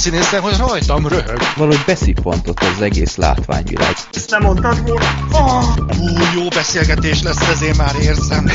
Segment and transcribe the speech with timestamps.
[0.00, 1.38] színészen, hogy rajtam röhög.
[1.56, 3.94] Valahogy beszippantott az egész látványvilág.
[4.12, 5.06] Ezt nem mondtad volna?
[5.32, 5.64] Oh,
[5.98, 8.50] ú, jó beszélgetés lesz, ez én már érzem.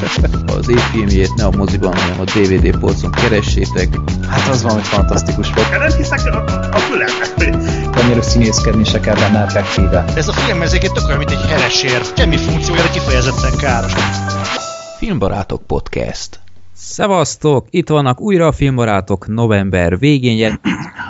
[0.58, 3.88] Az évfilmjét ne a moziban, hanem a DVD polcon keressétek.
[4.28, 5.70] Hát az valami fantasztikus volt.
[5.70, 7.96] Nem hiszek a, a fülemnek.
[7.96, 10.04] Annyira színészkedni se kell benne effektíve.
[10.14, 12.02] Ez a film ez egy tök olyan, mint egy heresér.
[12.16, 13.92] Semmi funkciója, kifejezetten káros.
[14.98, 16.40] Filmbarátok Podcast.
[16.78, 17.66] Szevasztok!
[17.70, 20.60] Itt vannak újra a filmbarátok november végén jel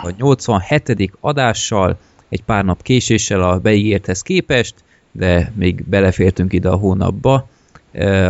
[0.03, 1.11] a 87.
[1.19, 1.97] adással,
[2.29, 4.75] egy pár nap késéssel a beígérthez képest,
[5.11, 7.47] de még belefértünk ide a hónapba.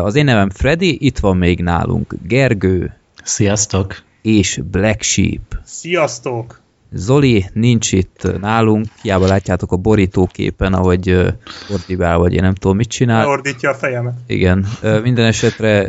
[0.01, 2.97] Az én nevem Freddy, itt van még nálunk Gergő.
[3.23, 3.95] Sziasztok!
[4.21, 5.59] És Black Sheep.
[5.63, 6.61] Sziasztok!
[6.91, 11.33] Zoli nincs itt nálunk, hiába látjátok a borítóképen, ahogy
[11.69, 13.27] ordibál, vagy én nem tudom mit csinál.
[13.27, 14.13] Ordítja a fejemet.
[14.27, 14.67] Igen,
[15.03, 15.87] minden esetre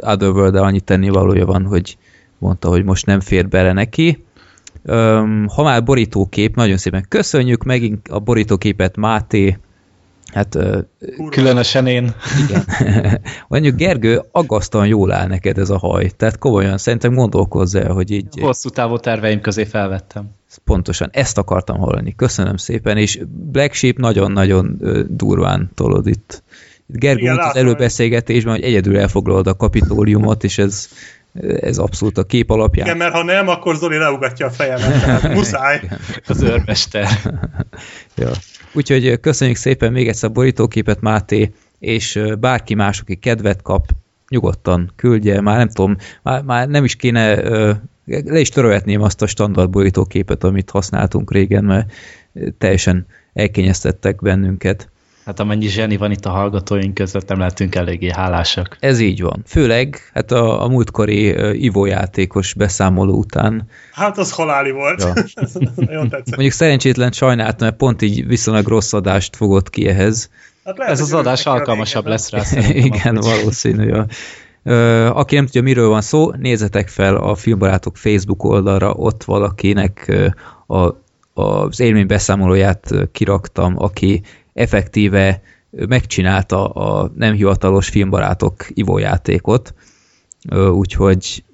[0.00, 1.98] otherworld de annyit tennivalója van, hogy
[2.38, 4.24] mondta, hogy most nem fér bele neki.
[5.54, 9.58] Ha már borítókép, nagyon szépen köszönjük megint a borítóképet Máté,
[10.32, 10.58] Hát.
[11.30, 12.14] Különösen én.
[12.48, 12.64] Igen.
[13.48, 16.10] Mondjuk Gergő, aggasztóan jól áll neked ez a haj.
[16.16, 18.40] Tehát komolyan szerintem gondolkozz el, hogy így...
[18.40, 20.30] Hosszú távú terveim közé felvettem.
[20.64, 22.14] Pontosan, ezt akartam hallani.
[22.14, 26.42] Köszönöm szépen, és Black Sheep nagyon-nagyon durván tolod itt.
[26.88, 30.88] Itt Gergő Igen, az előbeszélgetésben, hogy egyedül elfoglalod a kapitóliumot, és ez,
[31.60, 32.86] ez abszolút a kép alapján.
[32.86, 35.80] Igen, mert ha nem, akkor Zoli leugatja a fejemet, tehát muszáj.
[36.26, 37.08] Az őrmester.
[38.16, 38.30] ja.
[38.72, 43.86] Úgyhogy köszönjük szépen még egyszer a borítóképet, Máté, és bárki más, aki kedvet kap,
[44.28, 47.34] nyugodtan küldje, már nem tudom, már, már nem is kéne,
[48.04, 51.92] le is törölhetném azt a standard borítóképet, amit használtunk régen, mert
[52.58, 54.88] teljesen elkényeztettek bennünket.
[55.28, 58.76] Hát amennyi zseni van itt a hallgatóink között, nem lehetünk eléggé hálásak.
[58.80, 59.42] Ez így van.
[59.46, 63.68] Főleg hát a, a múltkori uh, ivójátékos beszámoló után.
[63.92, 65.02] Hát az haláli volt.
[65.02, 65.12] Ja.
[65.76, 66.30] nagyon tetszett.
[66.30, 70.30] Mondjuk szerencsétlen sajnáltam, mert pont így viszonylag rossz adást fogott ki ehhez.
[70.64, 72.42] Hát lehet, Ez az adás alkalmasabb lesz rá.
[72.90, 73.86] Igen, valószínű.
[73.86, 74.06] Ja.
[75.10, 80.04] Aki nem tudja, miről van szó, nézzetek fel a Filmbarátok Facebook oldalra, ott valakinek
[80.66, 81.00] uh, a,
[81.42, 84.22] az élmény beszámolóját kiraktam, aki
[84.58, 89.74] effektíve megcsinálta a nem hivatalos filmbarátok ivójátékot,
[90.70, 91.44] úgyhogy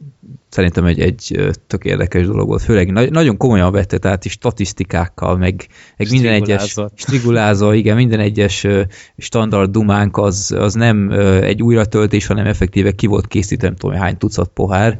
[0.48, 5.36] szerintem egy, egy tök érdekes dolog volt, főleg na nagyon komolyan vette, tehát is statisztikákkal,
[5.36, 5.66] meg,
[5.96, 8.66] meg minden egyes strigulázó, igen, minden egyes
[9.18, 11.10] standard dumánk az, az nem
[11.42, 14.98] egy újratöltés, hanem effektíve ki volt készítve, nem tudom, hány tucat pohár,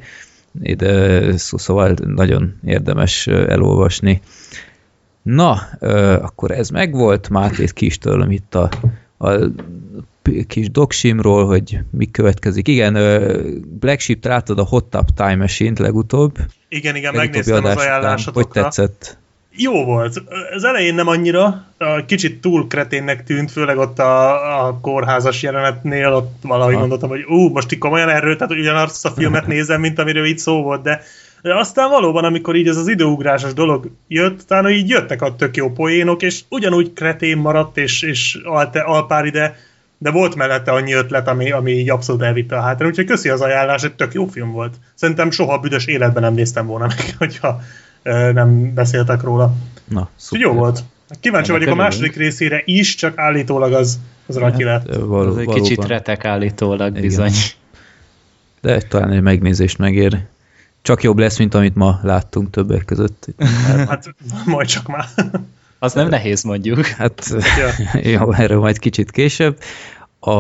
[0.77, 4.21] de szóval nagyon érdemes elolvasni.
[5.25, 5.53] Na,
[6.23, 8.71] akkor ez megvolt, Mátét ki is tőlem itt a,
[9.19, 9.31] a
[10.47, 12.69] kis doksimról, hogy mi következik.
[12.69, 12.93] Igen,
[13.81, 16.39] Black Sheep találtad a Hot Tub Time Machine-t legutóbb.
[16.69, 18.53] Igen, igen, megnéztem az ajánlásatokat.
[18.53, 19.19] Hogy tetszett?
[19.57, 20.23] Jó volt.
[20.55, 21.67] Az elején nem annyira,
[22.06, 26.81] kicsit túl kreténnek tűnt, főleg ott a, a kórházas jelenetnél, ott valahogy ha.
[26.81, 30.39] gondoltam, hogy ú, most így komolyan erről, tehát ugyanazt a filmet nézem, mint amiről itt
[30.39, 31.03] szó volt, de
[31.44, 35.56] de aztán valóban, amikor így ez az időugrásos dolog jött, utána így jöttek a tök
[35.56, 39.56] jó poénok, és ugyanúgy kretén maradt, és, és alte, alpár ide,
[39.99, 42.87] de volt mellette annyi ötlet, ami, ami így abszolút elvitte a hátra.
[42.87, 44.75] Úgyhogy köszi az ajánlás, egy tök jó film volt.
[44.94, 47.61] Szerintem soha büdös életben nem néztem volna meg, hogyha
[48.03, 49.53] ö, nem beszéltek róla.
[49.84, 50.47] Na, szuper.
[50.47, 50.81] Jó volt.
[51.21, 54.94] Kíváncsi vagyok a második részére is, csak állítólag az, az hát, lett.
[54.94, 57.03] Való, az egy kicsit retek állítólag Igen.
[57.03, 57.32] bizony.
[58.61, 60.32] De talán egy megnézést megér
[60.84, 63.27] csak jobb lesz, mint amit ma láttunk többek között.
[63.89, 64.15] Hát
[64.45, 65.06] majd csak már.
[65.78, 66.87] Az nem nehéz mondjuk.
[66.87, 68.00] Hát ja.
[68.19, 69.59] jó, erről majd kicsit később.
[70.19, 70.33] A...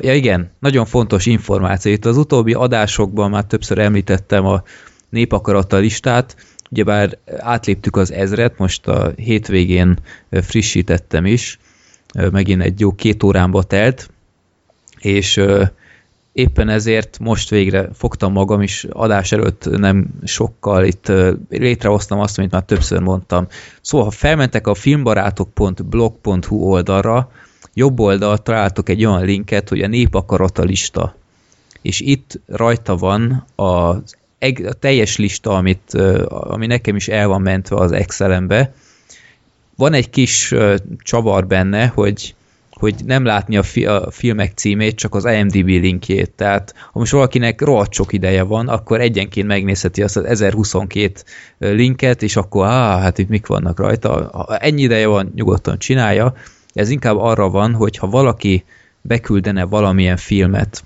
[0.00, 1.92] Ja igen, nagyon fontos információ.
[1.92, 4.62] Itt az utóbbi adásokban már többször említettem a
[5.08, 6.36] népakarata listát,
[6.70, 9.98] ugyebár átléptük az ezret, most a hétvégén
[10.30, 11.58] frissítettem is,
[12.30, 14.10] megint egy jó két órámba telt,
[14.98, 15.40] és
[16.32, 21.12] éppen ezért most végre fogtam magam is, adás előtt nem sokkal itt
[21.48, 23.46] létrehoztam azt, amit már többször mondtam.
[23.80, 27.30] Szóval, ha felmentek a filmbarátok.blog.hu oldalra,
[27.74, 31.14] jobb oldalt találtok egy olyan linket, hogy a népakarata lista.
[31.82, 34.02] És itt rajta van a, a
[34.78, 35.94] teljes lista, amit,
[36.28, 38.72] ami nekem is el van mentve az Excelembe.
[39.76, 40.54] Van egy kis
[40.98, 42.34] csavar benne, hogy
[42.80, 46.30] hogy nem látni a, fi a filmek címét, csak az IMDb linkjét.
[46.30, 51.12] Tehát ha most valakinek rohadt sok ideje van, akkor egyenként megnézheti azt az 1022
[51.58, 54.30] linket, és akkor á, hát itt mik vannak rajta.
[54.32, 56.34] Ha ennyi ideje van, nyugodtan csinálja.
[56.72, 58.64] Ez inkább arra van, hogy ha valaki
[59.00, 60.84] beküldene valamilyen filmet,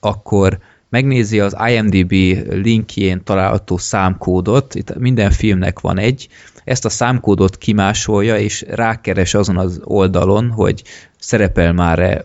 [0.00, 0.58] akkor
[0.92, 2.12] megnézi az IMDb
[2.50, 6.28] linkjén található számkódot, itt minden filmnek van egy,
[6.64, 10.82] ezt a számkódot kimásolja, és rákeres azon az oldalon, hogy
[11.18, 12.24] szerepel már-e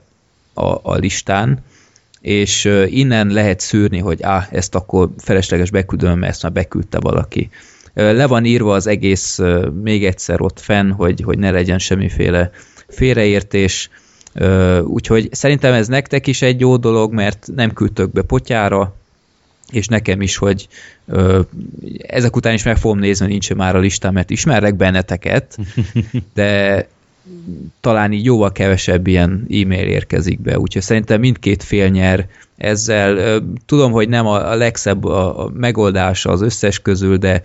[0.53, 1.63] a, a listán,
[2.21, 7.49] és innen lehet szűrni, hogy á, ezt akkor felesleges beküldöm, mert ezt már beküldte valaki.
[7.93, 9.39] Le van írva az egész
[9.83, 12.51] még egyszer ott fenn, hogy, hogy ne legyen semmiféle
[12.87, 13.89] félreértés,
[14.83, 18.95] úgyhogy szerintem ez nektek is egy jó dolog, mert nem küldtök be potyára,
[19.71, 20.67] és nekem is, hogy
[21.05, 21.39] ö,
[22.01, 25.57] ezek után is meg fogom nézni, nincs már a listám, mert ismerek benneteket,
[26.33, 26.87] de
[27.79, 33.41] talán így jóval kevesebb ilyen e-mail érkezik be, úgyhogy szerintem mindkét fél nyer ezzel.
[33.65, 37.43] Tudom, hogy nem a legszebb a megoldás az összes közül, de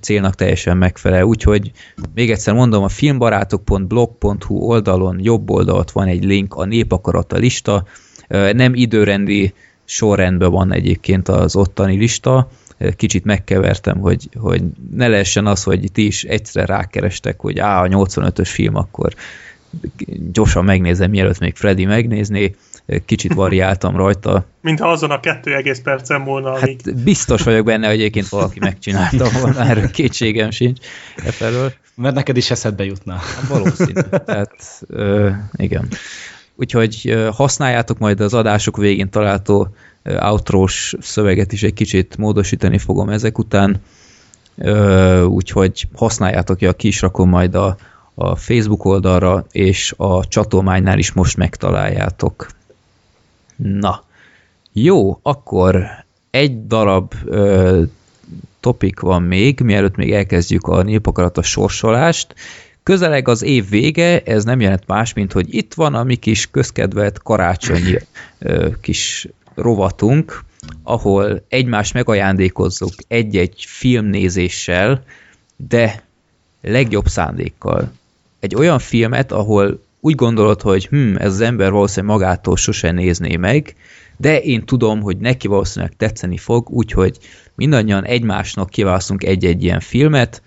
[0.00, 1.22] célnak teljesen megfelel.
[1.22, 1.72] Úgyhogy
[2.14, 7.84] még egyszer mondom, a filmbarátok.blog.hu oldalon jobb oldalt van egy link, a népakarata lista,
[8.28, 9.54] nem időrendi
[9.84, 12.48] sorrendben van egyébként az ottani lista,
[12.96, 17.86] kicsit megkevertem, hogy, hogy ne lehessen az, hogy ti is egyszerre rákerestek, hogy á, a
[17.86, 19.14] 85-ös film, akkor
[20.32, 22.54] gyorsan megnézem, mielőtt még Freddy megnézné,
[23.04, 24.44] kicsit variáltam rajta.
[24.60, 26.80] Mintha azon a kettő egész percen volna, amíg...
[26.84, 30.78] Hát biztos vagyok benne, hogy egyébként valaki megcsinálta volna, erről kétségem sincs
[31.16, 31.72] e felől.
[31.94, 33.18] Mert neked is eszedbe jutna.
[33.48, 33.92] Valószínű.
[34.24, 34.54] Tehát,
[34.86, 35.88] ö, igen.
[36.56, 43.38] Úgyhogy használjátok majd az adások végén található outrós szöveget is egy kicsit módosítani fogom ezek
[43.38, 43.76] után,
[45.26, 47.76] úgyhogy használjátok ki, a kis rakom majd a,
[48.14, 52.46] a Facebook oldalra, és a csatolmánynál is most megtaláljátok.
[53.56, 54.04] Na,
[54.72, 55.86] jó, akkor
[56.30, 57.82] egy darab ö,
[58.60, 62.34] topik van még, mielőtt még elkezdjük a népakarata sorsolást.
[62.82, 66.50] Közeleg az év vége, ez nem jelent más, mint hogy itt van a mi kis
[66.50, 67.98] közkedvelt karácsonyi
[68.38, 70.44] ö, kis rovatunk,
[70.82, 75.04] ahol egymást megajándékozzuk egy-egy filmnézéssel,
[75.56, 76.02] de
[76.60, 77.92] legjobb szándékkal.
[78.40, 83.36] Egy olyan filmet, ahol úgy gondolod, hogy hm, ez az ember valószínűleg magától sose nézné
[83.36, 83.74] meg,
[84.16, 87.18] de én tudom, hogy neki valószínűleg tetszeni fog, úgyhogy
[87.54, 90.42] mindannyian egymásnak kiválasztunk egy-egy ilyen filmet,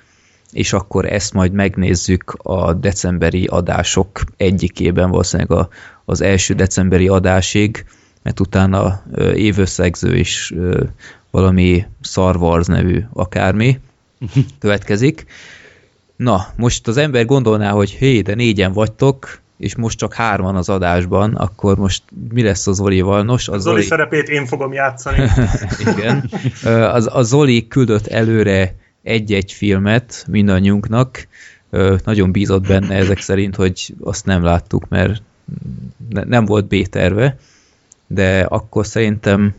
[0.51, 5.69] és akkor ezt majd megnézzük a decemberi adások egyikében, valószínűleg a,
[6.05, 7.85] az első decemberi adásig,
[8.23, 9.03] mert utána
[9.35, 10.53] évösszegző is
[11.31, 13.79] valami Star Wars nevű akármi
[14.59, 15.25] következik.
[16.15, 20.69] Na, most az ember gondolná, hogy hé, de négyen vagytok, és most csak hárman az
[20.69, 23.23] adásban, akkor most mi lesz az Zolival?
[23.23, 25.29] Nos, az Zoli, Zoli szerepét én fogom játszani.
[25.91, 26.29] Igen.
[26.63, 31.27] Az, a Zoli küldött előre egy-egy filmet mindannyiunknak,
[32.03, 35.21] nagyon bízott benne ezek szerint, hogy azt nem láttuk, mert
[36.09, 37.37] nem volt B-terve,
[38.07, 39.55] de akkor szerintem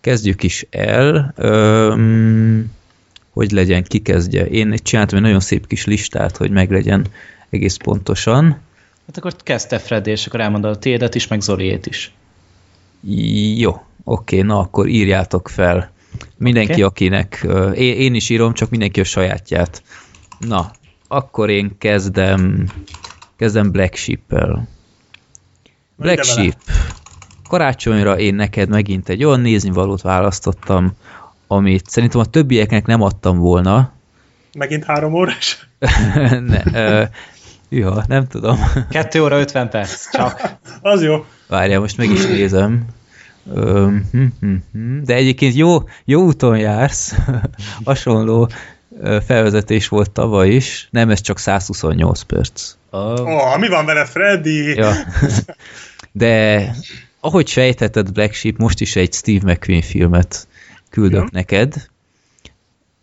[0.00, 1.32] kezdjük is el.
[1.36, 2.74] Öm,
[3.30, 4.46] hogy legyen, ki kezdje.
[4.46, 7.06] Én csináltam egy nagyon szép kis listát, hogy meglegyen
[7.50, 8.60] egész pontosan.
[9.06, 12.12] Hát akkor kezdte Fred, és akkor elmondod a tiédet is, meg Zoliét is.
[13.56, 15.90] Jó, oké, na akkor írjátok fel.
[16.36, 16.82] Mindenki, okay.
[16.82, 19.82] akinek, én, én is írom, csak mindenki a sajátját.
[20.38, 20.70] Na,
[21.08, 22.66] akkor én kezdem,
[23.36, 24.68] kezdem Black Sheep-el.
[25.96, 26.56] Black Sheep.
[27.48, 30.92] Karácsonyra én neked megint egy olyan néznivalót választottam,
[31.46, 33.92] amit szerintem a többieknek nem adtam volna.
[34.58, 35.68] Megint három órás?
[36.50, 36.62] ne,
[37.68, 38.58] ja, nem tudom.
[38.90, 40.40] Kettő óra 50 perc, csak.
[40.82, 41.24] Az jó.
[41.48, 42.84] Várjál, most meg is nézem.
[43.54, 45.02] Hm, hm, hm.
[45.04, 47.14] De egyébként jó, jó úton jársz.
[47.84, 48.48] Hasonló
[49.26, 50.88] felvezetés volt tavaly is.
[50.90, 52.74] Nem, ez csak 128 perc.
[52.90, 53.20] Oh.
[53.20, 54.76] oh mi van vele, Freddy?
[54.76, 54.92] Ja.
[56.12, 56.70] De
[57.20, 60.48] ahogy sejtheted, Black Sheep most is egy Steve McQueen filmet
[60.90, 61.28] küldök ja.
[61.32, 61.88] neked.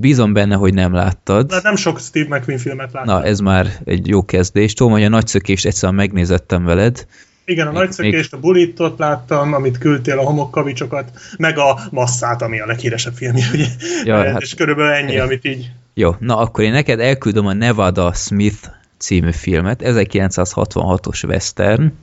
[0.04, 1.48] Bízom benne, hogy nem láttad.
[1.48, 3.16] De nem sok Steve McQueen filmet láttam.
[3.16, 4.74] Na, ez már egy jó kezdés.
[4.74, 7.08] Tudom, hogy a nagyszökést egyszerűen megnézettem veled.
[7.46, 8.42] Igen, a még, nagyszökést, még...
[8.42, 13.66] a bulitot láttam, amit küldtél, a homokkavicsokat, meg a masszát, ami a leghíresebb filmje, ugye?
[14.04, 14.42] Ja, hát...
[14.42, 15.72] És körülbelül ennyi, amit így...
[15.94, 21.94] Jó, na akkor én neked elküldöm a Nevada Smith című filmet, 1966-os western.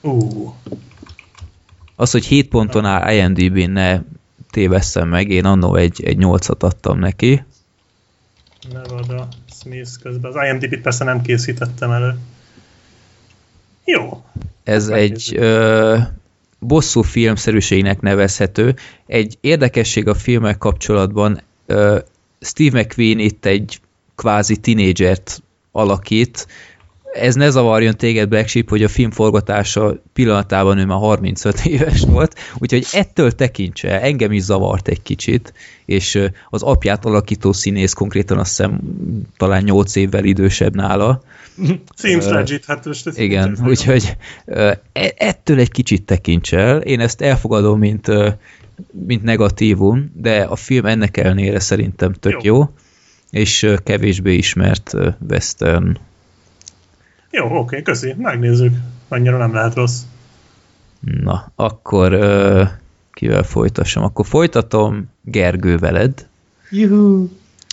[0.00, 0.52] Uh.
[1.96, 4.00] Az, hogy 7 ponton áll IMDb-n ne
[4.50, 7.44] tévesszem meg, én annó egy, egy 8-at adtam neki.
[8.72, 9.28] Nevada
[9.60, 10.32] Smith közben.
[10.34, 12.18] Az IMDb-t persze nem készítettem elő.
[13.84, 14.24] Jó.
[14.64, 15.96] Ez egy ö,
[16.58, 18.74] bosszú filmszerűségnek nevezhető.
[19.06, 21.98] Egy érdekesség a filmek kapcsolatban, ö,
[22.40, 23.80] Steve McQueen itt egy
[24.14, 26.46] kvázi tinédzsert alakít,
[27.12, 32.00] ez ne zavarjon téged, Black Sheep, hogy a film forgatása pillanatában ő már 35 éves
[32.00, 35.52] volt, úgyhogy ettől tekintse, engem is zavart egy kicsit,
[35.84, 38.80] és az apját alakító színész konkrétan azt hiszem
[39.36, 41.22] talán 8 évvel idősebb nála.
[41.96, 44.16] Seems legit, hát most ez Igen, úgyhogy
[44.92, 46.80] e- ettől egy kicsit tekints el.
[46.80, 48.28] Én ezt elfogadom, mint, ö,
[49.06, 52.70] mint negatívum, de a film ennek ellenére szerintem tök jó, Jó.
[53.30, 55.96] és ö, kevésbé ismert ö, western.
[57.30, 58.76] Jó, oké, köszi, megnézzük.
[59.08, 60.00] Annyira nem lehet rossz.
[61.00, 62.62] Na, akkor ö,
[63.12, 64.02] kivel folytassam?
[64.02, 66.28] Akkor folytatom Gergő veled.
[66.70, 67.28] Juhu.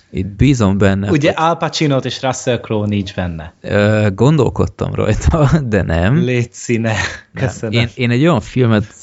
[0.10, 3.54] Itt bízom benne, Ugye hogy, Al pacino és Russell Crowe nincs benne.
[3.62, 6.24] ö, gondolkodtam rajta, de nem.
[6.24, 6.94] Légy színe.
[7.34, 7.46] Nem.
[7.46, 7.80] Köszönöm.
[7.80, 8.94] Én, én egy olyan filmet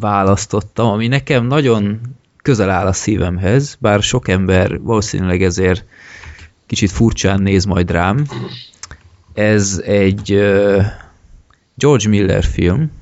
[0.00, 2.00] választottam, ami nekem nagyon
[2.42, 5.84] közel áll a szívemhez, bár sok ember valószínűleg ezért
[6.66, 8.26] kicsit furcsán néz majd rám.
[9.40, 10.84] Ez egy uh,
[11.74, 12.92] George Miller film,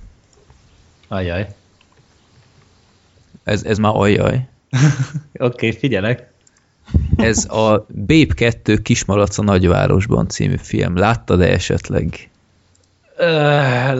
[1.08, 1.48] Ajaj.
[3.44, 4.34] ez, ez már ajaj.
[5.32, 6.30] Oké, okay, figyelek.
[7.16, 10.96] Ez a Babe 2 Kismalac a nagyvárosban című film.
[10.96, 12.30] Láttad-e esetleg?
[13.16, 13.26] Ö,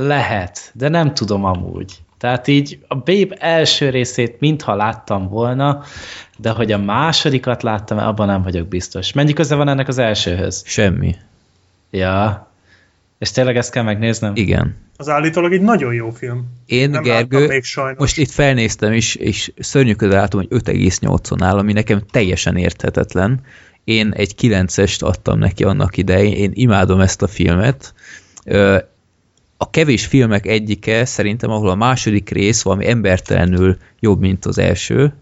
[0.07, 1.99] lehet, de nem tudom amúgy.
[2.19, 5.83] Tehát így a Babe első részét mintha láttam volna,
[6.37, 9.13] de hogy a másodikat láttam, abban nem vagyok biztos.
[9.13, 10.63] Mennyi köze van ennek az elsőhöz?
[10.67, 11.17] Semmi.
[11.91, 12.47] Ja.
[13.19, 14.33] És tényleg ezt kell megnéznem?
[14.35, 14.77] Igen.
[14.97, 16.45] Az állítólag egy nagyon jó film.
[16.67, 17.99] Én, Nem Gergő, még sajnos.
[17.99, 23.41] most itt felnéztem is, és szörnyűködve látom, hogy 5,8-on áll, ami nekem teljesen érthetetlen.
[23.85, 27.95] Én egy 9-est adtam neki annak idején, én imádom ezt a filmet.
[29.57, 35.13] A kevés filmek egyike szerintem, ahol a második rész valami embertelenül jobb, mint az első.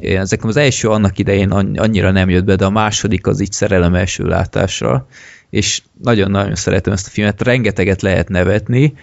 [0.00, 3.52] Ezek az első annak idején anny- annyira nem jött be, de a második az így
[3.52, 5.06] szerelem első látásra,
[5.50, 8.94] és nagyon-nagyon szeretem ezt a filmet, rengeteget lehet nevetni,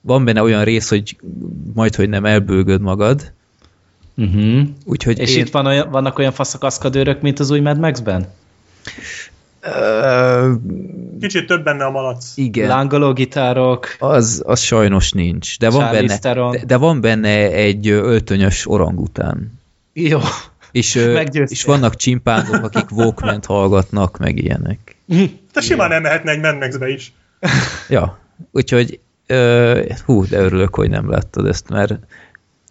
[0.00, 1.16] van benne olyan rész, hogy
[1.74, 3.32] majd, hogy nem elbőgöd magad,
[4.16, 4.62] Uh-huh.
[4.84, 5.44] úgyhogy És én...
[5.44, 8.26] itt van olyan, vannak olyan faszakaszkadőrök, mint az új Mad Max-ben?
[11.20, 12.32] Kicsit több benne a malac.
[12.34, 17.88] igen, Lángoló gitárok, az, az sajnos nincs, de van, benne, de, de van benne egy
[17.88, 19.60] öltönyös orangután.
[19.92, 20.18] jó.
[20.72, 20.94] És,
[21.32, 24.96] és vannak csimpánzok, akik walkman hallgatnak, meg ilyenek.
[25.52, 27.12] Te simán nem mehetne egy Mad Max-be is.
[27.88, 28.18] Ja,
[28.50, 31.98] úgyhogy ö, hú, de örülök, hogy nem láttad ezt, mert,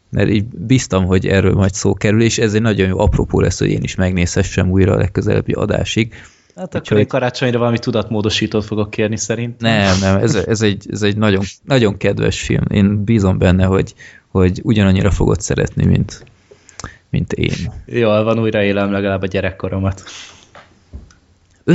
[0.09, 3.59] mert így biztam, hogy erről majd szó kerül, és ez egy nagyon jó apropó lesz,
[3.59, 6.13] hogy én is megnézhessem újra a legközelebbi adásig.
[6.55, 9.59] Hát akkor Úgyhogy- én karácsonyra valami tudatmódosítót fogok kérni szerint.
[9.61, 12.63] Nem, nem, ez, ez egy, ez egy nagyon, nagyon kedves film.
[12.69, 13.93] Én bízom benne, hogy,
[14.27, 16.23] hogy ugyanannyira fogod szeretni, mint,
[17.09, 17.71] mint én.
[17.85, 20.03] Jól van, újra élem legalább a gyerekkoromat.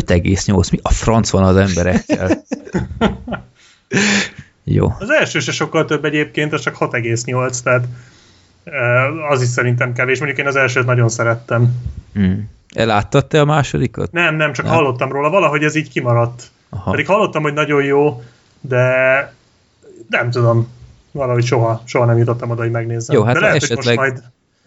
[0.04, 2.42] 5,8, mi a franc van az emberekkel?
[4.64, 4.92] Jó.
[4.98, 7.84] Az első se sokkal több egyébként, az csak 6,8, tehát
[8.64, 10.18] eh, az is szerintem kevés.
[10.18, 11.74] Mondjuk én az elsőt nagyon szerettem.
[12.14, 12.50] Hmm.
[12.74, 14.12] Eláttad te a másodikat?
[14.12, 14.74] Nem, nem, csak Nem.
[14.74, 16.42] hallottam róla, valahogy ez így kimaradt.
[16.70, 16.90] Aha.
[16.90, 18.22] Pedig hallottam, hogy nagyon jó,
[18.60, 18.84] de
[20.10, 20.68] nem tudom,
[21.12, 23.16] valahogy soha, soha nem jutottam oda, hogy megnézzem.
[23.16, 24.22] Jó, hát de lehet, hogy esetleg- most majd,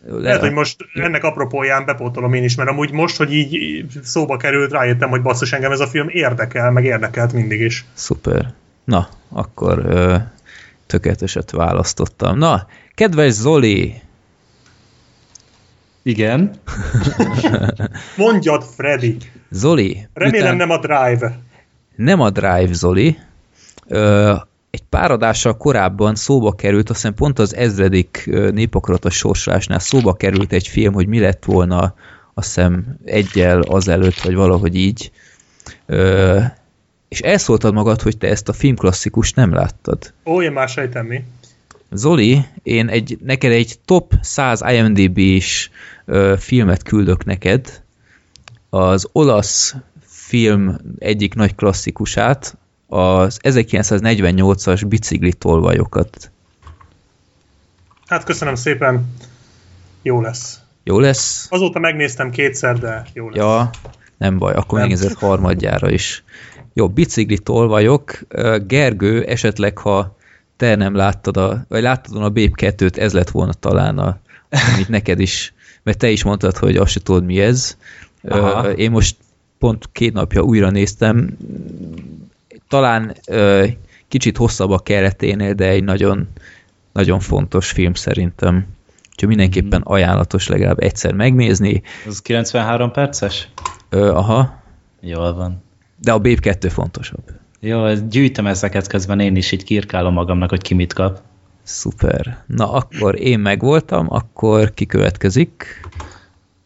[0.08, 4.72] lehet, hogy most ennek apropóján bepótolom én is, mert amúgy most, hogy így szóba került,
[4.72, 7.86] rájöttem, hogy basszus engem ez a film érdekel, meg érdekelt mindig is.
[7.94, 8.53] Szuper.
[8.84, 10.15] Na, akkor ö,
[10.88, 12.38] tökéleteset választottam.
[12.38, 14.01] Na, kedves Zoli,
[16.03, 16.51] Igen.
[18.18, 19.18] Mondjad, Freddy!
[19.51, 21.39] Zoli, Remélem után- nem a Drive.
[21.96, 23.18] nem a Drive, Zoli.
[23.88, 24.36] Ö,
[24.71, 30.13] egy pár adással korábban szóba került, azt hiszem pont az ezredik ö, népakarata sorsolásnál szóba
[30.13, 31.93] került egy film, hogy mi lett volna
[32.33, 35.11] azt hiszem egyel azelőtt, vagy valahogy így.
[35.85, 36.39] Ö,
[37.07, 40.13] és elszóltad magad, hogy te ezt a filmklasszikus nem láttad.
[40.25, 41.23] Ó, én már sejtem mi.
[41.91, 45.69] Zoli, én egy, neked egy top 100 IMDb-s
[46.05, 47.83] ö, filmet küldök neked.
[48.69, 52.57] Az olasz film egyik nagy klasszikusát,
[52.89, 56.31] az 1948-as bicikli tolvajokat.
[58.08, 59.13] Hát köszönöm szépen.
[60.01, 60.60] Jó lesz.
[60.84, 61.48] Jó lesz?
[61.50, 63.38] Azóta megnéztem kétszer, de jó lesz.
[63.38, 63.69] Ja,
[64.17, 64.88] nem baj, akkor Nem.
[64.88, 66.24] megnézed harmadjára is.
[66.74, 68.19] Jó, bicikli tolvajok.
[68.67, 70.17] Gergő, esetleg ha
[70.58, 74.19] te nem láttad, a, vagy láttad a Babe 2-t, ez lett volna talán a,
[74.74, 75.53] amit neked is,
[75.84, 77.77] mert te is mondtad, hogy azt se tudod mi ez.
[78.27, 78.72] Aha.
[78.72, 79.15] Én most
[79.60, 81.38] pont két napja újra néztem,
[82.69, 83.65] talán ö,
[84.07, 86.27] kicsit hosszabb a kereténél, de egy nagyon,
[86.93, 88.67] nagyon fontos film szerintem.
[89.11, 91.81] Úgyhogy mindenképpen ajánlatos legalább egyszer megnézni.
[92.07, 93.49] Az 93 perces?
[93.89, 94.61] Ö, aha,
[95.01, 95.63] Jól van.
[96.01, 97.23] de a Babe 2 fontosabb.
[97.59, 101.19] Jó, gyűjtöm ezeket közben én is így kirkálom magamnak, hogy ki mit kap.
[101.63, 102.38] Szuper.
[102.45, 105.65] Na, akkor én megvoltam, akkor ki következik?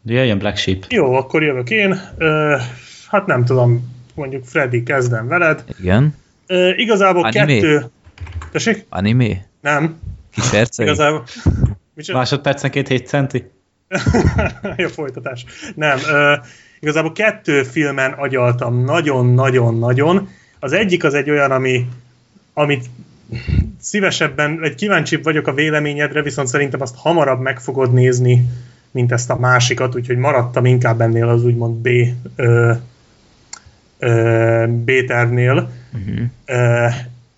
[0.04, 0.84] Jöjjön Black Sheep.
[0.88, 2.00] Jó, akkor jövök én.
[2.18, 2.56] Ö,
[3.08, 5.64] hát nem tudom, mondjuk Freddy, kezdem veled.
[5.80, 6.14] Igen.
[6.46, 7.46] Ö, igazából Anime?
[7.46, 7.90] kettő...
[8.50, 8.86] Tessék?
[8.88, 9.46] Anime?
[9.60, 9.98] Nem.
[10.30, 10.86] Kis percei?
[10.86, 11.24] Igazából...
[12.12, 13.50] Másodpercenként 7 centi?
[14.76, 15.44] Jó folytatás.
[15.74, 16.34] Nem, ö,
[16.80, 20.28] igazából kettő filmen agyaltam nagyon-nagyon-nagyon.
[20.58, 21.88] Az egyik az egy olyan, ami,
[22.54, 22.84] amit
[23.80, 28.46] szívesebben, vagy kíváncsibb vagyok a véleményedre, viszont szerintem azt hamarabb meg fogod nézni,
[28.90, 31.88] mint ezt a másikat, úgyhogy maradtam inkább ennél az úgymond B
[32.36, 32.72] ö,
[34.68, 35.70] B-tervnél.
[35.92, 36.24] Uh-huh.
[36.44, 36.86] Ö,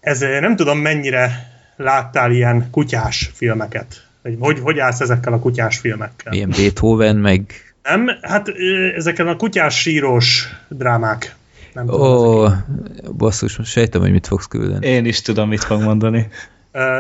[0.01, 4.05] ez nem tudom mennyire láttál ilyen kutyás filmeket.
[4.23, 6.33] Vagy hogy, hogy állsz ezekkel a kutyás filmekkel?
[6.33, 7.53] Milyen Beethoven, meg...
[7.83, 8.49] Nem, hát
[8.97, 11.35] ezeken a kutyás sírós drámák.
[11.73, 12.65] Nem Ó, ezek.
[13.17, 14.87] basszus, most sejtem, hogy mit fogsz küldeni.
[14.87, 16.29] Én is tudom, mit fog mondani.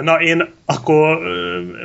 [0.02, 1.18] Na, én akkor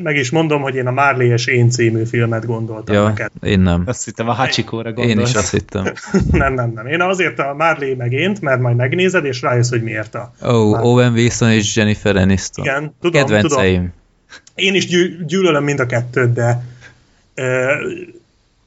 [0.03, 3.31] meg is mondom, hogy én a Marley és én című filmet gondoltam Ja, neked.
[3.41, 3.83] én nem.
[3.85, 5.29] Azt hittem a Hachikóra Én gondolsz.
[5.29, 5.83] is azt hittem.
[6.31, 6.87] nem, nem, nem.
[6.87, 10.33] Én azért a Marley meg ént, mert majd megnézed, és rájössz, hogy miért a...
[10.43, 12.65] Ó, oh, Owen Wilson és Jennifer Aniston.
[12.65, 13.21] Igen, tudom, tudom.
[13.21, 13.93] Kedvenceim.
[14.55, 16.63] Én is gyű, gyűlölöm mind a kettőt, de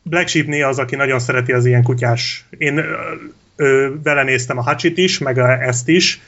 [0.02, 2.44] Black Sheep az, aki nagyon szereti az ilyen kutyás.
[2.58, 2.82] Én ö,
[3.56, 6.20] ö, belenéztem a Hachit is, meg a, ezt is,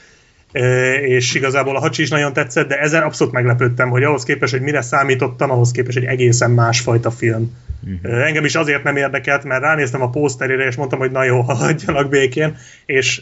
[1.01, 4.61] és igazából a Hachi is nagyon tetszett, de ezen abszolút meglepődtem, hogy ahhoz képest, hogy
[4.61, 7.55] mire számítottam, ahhoz képest egy egészen másfajta film.
[7.83, 8.25] Uh-huh.
[8.25, 12.09] Engem is azért nem érdekelt, mert ránéztem a pószterére, és mondtam, hogy na jó, hagyjanak
[12.09, 13.21] békén, és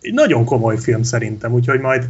[0.00, 2.08] nagyon komoly film szerintem, úgyhogy majd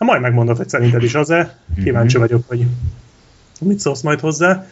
[0.00, 1.58] Ha majd megmondod, hogy szerinted is az-e.
[1.82, 2.66] Kíváncsi vagyok, hogy
[3.60, 4.66] mit szólsz majd hozzá.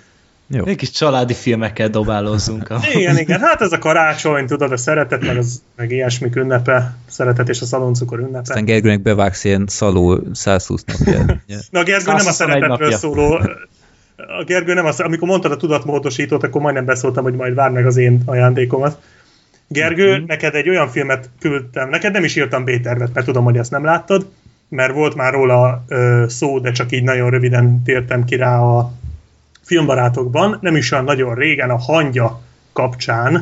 [0.51, 0.65] Jó.
[0.65, 2.71] Egy kis családi filmekkel dobálózzunk.
[2.71, 2.81] A...
[2.95, 7.49] Igen, igen, hát ez a karácsony, tudod, a szeretet, meg, az, meg ilyesmik ünnepe, szeretet
[7.49, 8.39] és a szaloncukor ünnepe.
[8.39, 11.21] Aztán Gergőnek bevágsz ilyen szaló 120 napját.
[11.49, 11.59] ugye?
[11.71, 12.97] Na a Gergő nem a 121 szeretetről napja.
[12.97, 13.33] szóló,
[14.17, 17.87] a Gergő nem az, amikor mondtad a tudatmódosítót, akkor majdnem beszóltam, hogy majd várd meg
[17.87, 18.99] az én ajándékomat.
[19.69, 20.25] Gergő, Mhm.
[20.27, 23.85] neked egy olyan filmet küldtem, neked nem is írtam B-tervet, mert tudom, hogy ezt nem
[23.85, 24.27] láttad,
[24.69, 28.93] mert volt már róla ö, szó, de csak így nagyon röviden tértem ki rá a
[29.69, 32.41] filmbarátokban, nem is olyan nagyon régen, a hangya
[32.73, 33.33] kapcsán,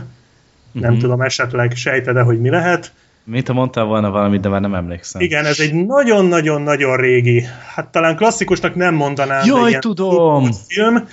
[0.72, 1.00] nem Mhm.
[1.00, 2.92] tudom, esetleg sejted-e, hogy mi lehet.
[3.24, 5.20] Mint ha mondtál volna valamit, de már nem emlékszem.
[5.20, 9.40] Igen, ez egy nagyon-nagyon-nagyon régi, hát talán klasszikusnak nem mondanám.
[9.40, 10.52] de Jaj, ilyen tudom!
[10.68, 11.08] film.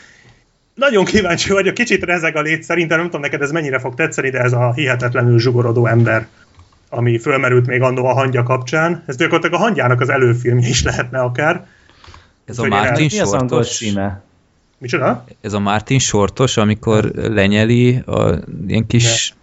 [0.75, 4.29] Nagyon kíváncsi vagyok, kicsit rezeg a lét, szerintem nem tudom neked ez mennyire fog tetszeni,
[4.29, 6.27] de ez a hihetetlenül zsugorodó ember,
[6.89, 9.03] ami fölmerült még annó a hangya kapcsán.
[9.07, 11.65] Ez gyakorlatilag a hangyának az előfilmje is lehetne akár.
[12.45, 13.77] Ez a Hogy Martin Mi az angol Sortos?
[13.77, 14.21] címe?
[14.83, 15.25] Micsoda?
[15.41, 18.33] Ez a Martin Sortos, amikor lenyeli a
[18.67, 19.33] ilyen kis...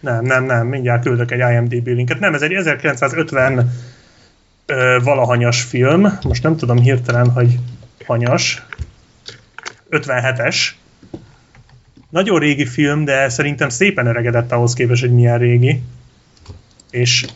[0.00, 2.20] Nem, nem, nem, mindjárt küldök egy IMDb linket.
[2.20, 3.72] Nem, ez egy 1950
[4.66, 7.58] ö, valahanyas film, most nem tudom hirtelen, hogy
[8.06, 8.62] hanyas.
[9.90, 10.56] 57-es.
[12.10, 15.82] Nagyon régi film, de szerintem szépen öregedett ahhoz képest, hogy milyen régi.
[16.90, 17.26] És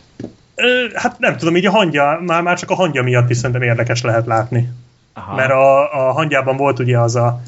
[0.55, 3.61] ö, hát nem tudom, így a hangja, már, már csak a hangja miatt is szerintem
[3.61, 4.69] érdekes lehet látni.
[5.17, 5.35] Aha.
[5.35, 7.41] Mert a, a hangyában volt ugye az a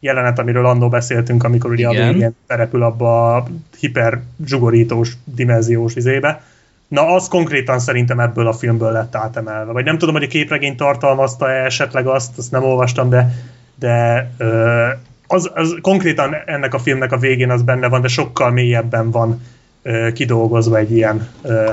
[0.00, 2.08] jelenet, amiről annó beszéltünk, amikor ugye Igen.
[2.08, 3.46] a végén terepül abba a
[3.78, 6.42] hiper zsugorítós dimenziós izébe.
[6.88, 9.72] Na, az konkrétan szerintem ebből a filmből lett átemelve.
[9.72, 13.34] Vagy nem tudom, hogy a képregény tartalmazta-e esetleg azt, azt nem olvastam, de,
[13.74, 14.88] de ö,
[15.26, 19.42] az, az konkrétan ennek a filmnek a végén az benne van, de sokkal mélyebben van
[19.82, 21.70] ö, kidolgozva egy ilyen ö,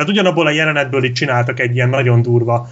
[0.00, 2.68] tehát ugyanabból a jelenetből itt csináltak egy ilyen nagyon durva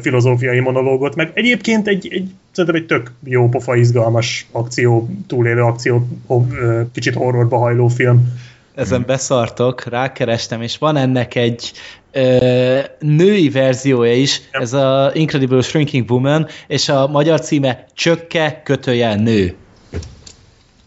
[0.00, 6.08] filozófiai monológot, meg egyébként egy, egy szerintem egy tök jó pofa, izgalmas akció, túlélő akció,
[6.60, 8.32] ö, kicsit horrorba hajló film.
[8.74, 11.72] Ezen beszartok, rákerestem, és van ennek egy
[12.12, 19.16] ö, női verziója is, ez a Incredible Shrinking Woman, és a magyar címe Csökke kötőjel
[19.16, 19.54] nő.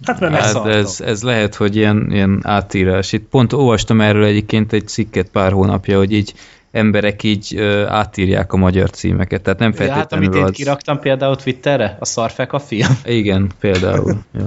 [0.06, 3.12] Hát mert Hát ez, ez lehet, hogy ilyen, ilyen átírás.
[3.12, 6.34] Itt pont olvastam erről egyébként egy cikket pár hónapja, hogy így
[6.72, 10.52] emberek így ö, átírják a magyar címeket, tehát nem Ja, hát feltétlenül amit én az...
[10.52, 13.00] kiraktam például Twitterre, a Szarfek a film.
[13.06, 14.24] Igen, például.
[14.38, 14.44] ja.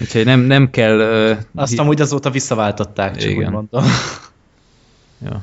[0.00, 0.98] Úgyhogy nem, nem kell...
[0.98, 3.44] Ö, Azt hi- amúgy azóta visszaváltották, csak Igen.
[3.46, 3.84] úgy mondom.
[5.24, 5.42] ja.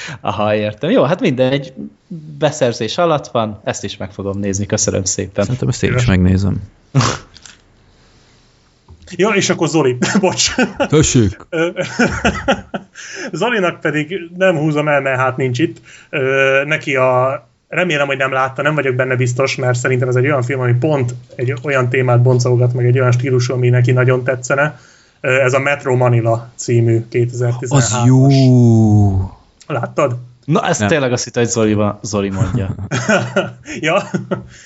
[0.20, 0.90] Aha, értem.
[0.90, 1.72] Jó, hát mindegy,
[2.38, 5.44] beszerzés alatt van, ezt is meg fogom nézni, köszönöm szépen.
[5.44, 6.62] Szerintem ezt én is megnézem.
[9.16, 10.54] Ja, és akkor Zoli, bocs.
[10.88, 11.36] Tessék!
[13.32, 15.80] Zolinak pedig nem húzom el, mert hát nincs itt.
[16.64, 20.42] Neki a remélem, hogy nem látta, nem vagyok benne biztos, mert szerintem ez egy olyan
[20.42, 24.78] film, ami pont egy olyan témát boncolgat, meg egy olyan stílusú, ami neki nagyon tetszene.
[25.20, 29.41] Ez a Metro Manila című 2013 Az jó!
[29.66, 30.16] Láttad?
[30.44, 30.88] Na, ezt Nem.
[30.88, 32.74] tényleg azt hitt, hogy Zoli, va- Zoli mondja.
[33.80, 34.02] ja?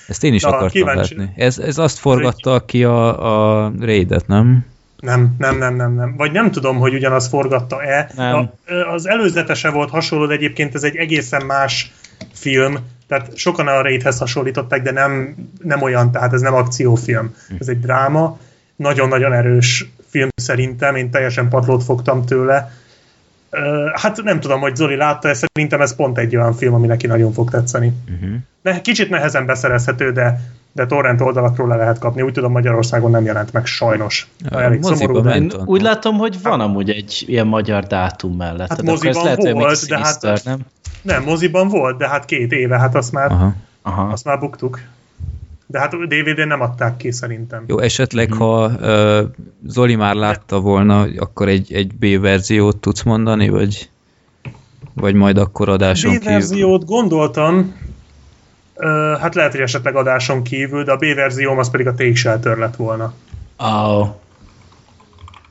[0.09, 1.16] Ezt én is Na, akartam kíváncsi.
[1.16, 1.32] látni.
[1.37, 4.64] Ez, ez azt forgatta ki a, a Raidet, nem?
[5.00, 6.14] Nem, nem, nem, nem, nem.
[6.16, 8.11] Vagy nem tudom, hogy ugyanaz forgatta-e.
[8.16, 8.35] Nem.
[8.35, 11.92] A, az előzetese volt hasonló, de egyébként ez egy egészen más
[12.32, 12.76] film,
[13.09, 17.35] tehát sokan a Raidhez hasonlították, de nem, nem olyan, tehát ez nem akciófilm.
[17.59, 18.38] Ez egy dráma,
[18.76, 22.72] nagyon-nagyon erős film szerintem, én teljesen padlót fogtam tőle.
[23.95, 27.07] Hát nem tudom, hogy Zoli látta, ezt szerintem ez pont egy olyan film, ami neki
[27.07, 27.92] nagyon fog tetszeni.
[28.14, 28.37] Uh-huh.
[28.62, 30.40] Ne, kicsit nehezen beszerezhető, de,
[30.73, 32.23] de torrent oldalakról le lehet kapni.
[32.23, 34.29] Úgy tudom, Magyarországon nem jelent meg sajnos.
[34.51, 35.35] Ja, Elég szomorú, de...
[35.35, 38.69] Én úgy látom, hogy van amúgy egy ilyen magyar dátum mellett.
[38.69, 40.59] Hát ez moziban lehet, volt, de hát- Sinister, nem?
[41.03, 43.55] Nem, moziban volt, de hát két éve, hát azt már, Aha.
[43.83, 44.03] Aha.
[44.03, 44.81] azt már buktuk.
[45.68, 47.64] De hát DVD-n nem adták ki szerintem.
[47.66, 48.38] Jó, esetleg, Mhm.
[48.38, 49.29] ha uh,
[49.66, 53.90] Zoli már látta volna, akkor egy, egy B-verziót tudsz mondani, vagy,
[54.94, 56.26] vagy majd akkor adáson kívül?
[56.26, 57.74] B-verziót gondoltam,
[58.74, 62.57] ö, hát lehet, hogy esetleg adáson kívül, de a B-verzióm az pedig a Take Shelter
[62.57, 63.12] lett volna.
[63.59, 64.09] Oh.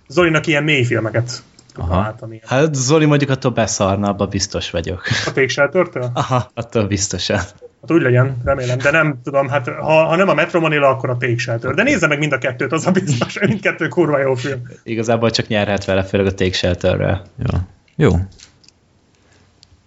[0.08, 1.44] Zolinak ilyen mély filmeket
[1.76, 1.88] Aha.
[1.90, 2.44] találtam ilyen.
[2.48, 5.02] Hát Zoli mondjuk attól beszarna, abban biztos vagyok.
[5.26, 6.10] A Take Shelter-től?
[6.14, 7.40] Aha, attól biztosan.
[7.86, 11.10] Hát úgy legyen, remélem, de nem tudom, hát ha, ha nem a Metro Manila, akkor
[11.10, 11.74] a Take Shelter.
[11.74, 14.62] De nézze meg mind a kettőt, az a biztos, hogy mindkettő kurva jó film.
[14.84, 17.22] Igazából csak nyerhet vele, főleg a Take Shelterrel.
[17.38, 17.68] Ja.
[17.96, 18.12] Jó.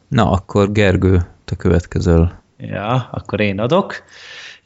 [0.09, 2.43] Na, akkor Gergő, te következel.
[2.59, 4.03] Ja, akkor én adok.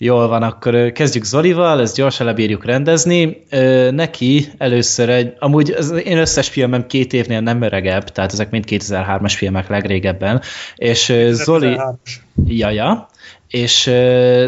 [0.05, 3.43] Jól van, akkor kezdjük Zolival, ezt gyorsan lebírjuk rendezni.
[3.91, 8.65] Neki először egy, amúgy az én összes filmem két évnél nem öregebb, tehát ezek mind
[8.69, 10.41] 2003-as filmek legrégebben,
[10.77, 11.75] és ö, Zoli...
[11.79, 12.13] 2003-as.
[12.47, 13.09] Ja, ja.
[13.49, 13.91] És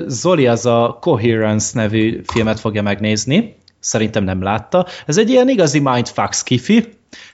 [0.07, 3.57] Zoli az a Coherence nevű filmet fogja megnézni.
[3.81, 4.87] Szerintem nem látta.
[5.07, 6.85] Ez egy ilyen igazi mindfuck skifi.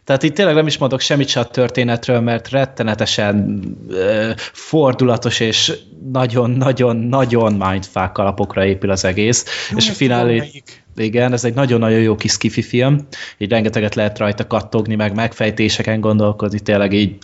[0.05, 5.73] Tehát itt tényleg nem is mondok semmit se a történetről, mert rettenetesen uh, fordulatos és
[6.12, 9.45] nagyon-nagyon-nagyon mindfuck alapokra épül az egész.
[9.71, 10.51] Jó, és a finálé...
[10.97, 13.07] Igen, ez egy nagyon-nagyon jó kis skifi film.
[13.38, 17.16] Így rengeteget lehet rajta kattogni, meg megfejtéseken gondolkodni, tényleg így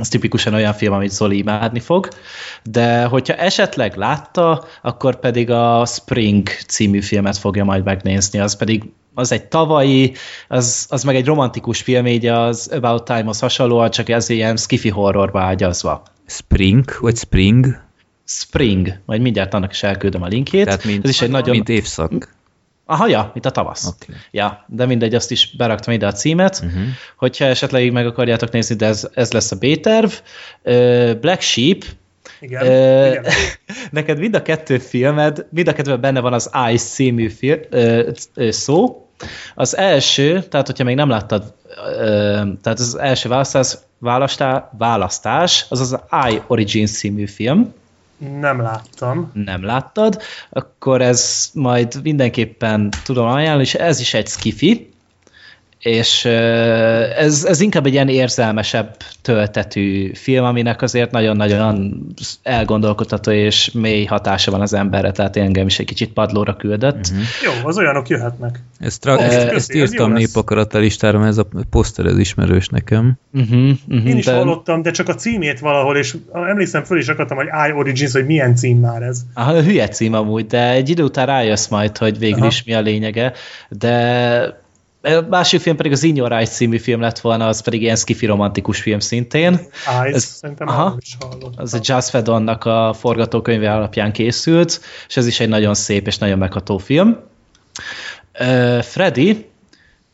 [0.00, 2.08] az tipikusan olyan film, amit Zoli imádni fog,
[2.64, 8.82] de hogyha esetleg látta, akkor pedig a Spring című filmet fogja majd megnézni, az pedig
[9.18, 10.14] az egy tavalyi,
[10.48, 14.88] az, az meg egy romantikus film, így az About Time-hoz hasonlóan, csak ez ilyen skifi
[14.88, 16.02] horrorba ágyazva.
[16.26, 17.80] Spring, vagy Spring?
[18.24, 20.64] Spring, majd mindjárt annak is elküldöm a linkjét.
[20.64, 21.54] Tehát mint, ez is egy nagyon...
[21.54, 22.36] mint évszak.
[22.86, 23.86] Aha, ja, mint a tavasz.
[23.86, 24.12] Oké.
[24.30, 26.62] Ja, de mindegy, azt is beraktam ide a címet.
[26.64, 26.82] Uh-huh.
[27.16, 30.10] Hogyha esetleg meg akarjátok nézni, de ez, ez lesz a B-terv.
[31.20, 31.84] Black Sheep,
[32.40, 33.24] Igen, Ö, igen.
[33.90, 38.10] neked mind a kettő filmed, mind a kettőben benne van az Ice című fil, ö,
[38.34, 39.07] ö, szó.
[39.54, 41.54] Az első, tehát hogyha még nem láttad,
[42.62, 45.98] tehát az első választás, választás, választás az az
[46.30, 47.74] I Origins című film,
[48.40, 49.30] Nem láttam.
[49.34, 54.87] nem láttad, akkor ez majd mindenképpen tudom ajánlani, és ez is egy skifi,
[55.78, 62.06] és ez, ez inkább egy ilyen érzelmesebb töltetű film, aminek azért nagyon-nagyon
[62.42, 67.06] elgondolkodható és mély hatása van az emberre, tehát engem is egy kicsit padlóra küldött.
[67.10, 67.24] Uh-huh.
[67.44, 68.62] Jó, az olyanok jöhetnek.
[68.78, 70.18] Ezt, tra- Köszi, ezt, köszi, ezt írtam lesz.
[70.20, 73.18] népakarat listára, mert ez a poszter ez ismerős nekem.
[73.34, 77.08] Uh-huh, uh-huh, Én is de, hallottam, de csak a címét valahol, és emlékszem föl is
[77.08, 79.20] akartam, hogy I Origins, hogy milyen cím már ez.
[79.34, 82.46] aha, hülye cím amúgy, de egy idő után rájössz majd, hogy végül Aha.
[82.46, 83.32] is mi a lényege,
[83.68, 84.66] de
[85.28, 88.26] másik film pedig az In Your Eyes című film lett volna, az pedig ilyen skifi
[88.26, 89.60] romantikus film szintén.
[90.02, 90.96] Eyes, Ez- szerintem aha.
[91.00, 91.52] is hallottam.
[91.56, 96.18] Az a Jazz Fedonnak a forgatókönyve alapján készült, és ez is egy nagyon szép és
[96.18, 97.16] nagyon megható film.
[98.40, 99.46] Uh, Freddy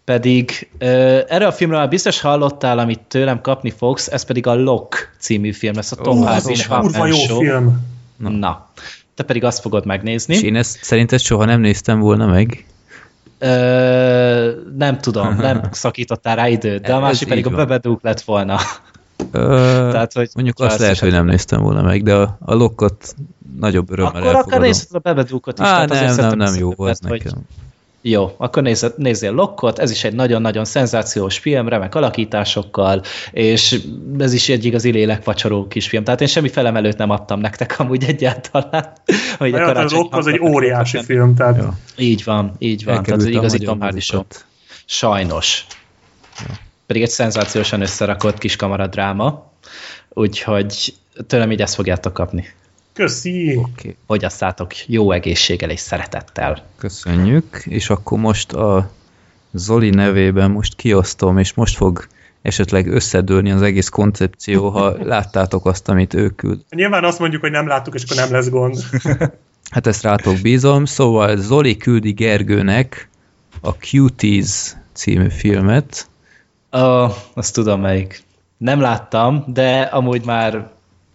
[0.05, 0.88] pedig uh,
[1.29, 5.53] erre a filmről már biztos hallottál, amit tőlem kapni fogsz, ez pedig a Lock című
[5.53, 7.38] film lesz, a Tom Az Hardy kurva jó Show.
[7.38, 7.81] film.
[8.16, 8.29] Na.
[8.29, 8.68] Na.
[9.14, 10.35] Te pedig azt fogod megnézni.
[10.35, 12.64] És én ezt szerinted soha nem néztem volna meg.
[13.38, 17.59] Ö, nem tudom, nem szakítottál rá időt, de a másik pedig a van.
[17.59, 18.59] Bebedúk lett volna.
[19.31, 23.14] Ö, Tehát, hogy mondjuk azt lehet, hogy nem néztem volna meg, de a, a lokkot
[23.61, 24.64] nagyobb örömmel Akkor akár elfogadom.
[24.66, 25.64] nézheted a Bebedúkot is.
[25.64, 27.38] Á, azért nem, nem, nem jó, ezt, az hogy- nekem.
[28.07, 33.81] Jó, akkor nézz, nézzél Lockot, ez is egy nagyon-nagyon szenzációs film, remek alakításokkal, és
[34.19, 36.05] ez is egy igazi lélekvacsoró kis film.
[36.05, 38.93] Tehát én semmi felemelőt nem adtam nektek amúgy egyáltalán.
[39.38, 41.14] Hogy a A karácsony Rock az egy óriási voltak.
[41.17, 41.79] film, tehát Ja.
[41.97, 42.95] Így van, így van.
[42.95, 44.19] Tehát Elkerült az a igazi Tom Hardy show.
[44.21, 44.47] muzikát.
[44.85, 45.67] Sajnos.
[46.87, 49.53] Pedig egy szenzációsan összerakott kis kamaradráma,
[50.09, 50.95] úgyhogy
[51.27, 52.47] tőlem így ezt fogjátok kapni.
[52.94, 53.57] Köszi.
[53.57, 56.64] Oké, Fogyaszátok jó egészséggel és szeretettel.
[56.78, 57.62] köszönjük.
[57.64, 58.90] És akkor most a
[59.52, 62.07] Zoli nevében most kiosztom, és most fog
[62.42, 66.61] esetleg összedőlni az egész koncepció, ha láttátok azt, amit ő küld.
[66.70, 68.76] Nyilván azt mondjuk, hogy nem láttuk, és akkor nem lesz gond.
[69.70, 70.85] Hát ezt rátok bízom.
[70.85, 73.09] Szóval Zoli küldi Gergőnek
[73.61, 76.09] a Cuties című filmet.
[76.76, 78.22] Ó, azt tudom melyik.
[78.57, 80.70] Nem láttam, de amúgy már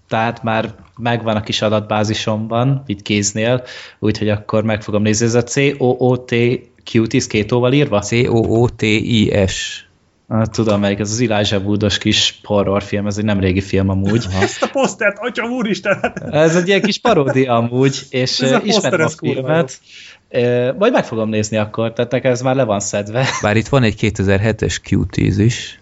[0.10, 3.64] tehát már megvan a kis adatbázisomban, itt kéznél,
[4.00, 5.26] úgyhogy akkor meg fogom nézni.
[5.26, 6.36] Ez a C-O-O-T
[6.84, 8.02] Cuties két óval írva?
[8.02, 9.84] C-O-O-T-I-S.
[10.52, 14.26] Tudom melyik, ez az Elijah Woodos kis horrorfilm, ez egy nem régi film amúgy.
[14.42, 16.14] Ezt a posztert, atya úristen!
[16.32, 19.80] Ez egy ilyen kis paródia amúgy, és Ez a eh, ismerem a filmet.
[20.30, 23.26] Eh, Majd meg fogom nézni akkor, tehát nekem ez már le van szedve.
[23.42, 25.79] Bár itt van egy 2007-es Cuties is.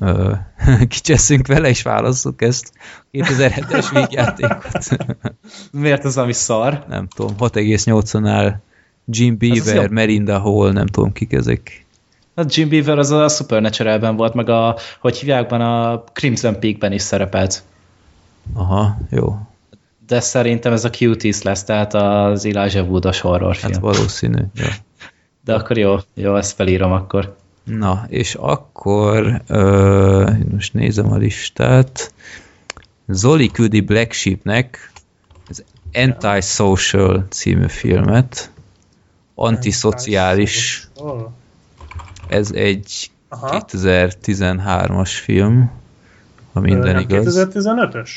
[0.00, 0.32] Ö,
[0.88, 2.72] Kicseszünk vele, és válasszuk ezt.
[3.12, 4.88] 2007-es vígjátékot.
[5.72, 6.84] Miért ez valami szar?
[6.88, 8.54] nem tudom, 6,8-nál
[9.06, 9.90] Jim az Beaver.
[9.90, 11.86] Merinda Hall, nem tudom kik ezek.
[12.34, 17.02] A Jim Beaver az a Supernatural-ben volt, meg a, hogy hívják, a Crimson Peak-ben is
[17.02, 17.62] szerepelt.
[18.54, 19.38] Aha, jó.
[20.06, 23.72] De szerintem ez a Cuties lesz, tehát az Elijah Woodos horrorfilm.
[23.72, 24.42] Hát valószínű.
[24.54, 24.66] Ja.
[25.44, 27.36] De akkor jó, jó, ezt felírom akkor.
[27.64, 32.12] Na, és akkor ö, most nézem a listát.
[33.08, 34.92] Zoli küldi Black Sheepnek
[35.48, 38.50] az Antisocial című filmet.
[39.34, 40.88] Antiszociális.
[42.28, 43.64] Ez egy Aha.
[43.66, 45.70] 2013-as film,
[46.52, 47.48] ha minden igaz.
[47.52, 48.10] 2015-ös?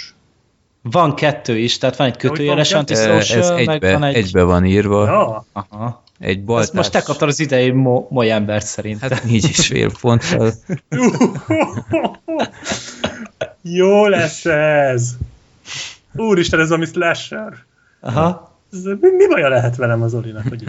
[0.81, 4.15] Van kettő is, tehát van egy kötőjeles antisocial, Ez meg egybe, van egy...
[4.15, 5.05] egybe van írva.
[5.05, 5.45] Ja.
[5.53, 6.03] Aha.
[6.25, 6.71] Egy Ezt baltás.
[6.71, 9.09] most te kaptad az idei mo- moly embert szerintem.
[9.09, 10.51] Hát négy és fél ponttal.
[13.61, 15.09] Jó lesz ez!
[16.13, 17.53] Úristen, ez ami slasher.
[18.01, 18.57] Aha.
[18.73, 20.63] Ez, mi, mi baja lehet velem az Olinak, hogy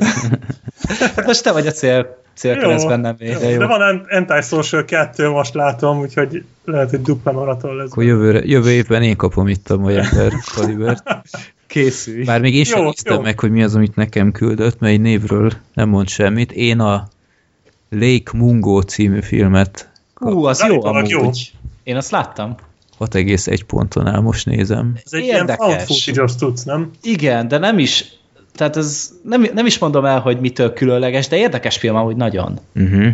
[0.88, 3.59] Hát most te vagy a cél, célkeresztben nem én, de jó.
[3.59, 7.90] De van Ant- Antisocial 2, most látom, úgyhogy lehet, hogy dupla maraton lesz.
[7.90, 11.03] Akkor jövőre, jövő évben én kapom itt a mai ember kalibert.
[11.83, 12.25] Készülj.
[12.25, 13.21] Bár még én sem Jó, néztem jó.
[13.21, 16.53] meg, hogy mi az, amit nekem küldött, mert egy névről nem mond semmit.
[16.53, 17.09] Én a
[17.91, 21.09] Lake Mungo című filmet Hú, az jó amúgy.
[21.11, 21.31] jó.
[21.83, 22.55] Én azt láttam.
[22.99, 24.93] 6,1 ponton áll, most nézem.
[25.05, 26.07] Ez egy Érdekes.
[26.07, 26.91] ilyen tudsz, nem?
[27.03, 28.05] Igen, de nem is,
[28.55, 32.59] tehát ez nem, nem is mondom el, hogy mitől különleges, de érdekes film amúgy nagyon.
[32.75, 33.07] Uh-huh.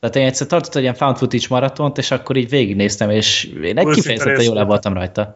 [0.00, 3.78] Tehát én egyszer tartottam egy ilyen found footage maratont, és akkor így végignéztem, és én
[3.78, 4.66] egy kifejezetten jól le volt.
[4.66, 5.34] voltam rajta.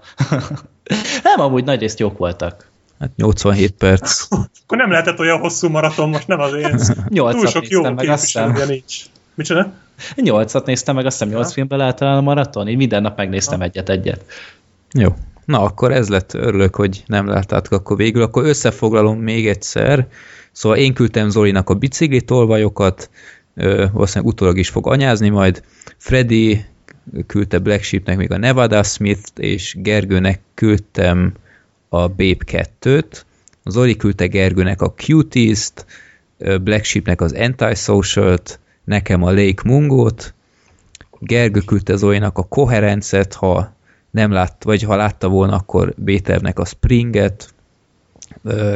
[1.24, 2.70] nem, amúgy nagy részt jók voltak.
[3.02, 4.26] Hát 87 perc.
[4.62, 6.86] Akkor nem lehetett olyan hosszú maraton, most nem azért.
[6.94, 8.96] Túl Nyolcat sok jó meg, képviselője nincs.
[9.34, 9.72] Micsoda?
[10.16, 13.60] Nyolcat néztem meg, azt hiszem nyolc filmben lehet talán a maraton, így minden nap megnéztem
[13.60, 14.24] egyet-egyet.
[14.92, 15.08] Jó.
[15.44, 18.22] Na, akkor ez lett, örülök, hogy nem láttátok akkor végül.
[18.22, 20.06] Akkor összefoglalom még egyszer.
[20.52, 23.10] Szóval én küldtem Zolinak a bicikli tolvajokat,
[23.54, 25.62] ö, valószínűleg utólag is fog anyázni majd.
[25.96, 26.64] Freddy
[27.26, 31.32] küldte Black Sheepnek még a Nevada Smith-t, és Gergőnek küldtem
[31.92, 33.24] a Babe 2-t.
[33.64, 35.86] Zoli küldte Gergőnek a Cuties-t,
[36.38, 40.34] Black Sheepnek az Antisocial-t, nekem a Lake Mungo-t,
[41.18, 43.72] Gergő küldte Zolinak a Coherence-et, ha
[44.10, 47.54] nem lát, vagy ha látta volna, akkor Béternek a Springet,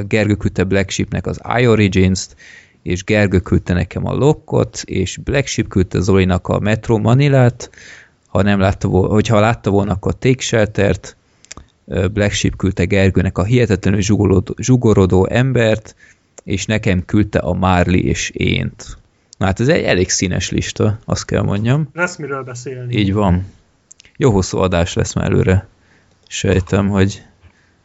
[0.08, 2.36] Gergő küldte Black Sheepnek az iOrigins-t,
[2.82, 7.70] és Gergő küldte nekem a Lockot, és Black Sheep küldte Zolinak a Metro Manilát,
[8.26, 11.16] ha nem látta volna, hogyha látta volna, akkor Take Shelter-t,
[11.86, 15.96] Black Sheep küldte Gergőnek a hihetetlenül zsugorodó, zsugorodó embert,
[16.44, 18.96] és nekem küldte a Marley és ént.
[19.38, 21.88] Na hát ez egy elég színes lista, azt kell mondjam.
[21.92, 22.96] Lesz miről beszélni.
[22.96, 23.46] Így van.
[24.16, 25.66] Jó hosszú adás lesz már előre.
[26.28, 27.22] Sejtem, hogy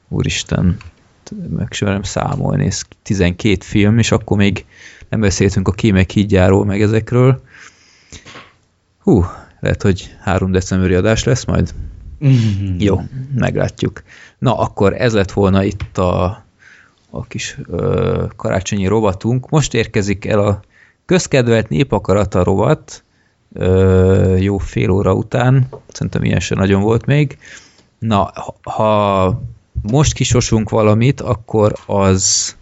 [0.08, 0.78] úristen,
[1.50, 4.66] meg sem számolni, ez 12 film, és akkor még
[5.10, 7.42] nem beszéltünk a kémek hídjáról, meg ezekről.
[9.00, 9.26] Hú,
[9.60, 11.74] lehet, hogy 3 decemberi adás lesz majd.
[12.78, 13.02] Jó,
[13.36, 14.04] meglátjuk.
[14.38, 16.44] Na, akkor ez lett volna itt a,
[17.10, 19.50] a kis ö, karácsonyi rovatunk.
[19.50, 20.60] Most érkezik el a
[21.06, 23.04] közkedvelt népakarata rovat,
[23.54, 27.38] ö, jó fél óra után, szerintem ilyen sem nagyon volt még.
[28.00, 28.32] Na,
[28.62, 29.42] ha
[29.82, 32.56] most kisosunk valamit, akkor az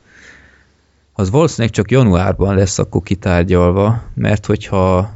[1.13, 5.10] az valószínűleg csak januárban lesz akkor kitárgyalva, mert hogyha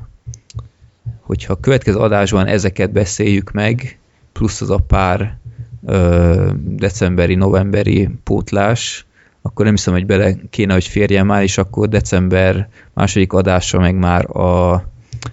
[1.22, 4.00] hogyha a következő adásban ezeket beszéljük meg,
[4.34, 5.38] plusz az a pár
[5.86, 9.06] ö, decemberi, novemberi pótlás,
[9.46, 13.96] akkor nem hiszem, hogy bele kéne, hogy férjen már, és akkor december második adása meg
[13.96, 14.74] már a,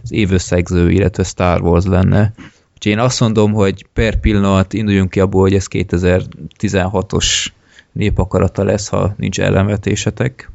[0.03, 2.33] az évösszegző, illetve Star Wars lenne.
[2.75, 7.47] Úgyhogy én azt mondom, hogy per pillanat induljunk ki abból, hogy ez 2016-os
[7.93, 10.51] népakarata lesz, ha nincs ellenvetésetek.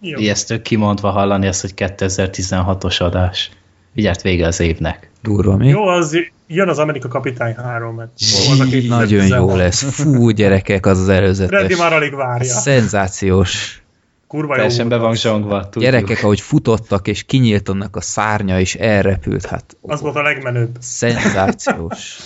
[0.00, 0.18] Jó.
[0.18, 3.50] Ijesztő kimondva hallani ezt, hogy 2016-os adás.
[3.92, 5.10] Vigyárt vége az évnek.
[5.26, 5.68] Durva mi?
[5.68, 9.28] Jó, az jön az Amerika Kapitány 3, mert az Nagyon 2016.
[9.50, 9.82] jó lesz.
[9.82, 11.78] Fú, gyerekek, az az Freddy előzetes.
[11.78, 12.52] már alig várja.
[12.52, 13.80] Szenzációs.
[14.26, 14.60] Kurva jó.
[14.60, 15.84] Teljesen be volt van zsongva, tudjuk.
[15.92, 20.76] Gyerekek, ahogy futottak, és kinyílt annak a szárnya, és elrepült, hát Az volt a legmenőbb.
[20.80, 22.18] szenzációs.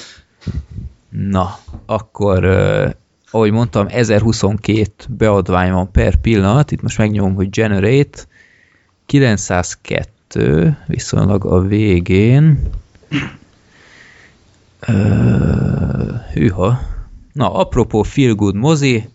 [1.09, 2.91] Na, akkor, uh,
[3.31, 8.25] ahogy mondtam, 1022 beadvány van per pillanat, itt most megnyomom, hogy generate,
[9.07, 12.61] 902, viszonylag a végén.
[16.33, 16.81] Hűha.
[17.33, 19.09] Na, apropó Feel Good mozi,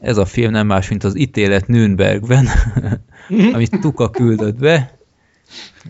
[0.00, 2.48] ez a film nem más, mint az ítélet Nürnbergben,
[3.54, 4.98] amit Tuka küldött be.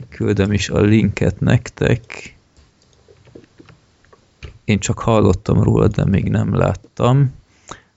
[0.09, 2.35] Küldöm is a linket nektek.
[4.65, 7.35] Én csak hallottam róla, de még nem láttam.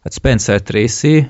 [0.03, 1.29] Hát Spencer Tracy,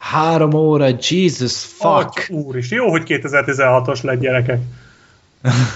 [0.00, 2.18] Három óra, Jesus fuck!
[2.18, 2.30] Fuck.
[2.30, 2.70] Úr is.
[2.70, 4.60] Jó, hogy 2016-os lett gyerekek.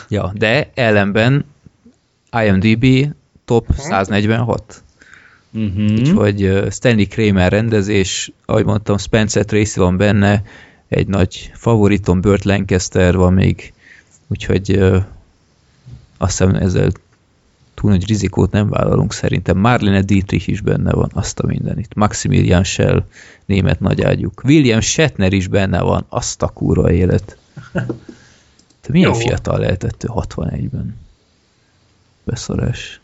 [0.08, 1.44] Ja, de ellenben
[2.44, 4.82] IMDb top 146.
[5.52, 5.90] Uh-huh.
[5.90, 10.42] Úgyhogy uh, Stanley Kramer rendezés, ahogy mondtam, Spencer Tracy van benne,
[10.88, 13.72] egy nagy favoritom, Burt Lancaster van még,
[14.26, 15.04] úgyhogy uh,
[16.18, 16.90] azt hiszem ezzel
[17.74, 19.58] túl nagy rizikót nem vállalunk szerintem.
[19.58, 21.94] Marlene Dietrich is benne van, azt a mindenit.
[21.94, 23.04] Maximilian Schell,
[23.46, 24.42] német nagyágyuk.
[24.44, 27.36] William Shatner is benne van, azt a kurva élet.
[28.84, 29.18] Te milyen Jó.
[29.18, 30.96] fiatal lehetett ő 61-ben?
[32.24, 33.00] Beszarás.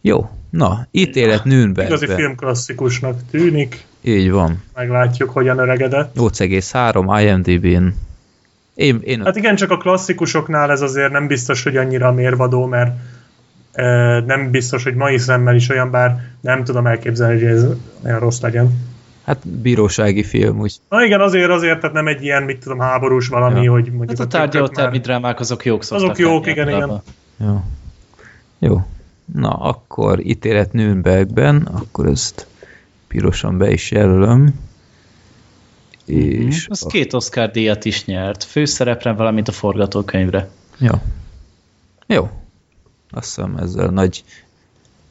[0.00, 2.16] Jó, na, ítélet Igazi Nürnbergben.
[2.16, 3.84] filmklasszikusnak tűnik.
[4.00, 4.62] Így van.
[4.74, 6.14] Meglátjuk, hogyan öregedett.
[6.16, 7.94] 8,3 IMDb-n.
[8.74, 12.96] Én, én Hát igen, csak a klasszikusoknál ez azért nem biztos, hogy annyira mérvadó, mert
[13.72, 13.84] e,
[14.20, 17.66] nem biztos, hogy mai szemmel is olyan, bár nem tudom elképzelni, hogy ez
[18.04, 18.94] olyan rossz legyen.
[19.26, 23.28] Hát bírósági film, úgy Na igen, azért, azért, tehát nem egy ilyen, mit tudom, háborús
[23.28, 23.70] valami, Ja.
[23.70, 26.68] hogy mondjuk Hát a a tükrök tárgyaló drámák azok jók szoktak Azok jók, lenni igen,
[26.68, 27.02] általában.
[27.36, 27.62] Jó.
[28.58, 28.86] Jó.
[29.32, 32.46] Na, akkor ítélet Nürnbergben, akkor ezt
[33.08, 34.54] pirosan be is jelölöm.
[36.04, 36.66] És...
[36.70, 38.44] Az két Oscar díjat is nyert.
[38.44, 40.48] Főszerepre, valamint a forgatókönyvre.
[40.78, 40.94] Jó.
[42.06, 42.30] Jó.
[43.10, 44.24] Azt hiszem ezzel nagy,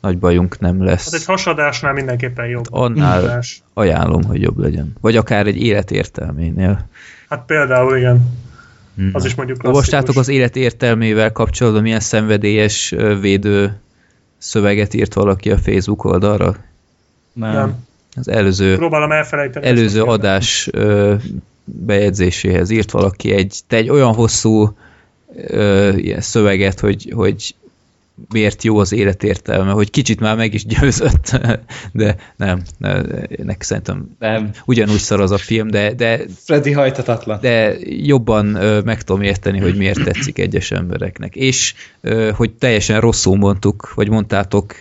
[0.06, 1.06] nagy bajunk nem lesz.
[1.06, 2.64] Hát egy hasadásnál mindenképpen jobb.
[2.70, 3.64] Annál Hasadás.
[3.74, 4.94] ajánlom, hogy jobb legyen.
[5.02, 6.88] Vagy akár egy élet értelménél.
[7.30, 8.30] Hát például igen.
[8.94, 9.10] Na.
[9.14, 9.88] Az is mondjuk klasszikus.
[9.94, 13.80] Olvastátok az élet értelmével kapcsolatban milyen szenvedélyes védő
[14.38, 16.56] szöveget írt valaki a Facebook oldalra?
[17.34, 17.54] Nem.
[17.54, 17.76] Nem.
[18.16, 19.66] Az előző, Próbálom elfelejteni.
[19.66, 21.16] előző adás ö,
[21.64, 24.78] bejegyzéséhez írt valaki egy, te egy olyan hosszú
[25.36, 27.56] ö, ilyen szöveget, hogy, hogy
[28.30, 31.40] miért jó az életértelme, hogy kicsit már meg is győzött,
[31.92, 33.02] de nem, ne,
[33.44, 34.52] nek szerintem Nem.
[34.66, 37.40] ugyanúgy szar az a film, de, de Freddy hajtatatlan.
[37.42, 38.46] de jobban
[38.86, 41.36] meg tudom érteni, hogy miért tetszik egyes embereknek.
[41.36, 41.74] És
[42.34, 44.76] hogy teljesen rosszul mondtuk, vagy mondtátok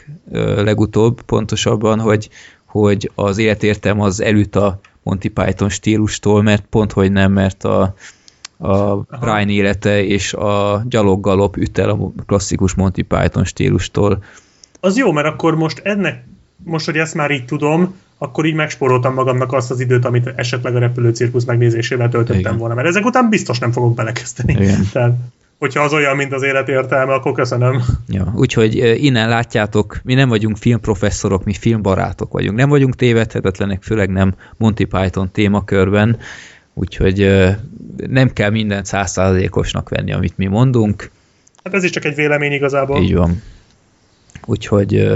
[0.56, 2.28] legutóbb pontosabban, hogy,
[2.64, 7.94] hogy az életértem az elüt a Monty Python stílustól, mert pont hogy nem, mert a,
[8.64, 14.24] a Brian élete és a gyaloggalop üt el a klasszikus Monty Python stílustól.
[14.80, 16.24] Az jó, mert akkor most ennek,
[16.64, 20.76] most, hogy ezt már így tudom, akkor így megspóroltam magamnak azt az időt, amit esetleg
[20.76, 22.56] a repülőcirkusz megnézésével töltöttem Igen.
[22.56, 24.52] volna, mert ezek után biztos nem fogok belekezdeni.
[24.52, 24.88] Igen.
[24.92, 25.16] Tehát,
[25.58, 27.82] hogyha az olyan, mint az élet értelme, akkor köszönöm.
[28.08, 28.74] Ja, úgyhogy
[29.04, 32.58] innen látjátok, mi nem vagyunk filmprofesszorok, mi filmbarátok vagyunk.
[32.58, 36.18] Nem vagyunk tévedhetetlenek, főleg nem Monty Python témakörben,
[36.74, 37.46] úgyhogy
[37.96, 41.10] nem kell mindent százszázalékosnak venni, amit mi mondunk.
[41.64, 43.02] Hát ez is csak egy vélemény igazából.
[43.02, 43.42] Így van.
[44.44, 45.08] Úgyhogy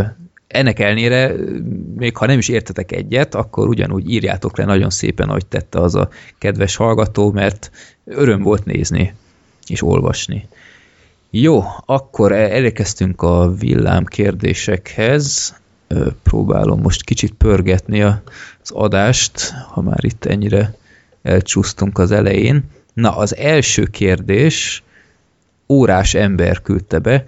[0.46, 1.58] ennek ellenére, ö,
[1.96, 5.94] még ha nem is értetek egyet, akkor ugyanúgy írjátok le nagyon szépen, ahogy tette az
[5.94, 7.70] a kedves hallgató, mert
[8.04, 9.14] öröm volt nézni
[9.66, 10.48] és olvasni.
[11.30, 15.56] Jó, akkor e- elérkeztünk a villám kérdésekhez.
[16.22, 18.20] Próbálom most kicsit pörgetni az
[18.70, 20.74] adást, ha már itt ennyire
[21.22, 22.64] elcsúsztunk az elején.
[22.94, 24.82] Na, az első kérdés
[25.68, 27.24] órás ember küldte be.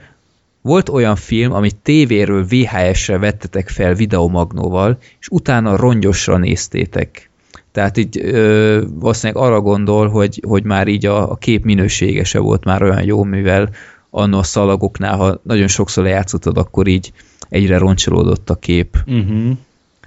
[0.63, 7.31] Volt olyan film, amit tévéről VHS-re vettetek fel videomagnóval, és utána rongyosra néztétek.
[7.73, 12.39] Tehát így ö, valószínűleg arra gondol, hogy, hogy már így a, a kép minősége se
[12.39, 13.71] volt már olyan jó, mivel
[14.11, 17.13] anno a szalagoknál, ha nagyon sokszor lejátszottad, akkor így
[17.49, 18.97] egyre roncsolódott a kép.
[19.07, 19.57] Uh-huh.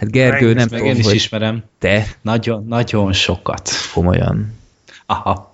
[0.04, 1.64] Hát Gergő, nem Meg tudom, én is hogy ismerem.
[1.80, 3.70] te Nagyon, nagyon sokat.
[3.94, 4.54] komolyan.
[5.06, 5.52] Aha.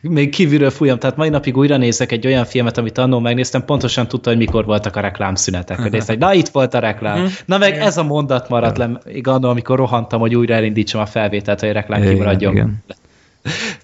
[0.00, 4.08] még kívülről fújom, tehát mai napig újra nézek egy olyan filmet, amit annól megnéztem, pontosan
[4.08, 5.78] tudta, hogy mikor voltak a reklámszünetek.
[5.80, 7.18] Hogy néztem, na itt volt a reklám.
[7.18, 7.26] Mhm.
[7.44, 11.06] Na meg ez a mondat maradt le, még annól, amikor rohantam, hogy újra elindítsam a
[11.06, 12.52] felvételt, hogy a reklám Igen, kimaradjon.
[12.52, 12.84] igen.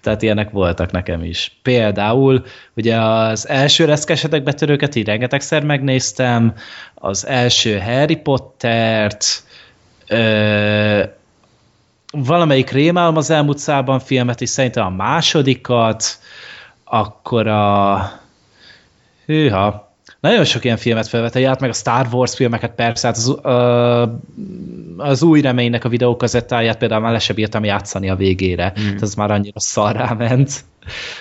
[0.00, 1.58] Tehát ilyenek voltak nekem is.
[1.62, 2.44] Például,
[2.74, 6.54] ugye az első reszkesetek betörőket így rengetegszer megnéztem,
[6.94, 9.44] az első Harry Pottert,
[10.08, 11.04] ö,
[12.12, 16.04] valamelyik Rémálom az elmúlt szában filmet, és szerintem a másodikat,
[16.84, 18.20] akkor a...
[19.26, 19.91] Hűha,
[20.22, 23.36] nagyon sok ilyen filmet felvette, át meg a Star Wars filmeket persze, hát az,
[24.96, 28.96] az új reménynek a videókazettáját például már le sem bírtam játszani a végére, mm.
[29.00, 30.64] ez már annyira szarrá ment.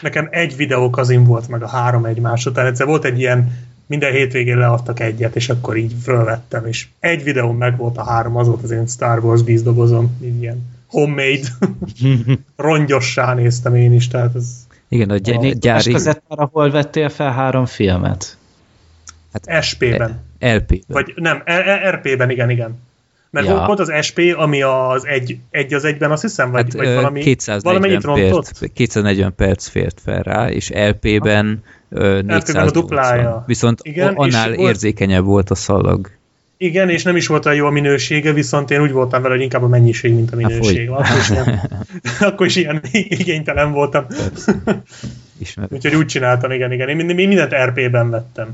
[0.01, 2.65] Nekem egy videókazin volt meg a három egymás után.
[2.65, 3.51] Egyszer volt egy ilyen,
[3.87, 8.35] minden hétvégén leadtak egyet, és akkor így fölvettem, és egy videó meg volt a három,
[8.35, 11.47] az volt az én Star Wars vízdobozom, így ilyen homemade,
[12.55, 14.45] rongyossá néztem én is, tehát ez
[14.87, 18.39] Igen, a gy- gyári kazettára hol vettél fel három filmet?
[19.59, 20.23] SP-ben.
[20.39, 20.83] LP.
[20.87, 22.79] Vagy nem, E- E- RP-ben, igen, igen.
[23.29, 23.63] Mert Ja.
[23.65, 27.19] volt az SP, ami az egy, egy az egyben, azt hiszem, vagy, Hát, vagy valami,
[27.19, 28.59] 240 valamennyit rontott.
[28.59, 32.67] perc, 240 perc fért fel rá, és LP-ben ö, 480.
[32.67, 33.43] a duplája.
[33.47, 36.09] Viszont Igen, annál érzékenyebb volt a szalag.
[36.57, 39.43] Igen, és nem is volt olyan jó a minősége, viszont én úgy voltam vele, hogy
[39.43, 40.87] inkább a mennyiség, mint a Hát, minőség.
[40.87, 40.97] fogy.
[40.99, 41.59] Akkor is, ilyen,
[42.31, 44.05] akkor is ilyen igénytelen voltam.
[45.69, 46.89] Úgyhogy úgy csináltam, igen, igen.
[46.89, 48.47] Én mindent RP-ben vettem.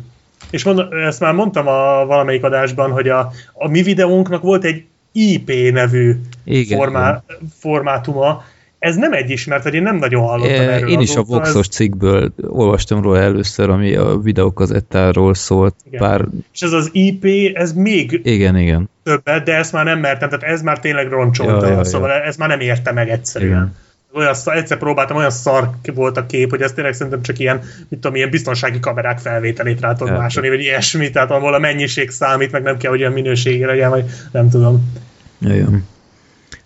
[0.49, 4.83] És mond, ezt már mondtam a valamelyik adásban, hogy a, a mi videónknak volt egy
[5.11, 7.23] IP nevű Igen, formá,
[7.59, 8.43] formátuma.
[8.79, 10.69] Ez nem egy ismert, vagy én nem nagyon hallottam igen.
[10.69, 10.89] erről.
[10.89, 11.23] Én is a.
[11.23, 15.75] Voxos cikkből olvastam róla először, ami a videókazettáról szólt.
[15.87, 15.99] Igen.
[15.99, 16.25] Pár...
[16.53, 18.89] És ez az IP, ez még Igen, igen.
[19.03, 21.83] többet, de ezt már nem mertem, tehát ez már tényleg roncsolta, Ja, ja, ja.
[21.83, 23.51] szóval ez már nem érte meg egyszerűen.
[23.51, 23.75] Igen.
[24.14, 27.62] Olyan szar, egyszer próbáltam, olyan szar volt a kép, hogy ez tényleg szerintem csak ilyen,
[27.89, 32.10] mit tudom, ilyen biztonsági kamerák felvételét rá tudod másolni, vagy ilyesmi, tehát ahol a mennyiség
[32.10, 34.93] számít, meg nem kell, hogy olyan minőségre legyen, vagy nem tudom.
[35.39, 35.86] Jajjön.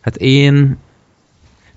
[0.02, 0.78] Hát én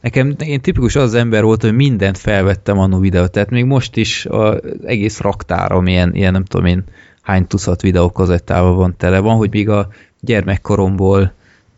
[0.01, 3.97] nekem én tipikus az az ember volt, hogy mindent felvettem annó videót, tehát még most
[3.97, 6.85] is az egész raktárom ilyen, ilyen nem tudom én
[7.23, 9.19] hány tucat videókazettával van tele.
[9.19, 9.89] Van, hogy még a
[10.21, 11.33] gyermekkoromból,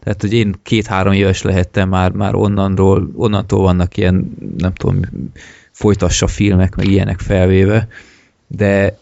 [0.06, 5.00] tehát hogy én két-három éves lehettem már, már onnantól, onnantól vannak ilyen, nem tudom,
[5.70, 7.88] folytassa filmek, meg ilyenek felvéve,
[8.46, 8.98] de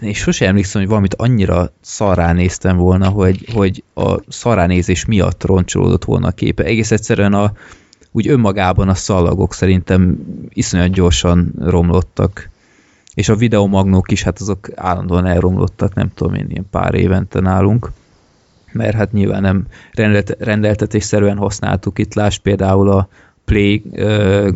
[0.00, 6.04] én sosem emlékszem, hogy valamit annyira szarrá néztem volna, hogy, hogy a szarránézés miatt roncsolódott
[6.04, 6.64] volna a képe.
[6.64, 7.52] Egész egyszerűen a,
[8.12, 10.18] úgy önmagában a szalagok szerintem
[10.48, 12.48] iszonyat gyorsan romlottak.
[13.14, 17.90] És a videomagnók is, hát azok állandóan elromlottak, nem tudom én, ilyen pár évente nálunk.
[18.72, 23.08] Mert hát nyilván nem rendelt, rendeltetésszerűen használtuk itt, láss például a
[23.44, 24.50] play ö,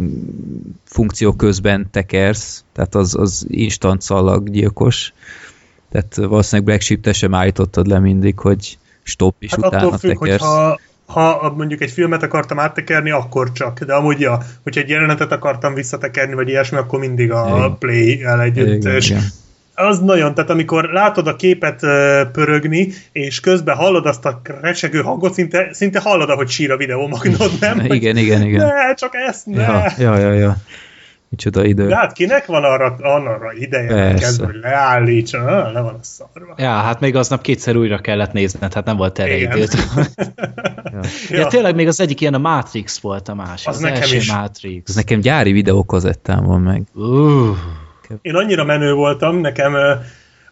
[0.85, 5.13] funkció közben tekersz, tehát az, az instant szalaggyilkos.
[5.91, 9.99] Tehát valószínűleg Black Sheep te sem állítottad le mindig, hogy stop, és Hát utána attól
[9.99, 10.41] függ, tekersz.
[10.43, 13.85] hogyha ha mondjuk egy filmet akartam áttekerni, akkor csak.
[13.85, 17.79] De amúgy, ja, hogyha egy jelenetet akartam visszatekerni, vagy ilyesmi, akkor mindig a Igen.
[17.79, 18.83] play-el együtt.
[18.83, 19.23] Igen, és igen.
[19.75, 25.01] Az nagyon, tehát amikor látod a képet ö, pörögni, és közben hallod azt a recsegő
[25.01, 27.81] hangot, szinte, szinte hallod, ahogy sír a videómagnod, nem?
[27.99, 28.67] Igen, igen, igen.
[28.67, 29.63] Ne, csak ezt ne!
[29.63, 30.57] Ja, ja, ja, ja.
[31.29, 31.87] Micsoda idő.
[31.87, 36.55] De hát kinek van arra, arra ideje, kezdve, hogy leállítsa, le van a szarva.
[36.57, 39.75] Ja, hát még aznap kétszer újra kellett nézned, hát nem volt erre időt.
[40.93, 41.01] Ja.
[41.31, 41.39] ja.
[41.39, 43.69] ja, tényleg még az egyik ilyen a Matrix volt a másik.
[43.69, 44.33] Az Az, nekem első is.
[44.33, 44.89] Matrix.
[44.89, 46.83] Ez nekem gyári videókazettám van meg.
[46.95, 47.57] Uh,
[48.23, 49.77] Én annyira menő voltam, nekem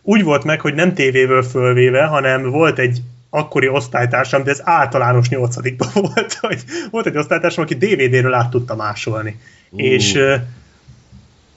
[0.02, 5.28] úgy volt meg, hogy nem tévéből fölvéve, hanem volt egy akkori osztálytársam, de ez általános
[5.28, 9.40] nyolcadikban volt, hogy volt egy osztálytársam, aki DVD-ről át tudta másolni.
[9.70, 9.78] Ú.
[9.78, 10.18] És,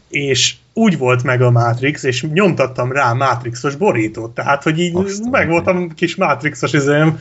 [0.10, 5.24] és úgy volt meg a Matrix, és nyomtattam rá Matrixos borítót, tehát, hogy így Azt
[5.24, 7.20] a meg voltam kis Matrixos izém,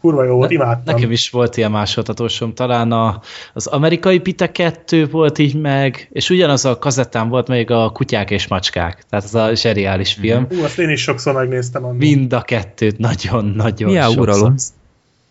[0.00, 0.94] kurva jó volt, imádtam.
[0.94, 3.20] nekem is volt ilyen másoltatósom, talán a,
[3.52, 8.30] az amerikai Pite 2 volt így meg, és ugyanaz a kazettán volt még a kutyák
[8.30, 10.46] és macskák, tehát az a zseriális film.
[10.50, 11.84] Ú, azt én is sokszor megnéztem.
[11.84, 11.98] Annak.
[11.98, 14.22] Mind a kettőt nagyon-nagyon Miá, sokszor.
[14.22, 14.54] uralom.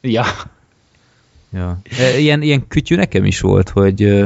[0.01, 0.23] Ja,
[1.53, 1.79] Ja.
[1.99, 4.23] E, Ilyen, ilyen kütyű nekem is volt, hogy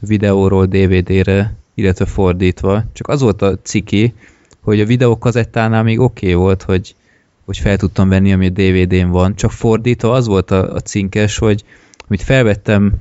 [0.00, 2.84] videóról DVD-re, illetve fordítva.
[2.92, 4.14] Csak az volt a ciki,
[4.60, 6.94] hogy a videókazettánál még oké okay volt, hogy,
[7.50, 9.34] hogy fel tudtam venni, ami a DVD-n van.
[9.34, 11.64] Csak fordítva az volt a, a cinkes, hogy
[12.06, 12.92] amit felvettem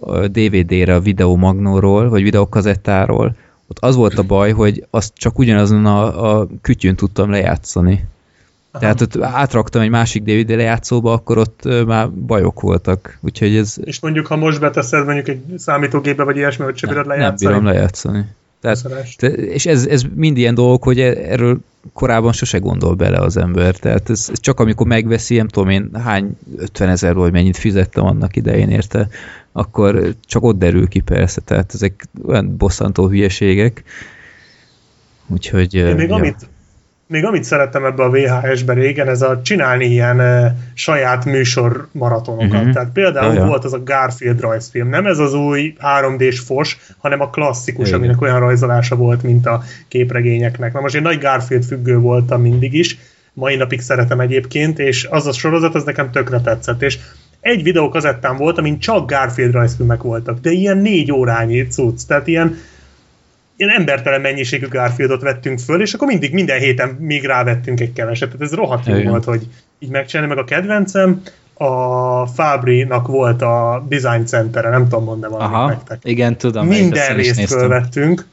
[0.00, 3.36] a DVD-re a videomagnóról, vagy videókazettáról,
[3.66, 8.04] ott az volt a baj, hogy azt csak ugyanazon a, a kütyűn tudtam lejátszani.
[8.78, 13.18] Tehát ott átraktam egy másik DVD lejátszóba, akkor ott már bajok voltak.
[13.20, 17.06] Úgyhogy ez És mondjuk, ha most beteszed mondjuk egy számítógépbe, vagy ilyesmi, hogy sem bírod
[17.06, 17.50] nem lejátszani.
[17.50, 18.24] bírom lejátszani.
[18.60, 21.58] Tehát, te, és ez, ez mind ilyen dolgok, hogy e- erről
[21.92, 23.76] korábban sose gondol bele az ember.
[23.76, 28.04] Tehát ez, ez csak amikor megveszi, nem tudom én hány 50 ezer vagy mennyit fizettem
[28.04, 29.08] annak idején érte,
[29.52, 31.40] akkor csak ott derül ki persze.
[31.40, 33.84] Tehát ezek olyan bosszantó hülyeségek.
[35.26, 35.74] Úgyhogy...
[35.74, 36.14] Én még, ja.
[36.14, 36.48] amit,
[37.06, 42.58] még amit szerettem ebbe a VHS-be régen, ez a csinálni ilyen uh, saját műsor maratonokat.
[42.58, 42.72] Uh-huh.
[42.72, 43.46] Tehát például ja.
[43.46, 44.88] volt az a Garfield rajzfilm.
[44.88, 47.98] Nem ez az új 3D-s fos, hanem a klasszikus, Igen.
[47.98, 50.72] aminek olyan rajzolása volt, mint a képregényeknek.
[50.72, 52.98] Na most én nagy Garfield függő voltam mindig is,
[53.32, 56.98] mai napig szeretem egyébként, és az a sorozat, az nekem tökre tetszett, és
[57.40, 62.56] egy videókazettán volt, amin csak Garfield rajzfilmek voltak, de ilyen négy órányi cucc, tehát ilyen
[63.56, 68.28] ilyen embertelen mennyiségű Garfieldot vettünk föl, és akkor mindig minden héten még rávettünk egy keveset.
[68.30, 69.46] Tehát ez rohadt jó volt, hogy
[69.78, 71.22] így megcsinálni, meg a kedvencem,
[71.54, 75.98] a Fabri-nak volt a Design Centere, nem tudom mondani valamit nektek.
[76.02, 76.66] igen, tudom.
[76.66, 78.26] Minden részt fölvettünk,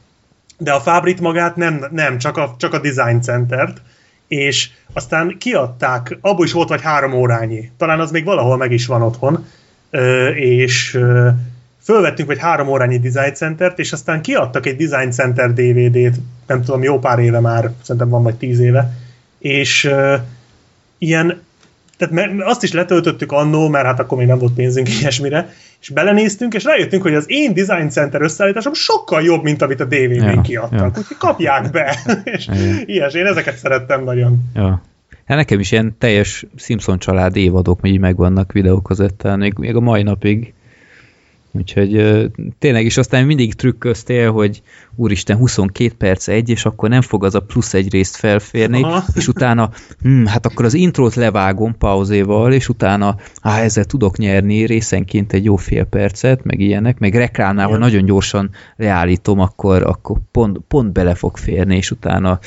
[0.58, 3.80] de a Fabrit magát nem, nem csak, a, csak a Design Centert,
[4.28, 8.86] és aztán kiadták, abból is volt vagy három órányi, talán az még valahol meg is
[8.86, 9.46] van otthon,
[10.34, 10.98] és
[11.84, 16.14] fölvettünk vagy három órányi Design Centert, és aztán kiadtak egy Design Center DVD-t,
[16.46, 18.92] nem tudom, jó pár éve már, szerintem van vagy tíz éve,
[19.38, 20.14] és ö,
[20.98, 21.42] ilyen
[21.98, 26.54] tehát azt is letöltöttük annó, mert hát akkor még nem volt pénzünk ilyesmire, és belenéztünk,
[26.54, 30.40] és rájöttünk, hogy az én Design Center összeállításom sokkal jobb, mint amit a DVD-n Ja,
[30.40, 30.78] kiadtak.
[30.78, 30.86] ja.
[30.98, 31.96] Úgyhogy kapják be.
[32.24, 32.82] és Igen.
[32.84, 34.38] ilyes, én ezeket szerettem nagyon.
[34.54, 34.82] Ja.
[35.24, 40.02] Hát nekem is ilyen teljes Simpson család évadok még megvannak videókazettán, még, még a mai
[40.02, 40.54] napig.
[41.56, 42.24] Úgyhogy
[42.58, 44.62] tényleg is aztán mindig trükköztél, hogy
[44.96, 49.04] úristen 22 perc egy, és akkor nem fog az a plusz egy részt felférni, Aha.
[49.14, 49.70] és utána,
[50.02, 55.44] hm, hát akkor az intrót levágom pauzéval, és utána, á, ezzel tudok nyerni részenként egy
[55.44, 60.92] jó fél percet, meg ilyenek, meg reklámnál, ha nagyon gyorsan leállítom, akkor, akkor pont, pont
[60.92, 62.38] bele fog férni, és utána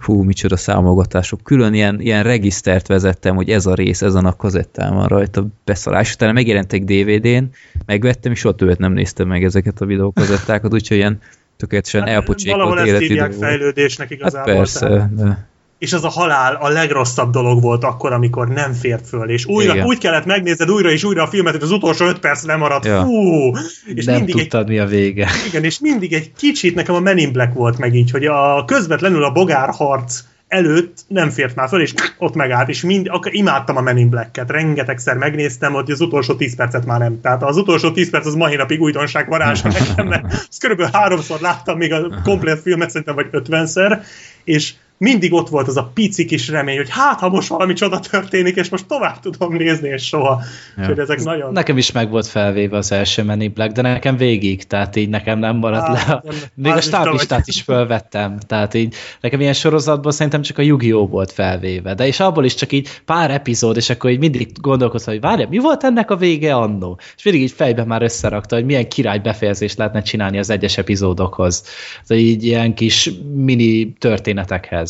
[0.00, 1.42] hú, micsoda számogatások.
[1.42, 6.14] Külön ilyen, ilyen regisztert vezettem, hogy ez a rész, ezen a kazettán van rajta beszalás.
[6.14, 7.44] Utána megjelentek DVD-n,
[7.86, 11.20] megvettem, és soha többet nem néztem meg ezeket a videókazettákat, úgyhogy ilyen
[11.56, 13.50] tökéletesen hát, elpocsékolt Valahol ezt hívják életidő volt.
[13.50, 14.54] fejlődésnek Hát igazából.
[14.54, 15.47] persze, tehát- de
[15.78, 19.72] És az a halál a legrosszabb dolog volt akkor, amikor nem fért föl, és újra,
[19.72, 19.86] Igen.
[19.86, 22.84] úgy kellett megnézed újra és újra a filmet, hogy az utolsó öt perc lemaradt.
[22.84, 23.02] Ja.
[23.02, 23.52] Fú!
[23.94, 25.28] És nem mindig egy tudtad, mi a vége.
[25.48, 28.64] Igen, és mindig egy kicsit nekem a Men in Black volt meg így, hogy a
[28.66, 33.76] közvetlenül a bogárharc előtt nem fért már föl, és ott megállt, és mind, ak- imádtam
[33.76, 37.20] a Men in Black-et, rengetegszer megnéztem, hogy az utolsó 10 percet már nem.
[37.20, 41.40] Tehát az utolsó 10 perc az mai napig újdonság varázsa nekem, mert azt körülbelül háromszor
[41.40, 44.02] láttam még a komplet filmet, szerintem vagy ötvenszer,
[44.44, 48.00] és mindig ott volt az a pici kis remény, hogy hát, ha most valami csoda
[48.00, 50.40] történik, és most tovább tudom nézni, és soha.
[50.76, 50.86] Ja.
[50.86, 51.52] Hogy ezek nagyon...
[51.52, 55.08] Nekem is meg volt felvéve az első Men in Black, de nekem végig, tehát így
[55.08, 56.04] nekem nem maradt Á, le.
[56.06, 60.62] nem- Még a is stáblistát is fölvettem, tehát így nekem ilyen sorozatból szerintem csak a
[60.62, 61.10] Yu-Gi-Oh!
[61.10, 65.12] volt felvéve, de és abból is csak így pár epizód, és akkor így mindig gondolkoztam,
[65.12, 66.98] hogy várja, mi volt ennek a vége annó?
[67.16, 71.62] És mindig így fejben már összerakta, hogy milyen király befejezést lehetne csinálni az egyes epizódokhoz.
[72.06, 74.87] Tehát így ilyen kis mini történetekhez.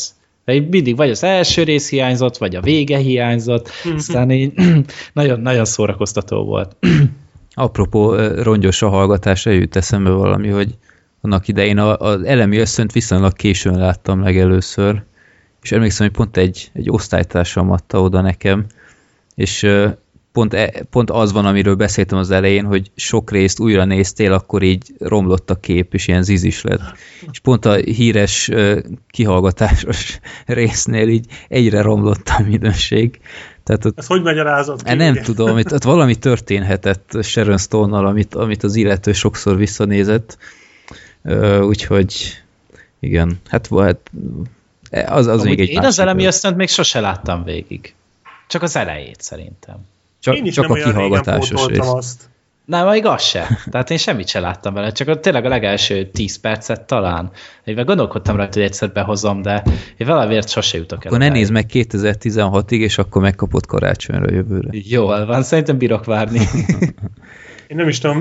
[0.56, 4.52] Mindig vagy az első rész hiányzott, vagy a vége hiányzott, aztán így
[5.12, 6.76] nagyon, nagyon szórakoztató volt.
[7.54, 10.74] Apropó rongyos a hallgatás, eljut eszembe valami, hogy
[11.20, 15.02] annak idején az elemi összönt viszonylag későn láttam legelőször,
[15.62, 18.66] és emlékszem, hogy pont egy, egy osztálytársam adta oda nekem,
[19.34, 19.66] és
[20.38, 24.62] pont, e, pont az van, amiről beszéltem az elején, hogy sok részt újra néztél, akkor
[24.62, 26.80] így romlott a kép, és ilyen zizis lett.
[27.30, 28.50] És pont a híres
[29.10, 33.20] kihallgatásos résznél így egyre romlott a minőség.
[33.64, 34.94] Tehát ott Ez hogy magyarázod ki?
[34.94, 35.22] Nem ugye?
[35.22, 40.38] tudom, itt, ott valami történhetett Sharon Stone-nal, amit, amit az illető sokszor visszanézett,
[41.60, 42.42] úgyhogy
[43.00, 44.00] igen, hát hát
[45.06, 47.94] az, az még egy én az elemi ösztönt még sose láttam végig.
[48.48, 49.76] Csak az elejét szerintem.
[50.20, 51.78] Csak, Én is csak nem a kihallgatásos rész.
[51.78, 52.28] azt.
[52.64, 53.46] Nem, még az se.
[53.70, 57.30] Tehát én semmit se láttam vele, csak a, tényleg a legelső 10 percet talán.
[57.64, 59.62] Én meg gondolkodtam rajta, hogy egyszer behozom, de
[59.96, 61.10] én valamiért sose jutok el.
[61.12, 64.68] Akkor ne nézd meg 2016-ig, és akkor megkapod karácsonyra jövőre.
[64.72, 66.40] Jól van, szerintem bírok várni.
[67.66, 68.20] Én nem is tudom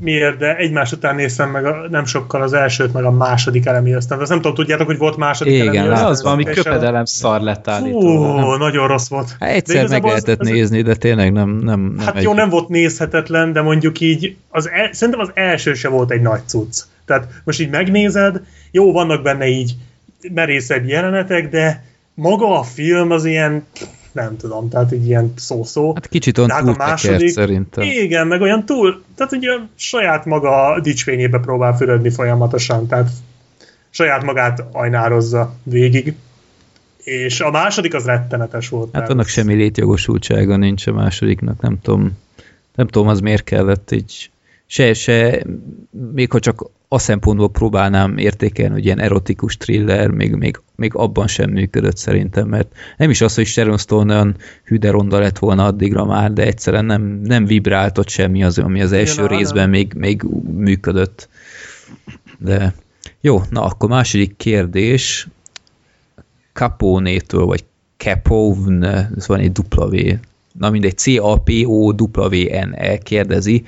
[0.00, 3.92] miért, de egymás után néztem meg a, nem sokkal az elsőt, meg a második elemi
[3.92, 4.18] ösztön.
[4.18, 5.92] Azt nem tudom, tudjátok, hogy volt második Igen, elemi látom.
[5.94, 6.10] ösztön?
[6.10, 8.58] az valami a- köpedelem szar lett állítólag.
[8.58, 9.36] nagyon rossz volt.
[9.40, 12.22] Hát egyszer meg lehetett az- nézni, de tényleg nem, nem, nem Hát egy...
[12.22, 16.22] jó, nem volt nézhetetlen, de mondjuk így, az el, szerintem az első se volt egy
[16.22, 16.80] nagy cucc.
[17.04, 18.40] Tehát most így megnézed,
[18.70, 19.74] jó, vannak benne így
[20.34, 21.84] merészebb jelenetek, de
[22.14, 23.64] maga a film az ilyen,
[24.12, 25.94] nem tudom, tehát így ilyen szó-szó.
[25.94, 27.84] Hát kicsit olyan hát a második- szerintem.
[27.84, 33.10] Igen, meg olyan túl, tehát ugye saját maga dicsvényébe próbál fürödni folyamatosan, tehát
[33.90, 36.14] saját magát ajnározza végig.
[36.96, 38.84] És a második az rettenetes volt.
[38.84, 42.18] Hát tehát annak semmi létjogosultsága nincs a másodiknak, nem tudom,
[42.74, 44.30] nem tudom, az miért kellett így,
[44.66, 45.42] se, se,
[46.12, 51.26] még ha csak a szempontból próbálnám értékelni, hogy ilyen erotikus thriller, még, még, még abban
[51.26, 56.04] sem működött szerintem, mert nem is az, hogy Sharon Stone olyan hüderonda lett volna addigra
[56.04, 59.92] már, de egyszerűen nem, nem vibrált ott semmi az, ami az első Igen, részben még,
[59.92, 60.22] még
[60.56, 61.28] működött.
[62.38, 62.74] De
[63.20, 65.28] jó, na akkor második kérdés,
[66.52, 67.64] Capone-től, vagy
[67.96, 69.96] Capone, ez van egy W,
[70.52, 71.38] na mindegy, C-A-P-O-W-N-E
[72.98, 73.64] kérdezi,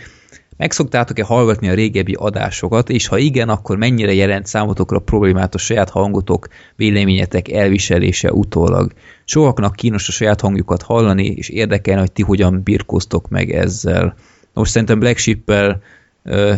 [0.63, 5.91] megszoktátok-e hallgatni a régebbi adásokat, és ha igen, akkor mennyire jelent számotokra problémát a saját
[5.91, 8.93] hangotok, véleményetek elviselése utólag?
[9.25, 14.15] Sokaknak kínos a saját hangjukat hallani, és érdekelne, hogy ti hogyan birkóztok meg ezzel.
[14.53, 15.83] Most szerintem Black Sheep-el
[16.23, 16.55] ö,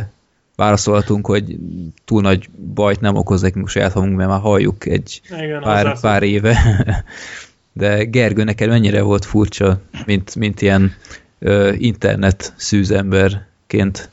[0.57, 1.57] válaszolhatunk, hogy
[2.05, 6.01] túl nagy bajt nem okoz nekünk a saját hangunk, mert már halljuk egy Igen, pár,
[6.01, 6.57] pár éve.
[7.73, 10.93] De Gergő, neked mennyire volt furcsa, mint, mint ilyen
[11.39, 12.53] ö, internet
[13.75, 14.13] szűzemberként?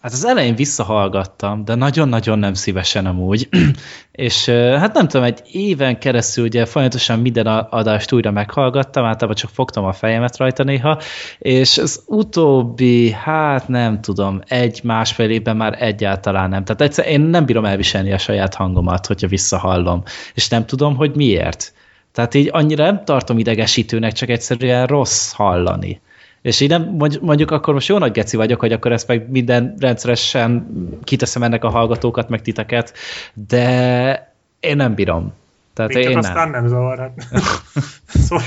[0.00, 3.48] Hát az elején visszahallgattam, de nagyon-nagyon nem szívesen amúgy.
[4.12, 9.50] és hát nem tudom, egy éven keresztül ugye folyamatosan minden adást újra meghallgattam, általában csak
[9.50, 11.00] fogtam a fejemet rajta néha,
[11.38, 16.64] és az utóbbi, hát nem tudom, egy-másfél évben már egyáltalán nem.
[16.64, 20.02] Tehát egyszer én nem bírom elviselni a saját hangomat, hogyha visszahallom,
[20.34, 21.72] és nem tudom, hogy miért.
[22.12, 26.00] Tehát így annyira nem tartom idegesítőnek, csak egyszerűen rossz hallani.
[26.42, 29.30] És így nem, mondj- mondjuk akkor most jó nagy geci vagyok, hogy akkor ezt meg
[29.30, 30.66] minden rendszeresen
[31.04, 32.94] kiteszem ennek a hallgatókat, meg titeket,
[33.48, 35.32] de én nem bírom.
[35.74, 36.50] Tehát Minket én aztán nem.
[36.50, 36.98] nem zavar.
[36.98, 37.12] Hát.
[38.26, 38.44] szóval,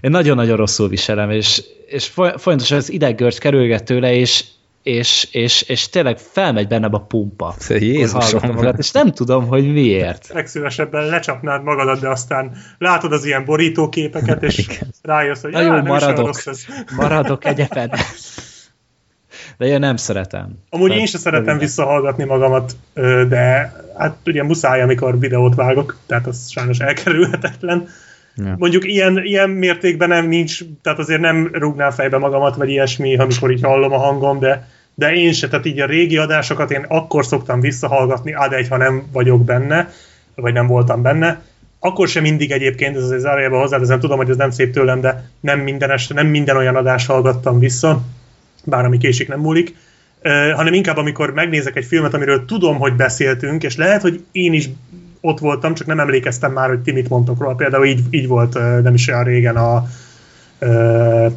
[0.00, 4.44] Én nagyon-nagyon rosszul viselem, és, és foly- folyamatosan az ideggörcs kerülget tőle, és,
[4.84, 7.54] és, és, és tényleg felmegy bennem a pumpa.
[7.68, 8.50] Jézusom.
[8.54, 10.28] Magát, és nem tudom, hogy miért.
[10.32, 14.68] legszívesebben lecsapnád magadat, de aztán látod az ilyen borítóképeket, és
[15.02, 16.26] rájössz, hogy Na "Á, jó, nem is maradok.
[16.26, 16.64] rossz ez.
[16.96, 17.90] Maradok egyepen.
[19.58, 20.58] De én nem szeretem.
[20.70, 22.76] Amúgy Tehát én sem szeretem visszahallgatni magamat,
[23.28, 27.88] de hát ugye muszáj, amikor videót vágok, tehát az sajnos elkerülhetetlen.
[28.36, 28.54] Ja.
[28.58, 33.50] Mondjuk ilyen, ilyen mértékben nem nincs, tehát azért nem rúgnám fejbe magamat, vagy ilyesmi, amikor
[33.50, 37.26] így hallom a hangom, de, de én se, tehát így a régi adásokat én akkor
[37.26, 39.90] szoktam visszahallgatni, ad egy, ha nem vagyok benne,
[40.34, 41.42] vagy nem voltam benne,
[41.78, 45.30] akkor sem mindig egyébként, ez azért zárójelben hozzáteszem, tudom, hogy ez nem szép tőlem, de
[45.40, 48.02] nem minden este, nem minden olyan adást hallgattam vissza,
[48.64, 49.76] bár ami késik nem múlik,
[50.54, 54.68] hanem inkább amikor megnézek egy filmet, amiről tudom, hogy beszéltünk, és lehet, hogy én is
[55.24, 57.54] ott voltam, csak nem emlékeztem már, hogy ti mit mondtok róla.
[57.54, 59.86] Például így, így volt uh, nem is olyan régen a
[60.60, 61.32] uh,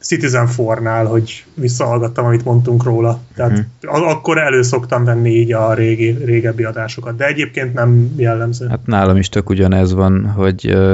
[0.00, 3.20] Citizen Fornál, hogy visszahallgattam, amit mondtunk róla.
[3.34, 4.08] Tehát uh-huh.
[4.08, 8.66] akkor elő szoktam venni így a régi, régebbi adásokat, de egyébként nem jellemző.
[8.68, 10.90] Hát nálam is tök ugyanez van, hogy ö,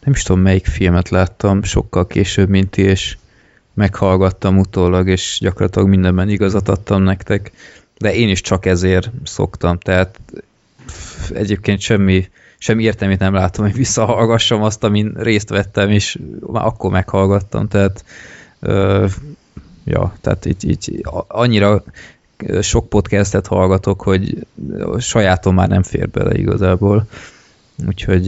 [0.00, 3.16] nem is tudom melyik filmet láttam sokkal később, mint ti, és
[3.74, 7.52] meghallgattam utólag, és gyakorlatilag mindenben igazat adtam nektek,
[7.98, 10.20] de én is csak ezért szoktam, tehát
[11.34, 12.28] egyébként semmi,
[12.58, 18.04] semmi értelmét nem látom, hogy visszahallgassam azt, amin részt vettem, és már akkor meghallgattam, tehát
[18.60, 19.06] ö,
[19.84, 21.82] ja, tehát így, így annyira
[22.60, 24.46] sok podcastet hallgatok, hogy
[24.98, 27.06] sajátom már nem fér bele igazából.
[27.86, 28.26] Úgyhogy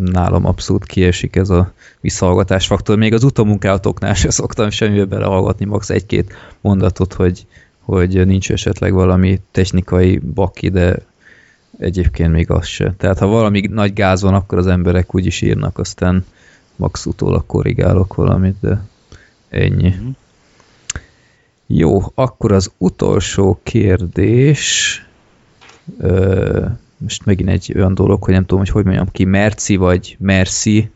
[0.00, 2.96] nálam abszolút kiesik ez a visszahallgatás faktor.
[2.98, 5.90] Még az utómunkálatoknál sem szoktam semmibe belehallgatni, max.
[5.90, 7.46] egy-két mondatot, hogy,
[7.80, 10.96] hogy nincs esetleg valami technikai baki, de
[11.80, 12.94] egyébként még az se.
[12.96, 16.24] Tehát ha valami nagy gáz van, akkor az emberek úgy is írnak, aztán
[16.76, 18.82] max utólag korrigálok valamit, de
[19.48, 19.94] ennyi.
[21.66, 24.94] Jó, akkor az utolsó kérdés,
[25.98, 26.64] ö,
[26.96, 30.90] most megint egy olyan dolog, hogy nem tudom, hogy hogy mondjam ki, Merci vagy Merci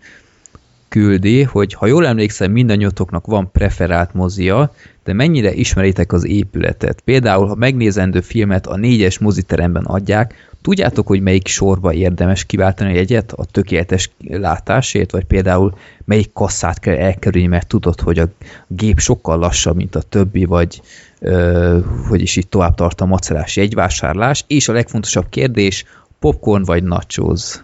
[0.95, 4.73] küldi, hogy ha jól emlékszem, mindannyiatoknak van preferált mozia,
[5.05, 7.01] de mennyire ismeritek az épületet?
[7.01, 12.95] Például, ha megnézendő filmet a négyes moziteremben adják, tudjátok, hogy melyik sorba érdemes kiváltani a
[12.95, 15.75] jegyet a tökéletes látásért, vagy például
[16.05, 18.29] melyik kasszát kell elkerülni, mert tudod, hogy a
[18.67, 20.83] gép sokkal lassabb, mint a többi, vagy
[21.19, 21.79] ö,
[22.09, 25.85] hogy is itt tovább tart a macerás jegyvásárlás, és a legfontosabb kérdés,
[26.19, 27.63] popcorn vagy nachos?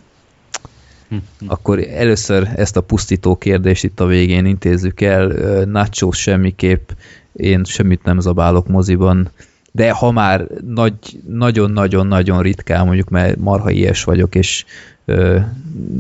[1.46, 5.30] Akkor először ezt a pusztító kérdést itt a végén intézzük el.
[5.30, 6.90] Ö, Nachos semmiképp,
[7.32, 9.30] én semmit nem zabálok moziban,
[9.72, 14.64] de ha már nagy- nagyon-nagyon-nagyon ritkán, mondjuk mert marha ilyes vagyok, és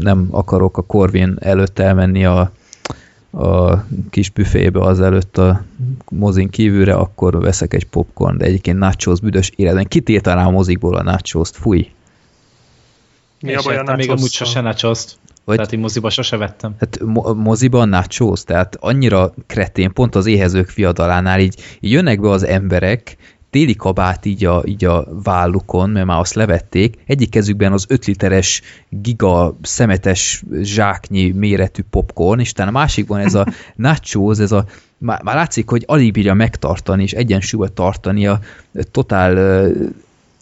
[0.00, 2.52] nem akarok a Corvin előtt elmenni a,
[3.30, 5.64] a kis büfébe az előtt a
[6.08, 9.88] mozin kívülre, akkor veszek egy popcorn, de egyébként nachos büdös életben.
[9.88, 11.90] Kitiltaná a mozikból a nachos Fúj.
[13.40, 15.18] Mi a baj a még amúgy sose nachoszt.
[15.44, 16.74] Vagy- Tehát én moziba sose vettem.
[16.78, 22.30] Hát mo- moziban nachos, tehát annyira kretén, pont az éhezők fiadalánál így, így jönnek be
[22.30, 23.16] az emberek,
[23.50, 28.04] téli kabát így a, így a vállukon, mert már azt levették, egyik kezükben az 5
[28.04, 34.64] literes giga szemetes zsáknyi méretű popcorn, és utána a másikban ez a nachos, ez a
[34.98, 38.40] már, már látszik, hogy alig bírja megtartani, és egyensúlyba tartani a
[38.90, 39.70] totál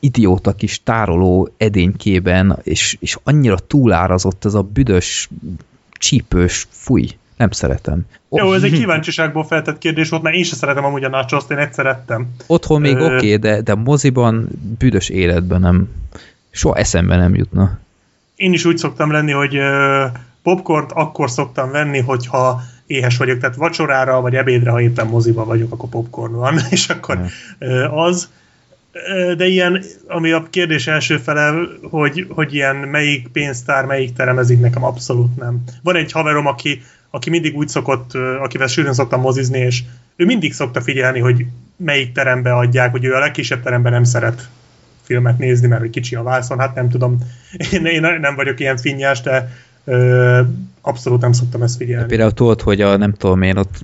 [0.01, 5.29] idióta kis tároló edénykében, és, és annyira túlárazott ez a büdös,
[5.93, 8.07] csípős, fúj, nem szeretem.
[8.31, 11.59] Jó, ez egy kíváncsiságból feltett kérdés volt, mert én sem szeretem amúgy a nachoszt, én
[11.59, 12.29] egyszer ettem.
[12.47, 15.89] Otthon még Ö- oké, okay, de, de moziban büdös életben nem,
[16.51, 17.79] soha eszembe nem jutna.
[18.37, 19.59] Én is úgy szoktam lenni, hogy
[20.43, 25.73] popcornt akkor szoktam venni, hogyha éhes vagyok, tehát vacsorára vagy ebédre, ha éppen moziba vagyok,
[25.73, 27.21] akkor popcorn van, és akkor
[27.91, 28.29] az.
[29.37, 34.85] De ilyen, ami a kérdés első fele, hogy, hogy ilyen melyik pénztár, melyik teremezik, nekem
[34.85, 35.63] abszolút nem.
[35.83, 39.83] Van egy haverom, aki, aki mindig úgy szokott, akivel sűrűn szoktam mozizni, és
[40.17, 44.49] ő mindig szokta figyelni, hogy melyik terembe adják, hogy ő a legkisebb teremben nem szeret
[45.03, 47.19] filmet nézni, mert hogy kicsi a vászon, hát nem tudom,
[47.73, 49.51] én, én nem vagyok ilyen finnyás, de
[49.85, 50.41] ö,
[50.81, 52.07] abszolút nem szoktam ezt figyelni.
[52.07, 53.83] Például tudod, hogy a nem tudom én ott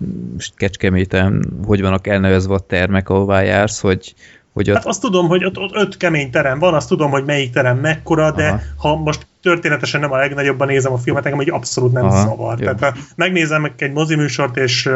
[0.57, 4.15] Kecskeméten hogy vannak elnevezve a termek, ahová jársz, hogy,
[4.55, 7.25] hogy ott Hát azt tudom, hogy ott, ott öt kemény terem van, azt tudom, hogy
[7.25, 8.61] melyik terem mekkora, de Aha.
[8.77, 12.61] ha most történetesen nem a legnagyobban nézem a filmet, engem így abszolút nem Aha, zavar.
[12.61, 12.65] jó.
[12.73, 14.91] Tehát ha megnézem egy moziműsort, és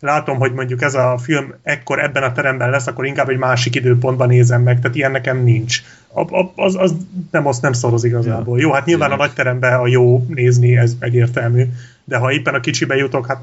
[0.00, 3.74] látom, hogy mondjuk ez a film ekkor ebben a teremben lesz, akkor inkább egy másik
[3.74, 5.82] időpontban nézem meg, tehát ilyen nekem nincs.
[6.12, 6.94] A, a, az, az
[7.30, 8.60] nem, azt nem szoroz igazából.
[8.60, 11.64] Jó, hát nyilván a nagy teremben a jó nézni, ez egyértelmű,
[12.04, 13.42] de ha éppen a kicsibe jutok, hát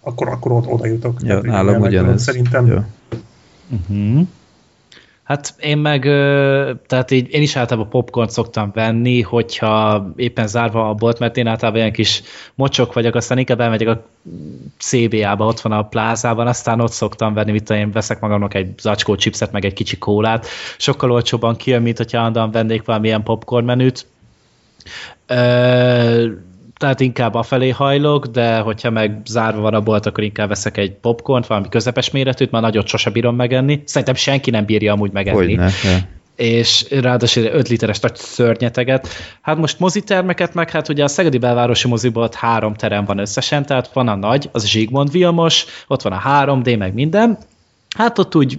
[0.00, 1.20] akkor, akkor ott oda jutok.
[1.20, 2.22] ja, Tehát, nálam ugyanez.
[2.22, 2.78] Szerintem Jó.
[3.68, 4.26] Uh-huh.
[5.26, 6.02] Hát én meg,
[6.86, 11.46] tehát így én is általában popcorn szoktam venni, hogyha éppen zárva a bolt, mert én
[11.46, 12.22] általában ilyen kis
[12.54, 14.06] mocsok vagyok, aztán inkább elmegyek a
[14.78, 19.14] CBA-ba, ott van a plázában, aztán ott szoktam venni, mit én, veszek magamnak egy zacskó
[19.14, 20.46] chipset, meg egy kicsi kólát.
[20.78, 24.06] Sokkal olcsóbban kijön, mint hogyha állandóan vennék valamilyen popcorn menüt.
[26.76, 30.92] Tehát inkább afelé hajlok, de hogyha meg zárva van a bolt, akkor inkább veszek egy
[30.92, 33.82] popcornt, valami közepes méretűt, már nagyot sose bírom megenni.
[33.84, 35.36] Szerintem senki nem bírja amúgy megenni.
[35.36, 35.98] Hogyne, ja.
[36.36, 39.08] És ráadásul 5 literes nagy szörnyeteget.
[39.40, 43.92] Hát most mozitermeket meg, hát ugye a Szegedi belvárosi moziból három terem van összesen, tehát
[43.92, 47.38] van a nagy, az Zsigmond Vilmos, ott van a 3D, meg minden.
[47.96, 48.58] Hát ott úgy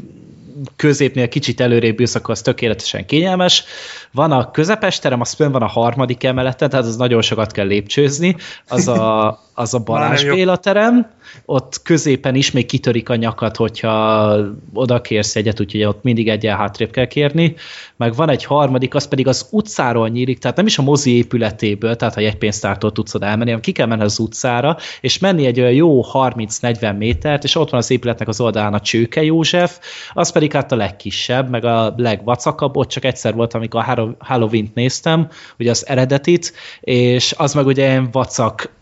[0.76, 3.64] középnél kicsit előrébb ülsz, akkor az tökéletesen kényelmes.
[4.12, 7.68] Van a közepes terem, az fönn van a harmadik emeleten, tehát az nagyon sokat kell
[7.68, 8.36] lépcsőzni.
[8.68, 10.24] Az a, az a Balázs.
[10.24, 11.12] Béla terem,
[11.46, 14.36] ott középen is még kitörik a nyakat, hogyha
[14.74, 17.56] oda kérsz egyet, úgyhogy ott mindig egyen hátrébb kell kérni.
[17.96, 21.96] Meg van egy harmadik, az pedig az utcáról nyílik, tehát nem is a mozi épületéből,
[21.96, 25.46] tehát ha egy pénztártól tudsz oda elmenni, hanem ki kell menni az utcára, és menni
[25.46, 29.80] egy olyan jó 30-40 métert, és ott van az épületnek az oldalán a Csőke József,
[30.14, 34.16] az pedig hát a legkisebb, meg a legvacakabb, ott csak egyszer volt, amikor a Hallow-
[34.20, 35.28] Halloween-t néztem,
[35.60, 38.76] ugye az eredetit, és az meg ugye ilyen vacak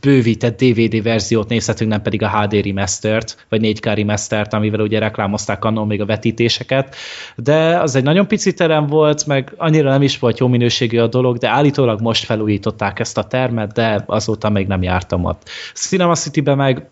[0.00, 5.64] bővített DVD verziót nézhetünk, nem pedig a HD remastert, vagy 4K remastert, amivel ugye reklámozták
[5.64, 6.96] annól még a vetítéseket,
[7.36, 11.06] de az egy nagyon pici terem volt, meg annyira nem is volt jó minőségű a
[11.06, 15.48] dolog, de állítólag most felújították ezt a termet, de azóta még nem jártam ott.
[15.74, 16.86] Cinema City-ben meg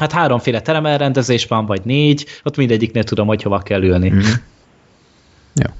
[0.00, 4.08] hát háromféle terem elrendezés van, vagy négy, ott mindegyiknél tudom, hogy hova kell ülni.
[4.08, 4.26] Mhm.
[5.54, 5.70] Jó.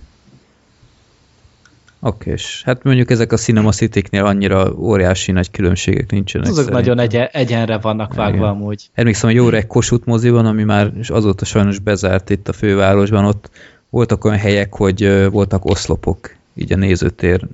[2.07, 6.47] Oké, és hát mondjuk ezek a Cinema City-knél annyira óriási nagy különbségek nincsenek.
[6.47, 6.81] Azok szerintem.
[6.83, 8.49] nagyon egyen, egyenre vannak vágva Igen.
[8.49, 8.91] amúgy.
[8.95, 13.51] Emlékszem, hogy jó reg Kossuth moziban, ami már azóta sajnos bezárt itt a fővárosban, ott
[13.91, 17.47] voltak olyan helyek, hogy voltak oszlopok így a nézőtér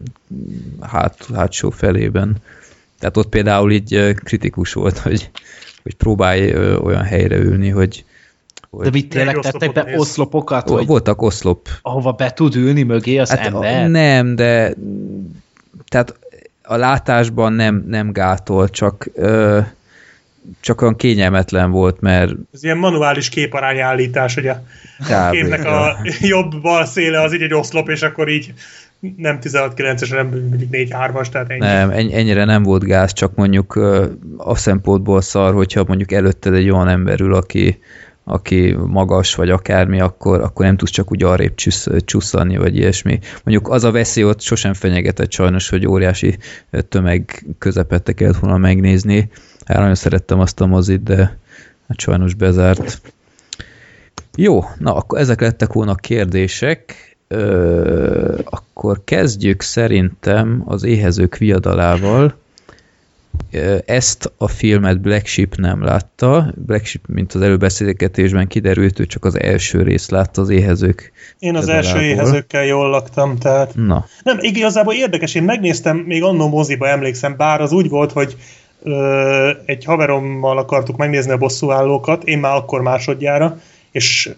[0.81, 2.37] hát, hátsó felében.
[2.99, 5.31] Tehát ott például így kritikus volt, hogy,
[5.83, 8.05] hogy próbálj olyan helyre ülni, hogy,
[8.71, 9.99] hogy De mit tényleg tettek be néz.
[10.01, 11.69] oszlopokat, hogy voltak oszlop.
[11.83, 13.83] ahova be tud ülni mögé az hát ember?
[13.85, 14.75] a, nem, de
[15.89, 16.19] tehát
[16.63, 19.59] a látásban nem, nem gátol, csak ö,
[20.61, 24.63] csak olyan kényelmetlen volt, mert Ez ilyen manuális képarányállítás, hogy a
[24.99, 25.31] Kb.
[25.31, 28.53] képnek a jobb-bal széle az így egy oszlop, és akkor így
[29.17, 31.59] nem 16-9-es, hanem mondjuk 4-3-as, tehát ennyi.
[31.59, 33.75] Nem, enny- ennyire nem volt gáz, csak mondjuk
[34.37, 37.79] a szempontból szar, hogyha mondjuk előtted egy olyan ember ül, aki,
[38.31, 43.19] aki magas vagy akármi, akkor, akkor nem tudsz csak úgy arrébb csüsz, csusszani, vagy ilyesmi.
[43.45, 46.39] Mondjuk az a veszély ott sosem fenyegetett sajnos, hogy óriási
[46.89, 49.31] tömeg közepette kellett volna megnézni.
[49.65, 51.39] Hát nagyon szerettem azt a mozit, de
[51.89, 53.01] hát sajnos bezárt.
[54.37, 56.95] Jó, na akkor ezek lettek volna kérdések.
[57.29, 62.35] Ö, akkor kezdjük szerintem az éhezők viadalával.
[63.87, 66.55] Ezt a filmet Black Sheep nem látta.
[66.57, 71.13] Black Sheep, mint az előbeszélgetésben kiderült, ő csak az első részt látta az éhezők.
[71.39, 73.75] Én az első éhezőkkel jól laktam, tehát...
[73.75, 74.05] Na.
[74.23, 78.37] Nem, igazából érdekes, én megnéztem, még annó moziba emlékszem, bár az úgy volt, hogy
[78.83, 83.61] ö, egy haverommal akartuk megnézni a bosszúállókat, én már akkor másodjára,
[83.91, 84.31] és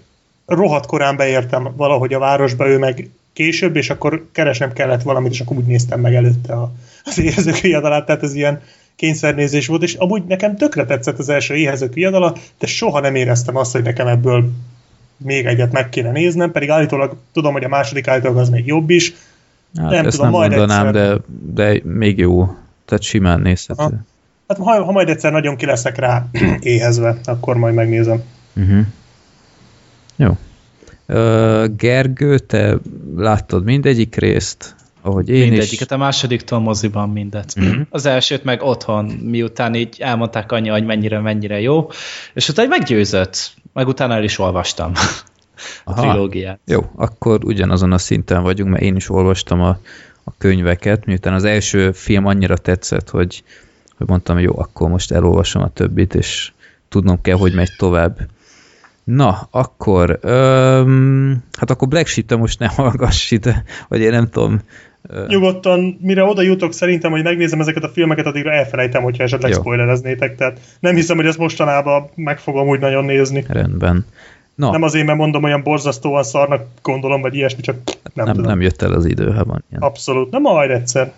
[0.46, 5.40] rohadt korán beértem valahogy a városba, ő meg később, és akkor keresnem kellett valamit, és
[5.40, 6.72] akkor úgy néztem meg előtte a,
[7.04, 8.60] az éhezők viadalát, tehát ez ilyen
[8.96, 13.56] kényszernézés volt, és amúgy nekem tökre tetszett az első éhezők viadala, de soha nem éreztem
[13.56, 14.50] azt, hogy nekem ebből
[15.16, 18.90] még egyet meg kéne néznem, pedig állítólag tudom, hogy a második állítólag az még jobb
[18.90, 19.14] is.
[19.76, 21.20] Hát nem ezt tudom, nem majd mondanám, egyszer...
[21.52, 22.46] de, de még jó.
[22.84, 23.82] Tehát simán nézhető.
[23.82, 23.90] Ha,
[24.48, 26.26] hát ha, ha majd egyszer nagyon ki leszek rá
[26.60, 28.22] éhezve, akkor majd megnézem.
[28.56, 28.86] Uh-huh.
[30.16, 30.36] Jó.
[31.76, 32.76] Gergő, te
[33.16, 34.74] láttad mindegyik részt?
[35.02, 35.96] Ahogy én Mindegyiket, is.
[35.96, 37.54] a másodiktól moziban mindet.
[37.60, 37.80] Mm-hmm.
[37.90, 41.90] Az elsőt meg otthon, miután így elmondták annyi, hogy mennyire, mennyire jó,
[42.34, 44.92] és utána meggyőzött, meg utána el is olvastam
[45.84, 46.00] a Aha.
[46.00, 46.60] trilógiát.
[46.66, 49.78] Jó, akkor ugyanazon a szinten vagyunk, mert én is olvastam a,
[50.24, 53.42] a könyveket, miután az első film annyira tetszett, hogy,
[53.96, 56.52] hogy mondtam, jó, akkor most elolvasom a többit, és
[56.88, 58.18] tudnom kell, hogy megy tovább.
[59.04, 64.60] Na, akkor, öm, hát akkor Black Sheep-te most ne hallgass ide, vagy én nem tudom.
[65.26, 69.58] Nyugodtan, mire oda jutok, szerintem, hogy megnézem ezeket a filmeket, addigra elfelejtem, hogyha esetleg Jó.
[69.58, 73.44] spoilereznétek, tehát nem hiszem, hogy ezt mostanában meg fogom úgy nagyon nézni.
[73.48, 74.06] Rendben.
[74.54, 74.70] No.
[74.70, 77.76] Nem azért, mert mondom, olyan borzasztóan szarnak gondolom, vagy ilyesmi, csak
[78.14, 78.50] nem, nem, tudom.
[78.50, 79.82] nem jött el az idő, ha van ilyen.
[79.82, 81.12] Abszolút, nem majd egyszer.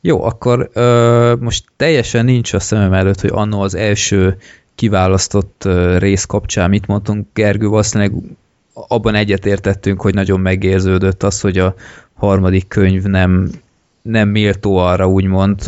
[0.00, 4.36] Jó, akkor ö, most teljesen nincs a szemem előtt, hogy annó az első
[4.74, 5.68] kiválasztott
[5.98, 8.12] rész kapcsán mit mondtunk, Gergő, valószínűleg
[8.72, 11.74] abban egyetértettünk, hogy nagyon megérződött az, hogy a
[12.26, 13.50] harmadik könyv nem,
[14.02, 15.60] nem méltó arra úgymond,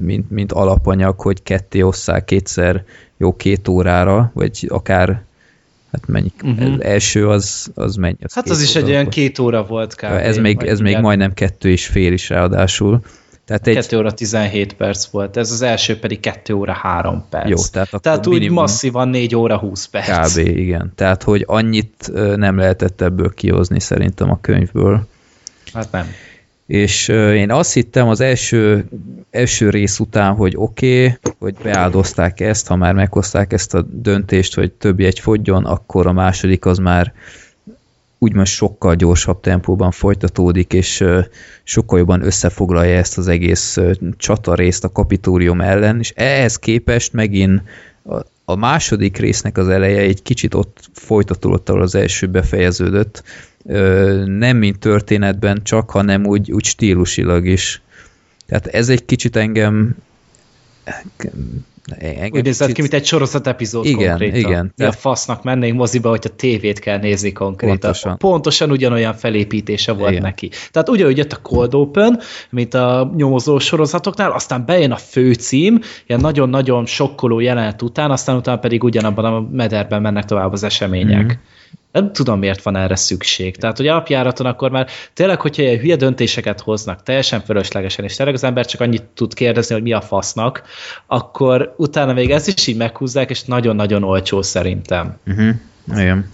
[0.00, 2.84] mint, mint alapanyag, hogy ketté osszák kétszer
[3.16, 5.22] jó két órára, vagy akár
[5.92, 6.72] hát mennyi, uh-huh.
[6.72, 8.16] az első az, az mennyi?
[8.22, 10.04] Az hát az is egy olyan két óra volt kb.
[10.04, 13.00] Ez még, ez még majdnem kettő és fél is ráadásul.
[13.44, 13.74] Tehát egy...
[13.74, 17.48] 2 óra 17 perc volt, ez az első pedig 2 óra 3 perc.
[17.48, 20.32] Jó, tehát, tehát úgy masszívan 4 óra 20 perc.
[20.32, 20.46] Kb.
[20.46, 20.92] igen.
[20.94, 25.06] Tehát, hogy annyit nem lehetett ebből kihozni szerintem a könyvből.
[25.72, 26.06] Hát nem.
[26.66, 28.88] És én azt hittem az első,
[29.30, 34.54] első rész után, hogy oké, okay, hogy beáldozták ezt, ha már meghozták ezt a döntést,
[34.54, 37.12] hogy többi egy fogjon, akkor a második az már
[38.18, 41.04] úgymond sokkal gyorsabb tempóban folytatódik, és
[41.62, 43.78] sokkal jobban összefoglalja ezt az egész
[44.16, 47.62] csatarészt a kapitórium ellen, és ehhez képest megint
[48.44, 53.22] a második résznek az eleje egy kicsit ott folytatódott, ahol az első befejeződött,
[54.24, 57.82] nem mint történetben csak, hanem úgy, úgy stílusilag is.
[58.46, 59.96] Tehát ez egy kicsit engem
[61.98, 64.38] Engem Úgy nézett ki, mint egy sorozat epizód igen, konkrétan.
[64.38, 67.78] Igen, Mi a fasznak mennénk moziba, hogyha tévét kell nézni konkrétan.
[67.78, 70.22] Pontosan, Pontosan ugyanolyan felépítése volt igen.
[70.22, 70.50] neki.
[70.70, 76.20] Tehát ugyanúgy jött a Cold Open, mint a nyomozó sorozatoknál, aztán bejön a főcím, ilyen
[76.20, 81.24] nagyon-nagyon sokkoló jelenet után, aztán utána pedig ugyanabban a mederben mennek tovább az események.
[81.24, 81.58] Mm
[81.92, 83.56] nem tudom, miért van erre szükség.
[83.56, 88.34] Tehát, hogy alapjáraton akkor már tényleg, hogyha ilyen hülye döntéseket hoznak, teljesen fölöslegesen, és tényleg
[88.34, 90.62] az ember csak annyit tud kérdezni, hogy mi a fasznak,
[91.06, 95.16] akkor utána még ezt is így meghúzzák, és nagyon-nagyon olcsó szerintem.
[95.26, 95.54] Uh-huh.
[95.96, 96.30] Igen.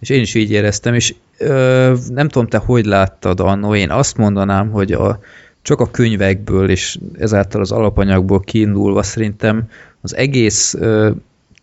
[0.00, 4.16] És én is így éreztem, és ö, nem tudom, te hogy láttad annó, én azt
[4.16, 5.20] mondanám, hogy a,
[5.62, 9.68] csak a könyvekből, és ezáltal az alapanyagból kiindulva szerintem
[10.00, 11.10] az egész ö,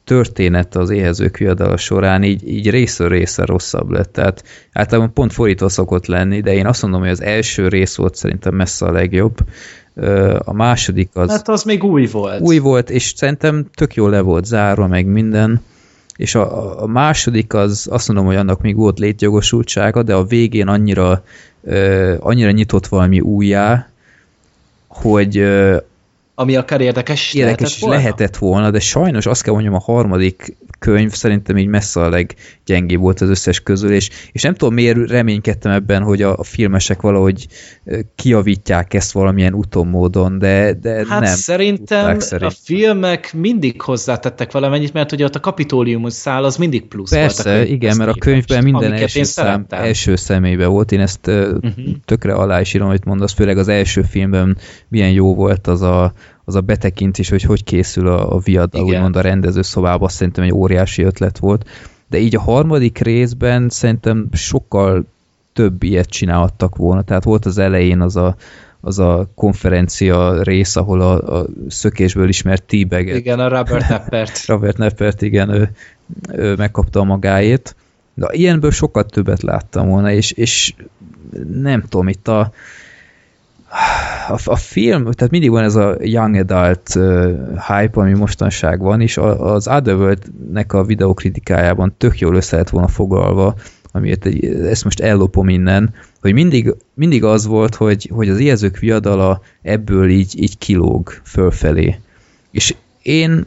[0.10, 4.14] történet az éhezők viadala során így, így részről részre rosszabb lett.
[4.14, 4.44] Tehát
[4.74, 8.56] általában pont fordítva szokott lenni, de én azt mondom, hogy az első rész volt szerintem
[8.56, 9.38] messze a legjobb.
[10.38, 11.30] A második az...
[11.30, 12.42] Hát az még új volt.
[12.42, 15.62] Új volt, és szerintem tök jól le volt zárva, meg minden.
[16.16, 20.68] És a, a második az azt mondom, hogy annak még volt létjogosultsága, de a végén
[20.68, 21.24] annyira,
[22.20, 23.90] annyira nyitott valami újjá,
[24.88, 25.46] hogy
[26.40, 27.96] ami akár érdekes, érdekes lehetett, volna.
[27.96, 33.00] lehetett volna, de sajnos azt kell mondjam, a harmadik könyv szerintem így messze a leggyengébb
[33.00, 37.02] volt az összes közül, és, és nem tudom miért reménykedtem ebben, hogy a, a filmesek
[37.02, 37.48] valahogy
[38.16, 41.36] kiavítják ezt valamilyen utómódon, de, de hát nem.
[41.36, 42.52] szerintem szerint.
[42.52, 47.52] a filmek mindig hozzátettek valamennyit, mert ugye ott a kapitóliumos szál az mindig plusz Persze,
[47.56, 51.72] volt a igen, mert a könyvben minden első, szám, első személybe volt, én ezt uh-huh.
[52.06, 56.14] tökre alá is írom, amit mondasz, főleg az első filmben milyen jó volt az a,
[56.50, 60.44] az a betekintés, hogy hogy készül a, a viad, úgymond a rendező szobába, azt szerintem
[60.44, 61.70] egy óriási ötlet volt.
[62.08, 65.06] De így a harmadik részben szerintem sokkal
[65.54, 67.02] több ilyet csinálhattak volna.
[67.02, 68.36] Tehát volt az elején az a,
[68.82, 74.46] az a konferencia rész, ahol a, a szökésből ismert t Igen, a Robert Neppert.
[74.46, 75.72] Robert Neppert, igen, ő,
[76.32, 77.76] ő megkapta a magáét.
[78.14, 80.74] De ilyenből sokkal többet láttam volna, és, és
[81.62, 82.52] nem tudom, itt a,
[84.28, 87.32] a, a film, tehát mindig van ez a young adult uh,
[87.68, 93.56] hype, ami mostanság van, és az Otherworld-nek a videokritikájában tök jól össze lett volna foglalva,
[93.92, 98.78] amiért egy, ezt most ellopom innen, hogy mindig, mindig az volt, hogy, hogy az ijeszők
[98.78, 102.00] viadala ebből így, így kilóg fölfelé.
[102.52, 102.76] És
[103.10, 103.46] én,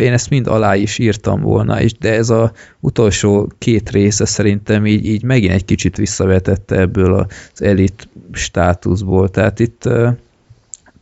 [0.00, 4.86] én ezt mind alá is írtam volna, és de ez a utolsó két része szerintem
[4.86, 9.28] így, így megint egy kicsit visszavetette ebből az elit státuszból.
[9.28, 9.88] Tehát itt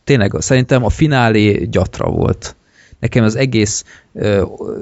[0.03, 2.55] tényleg szerintem a finálé gyatra volt.
[2.99, 3.83] Nekem az egész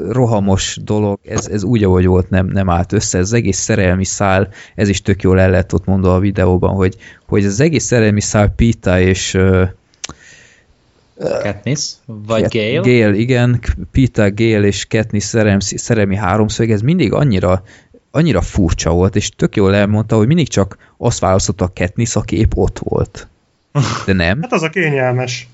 [0.10, 3.18] rohamos dolog, ez, ez úgy, ahogy volt, nem, nem állt össze.
[3.18, 6.76] Ez az egész szerelmi szál, ez is tök jól el lett ott mondva a videóban,
[6.76, 6.96] hogy,
[7.28, 9.68] hogy az egész szerelmi szál Pita és uh,
[11.18, 12.74] Katniss, vagy Kat Gale?
[12.74, 13.62] Gale, igen,
[13.92, 17.64] Pita, Gale és Katniss szerelmi, szerelmi háromszög, ez mindig annyira
[18.12, 22.38] annyira furcsa volt, és tök jól elmondta, hogy mindig csak azt választotta a Katniss, aki
[22.38, 23.28] épp ott volt.
[24.06, 24.40] De nem.
[24.42, 25.48] hát az a kényelmes.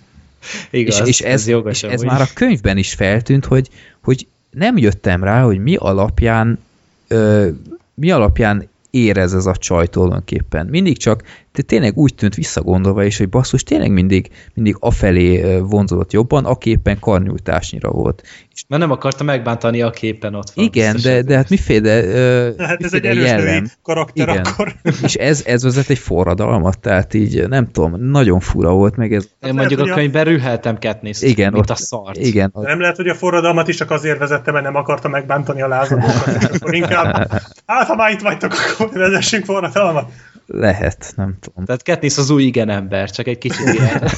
[0.69, 3.69] Igaz, és, és ez, ez, jogos, és ez már a könyvben is feltűnt, hogy,
[4.03, 6.59] hogy nem jöttem rá, hogy mi alapján
[7.07, 7.47] ö,
[7.93, 10.65] mi alapján érez ez a csaj tulajdonképpen.
[10.65, 11.23] Mindig csak
[11.53, 16.69] de tényleg úgy tűnt visszagondolva is, hogy basszus tényleg mindig, mindig afelé vonzódott jobban, aki
[16.69, 18.23] éppen karnyújtásnyira volt.
[18.53, 20.65] És Mert nem akarta megbántani, a képen ott van.
[20.65, 24.43] Igen, de, de hát miféle, uh, hát ez egy erős karakter Igen.
[24.45, 24.75] akkor.
[25.03, 29.27] És ez, ez vezet egy forradalmat, tehát így nem tudom, nagyon fura volt meg ez.
[29.41, 32.17] Én mondjuk lehet, a könyvben rüheltem Katniss, igen, mint ott, a szart.
[32.17, 32.51] Igen.
[32.53, 35.67] De nem lehet, hogy a forradalmat is csak azért vezette, mert nem akarta megbántani a
[35.67, 37.27] lázadokat, és akkor inkább,
[37.65, 40.11] hát ha már itt vagytok, akkor vezessünk forradalmat.
[40.53, 41.65] Lehet, nem tudom.
[41.65, 44.09] Tehát Katniss az új igen ember, csak egy kicsit ilyen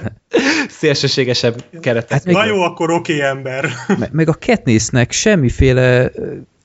[0.80, 2.10] szélsőségesebb keretet.
[2.10, 3.68] Hát Na jó, akkor oké okay, ember.
[3.98, 6.10] meg, meg a Katnissnek semmiféle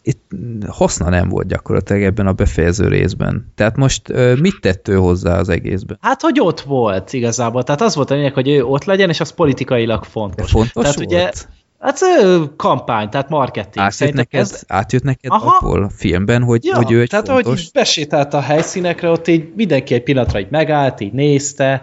[0.01, 0.31] itt
[0.67, 3.51] haszna nem volt gyakorlatilag ebben a befejező részben.
[3.55, 5.97] Tehát most mit tett ő hozzá az egészben?
[6.01, 7.63] Hát, hogy ott volt igazából.
[7.63, 10.45] Tehát az volt a lényeg, hogy ő ott legyen, és az politikailag fontos.
[10.45, 11.07] De fontos Tehát volt?
[11.07, 11.31] ugye
[11.83, 11.99] Hát
[12.55, 13.85] kampány, tehát marketing.
[13.85, 14.63] Átjött neked, ez...
[14.67, 17.45] átjött neked abból a filmben, hogy, ja, hogy ő egy tehát fontos...
[17.45, 21.81] hogy besétált a helyszínekre, ott így mindenki egy pillanatra így megállt, így nézte,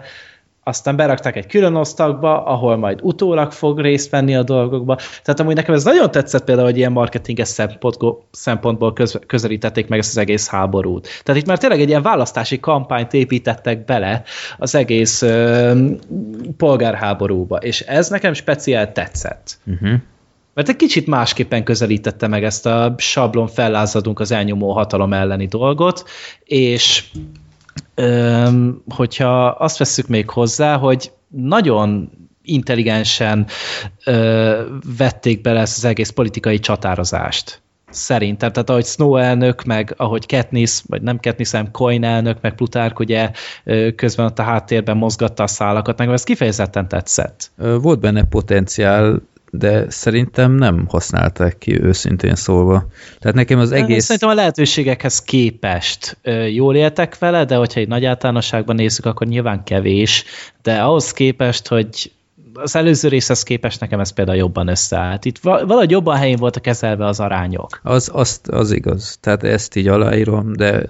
[0.63, 4.95] aztán berakták egy külön osztagba, ahol majd utólag fog részt venni a dolgokba.
[4.95, 9.99] Tehát amúgy nekem ez nagyon tetszett például, hogy ilyen marketinges szempontból, szempontból köz, közelítették meg
[9.99, 11.07] ezt az egész háborút.
[11.23, 14.23] Tehát itt már tényleg egy ilyen választási kampányt építettek bele
[14.57, 15.85] az egész ö,
[16.57, 19.57] polgárháborúba, és ez nekem speciál tetszett.
[19.65, 19.99] Uh-huh.
[20.53, 26.03] Mert egy kicsit másképpen közelítette meg ezt a sablon fellázadunk az elnyomó hatalom elleni dolgot,
[26.43, 27.03] és
[28.89, 32.09] hogyha azt vesszük még hozzá, hogy nagyon
[32.43, 33.47] intelligensen
[34.05, 34.61] ö,
[34.97, 37.61] vették bele ezt az egész politikai csatározást.
[37.89, 42.55] Szerintem, tehát ahogy Snow elnök, meg ahogy Katniss, vagy nem Katniss, hanem Coin elnök, meg
[42.55, 43.31] Plutark ugye
[43.95, 47.51] közben ott a háttérben mozgatta a szálakat, meg ez kifejezetten tetszett.
[47.81, 49.21] Volt benne potenciál,
[49.51, 52.85] de szerintem nem használták ki őszintén szólva.
[53.19, 54.03] Tehát nekem az egész...
[54.03, 56.17] Szerintem a lehetőségekhez képest
[56.53, 60.23] jól éltek vele, de hogyha egy nagy általánosságban nézzük, akkor nyilván kevés,
[60.61, 62.11] de ahhoz képest, hogy
[62.53, 65.25] az előző részhez képest nekem ez például jobban összeállt.
[65.25, 67.79] Itt valahogy jobban helyén voltak kezelve az arányok.
[67.83, 69.17] Az, azt, az igaz.
[69.21, 70.83] Tehát ezt így aláírom, de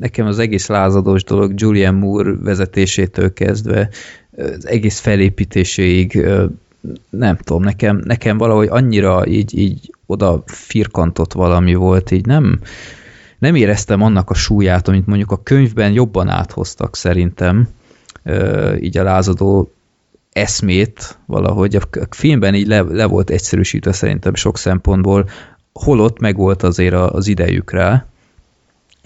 [0.00, 3.88] nekem az egész lázadós dolog Julian Moore vezetésétől kezdve
[4.36, 6.26] az egész felépítéséig
[7.10, 12.60] nem tudom, nekem, nekem valahogy annyira így, így oda firkantott valami volt, így nem,
[13.38, 17.68] nem éreztem annak a súlyát, amit mondjuk a könyvben jobban áthoztak szerintem,
[18.80, 19.72] így a lázadó
[20.32, 21.76] eszmét valahogy.
[21.76, 25.28] A filmben így le, le volt egyszerűsítve szerintem sok szempontból,
[25.72, 28.06] holott meg volt azért az idejük rá,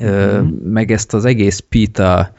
[0.04, 0.46] mm.
[0.72, 2.32] meg ezt az egész Pita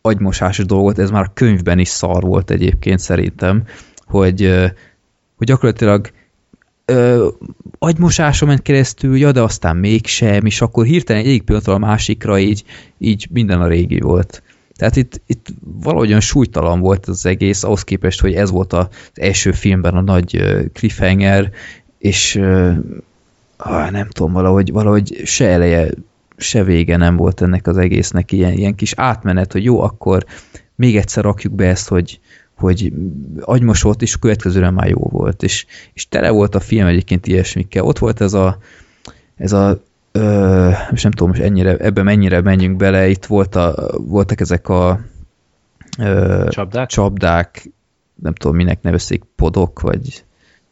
[0.00, 3.62] agymosásos dolgot, ez már a könyvben is szar volt egyébként szerintem,
[4.14, 4.40] hogy,
[5.36, 6.10] hogy gyakorlatilag
[6.84, 7.28] ö,
[7.78, 12.64] agymosáson ment keresztül, ja, de aztán mégsem, és akkor hirtelen egyik pillanatról a másikra így,
[12.98, 14.42] így minden a régi volt.
[14.76, 15.46] Tehát itt, itt
[15.82, 20.42] valahogyan súlytalan volt az egész, ahhoz képest, hogy ez volt az első filmben a nagy
[20.72, 21.50] cliffhanger,
[21.98, 22.40] és
[23.56, 25.90] ah, nem tudom, valahogy, valahogy se eleje,
[26.36, 30.24] se vége nem volt ennek az egésznek, ilyen, ilyen kis átmenet, hogy jó, akkor
[30.74, 32.20] még egyszer rakjuk be ezt, hogy,
[32.56, 32.92] hogy
[33.40, 35.42] agymosott, és a következőre már jó volt.
[35.42, 37.84] És, és tele volt a film egyébként ilyesmikkel.
[37.84, 38.58] Ott volt ez a,
[39.36, 39.82] ez a
[40.12, 44.68] ö, most nem tudom, most ennyire, ebben mennyire menjünk bele, itt volt a, voltak ezek
[44.68, 45.00] a
[45.98, 46.88] ö, csapdák?
[46.88, 47.70] csapdák,
[48.14, 50.24] nem tudom, minek nevezték, podok, vagy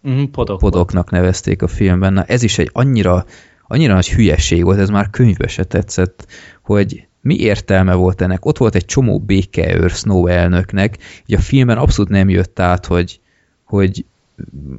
[0.09, 1.23] mm, podok podoknak volt.
[1.23, 2.13] nevezték a filmben.
[2.13, 3.25] Na, ez is egy annyira,
[3.67, 6.27] annyira nagy hülyeség volt, ez már könyvbe se tetszett,
[6.63, 8.45] hogy mi értelme volt ennek?
[8.45, 13.21] Ott volt egy csomó békeőr Snow elnöknek, így a filmben abszolút nem jött át, hogy,
[13.65, 14.05] hogy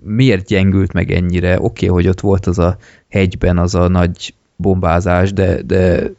[0.03, 1.55] miért gyengült meg ennyire.
[1.55, 2.77] Oké, okay, hogy ott volt az a
[3.09, 6.11] hegyben az a nagy bombázás, de, de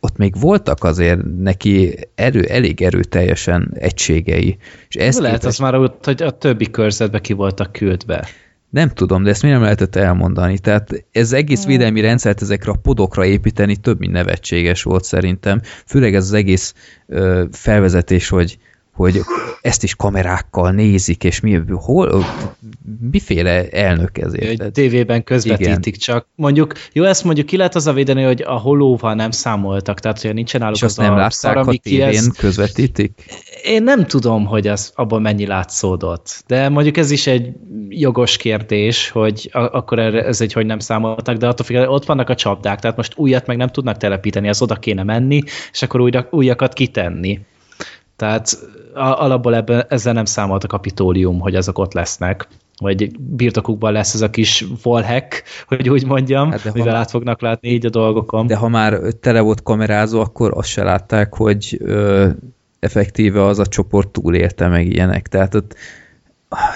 [0.00, 4.56] ott még voltak azért neki erő, elég erőteljesen egységei.
[4.88, 5.58] És ez lehet képest...
[5.58, 8.28] az már ott, hogy a többi körzetbe ki voltak küldve.
[8.70, 10.58] Nem tudom, de ezt miért nem lehetett elmondani?
[10.58, 11.70] Tehát ez egész hmm.
[11.70, 15.60] védelmi rendszert ezekre a podokra építeni több, mint nevetséges volt szerintem.
[15.86, 16.74] Főleg ez az egész
[17.06, 18.58] ö, felvezetés, hogy,
[19.00, 19.20] hogy
[19.60, 22.24] ezt is kamerákkal nézik, és mi, hol,
[23.10, 24.72] miféle elnök ezért?
[24.72, 25.98] Tévében közvetítik Igen.
[25.98, 26.26] csak.
[26.34, 30.22] Mondjuk, jó, ezt mondjuk ki lehet az a védeni, hogy a holóval nem számoltak, tehát
[30.22, 32.36] hogy nincsen álluk és az azt nem látták, a tévén ezt...
[32.36, 33.12] közvetítik?
[33.64, 37.52] Én nem tudom, hogy az abban mennyi látszódott, de mondjuk ez is egy
[37.88, 42.34] jogos kérdés, hogy akkor ez egy, hogy nem számoltak, de attól függően ott vannak a
[42.34, 45.42] csapdák, tehát most újat meg nem tudnak telepíteni, az oda kéne menni,
[45.72, 47.40] és akkor újra, újakat kitenni.
[48.20, 48.58] Tehát
[48.94, 52.48] alapból ebben, ezzel nem számolt a kapitólium, hogy azok ott lesznek
[52.78, 57.68] vagy birtokukban lesz ez a kis volhek, hogy úgy mondjam, hát mivel át fognak látni
[57.68, 58.46] így a dolgokon.
[58.46, 62.28] De ha már tele volt kamerázó, akkor azt se látták, hogy ö,
[62.78, 65.28] effektíve az a csoport túlélte meg ilyenek.
[65.28, 65.74] Tehát ott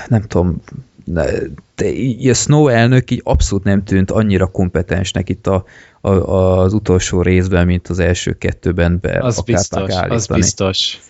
[0.08, 0.60] nem tudom,
[1.04, 1.30] de
[2.30, 5.64] a Snow elnök így abszolút nem tűnt annyira kompetensnek itt a,
[6.00, 10.14] a, az utolsó részben, mint az első kettőben be az biztos, állítani.
[10.14, 11.00] Az biztos.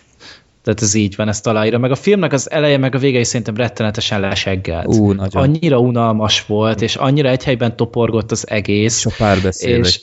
[0.65, 1.77] Tehát ez így van, ezt aláírja.
[1.77, 4.87] Meg a filmnek az eleje, meg a vége is szerintem rettenetesen leseggelt.
[4.87, 5.43] Ú, nagyon.
[5.43, 8.97] Annyira unalmas volt, és annyira egy helyben toporgott az egész.
[8.97, 9.85] És a párbeszédek.
[9.85, 9.99] És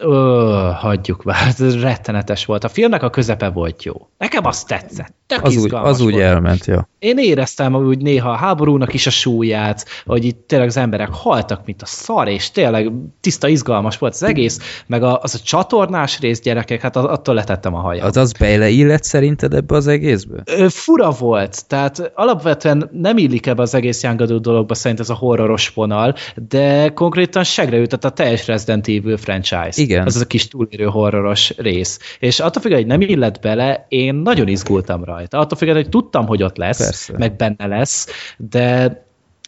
[0.00, 2.64] Ö, hagyjuk már, ez rettenetes volt.
[2.64, 4.08] A filmnek a közepe volt jó.
[4.18, 5.14] Nekem azt tetszett.
[5.26, 6.88] Tök az úgy, az úgy elment, ja.
[6.98, 11.62] Én éreztem úgy néha a háborúnak is a súlyát, hogy itt tényleg az emberek haltak,
[11.64, 16.20] mint a szar, és tényleg tiszta izgalmas volt az egész, meg a, az a csatornás
[16.20, 18.06] rész gyerekek, hát attól letettem a hajam.
[18.06, 20.42] Az az beleillett szerinted ebbe az egészbe?
[20.44, 25.14] Ö, fura volt, tehát alapvetően nem illik ebbe az egész Young dologba szerint ez a
[25.14, 26.14] horroros vonal,
[26.48, 29.82] de konkrétan segre ütött a teljes Resident Evil franchise.
[29.82, 29.89] Igen.
[29.98, 31.98] Az az a kis túlérő horroros rész.
[32.18, 35.38] És attól függően, hogy nem illett bele, én nagyon izgultam rajta.
[35.38, 37.14] Attól függően, hogy tudtam, hogy ott lesz, Persze.
[37.18, 39.04] meg benne lesz, de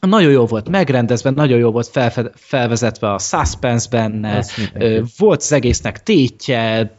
[0.07, 4.45] nagyon jó volt megrendezve, nagyon jó volt felfe- felvezetve a suspense benne,
[5.19, 6.93] volt az egésznek tétje,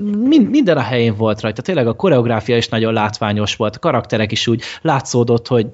[0.00, 1.62] mind, minden a helyén volt rajta.
[1.62, 5.66] Tényleg a koreográfia is nagyon látványos volt, a karakterek is úgy látszódott, hogy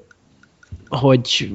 [0.89, 1.53] hogy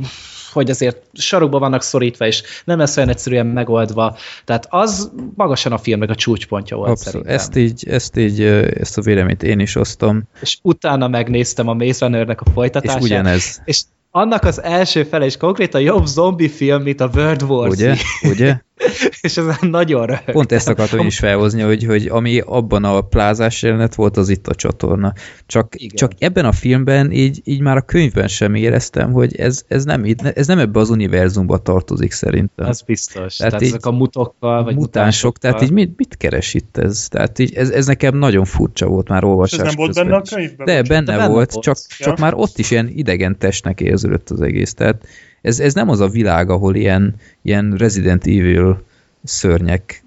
[0.52, 4.18] hogy azért sarokba vannak szorítva, és nem lesz olyan egyszerűen megoldva.
[4.45, 7.28] Tehát az magasan a filmnek a csúcspontja volt Abszolút.
[7.28, 7.36] szerintem.
[7.36, 8.41] Ezt így, ezt így,
[8.80, 10.24] ezt a véleményt én is osztom.
[10.41, 13.00] És utána megnéztem a Maze Runner-nek a folytatását.
[13.00, 13.62] És ugyanez.
[13.66, 13.82] És
[14.12, 17.95] annak az első fele is konkrétan jobb zombi film, mint a World War Ugye?
[18.22, 18.57] Ugye?
[19.22, 20.34] és ezen nagyon röhögtem.
[20.34, 24.47] Pont ezt akartam is felhozni, hogy, hogy ami abban a plázás jelenet volt, az itt
[24.47, 25.14] a csatorna.
[25.45, 29.86] Csak, csak ebben a filmben így, így már a könyvben sem éreztem, hogy ez, ez,
[29.86, 32.68] nem, ez nem ebbe az univerzumba tartozik szerintem.
[32.68, 33.36] Ez biztos.
[33.36, 37.07] Tehát, tehát ezek a mutokkal, vagy mutánsok, tehát így mit, mit keres itt ez?
[37.07, 40.22] Tehát így ez, ez nekem nagyon furcsa volt már olvasás ez nem volt benne a
[40.22, 40.66] könyvben?
[40.66, 42.05] De, benne, benne volt, volt, csak, ja.
[42.05, 44.74] csak már ott is ilyen idegen testnek érződött az egész.
[44.74, 45.08] Tehát
[45.41, 48.84] ez, ez nem az a világ, ahol ilyen, ilyen Resident Evil
[49.24, 50.04] szörnyek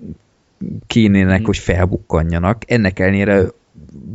[0.87, 1.45] kénének, mm.
[1.45, 2.63] hogy felbukkanjanak.
[2.71, 3.47] Ennek ellenére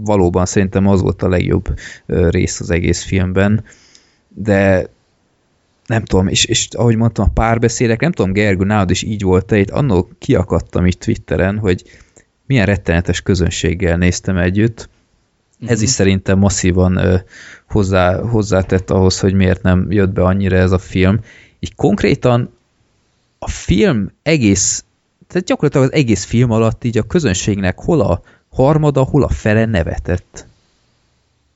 [0.04, 3.64] valóban szerintem az volt a legjobb rész az egész filmben,
[4.28, 4.90] de
[5.86, 9.46] nem tudom, és, és ahogy mondtam, a párbeszédek, nem tudom, Gergő, nálad is így volt
[9.46, 11.84] te, itt annól kiakadtam itt Twitteren, hogy
[12.46, 14.90] milyen rettenetes közönséggel néztem együtt.
[15.62, 15.82] Ez uh-huh.
[15.82, 17.16] is szerintem masszívan ö,
[17.70, 21.20] hozzá, hozzátett ahhoz, hogy miért nem jött be annyira ez a film.
[21.60, 22.54] Így konkrétan
[23.40, 24.84] a film egész,
[25.28, 29.66] tehát gyakorlatilag az egész film alatt így a közönségnek hol a harmada, hol a fele
[29.66, 30.46] nevetett.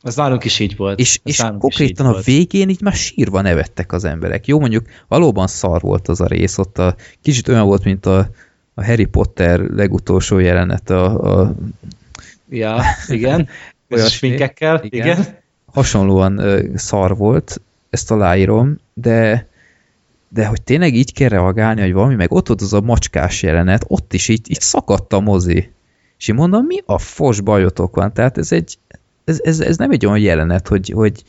[0.03, 0.99] Ez nálunk is így volt.
[0.99, 2.25] És, Ez és konkrétan a volt.
[2.25, 4.47] végén így már sírva nevettek az emberek.
[4.47, 8.29] Jó, mondjuk valóban szar volt az a rész, ott a, kicsit olyan volt, mint a,
[8.73, 11.55] a Harry Potter legutolsó jelenet a, a
[12.49, 13.47] Ja, igen.
[13.91, 14.27] Olyasmi.
[14.27, 15.07] sminkekkel, Igen.
[15.07, 15.37] igen.
[15.65, 19.49] hasonlóan ö, szar volt, ezt aláírom, de
[20.33, 23.85] de hogy tényleg így kell reagálni, hogy valami, meg ott volt az a macskás jelenet,
[23.87, 25.71] ott is így, így szakadt a mozi.
[26.17, 28.13] És én mondom, mi a fos bajotok van?
[28.13, 28.77] Tehát ez egy,
[29.23, 31.23] ez, ez, ez nem egy olyan jelenet, hogy, hogy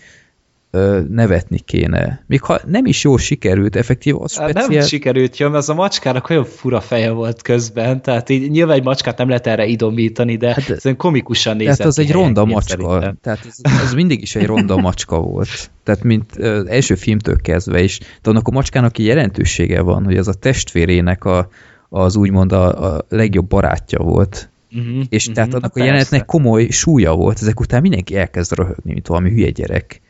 [1.09, 2.25] nevetni kéne.
[2.27, 4.79] Még ha nem is jól sikerült, effektív, az Hát speciál...
[4.79, 8.77] Nem sikerült jön, mert az a macskának olyan fura feje volt közben, tehát így nyilván
[8.77, 12.45] egy macskát nem lehet erre idomítani, de hát, ez komikusan nézett Tehát az egy ronda
[12.45, 12.83] macska.
[12.83, 13.19] szerintem.
[13.21, 15.71] Tehát ez, ez mindig is egy ronda macska volt.
[15.85, 17.99] Tehát mint az első filmtől kezdve is.
[17.99, 21.49] De annak a macskának egy jelentősége van, hogy az a testvérének a,
[21.89, 24.51] az úgymond a, a legjobb barátja volt.
[24.77, 27.39] Uh-huh, És uh-huh, tehát annak a jelenetnek komoly súlya volt.
[27.41, 30.01] Ezek után mindenki elkezd röhögni, mint valami hülye gyerek.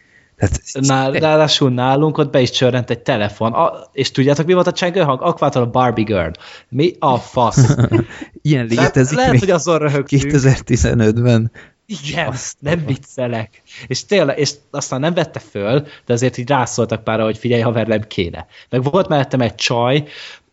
[0.43, 4.67] Tehát, Nál, ráadásul nálunk ott be is csörrent egy telefon, a, és tudjátok mi volt
[4.67, 5.37] a csengő hang?
[5.41, 6.31] A Barbie Girl.
[6.69, 7.77] Mi a fasz?
[8.43, 10.23] ilyen lehet, létezik lehet még hogy azon röhögtünk.
[10.27, 11.53] 2015-ben.
[11.87, 13.63] Igen, Azt nem viccelek.
[13.87, 17.87] És tényleg, és aztán nem vette föl, de azért így rászóltak pár, hogy figyelj, haver,
[17.87, 18.47] nem kéne.
[18.69, 20.05] Meg volt mellettem egy csaj,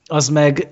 [0.05, 0.67] az meg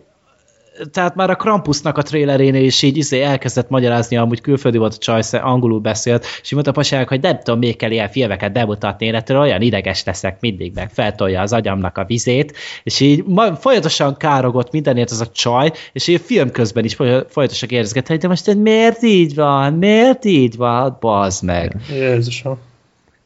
[0.92, 4.98] tehát már a Krampusnak a trailerénél is így izé elkezdett magyarázni, amúgy külföldi volt a
[4.98, 8.10] csaj, sze- angolul beszélt, és így mondta a pasának, hogy nem tudom, még kell ilyen
[8.10, 13.24] filmeket bemutatni, ettől olyan ideges leszek mindig, meg feltolja az agyamnak a vizét, és így
[13.26, 18.12] ma, folyamatosan károgott mindenért az a csaj, és így film közben is foly- folyamatosan kérdezgette,
[18.12, 21.76] hogy de most ez miért így van, miért így van, bazd meg.
[21.94, 22.58] Jézusom.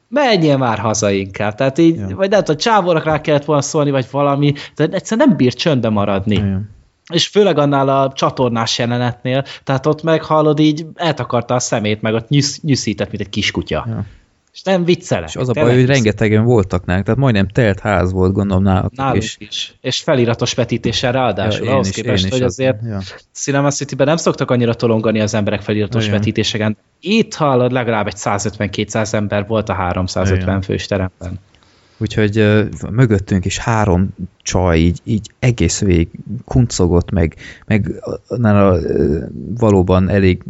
[0.08, 1.56] Menjél már haza inkább.
[1.56, 2.16] Tehát így, Ja.
[2.16, 5.90] vagy nem tudom, csávónak rá kellett volna szólni, vagy valami, de egyszerűen nem bír csöndbe
[5.90, 6.36] maradni.
[6.36, 6.70] Igen.
[7.12, 12.30] És főleg annál a csatornás jelenetnél, tehát ott meghallod így, eltakarta a szemét, meg ott
[12.30, 13.86] nyüsz, nyüszített, mint egy kiskutya.
[13.88, 14.06] Ja.
[14.54, 15.28] És nem viccelek.
[15.30, 18.96] És az a baj, hogy rengetegen voltak nálunk, tehát majdnem telt ház volt, gondolom nálatok
[18.96, 19.36] Nálunk is.
[19.40, 19.76] is.
[19.82, 23.00] És feliratos vetítéssel ráadásul, Ja, ahhoz képest, hogy azért Ja.
[23.34, 26.18] Cinema City-ben nem szoktak annyira tolongani az emberek feliratos Igen.
[26.18, 26.78] vetítéseken.
[27.00, 30.62] Itt hallod, legalább egy 150-200 ember volt a 350 Igen.
[30.62, 31.40] fős teremben.
[32.02, 36.10] Úgyhogy uh, mögöttünk is három csaj így, így egész végig
[36.46, 39.24] kuncogott, meg, meg a uh,
[39.58, 40.44] valóban elég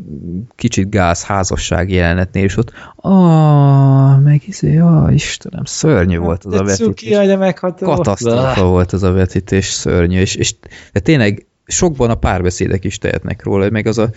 [0.55, 6.57] kicsit gáz házasság jelenetnél, és ott ah, meg izé, ah, Istenem, szörnyű volt az a
[6.57, 7.17] De vetítés.
[7.17, 7.85] anya megható.
[7.85, 10.55] Katasztrófa volt az a vetítés, szörnyű, és, és
[10.91, 14.09] de tényleg sokban a párbeszédek is tehetnek róla, meg az a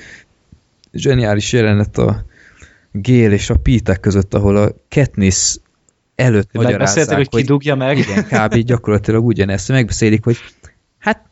[0.93, 2.25] zseniális jelenet a
[2.93, 5.57] Gél és a Pítek között, ahol a Katniss
[6.15, 7.99] előtt Megbeszélték, magyarázzák, hogy ki dugja meg.
[7.99, 8.55] igen, kb.
[8.55, 10.37] gyakorlatilag ugyanezt, megbeszélik, hogy
[10.99, 11.23] hát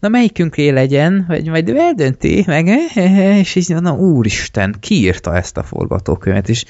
[0.00, 2.66] na melyikünké legyen, vagy majd ő eldönti, meg
[3.40, 6.64] és így na úristen, ki írta ezt a forgatókönyvet, és,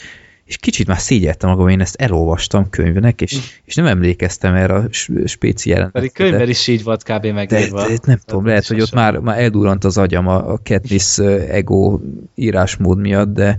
[0.44, 4.88] és kicsit már szégyeltem magam, én ezt elolvastam könyvnek, és, és nem emlékeztem erre a
[5.24, 5.92] spéci jelentre.
[5.92, 7.22] Pedig könyvben is így volt kb.
[7.22, 7.86] de, megírva.
[7.88, 11.18] de, nem tudom, lehet, hogy ott már, már eldurrant az agyam a, a Katniss
[11.48, 12.00] ego
[12.34, 13.58] írásmód miatt, de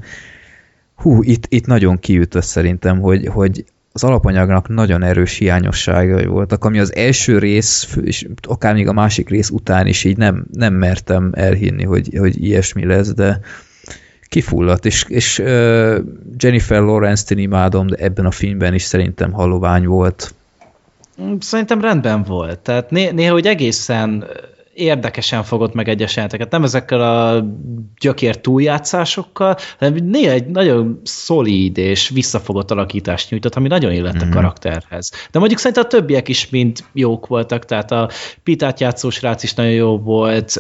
[0.95, 3.65] hú, itt, itt nagyon kiütött szerintem, hogy, hogy
[3.95, 9.29] az alapanyagnak nagyon erős hiányosságai voltak, ami az első rész, és akár még a másik
[9.29, 13.39] rész után is így nem, nem mertem elhinni, hogy, hogy ilyesmi lesz, de
[14.27, 15.37] kifulladt, és, és
[16.37, 20.33] Jennifer Lawrence-t imádom, de ebben a filmben is szerintem halovány volt.
[21.39, 22.59] Szerintem rendben volt.
[22.59, 24.25] Tehát né- néha hogy egészen
[24.75, 26.51] érdekesen fogott meg egyes jelenteket.
[26.51, 27.45] Nem ezekkel a
[27.99, 34.29] gyökér túljátszásokkal, hanem néha egy nagyon szolíd és visszafogott alakítást nyújtott, ami nagyon illett Mhm.
[34.31, 35.11] a karakterhez.
[35.31, 38.09] De mondjuk szerintem a többiek is mind jók voltak, tehát a
[38.43, 40.59] Pitát játszó srác is nagyon jó volt,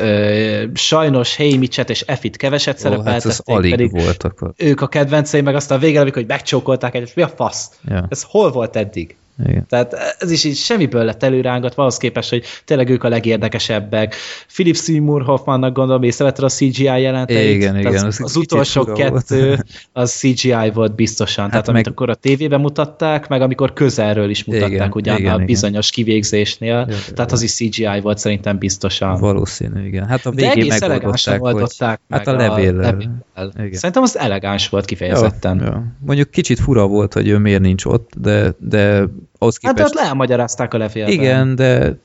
[0.73, 4.53] sajnos Hey Mitchell és Effit keveset hát ez szerepeltették, alig pedig voltak.
[4.57, 7.71] ők a kedvencei, meg aztán a végén, amikor hogy megcsókolták egyet, mi a fasz?
[7.87, 8.05] Ja.
[8.09, 9.15] Ez hol volt eddig?
[9.47, 9.65] Igen.
[9.67, 14.15] Tehát ez is így semmiből lett előrángatva, ahhoz képest, hogy tényleg ők a legérdekesebbek.
[14.53, 17.55] Philip Seymour Hoffmannak gondolom, észrevetted a CGI jelenteit?
[17.55, 18.97] Igen, igen, Az, az az utolsó volt.
[18.97, 19.63] kettő,
[19.93, 21.43] az CGI volt biztosan.
[21.43, 25.17] Hát Tehát meg- amit akkor a tévében mutatták, meg amikor közelről is mutatták Igen, ugyan
[25.17, 25.45] igen, a igen.
[25.45, 26.85] bizonyos kivégzésnél.
[26.89, 29.19] Ja, Tehát az is CGI volt szerintem biztosan.
[29.19, 30.05] Valószínű, igen.
[30.07, 31.53] Hát a De végén elegánsan megoldották, hogy...
[31.53, 32.81] oldották Hát meg a levéllel.
[32.91, 33.65] levéllel.
[33.65, 33.73] Igen.
[33.73, 35.57] Szerintem az elegáns volt kifejezetten.
[35.59, 35.83] Ja, ja.
[36.05, 39.03] Mondjuk kicsit fura volt, hogy ő miért nincs ott, de, de
[39.37, 39.93] ahhoz Hát képest...
[39.93, 41.13] de ott elmagyarázták a levélben.
[41.13, 41.97] igen, de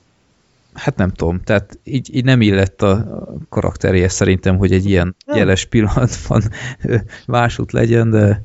[0.75, 3.07] hát nem tudom, tehát így, így nem illett a
[3.49, 5.37] karakteréhez szerintem, hogy egy ilyen Nem.
[5.37, 6.43] jeles pillanatban
[7.27, 8.43] másút legyen, de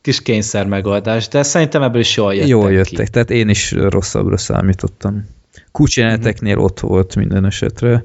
[0.00, 2.74] Kis kényszer megoldás, de szerintem ebből is jól jöttek jól ki.
[2.74, 5.28] jöttek, tehát én is rosszabbra számítottam.
[5.72, 8.04] Kulcsjeleneteknél ott volt minden esetre.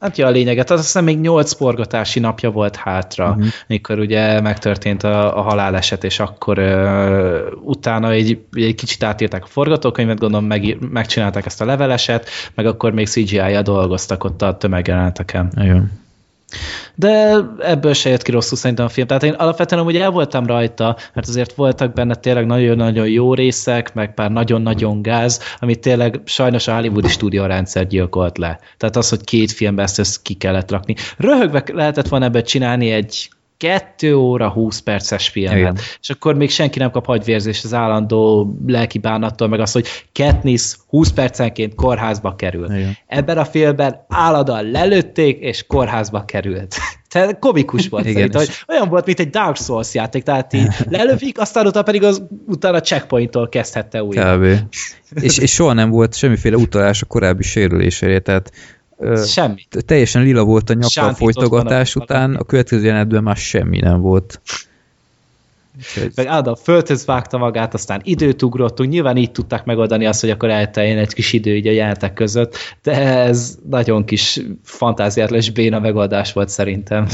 [0.00, 0.70] Hát ja, a lényeget.
[0.70, 3.44] Azt hiszem még nyolc forgatási napja volt hátra, uh-huh.
[3.66, 9.46] mikor ugye megtörtént a, a haláleset, és akkor uh, utána egy, egy kicsit átírták a
[9.46, 15.52] forgatókönyvet, gondolom meg, megcsinálták ezt a leveleset, meg akkor még CGI-ja dolgoztak ott a tömegjeleneteken.
[15.56, 15.90] Igen.
[16.94, 19.06] De ebből se jött ki rosszul szerintem a film.
[19.06, 23.94] Tehát én alapvetően ugye el voltam rajta, mert azért voltak benne tényleg nagyon-nagyon jó részek,
[23.94, 28.58] meg pár nagyon-nagyon gáz, amit tényleg sajnos a Hollywoodi stúdiórendszer gyilkolt le.
[28.76, 30.94] Tehát az, hogy két filmbe ezt, ezt ki kellett rakni.
[31.16, 33.30] Röhögve lehetett volna ebből csinálni egy
[33.60, 35.76] 2 óra 20 perces filmet, Igen.
[36.00, 40.76] és akkor még senki nem kap hagyvérzést az állandó lelki bánattól, meg az, hogy Katniss
[40.88, 42.74] 20 percenként kórházba kerül.
[42.74, 42.96] Igen.
[43.06, 46.76] Ebben a filmben álladan lelőtték, és kórházba került.
[47.08, 50.68] Tehát komikus volt Igen, szerintem, hogy olyan volt, mint egy Dark Souls játék, tehát így
[50.90, 54.36] lelövik, aztán utána pedig az utána checkpointtól kezdhette újra.
[54.36, 54.44] Kb.
[55.24, 58.50] és, és soha nem volt semmiféle utalás a korábbi sérülésére, tehát
[59.26, 59.66] Semmi.
[59.86, 64.40] Teljesen lila volt a nyaka a folytogatás után, a következő jelenetben már semmi nem volt.
[66.14, 70.50] Meg Ádám földhöz vágta magát, aztán időt ugrottunk, nyilván így tudták megoldani azt, hogy akkor
[70.50, 75.78] elteljen egy kis idő így a jelentek között, de ez nagyon kis fantáziátlan és béna
[75.78, 77.06] megoldás volt szerintem.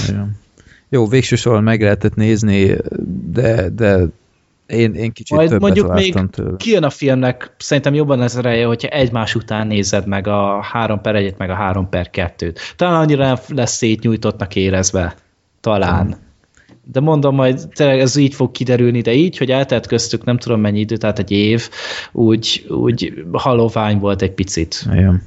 [0.88, 2.76] Jó, végső soron meg lehetett nézni,
[3.32, 4.06] de, de
[4.66, 6.56] én, én kicsit Majd mondjuk még tőle.
[6.56, 11.14] kijön a filmnek, szerintem jobban ez ereje, hogyha egymás után nézed meg a 3 per
[11.14, 12.58] 1 meg a 3 per 2-t.
[12.76, 15.14] Talán annyira lesz szétnyújtottnak érezve.
[15.60, 16.06] Talán.
[16.06, 16.24] Hmm.
[16.92, 20.60] De mondom, majd tényleg ez így fog kiderülni, de így, hogy eltelt köztük nem tudom
[20.60, 21.68] mennyi idő, tehát egy év,
[22.12, 24.86] úgy, úgy halovány volt egy picit.
[24.92, 25.22] Igen.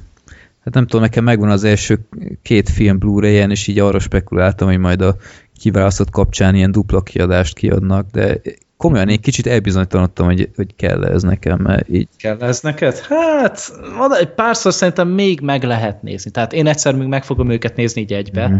[0.64, 1.98] Hát nem tudom, nekem megvan az első
[2.42, 5.16] két film Blu-ray-en, és így arra spekuláltam, hogy majd a
[5.60, 8.40] kiválasztott kapcsán ilyen dupla kiadást kiadnak, de
[8.80, 12.08] komolyan én kicsit elbizonytalanodtam, hogy, hogy kell ez nekem, mert így...
[12.16, 12.98] Kell ez neked?
[12.98, 13.72] Hát,
[14.20, 16.30] egy párszor szerintem még meg lehet nézni.
[16.30, 18.56] Tehát én egyszer még meg fogom őket nézni így egybe, mm.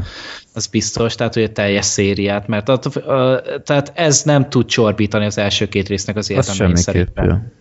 [0.55, 2.73] az biztos, tehát hogy a teljes szériát, mert a,
[3.13, 7.53] a, tehát ez nem tud csorbítani az első két résznek az értelmeit szerintem.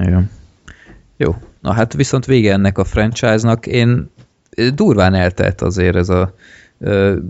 [0.00, 0.30] Igen.
[1.16, 1.36] Jó.
[1.60, 3.66] Na hát viszont vége ennek a franchise-nak.
[3.66, 4.10] Én
[4.74, 6.34] durván eltelt azért ez a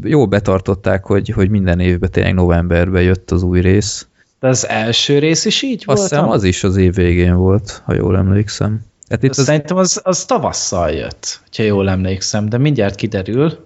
[0.02, 4.06] Jól betartották, hogy, hogy minden évben tényleg novemberben jött az új rész.
[4.40, 5.98] De az első rész is így volt?
[5.98, 8.80] Azt hiszem az is az év végén volt, ha jól emlékszem.
[9.08, 9.44] Hát itt az...
[9.44, 13.58] Szerintem az, az tavasszal jött, ha jól emlékszem, de mindjárt kiderül.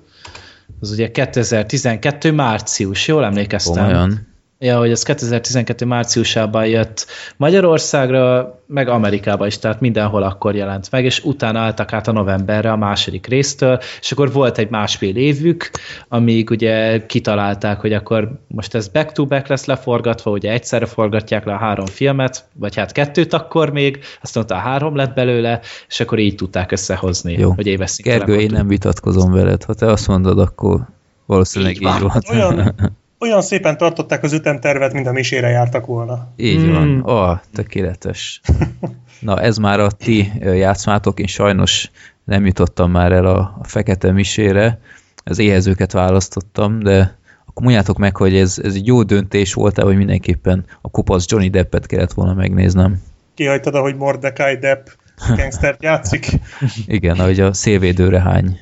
[0.81, 3.87] Az ugye 2012 március, jól emlékeztem.
[3.87, 4.27] Olyan.
[4.59, 7.07] Ja, hogy ez 2012 márciusában jött
[7.37, 12.73] Magyarországra, meg Amerikába is, tehát mindenhol akkor jelent meg, és utána álltak át a novemberre
[12.73, 15.71] a második résztől, és akkor volt egy másfél évük,
[16.09, 21.59] amíg ugye kitalálták, hogy akkor most ez back-to-back lesz leforgatva, ugye egyszerre forgatják le a
[21.59, 26.35] három filmet, vagy hát kettőt akkor még, aztán a három lett belőle, és akkor így
[26.35, 27.53] tudták összehozni, Jó.
[27.53, 30.81] hogy éves Gergő, én nem vitatkozom veled, ha te azt mondod, akkor
[31.27, 32.29] valószínűleg így, így volt.
[32.31, 32.75] Olyan,
[33.19, 36.33] olyan szépen tartották az ütemtervet, mint a misére jártak volna.
[36.37, 36.73] Így mm.
[36.73, 37.03] van.
[37.07, 38.41] Ó, oh, tökéletes.
[39.21, 41.91] Na, ez már a ti játszmátok, én sajnos
[42.25, 44.79] nem jutottam már el a, a fekete misére,
[45.25, 49.97] az éhezőket választottam, de akkor mondjátok meg, hogy ez, ez egy jó döntés volt-e, hogy
[49.97, 53.03] mindenképpen a kopasz Johnny Deppet kellett volna megnéznem.
[53.35, 54.87] Kihagytad, ahogy Mordecai Depp
[55.37, 56.29] gangstert játszik?
[56.87, 58.59] Igen, ahogy a szélvédőre hány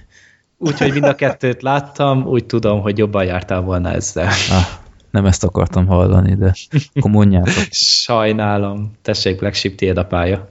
[0.65, 4.27] úgyhogy mind a kettőt láttam, úgy tudom, hogy jobban jártál volna ezzel.
[4.27, 4.67] Ah,
[5.11, 6.55] nem ezt akartam hallani, de
[6.95, 7.53] akkor mondjátok.
[7.71, 8.93] Sajnálom.
[9.03, 10.49] Tessék, Black Sheep, tiéd a pálya.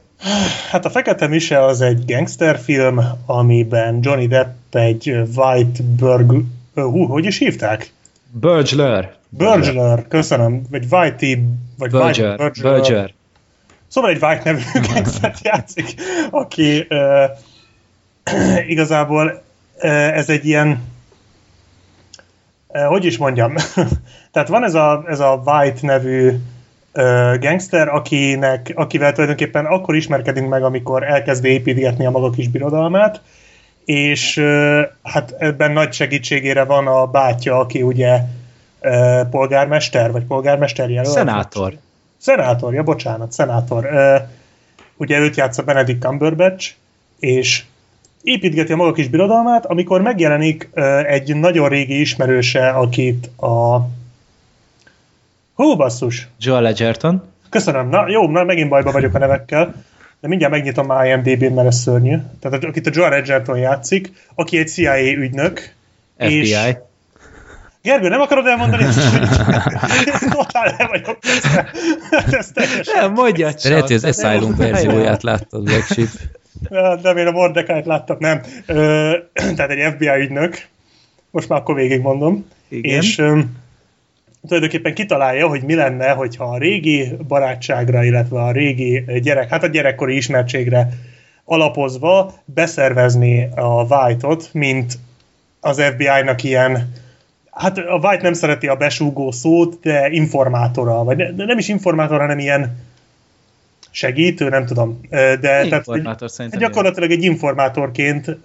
[0.70, 6.44] Hát a Fekete Mise az egy gangsterfilm, amiben Johnny Depp egy White Burg...
[6.74, 7.92] Hú, hogy is hívták?
[8.32, 9.16] Burglar.
[9.30, 10.62] Burglar, köszönöm.
[10.70, 11.44] Vagy Whitey...
[11.78, 12.30] Vagy Burger.
[12.30, 12.80] White, Burglar.
[12.80, 13.14] Burger.
[13.88, 14.62] Szóval egy White nevű
[14.94, 15.94] gangstert játszik,
[16.30, 17.30] aki uh,
[18.74, 19.43] igazából
[19.90, 20.92] ez egy ilyen
[22.88, 23.56] hogy is mondjam,
[24.32, 26.32] tehát van ez a, ez a White nevű
[27.40, 33.22] gangster, akinek, akivel tulajdonképpen akkor ismerkedünk meg, amikor elkezd építgetni a maga kis birodalmát,
[33.86, 34.44] és
[35.04, 38.20] hát ebben nagy segítségére van a bátyja, aki ugye
[39.30, 41.14] polgármester, vagy polgármester jelölt.
[41.14, 41.74] Szenátor.
[42.18, 43.90] Szenátor, ja, bocsánat, szenátor.
[44.98, 46.74] Ugye őt játsza Benedict Cumberbatch,
[47.20, 47.64] és
[48.24, 50.70] építgeti a maga kis birodalmát, amikor megjelenik
[51.08, 53.88] egy nagyon régi ismerőse, akit a...
[55.54, 56.28] Hú, basszus!
[56.40, 57.24] Joel Edgerton.
[57.50, 57.90] Köszönöm.
[57.90, 59.84] Na, jó, na, megint bajba vagyok a nevekkel,
[60.20, 62.18] de mindjárt megnyitom a IMDb-n, mert ez szörnyű.
[62.40, 65.74] Tehát akit a Joel Edgerton játszik, aki egy CIA ügynök.
[66.18, 66.40] FBI.
[66.40, 66.58] És...
[67.82, 68.94] Gergő, nem akarod elmondani, hogy
[70.38, 71.18] totál el vagyok
[72.40, 72.96] Ez teljesen...
[72.96, 73.72] Nem, mondja csak.
[73.72, 76.10] Lehet, hogy az Asylum verzióját láttad, Black Sheep.
[77.02, 78.42] Nem, én a Mordecai-t láttam, nem.
[78.66, 79.14] Ö,
[79.56, 80.68] tehát egy FBI ügynök,
[81.32, 82.46] most már akkor végigmondom.
[82.70, 83.02] Igen.
[83.02, 83.40] És ö,
[84.48, 89.68] tulajdonképpen kitalálja, hogy mi lenne, hogyha a régi barátságra, illetve a régi gyerek, hát a
[89.68, 90.90] gyerekkori ismertségre
[91.46, 94.98] alapozva beszervezni a White-ot, mint
[95.60, 97.02] az FBI-nak ilyen
[97.52, 101.68] hát a White nem szereti a besúgó szót, de informátora, vagy ne, de nem is
[101.68, 102.78] informátor, hanem ilyen
[103.96, 105.02] segítő, nem tudom.
[105.10, 108.38] De Informátor tehát, gyakorlatilag egy informátorként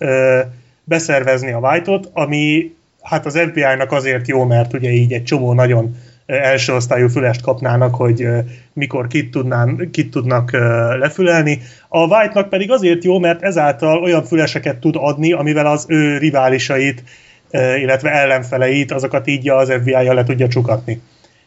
[0.84, 5.96] beszervezni a White-ot, ami hát az FBI-nak azért jó, mert ugye így egy csomó nagyon
[6.26, 8.26] első osztályú fülest kapnának, hogy
[8.72, 10.52] mikor kit, tudnán, kit tudnak
[10.98, 11.60] lefülelni.
[11.88, 17.02] A White-nak pedig azért jó, mert ezáltal olyan füleseket tud adni, amivel az ő riválisait,
[17.50, 21.00] illetve ellenfeleit, azokat így az FBI-jal le tudja csukatni.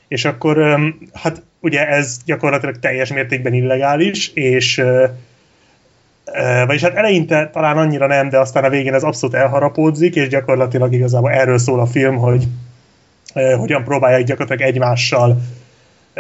[0.07, 0.79] És akkor
[1.13, 4.81] hát ugye ez gyakorlatilag teljes mértékben illegális, és
[6.65, 10.93] vagyis hát eleinte talán annyira nem, de aztán a végén ez abszolút elharapódzik, és gyakorlatilag
[10.93, 12.47] igazából erről szól a film, hogy
[13.57, 15.41] hogyan próbálják gyakorlatilag egymással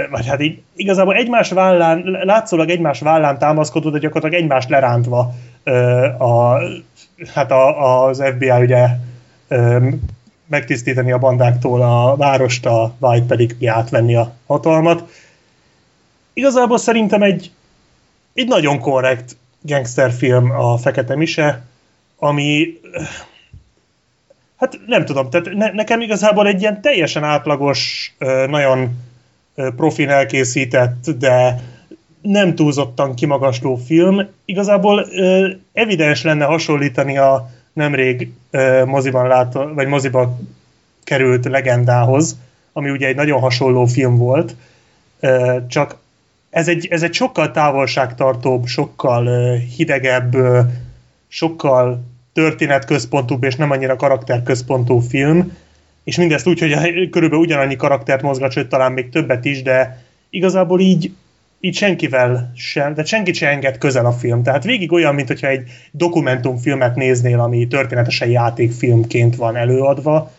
[0.09, 5.33] vagy hát így igazából egymás vállán, látszólag egymás vállán támaszkodó, de gyakorlatilag egymást lerántva
[6.17, 6.57] a,
[7.33, 8.87] hát a, az FBI ugye
[10.47, 15.03] megtisztítani a bandáktól a várost, a White pedig átvenni a hatalmat.
[16.41, 17.51] Igazából szerintem egy,
[18.33, 21.61] egy nagyon korrekt gangsterfilm a Fekete Mise,
[22.17, 22.79] ami
[24.57, 28.13] hát nem tudom, tehát ne, nekem igazából egy ilyen teljesen átlagos,
[28.47, 28.89] nagyon
[29.55, 31.61] profin elkészített, de
[32.21, 34.27] nem túlzottan kimagasló film.
[34.45, 35.07] Igazából
[35.73, 38.31] evidens lenne hasonlítani a nemrég
[38.85, 40.37] moziban látó, vagy moziba
[41.03, 42.37] került legendához,
[42.73, 44.55] ami ugye egy nagyon hasonló film volt,
[45.67, 45.99] csak
[46.51, 50.35] ez egy, ez egy sokkal távolságtartóbb, sokkal hidegebb,
[51.27, 52.03] sokkal
[52.33, 55.57] történetközpontúbb és nem annyira karakterközpontú film,
[56.03, 60.79] és mindezt úgy, hogy körülbelül ugyanannyi karaktert mozgat, sőt talán még többet is, de igazából
[60.79, 61.11] így,
[61.59, 64.43] így senkivel sem, tehát senkit sem enged közel a film.
[64.43, 70.31] Tehát végig olyan, mint hogyha egy dokumentumfilmet néznél, ami történetesen játékfilmként van előadva.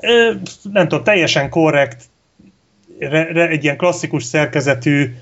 [0.00, 0.32] Ö,
[0.72, 2.15] Nem tudom, teljesen korrekt, re, re,
[3.34, 5.14] egy ilyen klasszikus szerkezetű,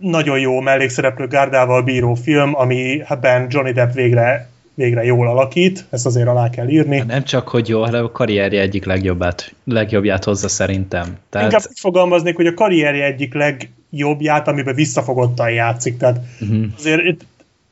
[0.00, 6.28] nagyon jó mellékszereplő gárdával bíró film, amiben Johnny Depp végre, végre jól alakít, ezt azért
[6.28, 7.02] alá kell írni.
[7.06, 11.16] Nem csak, hogy jó, hanem a karrierje egyik legjobbát, legjobbját hozza szerintem.
[11.30, 11.52] Tehát...
[11.52, 15.96] Inkább úgy fogalmaznék, hogy a karrierje egyik legjobbját, amiben visszafogottan játszik.
[15.96, 16.64] Tehát uh-huh.
[16.78, 17.24] azért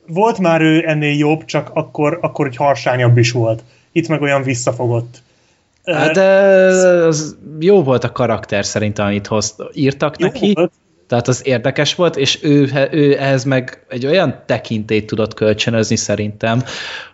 [0.07, 3.63] volt már ő ennél jobb, csak akkor, akkor egy harsányabb is volt.
[3.93, 5.23] Itt meg olyan visszafogott.
[5.85, 6.29] Hát, de
[7.07, 10.53] az jó volt a karakter szerintem, amit hoz, írtak Jó neki.
[10.55, 10.73] volt.
[11.07, 16.65] Tehát az érdekes volt, és ő, ő ehhez meg egy olyan tekintélyt tudott kölcsönözni szerintem,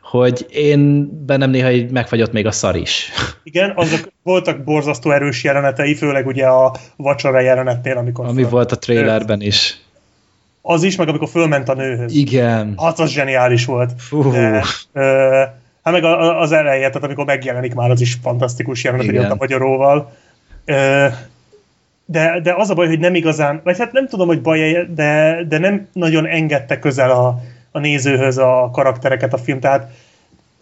[0.02, 3.10] hogy én bennem néha így megfagyott még a szar is.
[3.43, 8.26] Igen, azok voltak borzasztó erős jelenetei, főleg ugye a vacsora jelenetnél, amikor...
[8.26, 9.80] Ami föl- volt a trailerben is.
[10.62, 12.14] Az is, meg amikor fölment a nőhöz.
[12.14, 12.74] Igen.
[12.82, 13.93] Hát az zseniális volt.
[13.98, 14.30] Fú.
[14.30, 15.43] De, ö,
[15.86, 16.04] hát meg
[16.40, 20.12] az eleje, tehát amikor megjelenik már, az is fantasztikus jelenet, hogy ott a magyaróval.
[22.04, 25.42] De, de az a baj, hogy nem igazán, vagy hát nem tudom, hogy baj de,
[25.48, 29.60] de nem nagyon engedte közel a, a nézőhöz a karaktereket a film.
[29.60, 29.90] Tehát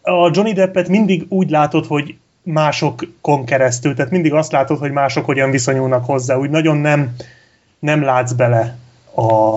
[0.02, 5.24] a Johnny Deppet mindig úgy látod, hogy másokon keresztül, tehát mindig azt látod, hogy mások
[5.24, 7.14] hogyan viszonyulnak hozzá, úgy nagyon nem,
[7.78, 8.76] nem látsz bele
[9.14, 9.54] a,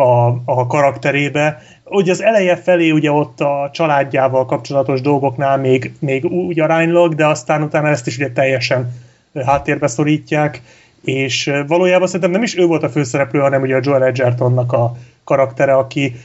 [0.00, 1.62] a, a karakterébe.
[1.84, 7.26] Ugye az eleje felé ugye ott a családjával kapcsolatos dolgoknál még, még úgy aránylag, de
[7.26, 8.92] aztán utána ezt is ugye teljesen
[9.44, 10.62] háttérbe szorítják,
[11.04, 14.96] és valójában szerintem nem is ő volt a főszereplő, hanem ugye a Joel Edgertonnak a
[15.24, 16.16] karaktere, aki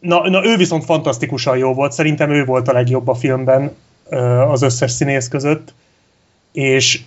[0.00, 3.76] na, na ő viszont fantasztikusan jó volt, szerintem ő volt a legjobb a filmben
[4.48, 5.74] az összes színész között,
[6.52, 7.00] és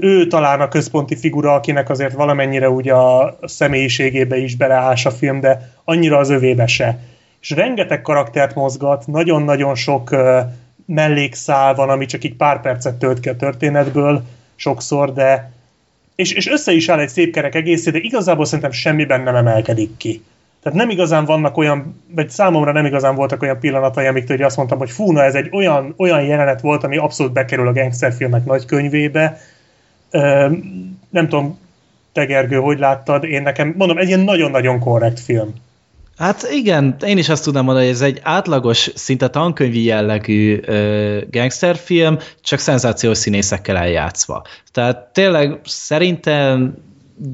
[0.00, 5.40] ő talán a központi figura, akinek azért valamennyire ugye a személyiségébe is beleás a film,
[5.40, 6.98] de annyira az övébe se.
[7.40, 10.16] És rengeteg karaktert mozgat, nagyon-nagyon sok
[10.86, 14.22] mellékszál van, ami csak így pár percet tölt ki a történetből
[14.56, 15.52] sokszor, de
[16.14, 19.96] és, és össze is áll egy szép kerek egészé, de igazából szerintem semmiben nem emelkedik
[19.96, 20.22] ki.
[20.62, 24.56] Tehát nem igazán vannak olyan, vagy számomra nem igazán voltak olyan pillanatai, amiktől hogy azt
[24.56, 28.44] mondtam, hogy fú, na ez egy olyan, olyan jelenet volt, ami abszolút bekerül a gangsterfilmek
[28.44, 29.40] nagy könyvébe.
[30.10, 30.48] Ö,
[31.10, 31.58] nem tudom,
[32.12, 35.54] te Gergő, hogy láttad, én nekem, mondom, egy ilyen nagyon-nagyon korrekt film.
[36.16, 41.18] Hát igen, én is azt tudnám mondani, hogy ez egy átlagos, szinte tankönyvi jellegű ö,
[41.30, 44.44] gangsterfilm, csak szenzációs színészekkel eljátszva.
[44.72, 46.74] Tehát tényleg szerintem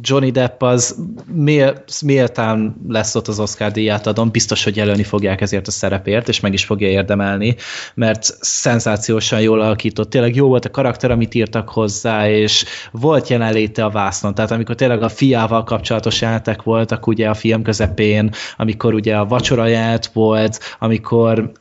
[0.00, 0.96] Johnny Depp az
[1.32, 6.28] mél, méltán lesz ott az Oscar díját adom, biztos, hogy jelölni fogják ezért a szerepért,
[6.28, 7.56] és meg is fogja érdemelni,
[7.94, 13.84] mert szenzációsan jól alakított, tényleg jó volt a karakter, amit írtak hozzá, és volt jelenléte
[13.84, 18.94] a vásznon, tehát amikor tényleg a fiával kapcsolatos jelentek voltak ugye a film közepén, amikor
[18.94, 19.64] ugye a vacsora
[20.12, 21.52] volt, amikor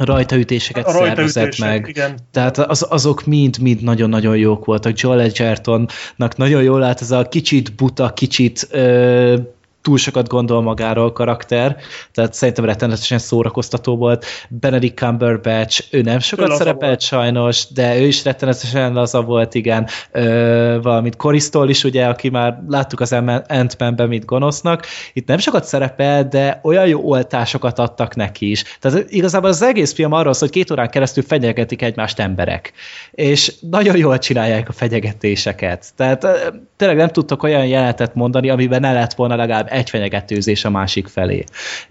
[0.00, 1.86] rajtaütéseket a szervezett meg.
[1.88, 2.18] Igen.
[2.30, 4.98] Tehát az, azok mind-mind nagyon-nagyon jók voltak.
[4.98, 9.36] Joel Edgertonnak nagyon jól állt ez a kicsit buta, kicsit ö,
[9.82, 11.76] túl sokat gondol magáról karakter,
[12.12, 14.24] tehát szerintem rettenetesen szórakoztató volt.
[14.48, 19.86] Benedict Cumberbatch, ő nem sokat ő szerepelt sajnos, de ő is rettenetesen laza volt, igen.
[20.10, 23.12] Ö, valamint Koristól is, ugye, aki már láttuk az
[23.46, 24.86] Ant-Man-ben, mint gonosznak.
[25.12, 28.76] Itt nem sokat szerepel, de olyan jó oltásokat adtak neki is.
[28.80, 32.72] Tehát igazából az egész film arról szól, hogy két órán keresztül fenyegetik egymást emberek.
[33.10, 35.86] És nagyon jól csinálják a fenyegetéseket.
[35.96, 36.52] Tehát
[36.82, 41.06] tényleg nem tudtok olyan jelenetet mondani, amiben ne lett volna legalább egy fenyegetőzés a másik
[41.06, 41.44] felé.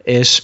[0.04, 0.42] És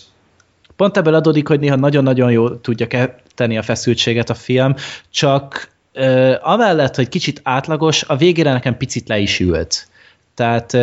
[0.75, 2.87] pont ebből adódik, hogy néha nagyon-nagyon jó tudja
[3.35, 4.73] tenni a feszültséget a film,
[5.09, 9.87] csak ö, amellett, hogy kicsit átlagos, a végére nekem picit le is ült.
[10.35, 10.73] Tehát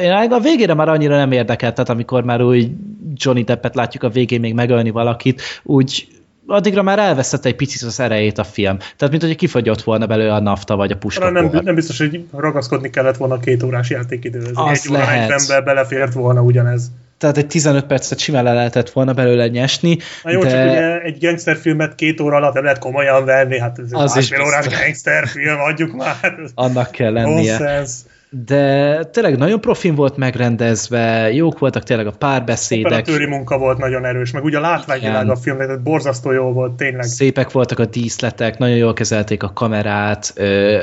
[0.00, 2.70] én a végére már annyira nem érdekelt, tehát amikor már úgy
[3.14, 6.06] Johnny Deppet látjuk a végén még megölni valakit, úgy
[6.46, 8.78] addigra már elveszett egy picit az erejét a film.
[8.78, 11.30] Tehát, mint hogy kifogyott volna belőle a nafta vagy a puska.
[11.30, 14.52] Nem, nem biztos, hogy ragaszkodni kellett volna a két órás játékidőhöz.
[14.70, 15.42] Egy lehet.
[15.50, 16.90] óra belefért volna ugyanez.
[17.18, 19.98] Tehát egy 15 percet simán le lehetett volna belőle nyesni.
[20.22, 20.50] Na jó, de...
[20.50, 24.42] csak ugye egy gangsterfilmet két óra alatt nem lehet komolyan venni, hát ez az másfél
[24.42, 26.34] órás gangsterfilm, adjuk már.
[26.54, 27.58] Annak kell lennie.
[27.58, 27.94] Nonsense
[28.30, 32.86] de tényleg nagyon profin volt megrendezve, jók voltak tényleg a párbeszédek.
[32.86, 36.72] Operatőri munka volt nagyon erős, meg ugye a látványvilág a film, tehát borzasztó jó volt
[36.72, 37.02] tényleg.
[37.02, 40.34] Szépek voltak a díszletek, nagyon jól kezelték a kamerát,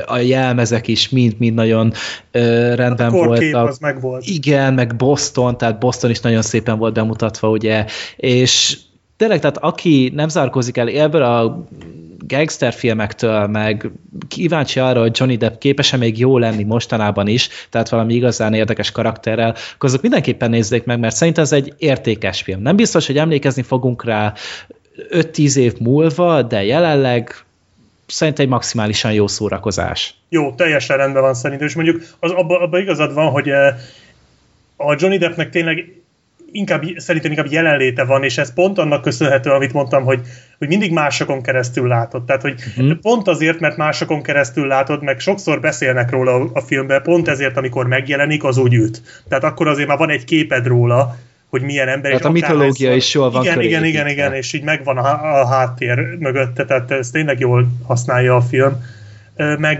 [0.06, 1.92] a jelmezek is mind-mind nagyon
[2.30, 3.68] rendben hát a voltak.
[3.68, 4.24] az meg volt.
[4.26, 7.84] Igen, meg Boston, tehát Boston is nagyon szépen volt bemutatva, ugye,
[8.16, 8.78] és
[9.16, 11.66] tényleg, tehát aki nem zárkózik el ebből a
[12.26, 13.90] gangster filmektől, meg
[14.28, 18.90] kíváncsi arra, hogy Johnny Depp képes-e még jó lenni mostanában is, tehát valami igazán érdekes
[18.90, 22.62] karakterrel, akkor azok mindenképpen nézzék meg, mert szerintem ez egy értékes film.
[22.62, 24.32] Nem biztos, hogy emlékezni fogunk rá
[25.10, 27.44] 5-10 év múlva, de jelenleg
[28.06, 30.14] szerintem egy maximálisan jó szórakozás.
[30.28, 33.74] Jó, teljesen rendben van szerintem, és mondjuk az, abban abba igazad van, hogy eh,
[34.76, 36.01] a Johnny Deppnek tényleg
[36.52, 40.20] inkább, szerintem inkább jelenléte van, és ez pont annak köszönhető, amit mondtam, hogy,
[40.58, 42.24] hogy mindig másokon keresztül látod.
[42.24, 42.98] Tehát, hogy uh-huh.
[42.98, 47.56] pont azért, mert másokon keresztül látod, meg sokszor beszélnek róla a, a filmben, pont ezért,
[47.56, 49.02] amikor megjelenik, az úgy üt.
[49.28, 51.16] Tehát akkor azért már van egy képed róla,
[51.48, 52.10] hogy milyen ember.
[52.10, 55.40] Tehát a mitológia ez, is jól van Igen, igen, igen, igen, és így megvan a,
[55.40, 58.84] a háttér mögötte, tehát ez tényleg jól használja a film.
[59.36, 59.78] Meg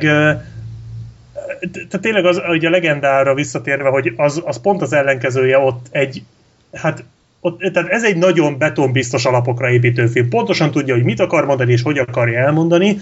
[1.71, 6.23] tehát tényleg az, hogy a legendára visszatérve, hogy az, az pont az ellenkezője ott egy
[6.73, 7.05] hát
[7.41, 10.29] ott, tehát ez egy nagyon betonbiztos alapokra építő film.
[10.29, 12.99] Pontosan tudja, hogy mit akar mondani és hogy akarja elmondani,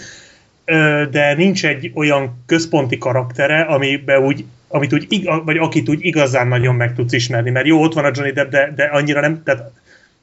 [1.10, 6.74] de nincs egy olyan központi karaktere, amiben úgy, amit úgy, vagy akit úgy igazán nagyon
[6.74, 7.50] meg tudsz ismerni.
[7.50, 9.70] Mert jó, ott van a Johnny Depp, de, de annyira nem, tehát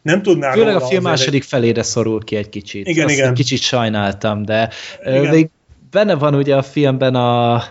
[0.02, 1.48] nem tudnál Főleg a film második egy...
[1.48, 2.88] felére szorul ki egy kicsit.
[2.88, 3.34] Igen, Azt igen.
[3.34, 4.70] kicsit sajnáltam, de
[5.06, 5.26] igen.
[5.26, 5.50] még
[5.98, 7.64] benne van ugye a filmben a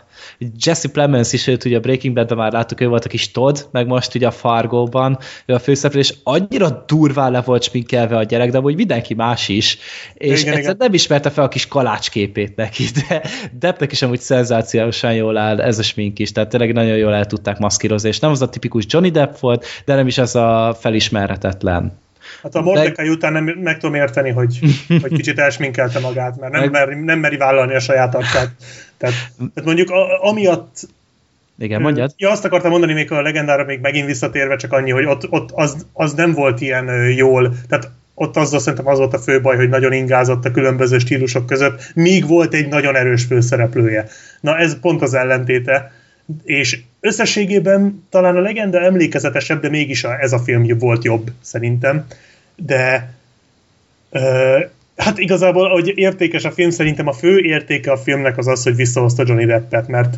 [0.65, 3.59] Jesse Plemons is, őt ugye a Breaking Bad-ben már láttuk, ő volt a kis Todd,
[3.70, 8.23] meg most ugye a Fargo-ban, ő a főszereplő, és annyira durvá le volt sminkelve a
[8.23, 9.78] gyerek, de úgy mindenki más is,
[10.15, 13.23] és igen, egyszer nem ismerte fel a kis kalácsképét neki, de
[13.59, 17.27] Deppnek is amúgy szenzációsan jól áll ez a smink is, tehát tényleg nagyon jól el
[17.27, 20.77] tudták maszkírozni, és nem az a tipikus Johnny Depp volt, de nem is az a
[20.81, 22.05] felismerhetetlen.
[22.43, 23.12] Hát a Mordecai de...
[23.12, 24.59] után nem, meg tudom érteni, hogy,
[25.03, 26.70] hogy kicsit elsminkelte magát, mert nem, meg...
[26.70, 28.51] meri, nem meri vállalni a saját arcát.
[28.97, 30.89] Tehát, tehát mondjuk a, amiatt
[31.59, 32.12] igen, mondjad.
[32.16, 35.51] Ja, azt akartam mondani még a legendára még megint visszatérve, csak annyi, hogy ott, ott
[35.55, 39.57] az, az nem volt ilyen jól, tehát ott azzal szerintem az volt a fő baj,
[39.57, 44.09] hogy nagyon ingázott a különböző stílusok között, míg volt egy nagyon erős főszereplője.
[44.40, 45.93] Na ez pont az ellentéte,
[46.44, 52.07] és összességében talán a legenda emlékezetesebb, de mégis a, ez a film volt jobb, szerintem.
[52.57, 53.15] De
[54.11, 54.59] ö,
[54.97, 58.77] hát igazából, hogy értékes a film, szerintem a fő értéke a filmnek az az, hogy
[58.77, 60.16] visszahozta Johnny Deppet, mert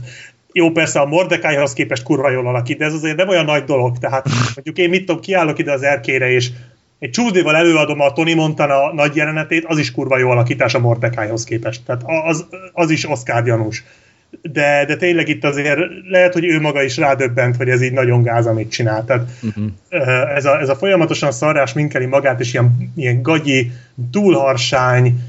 [0.52, 3.98] jó, persze a Mordecaihoz képest kurva jól alakít, de ez azért nem olyan nagy dolog,
[3.98, 6.50] tehát mondjuk én mit tudom, kiállok ide az erkére, és
[6.98, 11.44] egy csúzdéval előadom a Tony Montana nagy jelenetét, az is kurva jó alakítás a Mordecaihoz
[11.44, 11.82] képest.
[11.84, 13.84] Tehát az, az is Oscar gyanús
[14.42, 15.78] de, de tényleg itt azért
[16.08, 19.04] lehet, hogy ő maga is rádöbbent, hogy ez így nagyon gáz, amit csinál.
[19.04, 20.34] Tehát uh-huh.
[20.36, 23.72] ez, a, ez a folyamatosan szarrás minkeli magát, és ilyen, ilyen gagyi,
[24.10, 25.20] túlharsány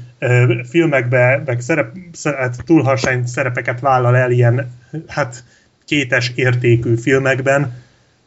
[0.68, 4.70] filmekbe, meg szerep, szeret, túlharsány szerepeket vállal el, ilyen,
[5.06, 5.44] hát
[5.84, 7.82] kétes értékű filmekben.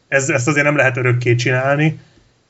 [0.08, 1.98] Ez, ezt azért nem lehet örökké csinálni,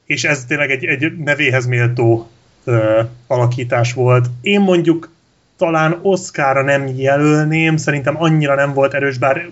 [0.07, 2.31] és ez tényleg egy, egy nevéhez méltó
[2.65, 4.27] ö, alakítás volt.
[4.41, 5.14] Én mondjuk
[5.57, 9.47] talán Oscarra nem jelölném, szerintem annyira nem volt erős, bár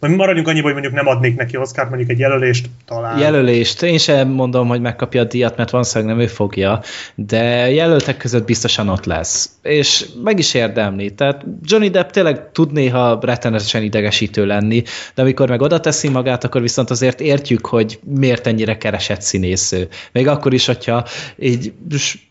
[0.00, 3.18] vagy maradjunk annyiba, hogy mondjuk nem adnék neki Oscar, mondjuk egy jelölést talán.
[3.18, 3.82] Jelölést.
[3.82, 6.82] Én sem mondom, hogy megkapja a díjat, mert valószínűleg nem ő fogja,
[7.14, 9.50] de jelöltek között biztosan ott lesz.
[9.62, 11.14] És meg is érdemli.
[11.14, 14.82] Tehát Johnny Depp tényleg tud néha rettenetesen idegesítő lenni,
[15.14, 19.88] de amikor meg oda teszi magát, akkor viszont azért értjük, hogy miért ennyire keresett színésző.
[20.12, 21.04] Még akkor is, hogyha
[21.38, 21.72] így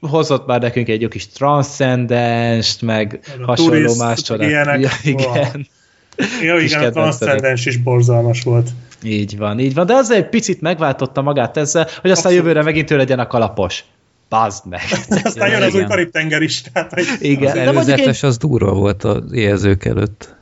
[0.02, 4.49] hozott már nekünk egy jó kis transzcendenst, meg A hasonló turist, más csodát.
[4.49, 5.14] Ja, Wow.
[5.14, 5.68] igen.
[5.69, 5.76] Ja,
[6.18, 8.69] Kis igen, a transzcendens is borzalmas volt.
[9.03, 12.38] Így van, így van, de azért egy picit megváltotta magát ezzel, hogy aztán Abszolút.
[12.38, 13.84] jövőre megint ő legyen a kalapos.
[14.30, 14.81] Bazd meg.
[15.23, 15.84] Aztán jön az új.
[15.84, 20.35] Karib-tenger is, tehát hogy Igen, Az előzetes az durva volt az éhezők előtt.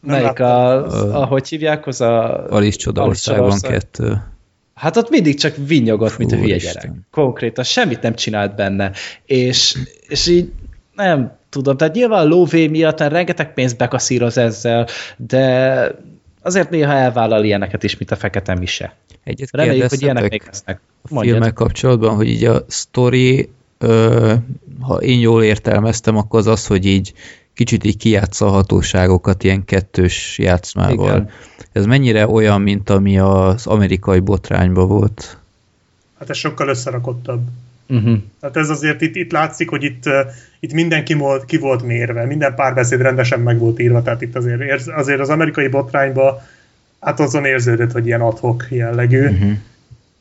[0.00, 1.10] Nem Melyik láttam.
[1.10, 2.46] a, ahogy hívják, az a...
[2.48, 4.22] Alice Csodaországban kettő.
[4.74, 6.90] Hát ott mindig csak vinnyogott, mint a hülye gyerek.
[7.10, 8.92] Konkrétan semmit nem csinált benne.
[9.24, 9.76] És,
[10.08, 10.52] és így
[10.94, 15.94] nem tudom, tehát nyilván a lóvé miatt rengeteg pénzt bekaszíroz ezzel, de
[16.42, 18.94] azért néha elvállal ilyeneket is, mint a Fekete Mise.
[19.24, 20.80] Egyet Reméljük, hogy ilyenek még lesznek.
[21.08, 24.34] filmek kapcsolatban, hogy így a sztori, ö,
[24.80, 27.12] ha én jól értelmeztem, akkor az az, hogy így
[27.54, 31.08] kicsit így kijátsza a hatóságokat ilyen kettős játszmával.
[31.08, 31.30] Igen.
[31.72, 35.38] Ez mennyire olyan, mint ami az amerikai botrányban volt?
[36.18, 37.40] hát ez sokkal összerakottabb.
[37.88, 38.18] Uh-huh.
[38.40, 40.12] Tehát ez azért itt, itt látszik, hogy itt, uh,
[40.60, 44.86] itt mindenki volt, ki volt mérve, minden párbeszéd rendesen meg volt írva, tehát itt azért,
[44.88, 46.42] azért az amerikai botrányba
[47.00, 49.28] hát azon érződött, hogy ilyen adhok jellegű.
[49.28, 49.52] Uh-huh.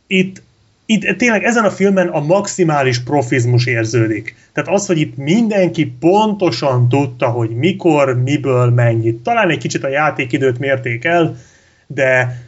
[0.07, 0.41] Itt,
[0.85, 4.35] itt tényleg ezen a filmen a maximális profizmus érződik.
[4.53, 9.23] Tehát az, hogy itt mindenki pontosan tudta, hogy mikor, miből mennyit.
[9.23, 11.37] Talán egy kicsit a játékidőt mérték el,
[11.87, 12.39] de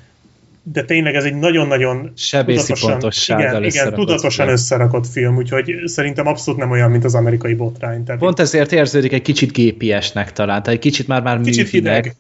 [0.72, 4.58] de tényleg ez egy nagyon-nagyon Sebészi pontossággal igen, igen, tudatosan film.
[4.58, 8.04] összerakott film, úgyhogy szerintem abszolút nem olyan, mint az amerikai botrány.
[8.04, 12.04] Tehát Pont ezért érződik egy kicsit gépiesnek talán, tehát egy kicsit már már Kicsit művileg.
[12.04, 12.16] hideg.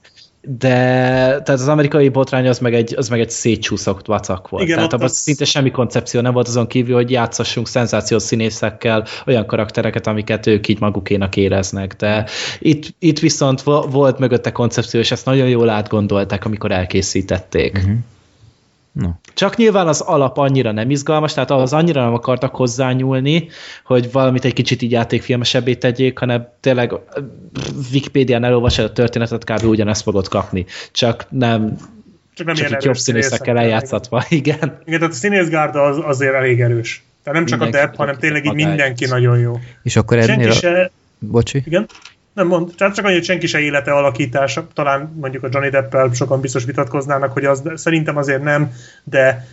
[0.59, 0.67] De
[1.27, 4.63] tehát az amerikai botrány az meg egy, az meg egy szétcsúszott vacak volt.
[4.63, 9.05] Igen, tehát abban az- szinte semmi koncepció nem volt azon kívül, hogy játszassunk szenzációs színészekkel
[9.25, 11.95] olyan karaktereket, amiket ők így magukénak éreznek.
[11.95, 12.25] De
[12.59, 17.83] itt, itt viszont vo- volt mögötte koncepció, és ezt nagyon jól átgondolták, amikor elkészítették.
[17.83, 17.91] Mhm.
[18.99, 19.09] No.
[19.33, 23.49] Csak nyilván az alap annyira nem izgalmas, tehát az annyira nem akartak hozzányúlni,
[23.83, 26.93] hogy valamit egy kicsit így játékfilmesebbé tegyék, hanem tényleg
[27.91, 29.63] Wikipédián elolvasod a történetet, kb.
[29.63, 30.65] ugyanezt fogod kapni.
[30.91, 31.77] Csak nem,
[32.33, 34.81] csak nem csak ilyen jobb színészekkel eljátszatva, igen.
[34.85, 37.03] Igen, tehát a színészgárda az, azért elég erős.
[37.23, 39.59] Tehát nem csak Mindenki a Depp, hanem tényleg így mindenki nagyon jó.
[39.83, 40.53] És akkor Senki ennél a...
[40.53, 41.63] se, Bocsi?
[41.65, 41.87] igen,
[42.37, 46.09] nem mond, tehát csak annyi, hogy senki se élete alakítása, talán mondjuk a Johnny Deppel
[46.13, 48.71] sokan biztos vitatkoznának, hogy az, szerintem azért nem,
[49.03, 49.47] de,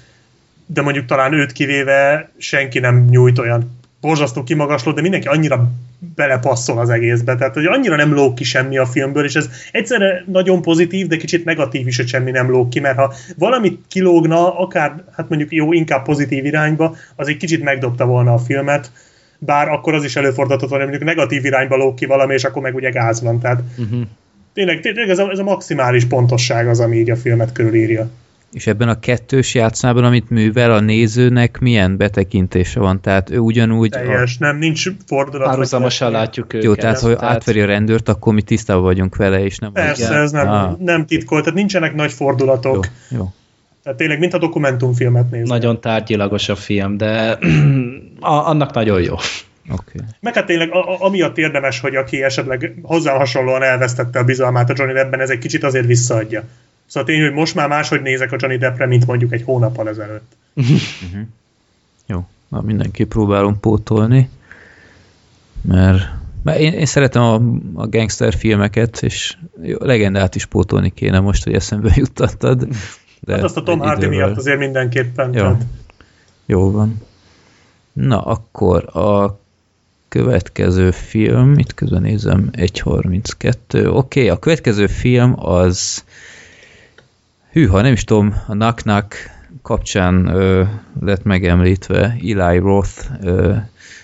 [0.67, 5.71] de mondjuk talán őt kivéve senki nem nyújt olyan borzasztó kimagasló, de mindenki annyira
[6.15, 10.25] belepasszol az egészbe, tehát hogy annyira nem lóg ki semmi a filmből, és ez egyszerre
[10.27, 14.59] nagyon pozitív, de kicsit negatív is, hogy semmi nem lóg ki, mert ha valamit kilógna,
[14.59, 18.91] akár, hát mondjuk jó, inkább pozitív irányba, az egy kicsit megdobta volna a filmet,
[19.45, 22.63] bár akkor az is előfordulhatott volna, hogy mondjuk negatív irányba lóg ki valami, és akkor
[22.63, 24.01] meg ugye gáz van, tehát Uh-huh.
[24.55, 28.09] tényleg, tényleg ez, a, ez a maximális pontosság az, ami így a filmet körülírja.
[28.53, 33.01] És ebben a kettős játszmában, amit művel a nézőnek, milyen betekintése van?
[33.01, 33.91] Tehát ő ugyanúgy...
[33.91, 35.47] Teljes, nem, nincs fordulat.
[35.49, 36.65] Párhuzamosan látjuk őket.
[36.65, 39.73] Jó, tehát ha tehát- átveri a rendőrt, akkor mi tisztában vagyunk vele, és nem...
[39.73, 40.79] Persze, ez nem, Ah.
[40.79, 42.87] nem titkolt, tehát nincsenek nagy fordulatok.
[43.11, 43.33] Jó, jó.
[43.85, 45.49] Tehát tényleg, mint a dokumentumfilmet nézni.
[45.49, 47.39] Nagyon tárgyilagos a film, de
[48.21, 49.15] a, annak nagyon jó.
[49.15, 49.25] Oké.
[49.71, 50.07] Okay.
[50.21, 54.71] Meg hát tényleg a, a, amiatt érdemes, hogy aki esetleg hozzá hasonlóan elvesztette a bizalmát
[54.71, 56.45] a Johnny Deppben, ez egy kicsit azért visszaadja.
[56.87, 60.37] Szóval tény, hogy most már máshogy nézek a Johnny Deppre, mint mondjuk egy hónappal ezelőtt.
[62.07, 64.29] Jó, na mindenki próbálom pótolni,
[65.63, 66.03] mert,
[66.43, 67.35] mert én, én szeretem a,
[67.83, 72.69] a gangster filmeket, és jó, legendát is pótolni kéne most, hogy eszembe juttattad.
[73.25, 75.27] De Hát azt a Tom Hardy idővel- miatt azért mindenképpen.
[75.27, 75.41] Jó.
[75.41, 75.63] Tehát
[76.47, 77.03] Jó van.
[77.93, 79.39] Na, akkor a
[80.09, 86.05] következő film, itt közben nézem, 1.32, oké, okay, a következő film az
[87.53, 89.15] hűha, nem is tudom, a Knock Knock
[89.63, 90.65] kapcsán ö,
[91.01, 93.55] lett megemlítve Eli Roth, ö,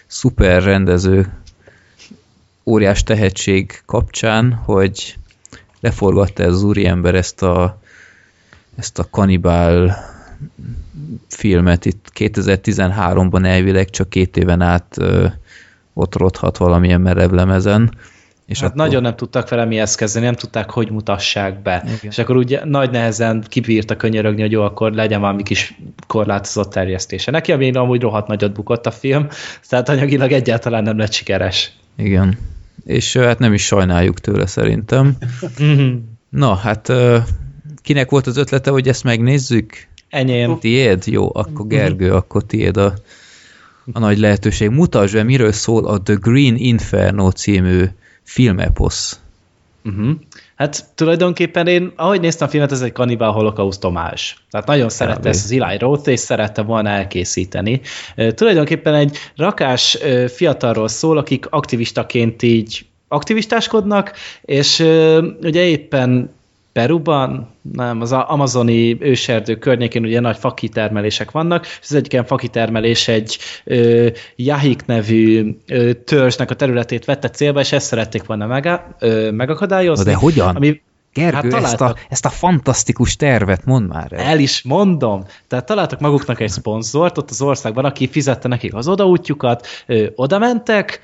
[0.06, 1.32] szuper rendező,
[2.64, 5.16] óriás tehetség kapcsán, hogy
[5.80, 7.79] leforgatta ez az úriember ezt a
[8.80, 9.96] ezt a kanibál
[11.28, 15.26] filmet itt 2013-ban elvileg csak két éven át ö,
[15.94, 17.90] ott rothat valamilyen merev lemezen,
[18.46, 21.82] És hát akkor- nagyon nem tudtak vele mihez kezdeni, nem tudták, hogy mutassák be.
[21.86, 21.98] Igen.
[22.02, 27.30] És akkor ugye nagy nehezen kibírta könyörögni, hogy jó, akkor legyen valami kis korlátozott terjesztése.
[27.30, 29.26] Neki ami amúgy rohadt nagyot bukott a film,
[29.68, 31.72] tehát anyagilag egyáltalán nem lett sikeres.
[31.96, 32.38] Igen.
[32.84, 35.16] És hát nem is sajnáljuk tőle szerintem.
[35.58, 35.88] Mhm.
[36.28, 36.92] Na, hát
[37.90, 39.86] kinek volt az ötlete, hogy ezt megnézzük?
[40.08, 40.58] Enyém.
[40.58, 41.06] Tiéd?
[41.06, 42.94] Jó, akkor Gergő, akkor tiéd a,
[43.92, 44.68] a nagy lehetőség.
[44.68, 47.84] Mutasd be, miről szól a The Green Inferno című
[48.22, 49.20] filmeposz.
[49.84, 50.10] Uh-huh.
[50.56, 54.44] Hát tulajdonképpen én, ahogy néztem a filmet, ez egy Cannibal Holocaust omás.
[54.50, 57.80] Tehát nagyon szerette ezt az Eli Roth, és szerette volna elkészíteni.
[58.16, 64.12] Uh, tulajdonképpen egy rakás uh, fiatalról szól, akik aktivistaként így aktivistáskodnak,
[64.42, 66.38] és uh, ugye éppen
[66.80, 73.08] Peruban, nem, az amazoni őserdő környékén ugye nagy fakitermelések vannak, és az egyik ilyen fakitermelés
[73.08, 78.96] egy ö, Jahik nevű ö, törzsnek a területét vette célba, és ezt szerették volna mega,
[78.98, 80.04] ö, Na megakadályozni.
[80.04, 80.56] de hogyan?
[80.56, 80.80] Ami,
[81.12, 84.24] Gergő, hát ezt, a, ezt a fantasztikus tervet mondd már el.
[84.24, 85.24] el is mondom.
[85.48, 90.38] Tehát találtak maguknak egy szponzort ott az országban, aki fizette nekik az odaútjukat, ö, oda
[90.38, 91.00] mentek,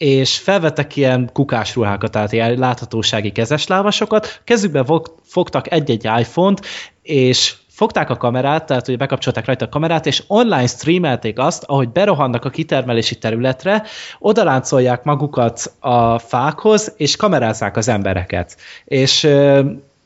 [0.00, 4.84] és felvettek ilyen kukásruhákat, tehát ilyen láthatósági kezeslávasokat, kezükbe
[5.24, 6.66] fogtak egy-egy iPhone-t,
[7.02, 11.88] és fogták a kamerát, tehát hogy bekapcsolták rajta a kamerát, és online streamelték azt, ahogy
[11.88, 13.82] berohannak a kitermelési területre,
[14.18, 18.56] odaláncolják magukat a fákhoz, és kamerázzák az embereket.
[18.84, 19.18] És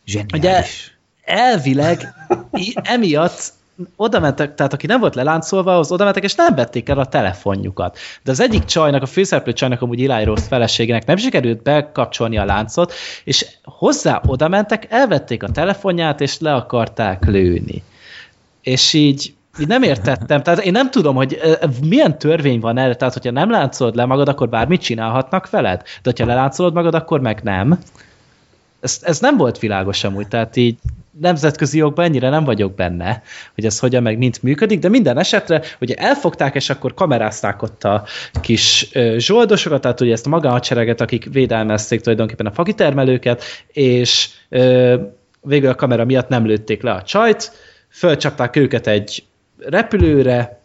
[0.07, 0.33] Zseniális.
[0.33, 0.65] Ugye
[1.25, 2.15] elvileg
[2.83, 3.53] emiatt
[3.97, 7.07] oda mentek, tehát aki nem volt leláncolva, az oda mentek, és nem vették el a
[7.07, 7.99] telefonjukat.
[8.23, 12.45] De az egyik csajnak, a főszereplő csajnak, amúgy Eli Roth feleségének nem sikerült bekapcsolni a
[12.45, 12.93] láncot,
[13.25, 17.83] és hozzá oda mentek, elvették a telefonját, és le akarták lőni.
[18.63, 21.41] És így így nem értettem, tehát én nem tudom, hogy
[21.89, 26.01] milyen törvény van erre, tehát hogyha nem láncolod le magad, akkor bármit csinálhatnak veled, de
[26.03, 27.79] hogyha leláncolod magad, akkor meg nem.
[28.85, 30.77] Ez, ez nem volt világos amúgy, tehát így
[31.21, 33.23] nemzetközi jogban ennyire nem vagyok benne,
[33.55, 37.85] hogy ez hogyan meg mint működik, de minden esetre ugye elfogták, és akkor kamerázták ott
[37.85, 38.05] a
[38.41, 44.97] kis zsoldosokat, tehát ugye ezt a magánhadsereget, akik védelmezték tulajdonképpen a fakitermelőket, és ö,
[45.41, 47.53] végül a kamera miatt nem lőtték le a csajt,
[47.89, 49.25] fölcsapták őket egy
[49.59, 50.61] repülőre,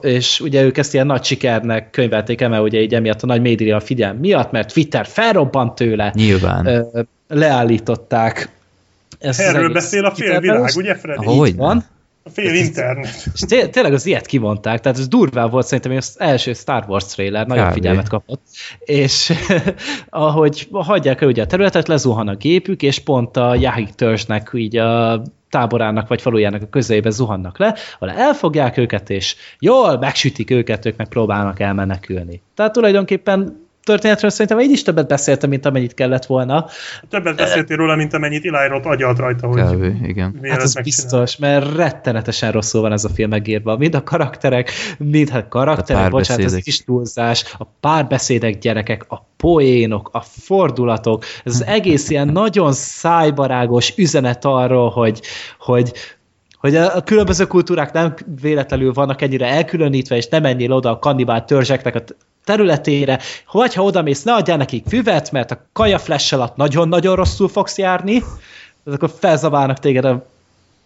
[0.00, 3.40] és ugye ők ezt ilyen nagy sikernek könyvelték el, mert ugye így emiatt a nagy
[3.40, 6.66] média figyelm miatt, mert Twitter felrobbant tőle, Nyilván.
[6.66, 7.00] ö,
[7.30, 8.48] leállították.
[9.18, 10.74] Ezt Erről egész beszél a fél kitermelést.
[10.74, 11.26] világ, ugye Freddy?
[11.26, 11.84] Ahogy Így van.
[12.22, 13.28] A fél internet.
[13.34, 16.84] És té- tényleg az ilyet kimondták, tehát ez durvá volt szerintem, hogy az első Star
[16.88, 17.72] Wars trailer nagyon Kb.
[17.72, 18.40] figyelmet kapott,
[18.78, 19.32] és
[20.10, 24.76] ahogy hagyják el ugye a területet, lezuhan a gépük, és pont a Yahik törzsnek így
[24.76, 30.86] a táborának vagy falujának a közelébe zuhannak le, ahol elfogják őket, és jól megsütik őket,
[30.86, 32.42] ők meg próbálnak elmenekülni.
[32.54, 36.66] Tehát tulajdonképpen történetről szerintem így is többet beszéltem, mint amennyit kellett volna.
[37.08, 39.82] Többet beszéltél róla, mint amennyit Eli Roth agyalt rajta, hogy Kb.
[39.82, 40.24] igen.
[40.24, 40.80] Hát megcsinálta.
[40.82, 43.76] biztos, mert rettenetesen rosszul van ez a film megírva.
[43.76, 49.26] Mind a karakterek, mind hát karakterek, A bocsánat, ez is túlzás, a párbeszédek gyerekek, a
[49.36, 55.20] poénok, a fordulatok, ez az egész ilyen nagyon szájbarágos üzenet arról, hogy,
[55.58, 55.92] hogy
[56.58, 60.98] hogy a a különböző kultúrák nem véletlenül vannak ennyire elkülönítve, és nem menjél oda a
[60.98, 62.02] kannibál törzseknek a
[62.44, 63.18] területére,
[63.52, 67.48] vagy ha oda mész, ne adjál nekik füvet, mert a kaja flash alatt nagyon-nagyon rosszul
[67.48, 68.22] fogsz járni,
[68.84, 70.26] akkor felzabálnak téged a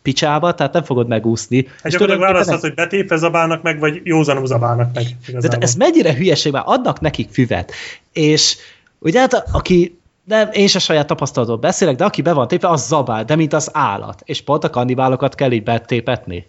[0.03, 1.67] picsába, tehát nem fogod megúszni.
[1.83, 5.05] Hát gyakorlatilag választhatsz, hogy betépve zabálnak meg, vagy józanul zabálnak meg.
[5.41, 7.73] de ez mennyire hülyeség, már adnak nekik füvet.
[8.13, 8.57] És
[8.99, 12.87] ugye hát aki nem, én se saját tapasztalatból beszélek, de aki be van tépve, az
[12.87, 14.23] zabál, de mint az állat.
[14.25, 16.47] És pont a kannibálokat kell így betépetni.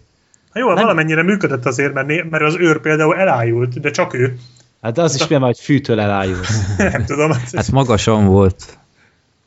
[0.52, 4.36] Hát jó, valamennyire működött azért, mert, mert az őr például elájult, de csak ő.
[4.82, 6.60] Hát az is milyen, hogy fűtől elájulsz.
[6.76, 7.32] Nem tudom.
[7.52, 8.78] Hát magasan volt.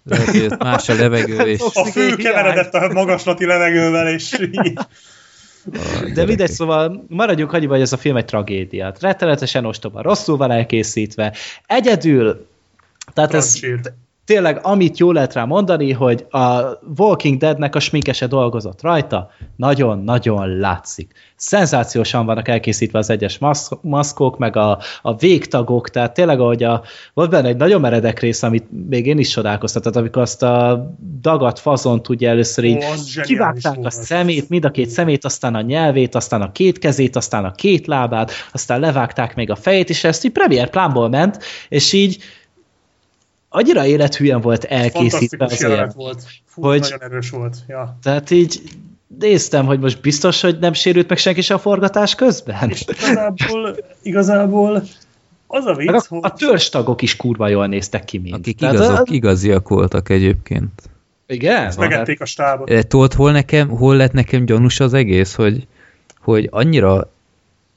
[0.03, 4.79] Lehet, hogy ott más a levegő, és A fő keveredett a magaslati levegővel, és így.
[6.13, 9.01] De mindegy, szóval maradjunk annyiban, hogy ez a film egy tragédiát.
[9.01, 11.33] Rettenetesen ostoba, rosszul van elkészítve.
[11.65, 12.47] Egyedül,
[13.13, 13.93] tehát ez Trancsír.
[14.29, 16.61] Tényleg amit jól lehet rá mondani, hogy a
[16.97, 21.11] Walking Deadnek a sminkese dolgozott rajta, nagyon-nagyon látszik.
[21.35, 26.83] Szenzációsan vannak elkészítve az egyes maszk, maszkok, meg a, a végtagok, tehát tényleg, ahogy a,
[27.13, 30.85] volt benne egy nagyon meredek rész, amit még én is csodálkoztam, tehát amikor azt a
[31.21, 35.61] dagat fazont ugye először így Ó, kivágták a szemét, mind a két szemét, aztán a
[35.61, 40.03] nyelvét, aztán a két kezét, aztán a két lábát, aztán levágták még a fejét, és
[40.03, 42.23] ezt így premier plánból ment, és így
[43.49, 46.23] annyira élethűen volt elkészítve az jelenet volt.
[46.45, 47.57] Fú, hogy- nagyon erős volt.
[47.67, 47.97] Ja.
[48.01, 48.61] Tehát így
[49.19, 52.69] néztem, hogy most biztos, hogy nem sérült meg senki se a forgatás közben.
[52.69, 54.83] És igazából, igazából
[55.47, 56.19] az a vicc, a, hogy...
[56.21, 58.35] a törstagok is kurva jól néztek ki mind.
[58.35, 60.81] Akik Tehát igazok, a- igaziak voltak egyébként.
[61.27, 61.65] Igen?
[61.65, 62.67] Ezt megették a stábot.
[62.67, 65.67] De Tudod, hol, nekem, hol lett nekem gyanús az egész, hogy,
[66.21, 67.09] hogy annyira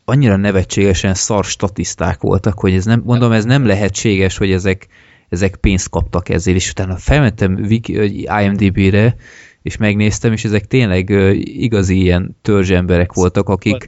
[0.05, 4.86] annyira nevetségesen szar statiszták voltak, hogy ez nem, mondom, ez nem lehetséges, hogy ezek,
[5.32, 7.68] ezek pénzt kaptak ezért, és utána felmentem
[8.42, 9.16] IMDB-re,
[9.62, 11.10] és megnéztem, és ezek tényleg
[11.44, 13.86] igazi ilyen törzsemberek voltak, akik,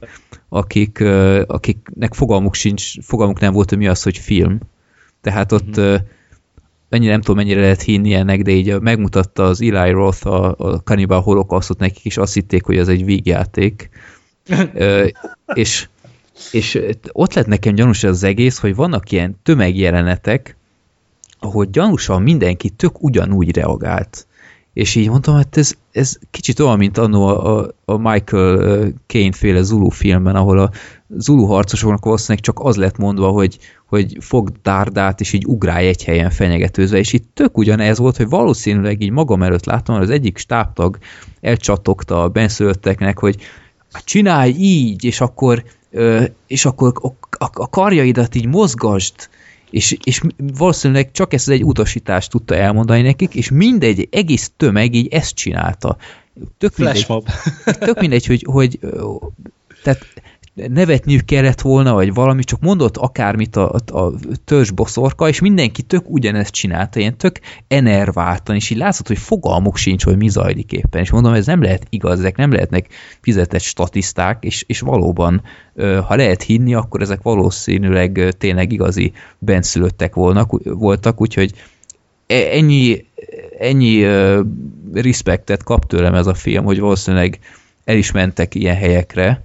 [0.49, 1.03] akik,
[1.47, 4.59] akiknek fogalmuk sincs, fogalmuk nem volt, hogy mi az, hogy film.
[5.21, 5.77] Tehát ott
[6.89, 10.77] ennyire nem tudom, mennyire lehet hinni ennek, de így megmutatta az Eli Roth a, a
[10.83, 13.89] Cannibal Holocaustot nekik, és azt hitték, hogy ez egy vígjáték.
[14.73, 15.07] Ö,
[15.53, 15.87] és,
[16.51, 16.81] és
[17.11, 20.57] ott lett nekem gyanús az egész, hogy vannak ilyen tömegjelenetek,
[21.45, 24.27] ahol gyanúsan mindenki tök ugyanúgy reagált.
[24.73, 29.61] És így mondtam, hogy ez, ez kicsit olyan, mint annó a, a, Michael Caine féle
[29.61, 30.71] Zulu filmben, ahol a
[31.17, 36.03] Zulu harcosoknak valószínűleg csak az lett mondva, hogy, hogy fogd dárdát, és így ugrálj egy
[36.03, 40.09] helyen fenyegetőzve, és itt tök ugyanez volt, hogy valószínűleg így magam előtt láttam, hogy az
[40.09, 40.97] egyik stábtag
[41.41, 43.37] elcsattogta a benszülötteknek, hogy
[43.91, 45.63] "Hát csinálj így, és akkor,
[46.47, 46.91] és akkor
[47.53, 49.29] a karjaidat így mozgasd,
[49.69, 55.07] és, és valószínűleg csak ezt egy utasítást tudta elmondani nekik, és mindegy, egész tömeg így
[55.07, 55.97] ezt csinálta.
[56.57, 57.27] Tök mindegy, Flashmob.
[57.79, 58.79] tök mindegy, hogy, hogy
[59.83, 60.05] tehát
[60.55, 64.11] nevetniük kellett volna, vagy valami, csak mondott akármit a, a,
[64.45, 69.77] törzs boszorka, és mindenki tök ugyanezt csinálta, ilyen tök enerváltan, és így látszott, hogy fogalmuk
[69.77, 71.01] sincs, hogy mi zajlik éppen.
[71.01, 72.87] És mondom, ez nem lehet igaz, ezek nem lehetnek
[73.21, 75.41] fizetett statiszták, és, és valóban,
[75.77, 81.51] ha lehet hinni, akkor ezek valószínűleg tényleg igazi benszülöttek volnak, voltak, úgyhogy
[82.27, 83.05] e- ennyi,
[83.59, 84.05] ennyi
[84.93, 87.39] respektet kap tőlem ez a film, hogy valószínűleg
[87.85, 89.43] el is mentek ilyen helyekre.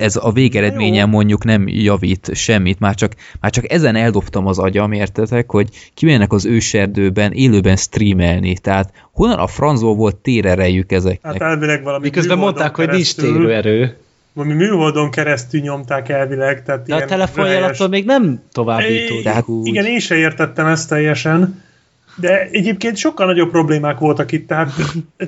[0.00, 1.10] Ez a végeredményen Jó.
[1.12, 6.32] mondjuk nem javít semmit, már csak, már csak ezen eldobtam az agyam, értetek, hogy kimennek
[6.32, 11.32] az őserdőben élőben streamelni, tehát honnan a francból volt térerejük ezeknek?
[11.32, 13.96] Hát elvileg valami Miközben mondták, hogy nincs keresztül- térőerő.
[14.32, 19.66] Valami műholdon keresztül nyomták elvileg, tehát De a telefonjel attól még nem továbbítódik Tehát úgy.
[19.66, 21.62] Igen, én se értettem ezt teljesen,
[22.16, 24.72] de egyébként sokkal nagyobb problémák voltak itt, tehát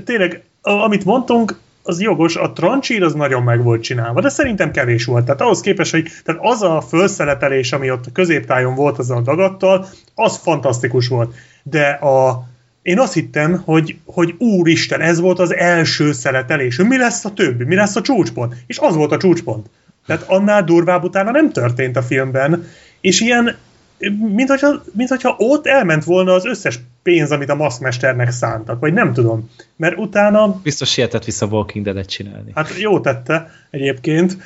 [0.04, 4.70] tényleg, a- amit mondtunk, az jogos, a trancsír az nagyon meg volt csinálva, de szerintem
[4.70, 5.24] kevés volt.
[5.24, 9.20] Tehát ahhoz képest, hogy tehát az a felszeletelés, ami ott a középtájon volt az a
[9.20, 11.34] dagattal, az fantasztikus volt.
[11.62, 12.46] De a,
[12.82, 16.76] én azt hittem, hogy, hogy úristen, ez volt az első szeletelés.
[16.76, 17.64] Mi lesz a többi?
[17.64, 18.54] Mi lesz a csúcspont?
[18.66, 19.66] És az volt a csúcspont.
[20.06, 22.66] Tehát annál durvább utána nem történt a filmben,
[23.00, 23.56] és ilyen,
[24.10, 28.92] mint hogyha, mint hogyha ott elment volna az összes pénz, amit a maszkmesternek szántak, vagy
[28.92, 29.50] nem tudom.
[29.76, 32.50] Mert utána, Biztos sietett vissza Walking Dead-et csinálni.
[32.54, 34.36] hát jó tette egyébként,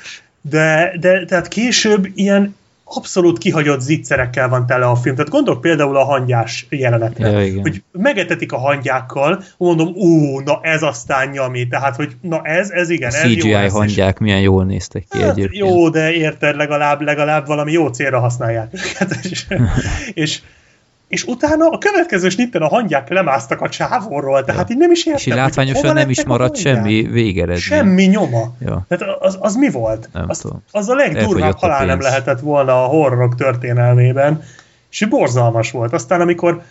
[0.40, 2.56] de, de tehát később ilyen
[2.88, 5.14] abszolút kihagyott zicserekkel van tele a film.
[5.14, 7.60] Tehát gondolok például a hangyás jelenetre, Ja, igen.
[7.60, 12.90] hogy megetetik a hangyákkal, mondom, ú, na ez aztán nyami, tehát, hogy na ez, ez
[12.90, 15.68] igen, ez CGI jó hangyák milyen jól néztek ki Hát egyébként.
[15.68, 19.18] jó, de érted, legalább, legalább valami jó célra használják őket.
[19.30, 19.46] És,
[20.14, 20.40] és,
[21.16, 25.22] és utána a következő snitten a hangyák lemásztak a csávóról, tehát így nem is értem.
[25.24, 27.58] És látványosan nem is maradt semmi végeredmény.
[27.58, 28.54] Semmi nyoma.
[28.60, 28.84] Ja.
[28.88, 30.08] Tehát az, az mi volt?
[30.12, 30.62] Nem az, tudom.
[30.72, 34.42] az a legdurvább Elfogyott a halál nem lehetett volna a horrorok történelmében,
[34.90, 35.92] és borzalmas volt.
[35.92, 36.62] Aztán amikor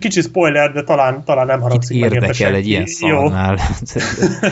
[0.00, 3.16] kicsi spoiler, de talán, talán nem haragszik meg érdekel egy ilyen Jó.
[3.16, 3.58] szarnál?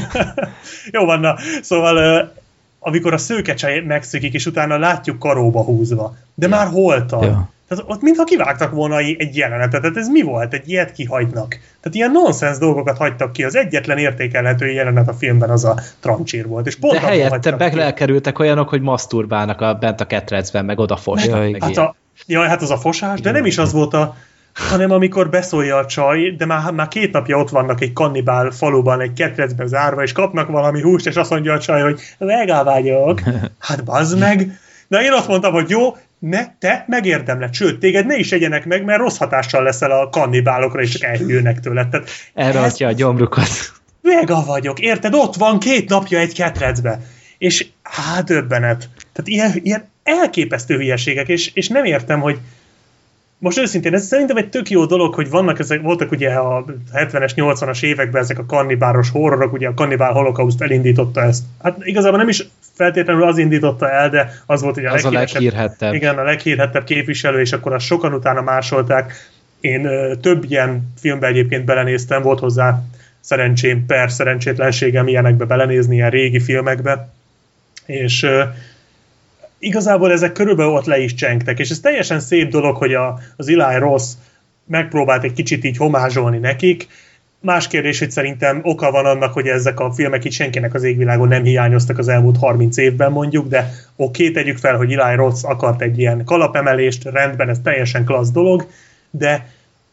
[0.94, 1.36] Jó van, na.
[1.62, 2.32] Szóval
[2.78, 6.16] amikor a szőkecse megszökik, és utána látjuk karóba húzva.
[6.34, 7.24] De már holtan.
[7.24, 7.50] Ja.
[7.74, 9.80] Tehát ott mintha kivágtak volna egy jelenetet.
[9.80, 10.52] Tehát ez mi volt?
[10.54, 11.48] Egy ilyet kihagynak.
[11.48, 13.44] Tehát ilyen nonsens dolgokat hagytak ki.
[13.44, 16.66] Az egyetlen értékelhető jelenet a filmben az a trancsír volt.
[16.66, 21.38] És pont De helyette belekerültek olyanok, hogy maszturbálnak a, bent a ketrecben, meg odafosnak.
[21.38, 21.60] Meg igen.
[21.60, 21.94] Hát, a,
[22.26, 24.16] jaj, hát az a fosás, de nem is az volt a
[24.54, 29.00] hanem amikor beszólja a csaj, de már, már két napja ott vannak egy kannibál faluban,
[29.00, 33.20] egy ketrecbe zárva, és kapnak valami húst, és azt mondja a csaj, hogy vegán vagyok.
[33.58, 34.60] Hát bazd meg.
[34.88, 38.84] Na én azt mondtam, hogy jó, ne, te megérdemled, sőt, téged ne is egyenek meg,
[38.84, 41.88] mert rossz hatással leszel a kannibálokra, és csak elhűlnek tőled.
[41.88, 43.48] Tehát Elrajtja a gyomrukat.
[44.02, 45.14] Vega vagyok, érted?
[45.14, 47.00] Ott van két napja egy ketrecbe.
[47.38, 48.88] És hát döbbenet.
[49.12, 52.38] Tehát ilyen, ilyen elképesztő hülyeségek, és, és nem értem, hogy
[53.38, 57.32] most őszintén, ez szerintem egy tök jó dolog, hogy vannak ezek, voltak ugye a 70-es,
[57.36, 61.44] 80-as években ezek a kannibáros horrorok, ugye a kannibál holokauszt elindította ezt.
[61.62, 65.10] Hát igazából nem is feltétlenül az indította el, de az volt ugye a Az a
[65.10, 65.94] leghírhettebb.
[65.94, 69.30] igen, a leghírhettebb képviselő, és akkor azt sokan utána másolták.
[69.60, 72.82] Én ö, több ilyen filmbe egyébként belenéztem, volt hozzá
[73.20, 77.08] szerencsém, per szerencsétlenségem ilyenekbe belenézni, ilyen régi filmekbe.
[77.86, 78.42] És ö,
[79.58, 83.48] igazából ezek körülbelül ott le is csengtek, és ez teljesen szép dolog, hogy a, az
[83.48, 84.04] Eli Ross
[84.66, 86.86] megpróbált egy kicsit így homázsolni nekik,
[87.42, 91.28] Más kérdés, hogy szerintem oka van annak, hogy ezek a filmek itt senkinek az égvilágon
[91.28, 95.82] nem hiányoztak az elmúlt 30 évben mondjuk, de oké, tegyük fel, hogy Eli Roth akart
[95.82, 98.66] egy ilyen kalapemelést, rendben, ez teljesen klassz dolog,
[99.10, 99.46] de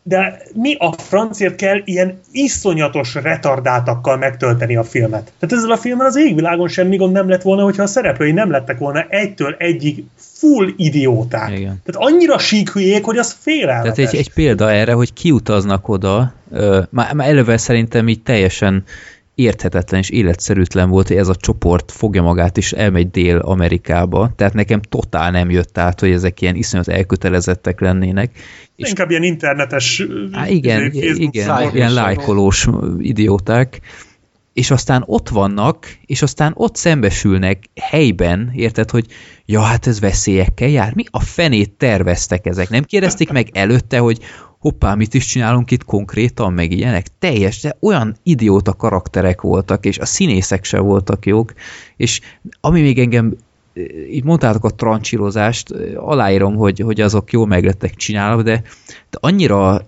[0.03, 5.31] de mi a francért kell ilyen iszonyatos retardáltakkal megtölteni a filmet?
[5.39, 8.51] Tehát ezzel a filmmel az égvilágon semmi gond nem lett volna, hogyha a szereplői nem
[8.51, 10.03] lettek volna egytől egyig
[10.39, 11.49] full idióták.
[11.49, 11.81] Igen.
[11.85, 13.95] Tehát annyira síkhülyék, hogy az félelmetes.
[13.95, 18.83] Tehát egy, egy példa erre, hogy kiutaznak oda, ö, már, már elővel szerintem így teljesen
[19.35, 24.81] érthetetlen és életszerűtlen volt, hogy ez a csoport fogja magát és elmegy Dél-Amerikába, tehát nekem
[24.81, 28.31] totál nem jött át, hogy ezek ilyen iszonyat elkötelezettek lennének.
[28.75, 32.67] És Inkább ilyen internetes á, igen, igen, ilyen lájkolós
[32.97, 33.81] idióták,
[34.53, 39.05] és aztán ott vannak, és aztán ott szembesülnek helyben, érted, hogy
[39.45, 40.95] ja, hát ez veszélyekkel jár.
[40.95, 42.69] Mi a fenét terveztek ezek?
[42.69, 44.19] Nem kérdezték meg előtte, hogy
[44.59, 47.07] hoppá, mit is csinálunk itt konkrétan, meg ilyenek.
[47.19, 51.53] Teljes, de olyan idióta karakterek voltak, és a színészek se voltak jók,
[51.97, 52.21] és
[52.61, 53.35] ami még engem
[54.11, 58.61] így mondtátok a trancsírozást, aláírom, hogy, hogy azok jól meglettek csinálva, de,
[59.09, 59.87] de annyira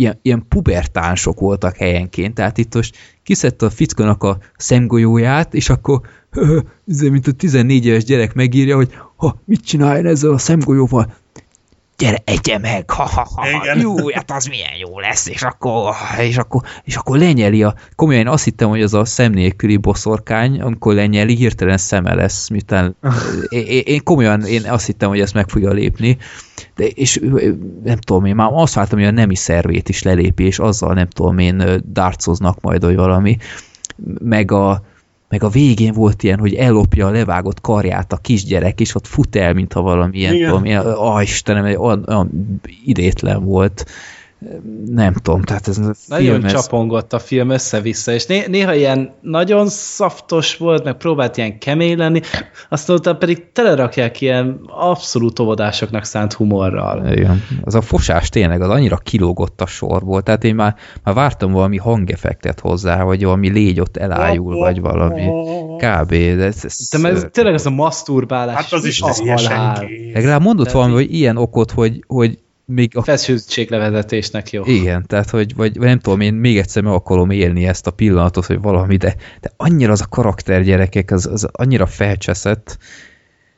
[0.00, 6.00] ilyen, ilyen pubertánsok voltak helyenként, tehát itt most kiszedte a fickónak a szemgolyóját, és akkor
[7.10, 11.14] mint a 14 éves gyerek megírja, hogy ha, mit csináljon ezzel a szemgolyóval?
[12.00, 13.76] Gyere, egye meg, ha, ha, ha, ha.
[13.76, 18.26] jó, hát az milyen jó lesz, és akkor, és akkor, és akkor lenyeli a, komolyan
[18.26, 22.96] azt hittem, hogy az a szem nélküli boszorkány, amikor lenyeli, hirtelen szeme lesz, miután,
[23.48, 26.18] én, én, komolyan, én azt hittem, hogy ezt meg fogja lépni,
[26.74, 27.20] de, és
[27.84, 31.08] nem tudom, én már azt vártam, hogy a nemi szervét is lelépi, és azzal nem
[31.08, 33.36] tudom én darcoznak majd, vagy valami,
[34.18, 34.82] meg a,
[35.30, 39.36] meg a végén volt ilyen, hogy ellopja a levágott karját a kisgyerek, és ott fut
[39.36, 42.30] el, mintha valami ilyen, tudom, ilyen, ah, Istenem, olyan, olyan
[42.84, 43.86] idétlen volt
[44.86, 49.12] nem tudom, tehát ez a Nagyon film, csapongott a film össze-vissza, és né néha ilyen
[49.20, 52.20] nagyon szaftos volt, meg próbált ilyen kemény lenni,
[52.68, 57.12] aztán utána pedig telerakják ilyen abszolút óvodásoknak szánt humorral.
[57.12, 57.42] Igen.
[57.64, 61.76] Az a fosás tényleg, az annyira kilógott a sorból, tehát én már, már vártam valami
[61.76, 65.26] hangeffektet hozzá, vagy valami légy ott elájul, vagy valami
[65.76, 66.10] kb.
[66.10, 68.54] De, ez, ez, de ez, tényleg ez a maszturbálás.
[68.54, 69.22] Hát az is az
[70.12, 72.38] Legalább mondott valami, hogy ilyen okot, hogy, hogy
[72.70, 73.02] még a...
[73.02, 74.62] Feszültséglevezetésnek jó.
[74.64, 77.90] Igen, tehát, hogy vagy, vagy nem tudom, én még egyszer meg akarom élni ezt a
[77.90, 82.78] pillanatot, hogy valami, de, de annyira az a karakter gyerekek, az, az annyira felcseszett,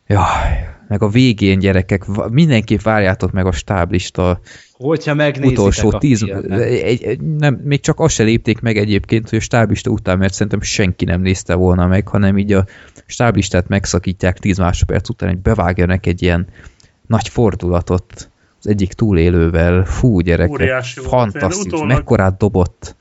[0.06, 4.40] jaj, meg a végén gyerekek, mindenképp várjátok meg a stáblista
[4.72, 9.42] Hogyha utolsó tíz, egy, egy, nem, még csak azt se lépték meg egyébként, hogy a
[9.42, 12.66] stáblista után, mert szerintem senki nem nézte volna meg, hanem így a
[13.06, 16.46] stáblistát megszakítják tíz másodperc után, hogy bevágjanak egy ilyen
[17.06, 18.31] nagy fordulatot
[18.62, 21.86] az egyik túlélővel, fú gyerekek, fantasztikus, utólag...
[21.86, 22.96] mekkorát dobott.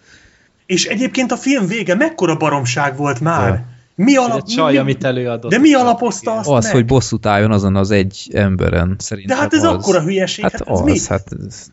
[0.65, 3.49] És egyébként a film vége mekkora baromság volt már.
[3.49, 3.65] Ja.
[3.95, 4.47] Mi alap...
[4.47, 5.51] Csaj, mi, amit előadott.
[5.51, 6.73] De mi alapozta azt Az, meg?
[6.73, 9.73] hogy bosszút álljon azon az egy emberen, szerintem De hát ez az...
[9.73, 10.43] akkora hülyeség.
[10.43, 10.99] Hát, hát az, mi?
[11.07, 11.67] hát ez...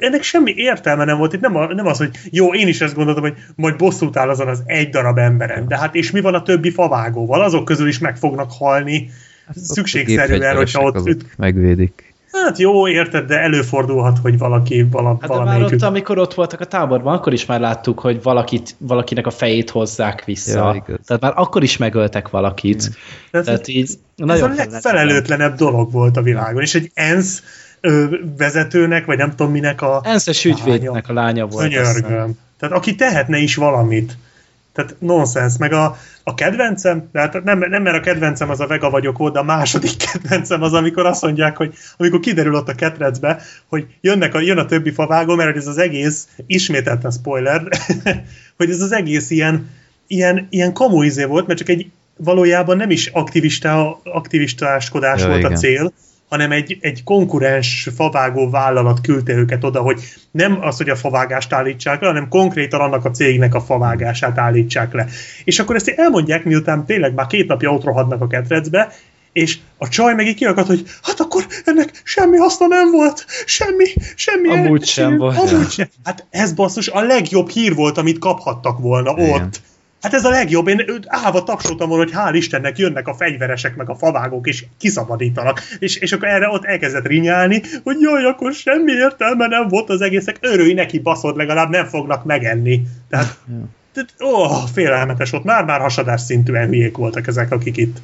[0.00, 1.32] Ennek semmi értelme nem volt.
[1.32, 4.28] Itt nem, a, nem az, hogy jó, én is ezt gondoltam, hogy majd bosszút áll
[4.28, 5.68] azon az egy darab emberen.
[5.68, 7.42] De hát és mi van a többi favágóval?
[7.42, 9.10] Azok közül is meg fognak halni.
[9.46, 11.36] Hát szükségszerűen, hogyha ott...
[11.36, 12.11] Megvédik.
[12.32, 15.62] Hát jó, érted, de előfordulhat, hogy valaki vala, hát valamelyik...
[15.62, 19.30] már ott, amikor ott voltak a táborban, akkor is már láttuk, hogy valakit, valakinek a
[19.30, 20.82] fejét hozzák vissza.
[20.86, 22.90] Ja, Tehát már akkor is megöltek valakit.
[23.30, 26.62] Tehát, Tehát így ez nagyon a legfelelőtlenebb dolog volt a világon.
[26.62, 27.42] És egy ENSZ
[27.80, 28.04] ö,
[28.36, 30.00] vezetőnek, vagy nem tudom minek a...
[30.04, 31.68] ENSZ-es ügyvédnek a lánya volt.
[31.68, 32.38] Könyörgöm.
[32.58, 34.16] Tehát aki tehetne is valamit.
[34.72, 35.56] Tehát nonsens.
[35.58, 39.18] Meg a, a kedvencem, de hát nem, nem mert a kedvencem az a vega vagyok
[39.18, 43.42] volt, de a második kedvencem az, amikor azt mondják, hogy amikor kiderül ott a ketrecbe,
[43.66, 47.62] hogy jönnek a, jön a többi favágó, mert ez az egész, ismételten spoiler,
[48.58, 49.70] hogy ez az egész ilyen,
[50.06, 55.52] ilyen, ilyen komuizé volt, mert csak egy valójában nem is aktivista, aktivistáskodás ja, volt igen.
[55.52, 55.92] a cél,
[56.32, 60.00] hanem egy, egy konkurens favágó vállalat küldte őket oda, hogy
[60.30, 64.92] nem az, hogy a favágást állítsák le, hanem konkrétan annak a cégnek a favágását állítsák
[64.92, 65.06] le.
[65.44, 68.92] És akkor ezt elmondják, miután tényleg már két napja ott rohadnak a ketrecbe,
[69.32, 73.84] és a csaj meg így kiakad, hogy hát akkor ennek semmi haszna nem volt, semmi,
[74.14, 74.48] semmi.
[74.48, 75.38] Amúgy sem volt.
[75.38, 75.88] Amúgy sem.
[76.04, 79.30] Hát ez basszus a legjobb hír volt, amit kaphattak volna Igen.
[79.30, 79.60] ott.
[80.02, 83.90] Hát ez a legjobb, én állva tapsoltam volna, hogy hál' Istennek jönnek a fegyveresek, meg
[83.90, 85.60] a favágók, és kiszabadítanak.
[85.78, 90.00] És, és akkor erre ott elkezdett rinyálni, hogy jaj, akkor semmi értelme nem volt az
[90.00, 92.82] egészek, örülj neki, baszod, legalább nem fognak megenni.
[93.08, 93.38] Tehát,
[93.94, 97.96] tehát ó, félelmetes volt, már-már hasadás szintűen hülyék voltak ezek, akik itt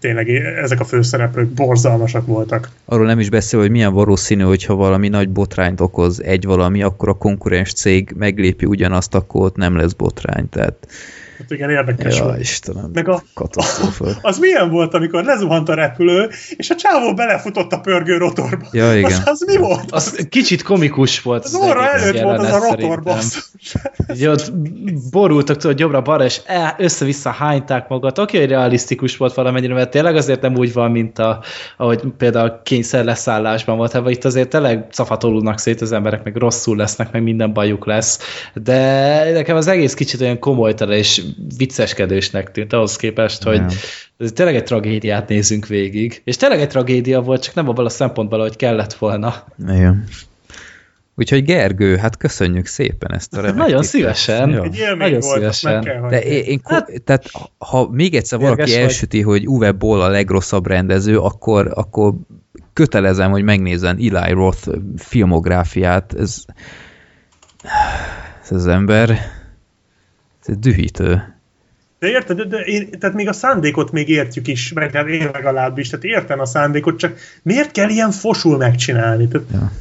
[0.00, 0.28] tényleg
[0.62, 2.70] ezek a főszereplők borzalmasak voltak.
[2.84, 7.08] Arról nem is beszél, hogy milyen valószínű, hogyha valami nagy botrányt okoz egy valami, akkor
[7.08, 10.48] a konkurens cég meglépi ugyanazt, akkor ott nem lesz botrány.
[10.48, 10.88] Tehát
[11.38, 12.40] Hát igen, érdekes Ja, volt.
[12.40, 14.06] Istenem, Meg a, katasztrófa.
[14.28, 18.66] az milyen volt, amikor lezuhant a repülő, és a csávó belefutott a pörgő rotorba?
[18.72, 19.10] Ja, igen.
[19.10, 19.90] Az, az mi volt?
[19.90, 21.44] Az kicsit komikus volt.
[21.44, 23.02] Az óra egész előtt volt az a jelenet rotor, szerintem.
[23.02, 23.52] basszus.
[24.14, 24.52] Így ott
[25.10, 26.40] borultak tudod jobbra-balra, és
[26.78, 28.18] össze-vissza hányták magat.
[28.18, 31.42] Oké, hogy realisztikus volt valamennyire, mert tényleg azért nem úgy van, mint a,
[31.76, 36.36] ahogy például a kényszer leszállásban volt, hát itt azért tényleg cafatolódnak szét az emberek, meg
[36.36, 38.18] rosszul lesznek, meg minden bajuk lesz.
[38.54, 41.22] De nekem az egész kicsit olyan komolytalan és
[41.56, 43.62] vicceskedősnek tűnt ahhoz képest, hogy
[44.18, 46.20] ez tényleg egy tragédiát nézünk végig.
[46.24, 49.44] És tényleg egy tragédia volt, csak nem abban a szempontból, hogy kellett volna.
[49.58, 50.04] Igen.
[51.16, 53.86] Úgyhogy Gergő, hát köszönjük szépen ezt a remek Nagyon tippet.
[53.88, 54.50] szívesen.
[54.50, 54.62] Ja.
[54.62, 56.00] Egy élmény Nagyon volt, azt meg szívesen.
[56.00, 58.70] kell De én, én hát, tehát ha még egyszer valaki vagy.
[58.70, 62.14] elsüti, hogy Uwe Boll a legrosszabb rendező, akkor, akkor
[62.72, 66.14] kötelezem, hogy megnézzen Eli Roth filmográfiát.
[66.18, 66.42] Ez,
[68.42, 69.18] ez az ember
[70.44, 71.34] ez dühítő.
[71.98, 75.30] De érted, de, de én, tehát még a szándékot még értjük is, meg hát én
[75.32, 79.28] legalábbis, tehát értem a szándékot, csak miért kell ilyen fosul megcsinálni?
[79.28, 79.72] Tehát, Ja.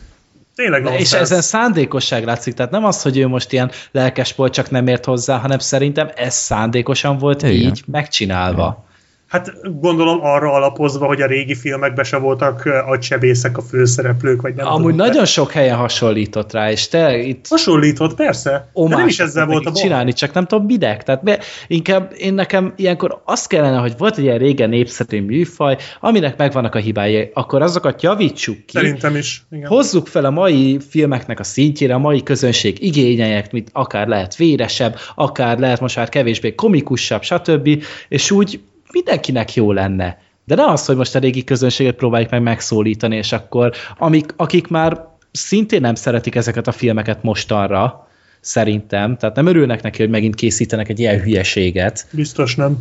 [0.55, 4.53] Tényleg De és ezen szándékosság látszik, tehát nem az, hogy ő most ilyen lelkes volt,
[4.53, 7.53] csak nem ért hozzá, hanem szerintem ez szándékosan volt Igen.
[7.53, 8.85] így megcsinálva.
[9.33, 14.55] Hát gondolom arra alapozva, hogy a régi filmekben se voltak ö, agysebészek a főszereplők, vagy
[14.55, 18.69] nem Amúgy tudom, de nagyon sok helyen hasonlított rá, és te itt Hasonlított, persze.
[18.73, 19.81] De nem is ezzel volt a baj.
[19.81, 21.03] csinálni, csak nem tudom minek.
[21.03, 25.77] Tehát be, inkább én nekem ilyenkor azt kellene, hogy volt egy ilyen régen népszerű műfaj,
[25.99, 29.45] aminek megvannak a hibái, akkor azokat javítsuk ki, Szerintem is.
[29.51, 29.67] Igen.
[29.67, 34.95] hozzuk fel a mai filmeknek a szintjére, a mai közönség igényeinek, mint akár lehet véresebb,
[35.15, 37.83] akár lehet most már kevésbé komikusabb, stb.
[38.07, 38.59] És úgy
[38.91, 40.21] mindenkinek jó lenne.
[40.45, 44.67] De ne az, hogy most a régi közönséget próbáljuk meg megszólítani, és akkor amik, akik
[44.67, 48.07] már szintén nem szeretik ezeket a filmeket mostanra,
[48.39, 52.07] szerintem, tehát nem örülnek neki, hogy megint készítenek egy ilyen hülyeséget.
[52.11, 52.77] Biztos nem.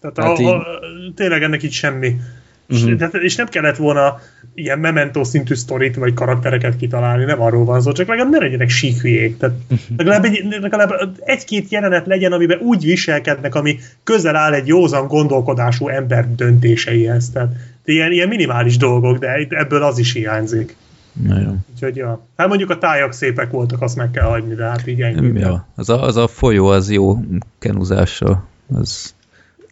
[0.00, 0.64] Tehát Hát a, így- a,
[1.14, 2.16] tényleg ennek így semmi.
[2.66, 2.92] Mhm.
[2.92, 3.22] Uh-huh.
[3.22, 4.20] És nem kellett volna
[4.58, 8.68] ilyen memento szintű sztorit vagy karaktereket kitalálni, nem arról van szó, csak legalább ne legyenek
[8.68, 9.36] sík hülyék.
[9.36, 9.78] Tehát Mhm.
[9.96, 10.90] legalább, egy, legalább
[11.24, 17.30] egy-két jelenet legyen, amiben úgy viselkednek, ami közel áll egy józan gondolkodású ember döntéseihez.
[17.30, 17.52] Tehát
[17.84, 20.76] ilyen, ilyen minimális dolgok, de itt ebből az is hiányzik.
[21.26, 21.64] Nagyon.
[21.74, 22.26] Úgyhogy ja.
[22.36, 25.38] Hát mondjuk a tájak szépek voltak, azt meg kell hagyni, de hát így ennyi.
[25.40, 27.18] Ja, az, a, az a folyó az jó
[27.58, 28.48] kenuzással.
[28.74, 29.14] Az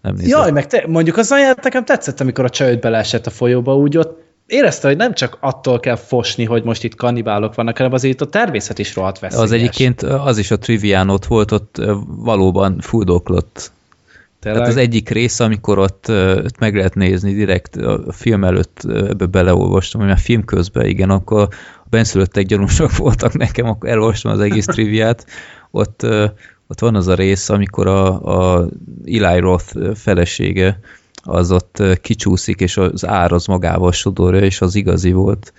[0.02, 0.30] nem nézett.
[0.30, 3.96] Jaj, meg te, mondjuk az ajánlat nekem tetszett, amikor a csajod beleesett a folyóba, úgy
[3.96, 8.14] ott érezte, hogy nem csak attól kell fosni, hogy most itt kannibálok vannak, hanem azért
[8.14, 9.44] itt a természet is rohadt veszélyes.
[9.44, 13.72] Az egyébként az is a trivián ott volt, ott valóban fuldoklott.
[14.40, 14.62] Tényleg?
[14.62, 16.08] Tehát az egyik rész, amikor ott,
[16.44, 21.10] ott meg lehet nézni direkt a film előtt ebbe beleolvastam, hogy már film közben, igen,
[21.10, 21.40] akkor
[21.84, 25.26] a benszülöttek gyanúsak voltak nekem, akkor elolvastam az egész triviát.
[25.70, 26.06] Ott,
[26.66, 28.22] ott van az a rész, amikor a,
[28.58, 28.68] a
[29.04, 30.80] Eli Roth felesége
[31.24, 35.52] az ott kicsúszik, és az ár az magával sodorja, és az igazi volt.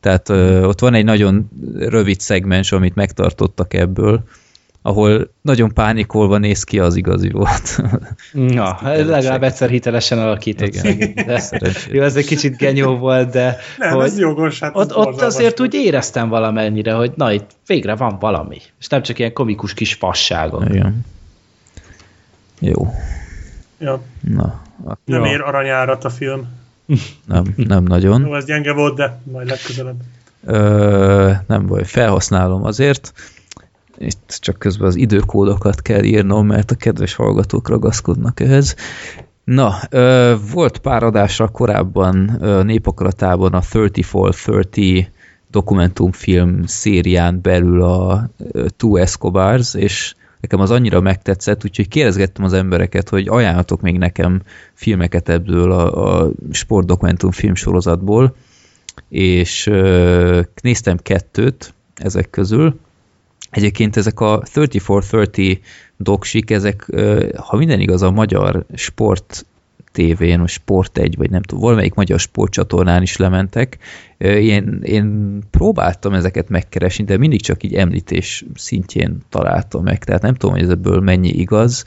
[0.00, 4.22] Tehát ö, ott van egy nagyon rövid szegmens, amit megtartottak ebből,
[4.82, 7.82] ahol nagyon pánikolva néz ki, az igazi volt.
[8.32, 10.74] Na, legalább egyszer hitelesen alakított.
[10.74, 11.14] Igen.
[11.14, 11.42] De,
[11.90, 14.60] jó, ez egy kicsit genyó volt, de Nem, hogy ez jogos.
[14.60, 18.58] Hát ott, ott azért úgy éreztem valamennyire, hogy na, itt végre van valami.
[18.80, 20.64] És nem csak ilyen komikus kis fasságok.
[20.68, 21.04] Igen.
[22.60, 22.94] Jó.
[23.78, 25.30] Ja, Na, ak- nem Ja.
[25.30, 26.46] ér aranyárat a film.
[27.26, 28.26] nem, nem nagyon.
[28.26, 29.96] Jó, ez gyenge volt, de majd legközelebb.
[30.44, 33.12] Ö, nem baj, felhasználom azért.
[33.98, 38.76] Itt csak közben az időkódokat kell írnom, mert a kedves hallgatók ragaszkodnak ehhez.
[39.44, 45.06] Na, ö, volt pár adásra korábban ö, népakaratában a 3430
[45.50, 48.28] dokumentumfilm szérián belül a
[48.76, 54.42] Two Escobars, és nekem az annyira megtetszett, úgyhogy kérdezgettem az embereket, hogy ajánlatok még nekem
[54.74, 58.36] filmeket ebből a, a sportdokumentumfilm sorozatból,
[59.08, 62.78] és ö, néztem kettőt ezek közül.
[63.50, 65.58] Egyébként ezek a 3430
[65.96, 66.86] doksik, ezek,
[67.36, 69.46] ha minden igaz, a magyar sport
[69.98, 73.78] tévén, vagy Sport egy, vagy nem tudom, valamelyik magyar sportcsatornán is lementek.
[74.18, 80.34] Én, én próbáltam ezeket megkeresni, de mindig csak így említés szintjén találtam meg, tehát nem
[80.34, 81.84] tudom, hogy ez ebből mennyi igaz.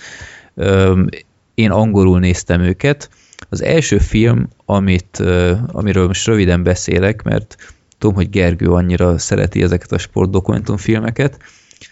[1.53, 3.09] Én angolul néztem őket.
[3.49, 5.23] Az első film, amit,
[5.67, 7.55] amiről most röviden beszélek, mert
[7.97, 11.39] tudom, hogy Gergő annyira szereti ezeket a sportdokumentumfilmeket,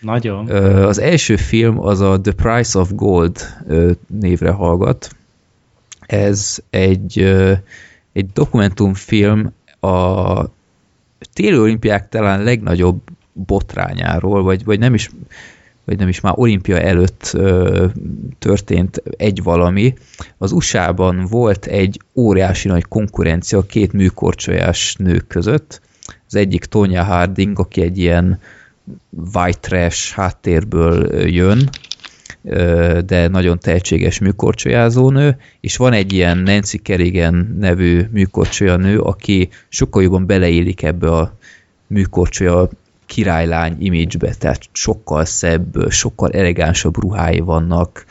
[0.01, 0.49] Nagyon.
[0.85, 3.37] Az első film az a The Price of Gold
[4.07, 5.09] névre hallgat,
[6.09, 7.19] Ez egy,
[8.13, 10.43] egy dokumentumfilm a
[11.33, 13.01] téli olimpiák talán legnagyobb
[13.33, 15.09] botrányáról, vagy, vagy nem is
[15.85, 17.85] vagy nem is már olimpia előtt ö,
[18.39, 19.93] történt egy valami.
[20.37, 25.81] Az USA-ban volt egy óriási nagy konkurencia két műkorcsolyás nők között.
[26.27, 28.39] Az egyik Tonya Harding, aki egy ilyen
[29.33, 31.69] white trash háttérből jön,
[33.05, 40.25] de nagyon tehetséges műkorcsolyázónő, és van egy ilyen Nancy Kerrigan nevű műkorcsolyanő, aki sokkal jobban
[40.25, 41.37] beleélik ebbe a
[41.87, 42.69] műkorcsolya
[43.05, 48.05] királylány image-be, tehát sokkal szebb, sokkal elegánsabb ruhái vannak,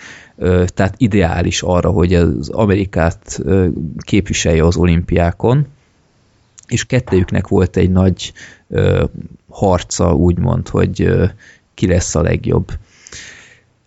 [0.66, 3.40] tehát ideális arra, hogy az Amerikát
[3.98, 5.66] képviselje az olimpiákon,
[6.68, 8.32] és kettőjüknek volt egy nagy
[9.48, 11.10] harca, úgymond, hogy
[11.74, 12.72] ki lesz a legjobb.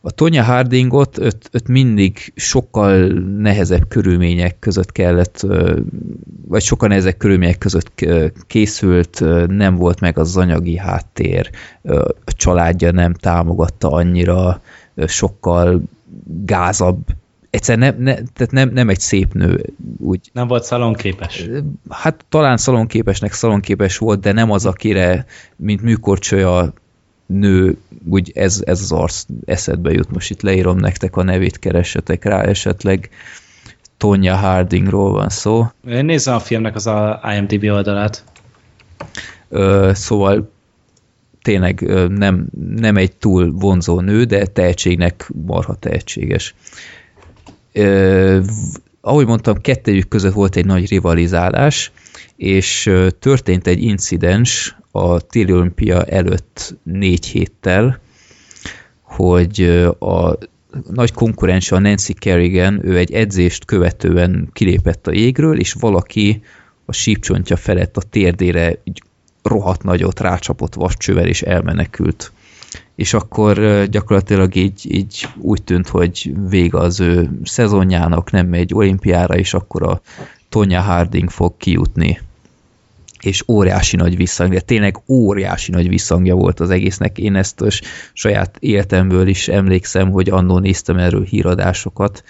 [0.03, 3.07] A Tonya Hardingot öt, öt mindig sokkal
[3.37, 5.45] nehezebb körülmények között kellett,
[6.47, 8.05] vagy sokkal nehezebb körülmények között
[8.47, 11.49] készült, nem volt meg az anyagi háttér,
[12.25, 14.61] a családja nem támogatta annyira,
[15.07, 15.81] sokkal
[16.45, 16.97] gázabb
[17.51, 19.73] egyszer nem, ne, tehát nem, nem egy szép nő.
[19.97, 20.29] Úgy.
[20.33, 21.49] Nem volt szalonképes?
[21.89, 25.25] Hát talán szalonképesnek szalonképes volt, de nem az, akire,
[25.55, 26.73] mint műkorcsolya
[27.31, 27.77] nő,
[28.09, 30.11] úgy ez, ez az arc eszedbe jut.
[30.11, 33.09] Most itt leírom nektek a nevét, keressetek rá esetleg.
[33.97, 35.65] Tonya Hardingról van szó.
[35.87, 38.23] Én nézem a filmnek az a IMDb oldalát.
[39.49, 40.51] Ö, szóval
[41.41, 46.55] tényleg nem, nem egy túl vonzó nő, de tehetségnek marha tehetséges.
[47.73, 48.39] Ö,
[49.01, 51.91] ahogy mondtam, kettőjük között volt egy nagy rivalizálás,
[52.35, 57.99] és történt egy incidens a téli olimpia előtt négy héttel,
[59.01, 59.61] hogy
[59.99, 60.38] a
[60.89, 66.41] nagy konkurens a Nancy Kerrigan, ő egy edzést követően kilépett a jégről, és valaki
[66.85, 69.01] a sípcsontja felett a térdére így
[69.43, 72.31] rohadt nagyot rácsapott vascsővel, és elmenekült.
[72.95, 79.38] És akkor gyakorlatilag így, így úgy tűnt, hogy vége az ő szezonjának, nem megy olimpiára,
[79.38, 80.01] és akkor a
[80.49, 82.19] Tonya Harding fog kijutni
[83.22, 87.18] és óriási nagy visszhangja, tényleg óriási nagy visszhangja volt az egésznek.
[87.18, 87.64] Én ezt
[88.14, 92.23] saját életemből is emlékszem, hogy annó néztem erről híradásokat,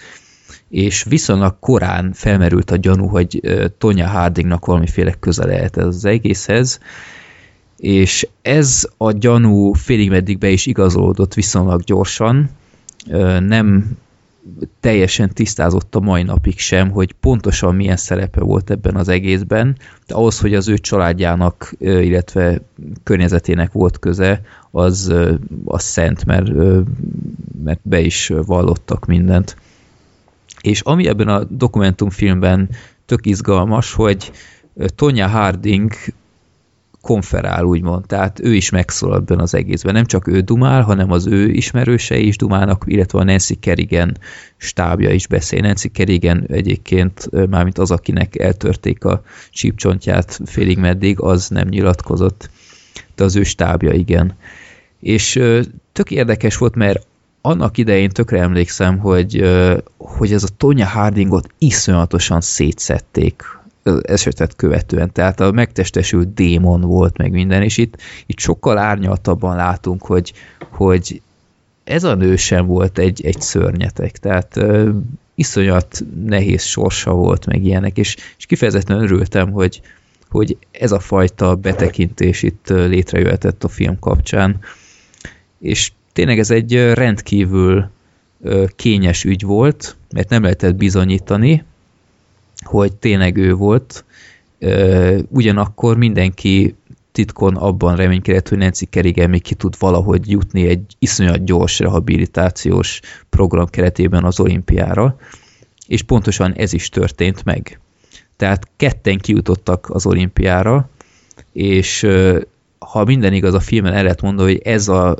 [0.68, 3.40] és viszonylag korán felmerült a gyanú, hogy
[3.78, 6.80] Tonya Hardingnak valamiféle köze lehet ez az egészhez,
[7.76, 12.50] és ez a gyanú félig meddig be is igazolódott viszonylag gyorsan,
[13.40, 13.96] nem
[14.80, 20.14] teljesen tisztázott a mai napig sem, hogy pontosan milyen szerepe volt ebben az egészben, de
[20.14, 22.60] ahhoz, hogy az ő családjának, illetve
[23.02, 24.40] környezetének volt köze,
[24.70, 25.14] az,
[25.64, 26.52] az szent, mert,
[27.64, 29.56] mert be is vallottak mindent.
[30.60, 32.68] És ami ebben a dokumentumfilmben
[33.06, 34.32] tök izgalmas, hogy
[34.94, 35.92] Tonya Harding
[37.02, 38.06] konferál, úgymond.
[38.06, 39.94] Tehát ő is megszólal ebben az egészben.
[39.94, 44.16] Nem csak ő dumál, hanem az ő ismerősei is dumálnak, illetve a Nancy Kerrigan
[44.56, 45.60] stábja is beszél.
[45.60, 52.50] Nancy Kerrigan egyébként, mármint az, akinek eltörték a csípcsontját félig meddig, az nem nyilatkozott,
[53.14, 54.32] de az ő stábja igen.
[55.00, 55.40] És
[55.92, 57.06] tök érdekes volt, mert
[57.40, 59.50] annak idején tökre emlékszem, hogy,
[59.96, 63.42] hogy ez a Tonya Hardingot iszonyatosan szétszették
[64.02, 67.96] esetet követően, tehát a megtestesült démon volt meg minden, és itt,
[68.26, 70.32] itt sokkal árnyaltabban látunk, hogy,
[70.70, 71.22] hogy
[71.84, 74.88] ez a nő sem volt egy, egy szörnyetek, tehát uh,
[75.34, 79.80] iszonyat nehéz sorsa volt meg ilyenek, és, és kifejezetten örültem, hogy,
[80.28, 84.58] hogy ez a fajta betekintés itt létrejöhetett a film kapcsán,
[85.58, 87.90] és tényleg ez egy rendkívül
[88.76, 91.64] kényes ügy volt, mert nem lehetett bizonyítani,
[92.64, 94.04] hogy tényleg ő volt.
[95.28, 96.74] Ugyanakkor mindenki
[97.12, 103.00] titkon abban reménykedett, hogy Nancy Kerrigan még ki tud valahogy jutni egy iszonyat gyors rehabilitációs
[103.30, 105.16] program keretében az olimpiára,
[105.86, 107.80] és pontosan ez is történt meg.
[108.36, 110.88] Tehát ketten kijutottak az olimpiára,
[111.52, 112.06] és
[112.78, 115.16] ha minden igaz, a filmen el lehet mondani, hogy ez a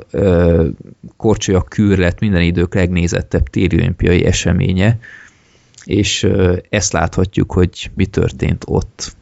[1.17, 4.99] korcsolya kür lett minden idők legnézettebb téri olimpiai eseménye,
[5.83, 6.27] és
[6.69, 9.15] ezt láthatjuk, hogy mi történt ott.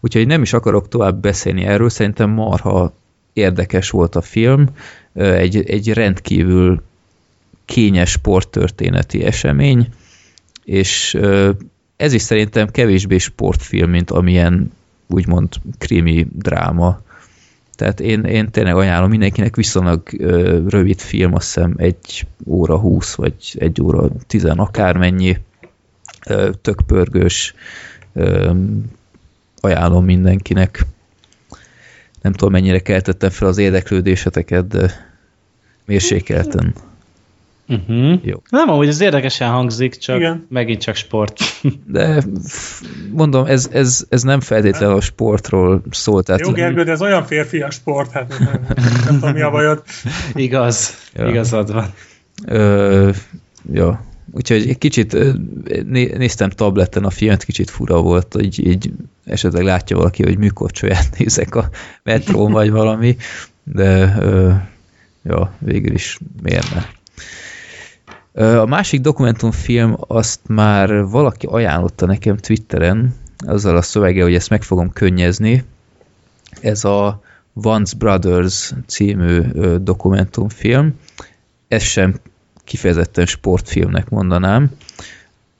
[0.00, 2.92] Úgyhogy nem is akarok tovább beszélni erről, szerintem marha
[3.32, 4.68] érdekes volt a film,
[5.14, 6.82] egy, egy rendkívül
[7.64, 9.88] kényes sporttörténeti esemény,
[10.64, 11.18] és
[11.96, 14.72] ez is szerintem kevésbé sportfilm, mint amilyen
[15.06, 15.48] úgymond
[15.78, 17.00] krimi dráma.
[17.74, 20.02] Tehát én, én tényleg ajánlom mindenkinek viszonylag
[20.68, 25.36] rövid film, azt hiszem egy óra húsz, vagy egy óra tizen akármennyi,
[26.62, 27.54] tök pörgős,
[29.60, 30.86] ajánlom mindenkinek.
[32.22, 34.90] Nem tudom, mennyire keltettem fel az érdeklődéseteket, de
[35.84, 36.74] mérsékelten.
[37.68, 38.18] Uh-huh.
[38.22, 38.42] Jó.
[38.50, 40.46] Nem, amúgy ez érdekesen hangzik, csak Igen.
[40.48, 41.38] megint csak sport.
[41.86, 42.22] De
[43.12, 46.22] mondom, ez, ez, ez nem feltétlenül a sportról szól.
[46.22, 49.50] Tehát Jó, Gergő, de ez olyan férfias sport, hát nem, nem, nem tudom, mi a
[49.50, 49.82] bajod.
[50.34, 51.28] Igaz, Ja.
[51.28, 51.92] igazad van.
[52.46, 53.10] Ö,
[53.72, 54.04] ja.
[54.36, 55.16] Úgyhogy egy kicsit
[56.16, 58.92] néztem tableten a filmet, kicsit fura volt, így, így
[59.24, 61.68] esetleg látja valaki, hogy műkorcsolyát nézek a
[62.02, 63.16] metrón vagy valami,
[63.62, 64.16] de
[65.22, 66.84] ja, végül is miért ne.
[68.60, 73.14] A másik dokumentumfilm azt már valaki ajánlotta nekem Twitteren,
[73.46, 75.64] azzal a szövege, hogy ezt meg fogom könnyezni.
[76.60, 77.22] Ez a
[77.54, 79.40] Once Brothers című
[79.80, 80.94] dokumentumfilm.
[81.68, 82.14] Ez sem
[82.66, 84.70] kifejezetten sportfilmnek mondanám.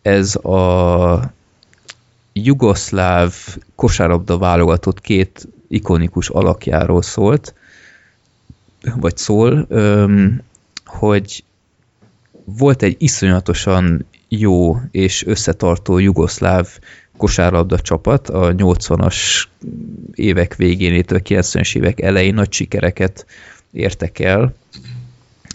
[0.03, 1.33] Ez a
[2.33, 3.35] jugoszláv
[3.74, 7.55] kosárlabda válogatott két ikonikus alakjáról szólt,
[8.97, 9.69] vagy szól,
[10.85, 11.45] hogy
[12.45, 16.78] volt egy iszonyatosan jó és összetartó jugoszláv
[17.16, 19.45] kosárlabda csapat a 80-as
[20.15, 23.27] évek végén, illetve 90-es évek elején nagy sikereket
[23.73, 24.55] értek el.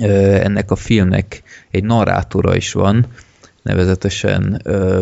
[0.01, 3.05] Ennek a filmnek egy narrátora is van,
[3.61, 4.61] nevezetesen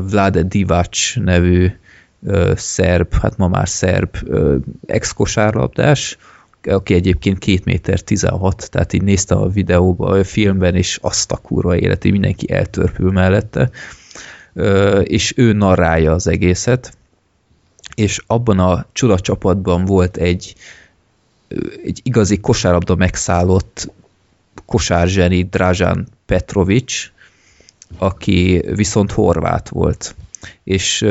[0.09, 1.71] Vlade Divac nevű
[2.55, 4.17] szerb, hát ma már szerb
[4.85, 6.17] ex-kosárlabdás,
[6.63, 11.38] aki egyébként 2 méter 16, tehát így nézte a videóba, a filmben, és azt a
[11.38, 13.69] kurva életi, mindenki eltörpül mellette,
[15.03, 16.97] és ő narrálja az egészet,
[17.95, 20.55] és abban a csodacsapatban volt egy,
[21.84, 23.91] egy igazi kosárlabda megszállott
[24.65, 27.11] kosárzseni Dražan Petrovics,
[27.98, 30.15] aki viszont horvát volt.
[30.64, 31.06] És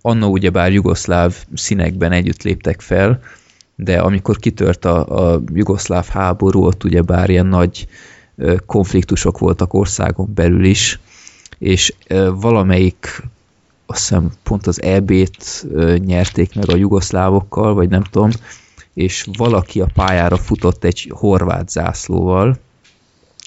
[0.00, 3.20] anna ugyebár jugoszláv színekben együtt léptek fel,
[3.76, 7.86] de amikor kitört a, a jugoszláv háború, ott ugyebár ilyen nagy
[8.66, 10.98] konfliktusok voltak országon belül is,
[11.58, 11.94] és
[12.34, 13.22] valamelyik
[13.86, 15.66] azt hiszem pont az EB-t
[15.96, 18.30] nyerték meg a jugoszlávokkal, vagy nem tudom,
[18.94, 22.58] és valaki a pályára futott egy horvát zászlóval,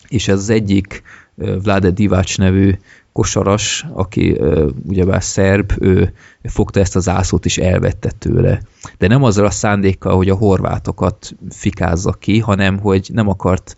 [0.07, 1.03] és ez az egyik
[1.35, 2.77] Vlade Divac nevű
[3.11, 4.41] kosaras, aki
[4.87, 6.13] ugyebár szerb, ő
[6.43, 8.61] fogta ezt a zászlót és elvette tőle.
[8.97, 13.75] De nem azzal a szándékkal, hogy a horvátokat fikázza ki, hanem hogy nem akart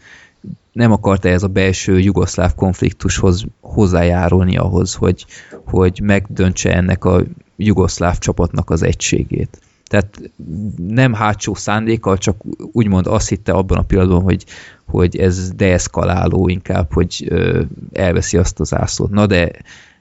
[0.72, 5.26] nem akart ez a belső jugoszláv konfliktushoz hozzájárulni ahhoz, hogy,
[5.66, 7.24] hogy megdöntse ennek a
[7.56, 9.60] jugoszláv csapatnak az egységét.
[9.90, 10.32] Tehát
[10.78, 12.36] nem hátsó szándékkal, csak
[12.72, 14.46] úgymond azt hitte abban a pillanatban, hogy,
[14.86, 17.34] hogy ez deeszkaláló inkább, hogy
[17.94, 19.10] elveszi azt az ászlót.
[19.10, 19.52] Na de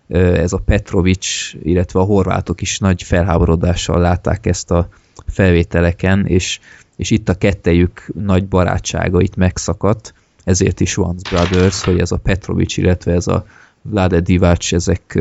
[0.08, 4.88] ez a Petrovics, illetve a horvátok is nagy felháborodással látták ezt a
[5.26, 6.60] felvételeken, és,
[6.96, 12.16] és itt a kettejük nagy barátsága itt megszakadt, ezért is Once Brothers, hogy ez a
[12.16, 13.46] Petrovics, illetve ez a
[13.82, 15.18] Vlade Divac, ezek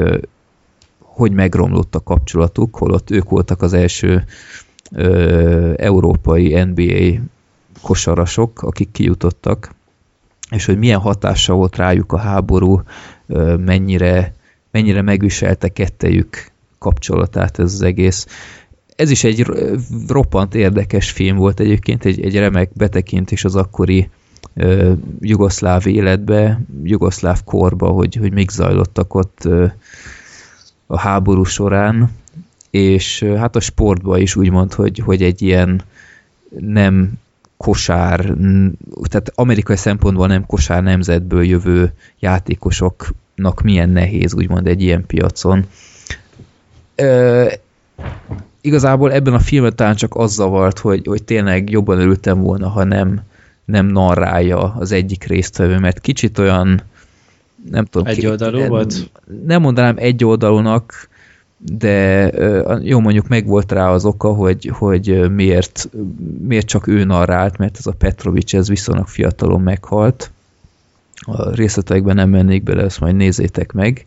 [1.18, 4.23] hogy megromlott a kapcsolatuk, holott ők voltak az első
[4.91, 7.22] ö, európai NBA
[7.81, 9.76] kosarasok, akik kijutottak,
[10.52, 12.81] és hogy milyen hatása volt rájuk a háború,
[13.27, 14.34] ö, mennyire,
[14.72, 18.27] mennyire megviselte kettejük kapcsolatát ez az egész.
[18.95, 19.45] Ez is egy
[20.07, 24.10] roppant érdekes film volt egyébként, egy, egy remek betekintés az akkori
[24.53, 29.65] ö, jugoszláv életbe, jugoszláv korba, hogy, hogy még zajlottak ott ö,
[30.88, 32.09] a háború során,
[32.69, 35.81] és hát a sportban is úgymond, hogy, hogy egy ilyen
[36.59, 37.11] nem
[37.57, 38.19] kosár,
[39.03, 45.65] tehát amerikai szempontból nem kosár nemzetből jövő játékosoknak milyen nehéz úgymond egy ilyen piacon.
[46.95, 47.47] Ö,
[48.61, 52.84] igazából ebben a filmben talán csak az zavart, hogy, hogy tényleg jobban örültem volna, ha
[52.84, 53.22] nem,
[53.65, 56.81] nem narrálja az egyik résztvevő, mert kicsit olyan
[57.72, 58.08] nem tudom.
[58.08, 59.10] Egyoldalú ki- volt?
[59.46, 61.10] Nem mondanám egyoldalúnak,
[61.58, 65.90] de ö, jó mondjuk megvolt rá az oka, hogy, hogy miért,
[66.48, 70.32] miért csak ő narrált, mert ez a Petrovics ez viszonylag fiatalon meghalt.
[71.20, 74.06] A részletekben nem mennék bele, ezt majd nézzétek meg.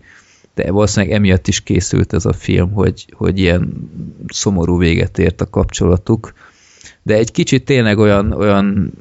[0.54, 3.90] De valószínűleg emiatt is készült ez a film, hogy, hogy ilyen
[4.28, 6.32] szomorú véget ért a kapcsolatuk.
[7.02, 8.92] De egy kicsit tényleg olyan, olyan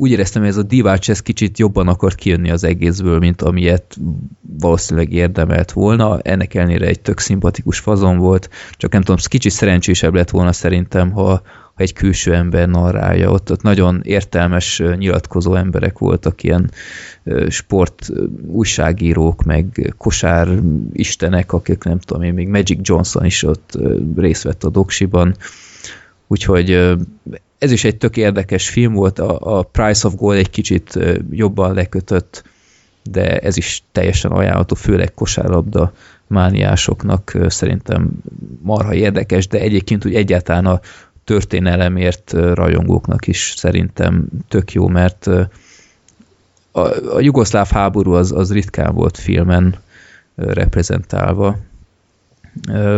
[0.00, 3.96] úgy éreztem, hogy ez a divács ez kicsit jobban akart kijönni az egészből, mint amilyet
[4.58, 6.18] valószínűleg érdemelt volna.
[6.18, 11.10] Ennek ellenére egy tök szimpatikus fazon volt, csak nem tudom, kicsit szerencsésebb lett volna szerintem,
[11.10, 11.42] ha, ha
[11.76, 13.30] egy külső ember narrálja.
[13.30, 16.70] Ott, ott nagyon értelmes nyilatkozó emberek voltak, ilyen
[17.48, 18.08] sport
[18.46, 20.48] újságírók, meg kosár
[20.92, 23.78] istenek, akik nem tudom én, még Magic Johnson is ott
[24.16, 25.36] részt vett a doksiban.
[26.26, 26.96] Úgyhogy
[27.60, 30.98] ez is egy tök érdekes film volt, a, a Price of Gold egy kicsit
[31.30, 32.44] jobban lekötött,
[33.02, 35.92] de ez is teljesen ajánlható, főleg kosárlabda
[36.26, 38.10] mániásoknak szerintem
[38.62, 40.80] marha érdekes, de egyébként úgy egyáltalán a
[41.24, 45.26] történelemért rajongóknak is szerintem tök jó, mert
[46.72, 46.80] a,
[47.14, 49.74] a jugoszláv háború az, az ritkán volt filmen
[50.34, 51.58] reprezentálva,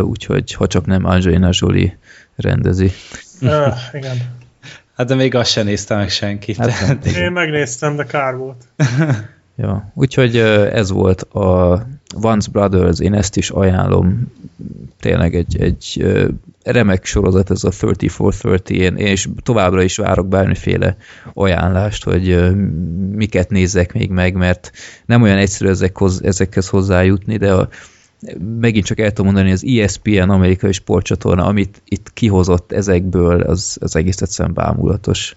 [0.02, 1.98] úgyhogy ha csak nem Angelina Jolie
[2.36, 2.90] rendezi.
[3.40, 4.40] Uh, igen.
[4.96, 6.54] Hát de még azt sem nézte meg senki.
[6.58, 8.64] Hát, Én megnéztem, de kár volt.
[9.56, 10.36] ja, úgyhogy
[10.72, 11.82] ez volt a
[12.22, 14.32] Once Brothers, én ezt is ajánlom.
[15.00, 16.06] Tényleg egy, egy
[16.64, 20.96] remek sorozat ez a 3430, én, és továbbra is várok bármiféle
[21.32, 22.52] ajánlást, hogy
[23.12, 24.70] miket nézzek még meg, mert
[25.06, 27.68] nem olyan egyszerű ezekhoz, ezekhez hozzájutni, de a,
[28.60, 33.96] megint csak el tudom mondani, az ESPN amerikai sportcsatorna, amit itt kihozott ezekből, az, az
[33.96, 35.34] egész egyszerűen bámulatos.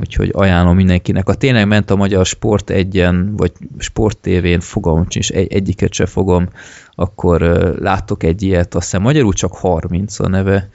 [0.00, 1.26] Úgyhogy ajánlom mindenkinek.
[1.26, 6.06] Ha tényleg ment a Magyar Sport egyen, vagy Sport TV-n, fogalmam sincs, egy, egyiket se
[6.06, 6.48] fogom,
[6.94, 10.68] akkor uh, láttok egy ilyet, azt hiszem magyarul csak 30 a neve,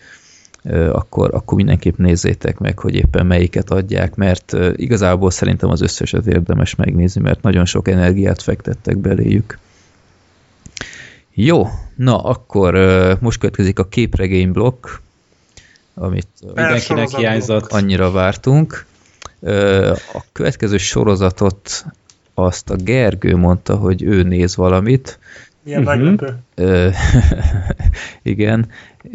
[0.92, 6.76] akkor, akkor mindenképp nézzétek meg, hogy éppen melyiket adják, mert igazából szerintem az összeset érdemes
[6.76, 9.60] megnézni, mert nagyon sok energiát fektettek beléjük.
[11.34, 12.74] Jó, na akkor
[13.22, 14.88] most következik a képregény blokk,
[15.94, 17.72] amit mindenkinek hiányzott.
[17.72, 18.86] Annyira vártunk.
[20.14, 21.86] A következő sorozatot
[22.34, 25.20] azt a Gergő mondta, hogy ő néz valamit.
[25.64, 25.96] Milyen uh-huh.
[25.96, 26.38] meglepő.
[28.34, 28.70] Igen.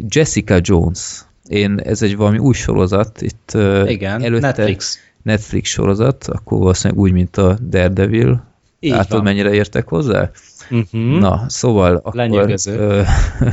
[0.07, 1.21] Jessica Jones.
[1.47, 3.21] Én, ez egy valami új sorozat.
[3.21, 3.51] Itt
[3.85, 4.99] Igen, előtte Netflix.
[5.21, 8.43] Netflix sorozat, akkor valószínűleg úgy, mint a Daredevil.
[8.79, 9.23] Így Látod, van.
[9.23, 10.31] mennyire értek hozzá?
[10.71, 11.19] Uh-huh.
[11.19, 12.29] Na, szóval akkor...
[12.65, 13.01] Ö,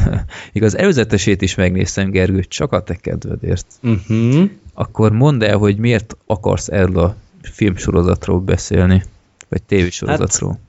[0.52, 3.66] igaz, előzetesét is megnéztem, Gergő, csak a te kedvedért.
[3.82, 4.50] Uh-huh.
[4.74, 9.02] Akkor mondd el, hogy miért akarsz erről a filmsorozatról beszélni,
[9.48, 10.50] vagy tévésorozatról.
[10.50, 10.60] Hát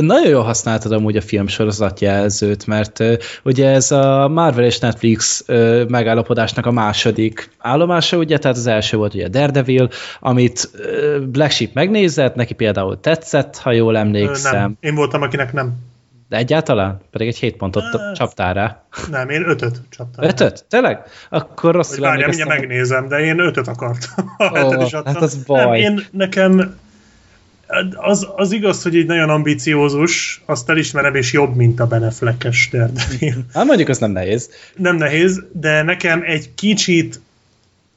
[0.00, 3.12] nagyon jól használtad amúgy a filmsorozat jelzőt, mert uh,
[3.44, 8.96] ugye ez a Marvel és Netflix uh, megállapodásnak a második állomása, ugye, tehát az első
[8.96, 9.88] volt ugye Daredevil,
[10.20, 14.60] amit uh, Black Sheep megnézett, neki például tetszett, ha jól emlékszem.
[14.60, 15.88] Nem, én voltam, akinek nem.
[16.30, 17.00] De egyáltalán?
[17.10, 18.84] Pedig egy 7 pontot Hát, csaptál rá.
[19.10, 20.24] Nem, én ötöt csaptam.
[20.24, 20.64] Ötöt?
[20.68, 21.02] Tényleg?
[21.28, 24.34] Akkor rosszul várjál, mindjárt megnézem, de én ötöt akartam.
[24.36, 25.04] Adtam.
[25.04, 25.80] hát az baj.
[25.80, 26.78] Nem, én nekem
[27.94, 33.44] az, az igaz, hogy egy nagyon ambiciózus, azt elismerem, és jobb, mint a Beneflekes Daredevil.
[33.54, 34.50] Hát mondjuk az nem nehéz.
[34.76, 37.20] Nem nehéz, de nekem egy kicsit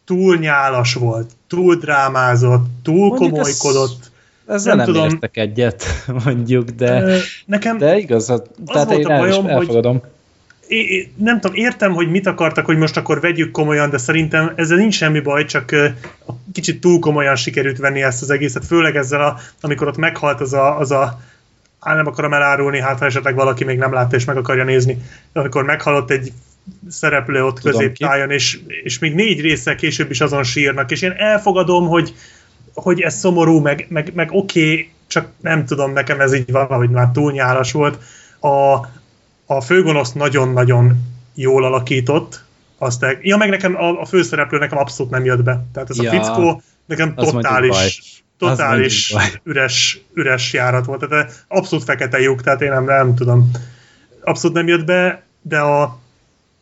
[0.05, 4.11] túl nyálas volt, túl drámázott, túl Mondjuk komolykodott.
[4.47, 5.09] Ezzel Nem nem, tudom.
[5.09, 5.85] értek egyet,
[6.25, 10.01] mondjuk, de, Nekem de igaz, tehát volt én a is bajom, hogy- elfogadom.
[10.67, 14.77] É- nem tudom, értem, hogy mit akartak, hogy most akkor vegyük komolyan, de szerintem ezzel
[14.77, 15.75] nincs semmi baj, csak
[16.53, 20.53] kicsit túl komolyan sikerült venni ezt az egészet, főleg ezzel, a, amikor ott meghalt az
[20.53, 21.19] a, az a
[21.79, 24.97] á, nem akarom elárulni, hát ha esetleg valaki még nem látta és meg akarja nézni,
[25.33, 26.31] amikor meghalott egy
[26.89, 31.13] szereplő ott Tudom középtájon, és, és még négy része később is azon sírnak, és én
[31.17, 32.13] elfogadom, hogy,
[32.73, 36.89] hogy ez szomorú, meg, meg, meg oké, okay, csak nem tudom, nekem ez így valahogy
[36.89, 37.97] már túl nyálas volt.
[38.39, 38.75] A,
[39.45, 42.43] a főgonosz nagyon-nagyon jól alakított,
[42.77, 45.65] azt el, ja, meg nekem a, a főszereplő nekem abszolút nem jött be.
[45.73, 51.07] Tehát ez Ja, a fickó nekem totális, totális üres, üres járat volt.
[51.09, 53.51] Tehát abszolút fekete lyuk, tehát én nem, nem tudom.
[54.23, 55.99] Abszolút nem jött be, de a,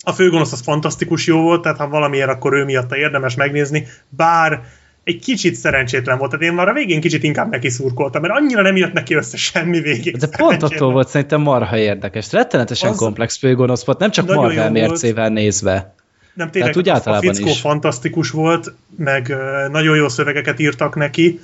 [0.04, 4.64] a főgonosz az fantasztikus jó volt, tehát ha valamiért, akkor ő miatta érdemes megnézni, bár
[5.04, 8.62] egy kicsit szerencsétlen volt, tehát én már a végén kicsit inkább neki szurkoltam, mert annyira
[8.62, 10.18] nem jött neki össze semmi végig.
[10.18, 12.32] De pont attól volt szerintem marha érdekes.
[12.32, 14.72] Rettenetesen Az- komplex főgonosz volt, nem csak jó Marvel volt.
[14.72, 15.94] mércével nézve.
[16.34, 17.60] Nem, tényleg, Tehát úgy általában a fickó is.
[17.60, 19.36] fantasztikus volt, meg
[19.72, 21.40] nagyon jó szövegeket írtak neki,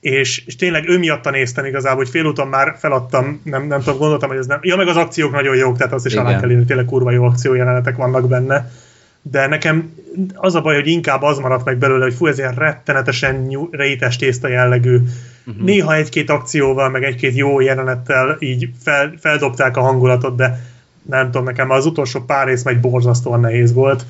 [0.00, 4.28] és, és tényleg ő miatta néztem igazából, hogy félúton már feladtam, nem, nem tudom, gondoltam,
[4.28, 4.58] hogy ez nem.
[4.62, 6.26] Ja, meg az akciók nagyon jók, tehát azt is Igen.
[6.26, 8.70] alá kell írni, tényleg kurva jó akciójelenetek vannak benne.
[9.22, 9.94] De nekem
[10.34, 14.16] az a baj, hogy inkább az maradt meg belőle, hogy fú, ez ilyen rettenetesen rétes
[14.16, 15.00] tészta jellegű.
[15.46, 15.64] Uh-huh.
[15.64, 20.58] Néha egy-két akcióval, meg egy-két jó jelenettel így fel, feldobták a hangulatot, de
[21.02, 24.04] nem tudom, nekem az utolsó pár rész meg borzasztóan nehéz volt.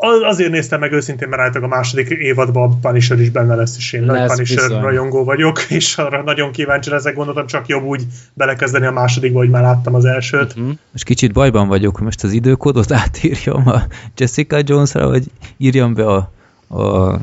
[0.00, 3.76] Az- Azért néztem meg őszintén, mert állítólag a második évadban a Punisher is benne lesz,
[3.76, 4.80] és én nagy Lesz Punisher bizony.
[4.82, 8.02] rajongó vagyok, és arra nagyon kíváncsi leszek, gondoltam csak jobb úgy
[8.34, 10.52] belekezdeni a másodikba, hogy már láttam az elsőt.
[10.52, 10.70] Hm?
[10.92, 13.82] Most kicsit bajban vagyok, most az időkódot átírjam a
[14.16, 15.24] Jessica Jonesra, vagy
[15.56, 16.32] írjam be a,
[16.68, 17.16] a,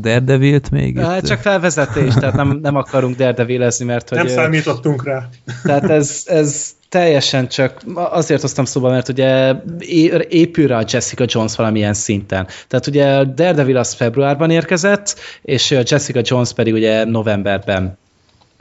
[0.00, 1.28] Daredevil-t még Hát itt?
[1.28, 4.18] csak felvezetés, tehát nem, nem akarunk derdevélezni, mert hogy...
[4.18, 5.28] Nem számítottunk rá.
[5.62, 9.54] Tehát ez, ez teljesen csak azért hoztam szóba, mert ugye
[10.28, 12.46] épül rá a Jessica Jones valamilyen szinten.
[12.68, 17.98] Tehát ugye a Daredevil az februárban érkezett, és a Jessica Jones pedig ugye novemberben.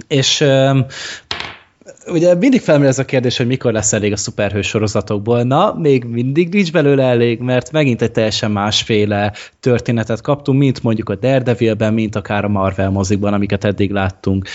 [0.07, 0.43] És
[2.07, 5.43] ugye mindig felmerül ez a kérdés, hogy mikor lesz elég a szuperhős sorozatokból.
[5.43, 11.09] Na, még mindig nincs belőle elég, mert megint egy teljesen másféle történetet kaptunk, mint mondjuk
[11.09, 14.47] a Daredevilben, mint akár a Marvel mozikban, amiket eddig láttunk.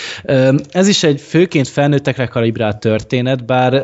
[0.70, 3.74] Ez is egy főként felnőttekre kalibrált történet, bár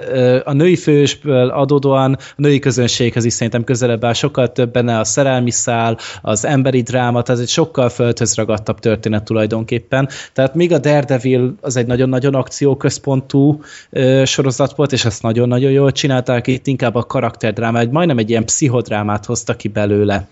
[0.45, 5.05] a női fősből adódóan a női közönséghez is szerintem közelebb áll, sokkal több benne a
[5.05, 10.09] szerelmi szál, az emberi dráma, tehát egy sokkal földhöz ragadtabb történet tulajdonképpen.
[10.33, 13.52] Tehát míg a Daredevil az egy nagyon-nagyon akcióközpontú
[13.91, 18.31] ö, sorozat volt, és azt nagyon-nagyon jól csinálták, itt inkább a karakterdráma, egy, majdnem egy
[18.31, 20.27] ilyen pszichodrámát hozta ki belőle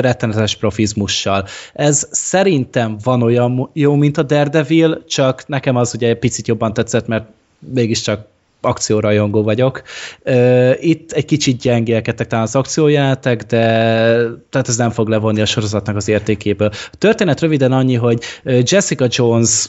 [0.00, 1.44] rettenetes profizmussal.
[1.72, 7.06] Ez szerintem van olyan jó, mint a Daredevil, csak nekem az ugye picit jobban tetszett,
[7.06, 7.24] mert
[7.58, 8.26] mégiscsak
[8.60, 9.82] akciórajongó vagyok.
[10.80, 13.58] Itt egy kicsit gyengélkedtek talán az akciójelenetek, de
[14.50, 16.70] tehát ez nem fog levonni a sorozatnak az értékéből.
[16.72, 19.66] A történet röviden annyi, hogy Jessica Jones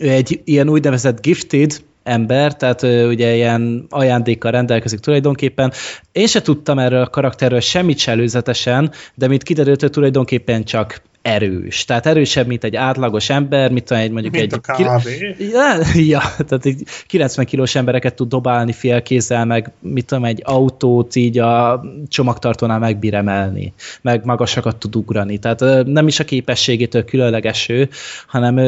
[0.00, 5.72] ő egy ilyen úgynevezett gifted ember, tehát ő ugye ilyen ajándékkal rendelkezik tulajdonképpen.
[6.12, 11.00] Én se tudtam erről a karakterről semmit se előzetesen, de mint kiderült, ő tulajdonképpen csak
[11.26, 11.84] erős.
[11.84, 14.58] Tehát erősebb, mint egy átlagos ember, mint egy mondjuk Mint egy...
[14.62, 15.36] a kávé.
[15.38, 15.78] Ja,
[16.14, 21.38] ja, tehát egy 90 kilós embereket tud dobálni félkézzel, meg mit tudom, egy autót így
[21.38, 25.38] a csomagtartónál megbír emelni, meg magasakat tud ugrani.
[25.38, 27.88] Tehát nem is a képességétől különleges ő,
[28.26, 28.58] hanem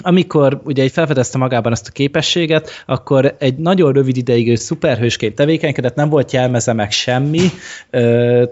[0.00, 5.34] amikor ugye így felfedezte magában ezt a képességet, akkor egy nagyon rövid ideig ő szuperhősként
[5.34, 7.40] tevékenykedett, nem volt jelmeze meg semmi,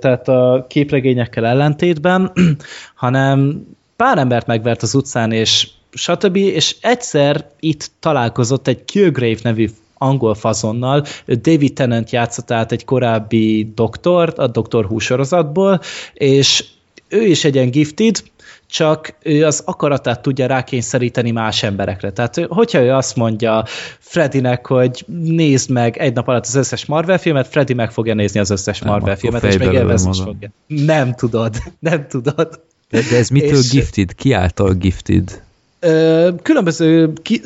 [0.01, 2.33] tehát a képregényekkel ellentétben,
[2.95, 3.67] hanem
[3.97, 6.37] pár embert megvert az utcán, és stb.
[6.37, 9.69] És egyszer itt találkozott egy Killgrave nevű
[9.99, 15.81] angol fazonnal, David Tennant játszott át egy korábbi doktort, a Doktor sorozatból,
[16.15, 16.65] és
[17.09, 18.23] ő is egy ilyen gifted,
[18.71, 22.13] csak ő az akaratát tudja rákényszeríteni más emberekre.
[22.13, 23.65] Tehát hogyha ő azt mondja
[23.99, 28.41] Freddynek, hogy nézd meg egy nap alatt az összes Marvel filmet, Freddy meg fogja nézni
[28.41, 30.51] az összes Nem, Marvel filmet, és még élvezni is fogja.
[30.67, 32.61] Nem tudod, nem tudod.
[32.91, 34.15] De, de ez mitől És- gifted?
[34.15, 35.43] Ki által gifted?
[35.81, 37.41] Ö, különböző ki,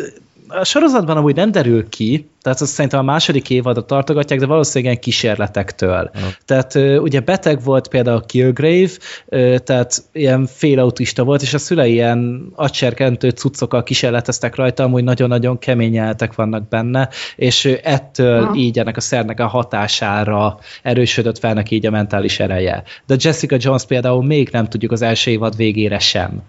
[0.50, 4.84] a sorozatban amúgy nem derül ki, tehát azt szerintem a második évadot tartogatják, de valószínűleg
[4.84, 6.10] ilyen kísérletektől.
[6.14, 6.26] Aha.
[6.44, 8.90] Tehát ugye beteg volt például Killgrave,
[9.28, 15.58] ö, tehát ilyen félautista volt, és a szülei ilyen agyserkentő cuccokkal kísérleteztek rajta, amúgy nagyon-nagyon
[15.58, 18.54] kemény eltek vannak benne, és ettől Aha.
[18.54, 22.82] így ennek a szernek a hatására erősödött fel neki így a mentális ereje.
[23.06, 26.42] De Jessica Jones például még nem tudjuk az első évad végére sem.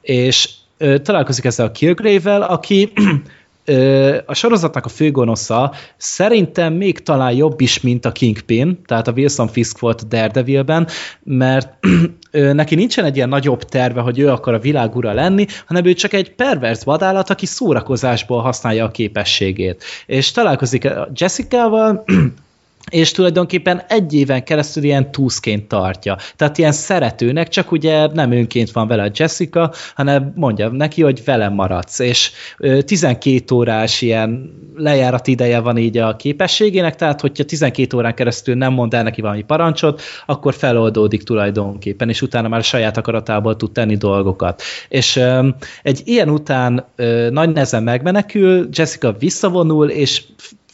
[0.00, 0.48] És
[1.02, 2.92] találkozik ezzel a Killgrave-vel, aki
[4.26, 9.48] a sorozatnak a főgonosza szerintem még talán jobb is, mint a Kingpin, tehát a Wilson
[9.48, 10.88] Fisk volt Daredevilben,
[11.22, 11.72] mert
[12.30, 16.12] neki nincsen egy ilyen nagyobb terve, hogy ő akar a világura lenni, hanem ő csak
[16.12, 19.84] egy pervers vadállat, aki szórakozásból használja a képességét.
[20.06, 22.04] És találkozik a Jessica-val,
[22.90, 26.16] és tulajdonképpen egy éven keresztül ilyen túszként tartja.
[26.36, 31.24] Tehát ilyen szeretőnek, csak ugye nem önként van vele a Jessica, hanem mondja neki, hogy
[31.24, 31.98] velem maradsz.
[31.98, 38.14] És ö, 12 órás ilyen lejárat ideje van így a képességének, tehát hogyha 12 órán
[38.14, 43.56] keresztül nem mond el neki valami parancsot, akkor feloldódik tulajdonképpen, és utána már saját akaratából
[43.56, 44.62] tud tenni dolgokat.
[44.88, 45.20] És
[45.82, 46.86] egy ilyen után
[47.30, 50.22] nagy nehezen megmenekül, Jessica visszavonul, és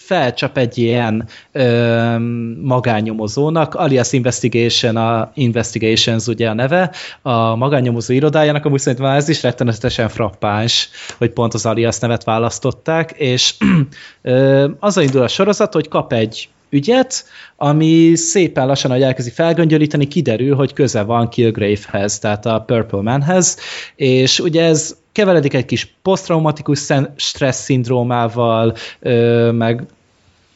[0.04, 2.16] felcsap egy ilyen ö,
[2.62, 6.90] magánnyomozónak, alias Investigation, a Investigations ugye a neve,
[7.22, 10.88] a magánnyomozó irodájának, amúgy szerintem ez is rettenetesen frappáns,
[11.18, 13.54] hogy pont az alias nevet választották, és
[14.22, 17.24] ö, azzal indul a sorozat, hogy kap egy ügyet,
[17.56, 23.56] ami szépen lassan, ahogy elkezdi felgöngyölíteni, kiderül, hogy köze van Killgrave-hez, tehát a Purple Manhez,
[23.96, 28.74] és ugye ez keveredik egy kis posztraumatikus stressz szindrómával,
[29.52, 29.86] meg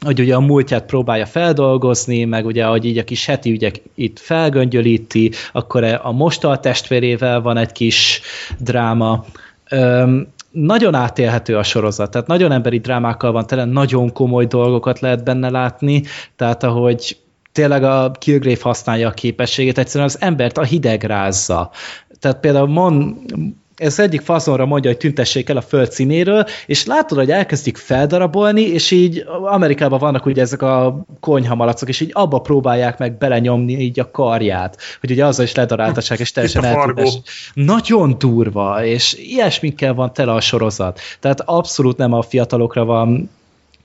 [0.01, 4.19] hogy ugye a múltját próbálja feldolgozni, meg ugye, hogy így a kis heti ügyek itt
[4.19, 8.21] felgöngyölíti, akkor a mostal testvérével van egy kis
[8.59, 9.25] dráma.
[9.71, 15.25] Öm, nagyon átélhető a sorozat, tehát nagyon emberi drámákkal van tele, nagyon komoly dolgokat lehet
[15.25, 16.03] benne látni,
[16.37, 17.17] tehát ahogy
[17.53, 21.71] tényleg a Kilgrave használja a képességét, egyszerűen az embert a hideg rázza.
[22.21, 23.19] Tehát például Mon,
[23.77, 28.61] ez egyik fazonra mondja, hogy tüntessék el a föld színéről, és látod, hogy elkezdik feldarabolni,
[28.61, 34.01] és így Amerikában vannak ugye ezek a konyhamalacok, és így abba próbálják meg belenyomni így
[34.01, 37.19] a karját, hogy ugye azzal is ledaráltassák, és teljesen eltűnés.
[37.55, 41.01] Nagyon durva, és ilyesmikkel van tele a sorozat.
[41.21, 43.31] Tehát abszolút nem a fiatalokra van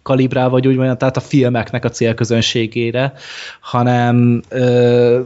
[0.02, 3.14] kalibrál, vagy úgy mondjam, tehát a filmeknek a célközönségére,
[3.60, 5.20] hanem ö,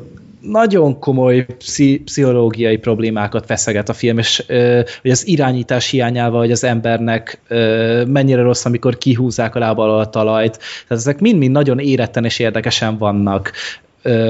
[0.51, 4.43] nagyon komoly pszi- pszichológiai problémákat feszeget a film, és
[5.01, 7.41] hogy az irányítás hiányával, hogy az embernek
[8.07, 10.57] mennyire rossz, amikor kihúzzák a lába alól a talajt.
[10.57, 13.51] Tehát ezek mind-mind nagyon éretten és érdekesen vannak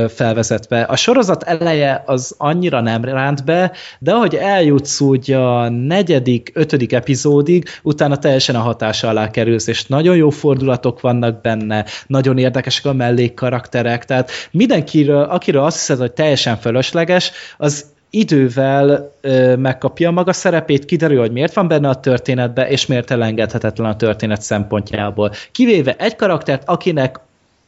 [0.07, 0.81] felvezetve.
[0.81, 6.93] A sorozat eleje az annyira nem ránt be, de ahogy eljutsz úgy a negyedik, ötödik
[6.93, 12.85] epizódig, utána teljesen a hatása alá kerülsz, és nagyon jó fordulatok vannak benne, nagyon érdekesek
[12.85, 20.33] a mellékkarakterek, tehát mindenkiről, akiről azt hiszed, hogy teljesen fölösleges, az idővel ö, megkapja maga
[20.33, 25.31] szerepét, kiderül, hogy miért van benne a történetbe, és miért elengedhetetlen a történet szempontjából.
[25.51, 27.19] Kivéve egy karaktert, akinek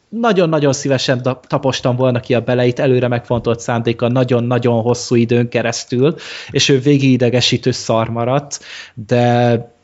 [0.08, 6.14] nagyon-nagyon szívesen tapostam volna ki a beleit, előre megfontolt szándéka nagyon-nagyon hosszú időn keresztül,
[6.50, 8.60] és ő végigidegesítő szar maradt,
[9.06, 9.76] de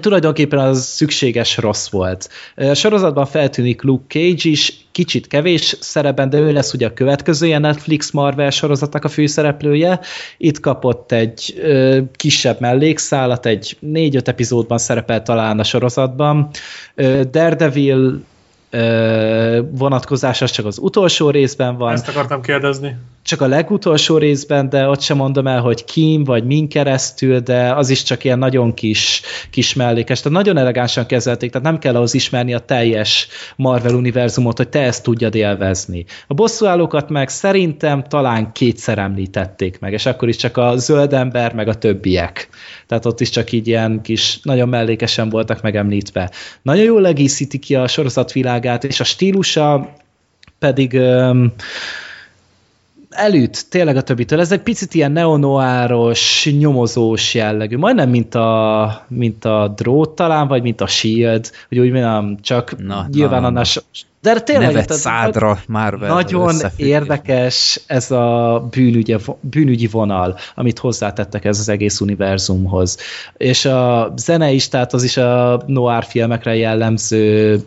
[0.00, 2.28] tulajdonképpen az szükséges rossz volt.
[2.56, 7.58] A sorozatban feltűnik Luke Cage is, kicsit kevés szerepben, de ő lesz ugye a következője
[7.58, 10.00] Netflix Marvel sorozatnak a főszereplője.
[10.38, 16.50] Itt kapott egy ö, kisebb mellékszálat, egy négy-öt epizódban szerepel talán a sorozatban.
[16.94, 18.22] Ö, Daredevil
[19.70, 21.92] vonatkozás az csak az utolsó részben van.
[21.92, 22.96] Ezt akartam kérdezni.
[23.22, 27.74] Csak a legutolsó részben, de ott sem mondom el, hogy kim vagy min keresztül, de
[27.74, 30.20] az is csak ilyen nagyon kis, kis mellékes.
[30.20, 34.82] Tehát nagyon elegánsan kezelték, tehát nem kell ahhoz ismerni a teljes Marvel univerzumot, hogy te
[34.82, 36.04] ezt tudjad élvezni.
[36.26, 41.54] A bosszúállókat meg szerintem talán kétszer említették meg, és akkor is csak a zöld ember,
[41.54, 42.48] meg a többiek.
[42.86, 46.30] Tehát ott is csak így ilyen kis, nagyon mellékesen voltak megemlítve.
[46.62, 49.94] Nagyon jól egészíti ki a sorozatvilágát, és a stílusa
[50.58, 51.52] pedig um,
[53.14, 54.40] elüt tényleg a többitől.
[54.40, 57.76] Ez egy picit ilyen neonoáros, nyomozós jellegű.
[57.76, 62.76] Majdnem, mint a, mint a drót talán, vagy mint a shield, hogy úgy mondjam, csak
[62.78, 63.64] na, nyilván na, annál
[64.24, 71.44] de tényleg, Nevet tehát, szádra már Nagyon érdekes ez a bűnügyi, bűnügyi vonal, amit hozzátettek
[71.44, 72.96] ez az egész univerzumhoz.
[73.36, 77.60] És a zene is, tehát az is a noir filmekre jellemző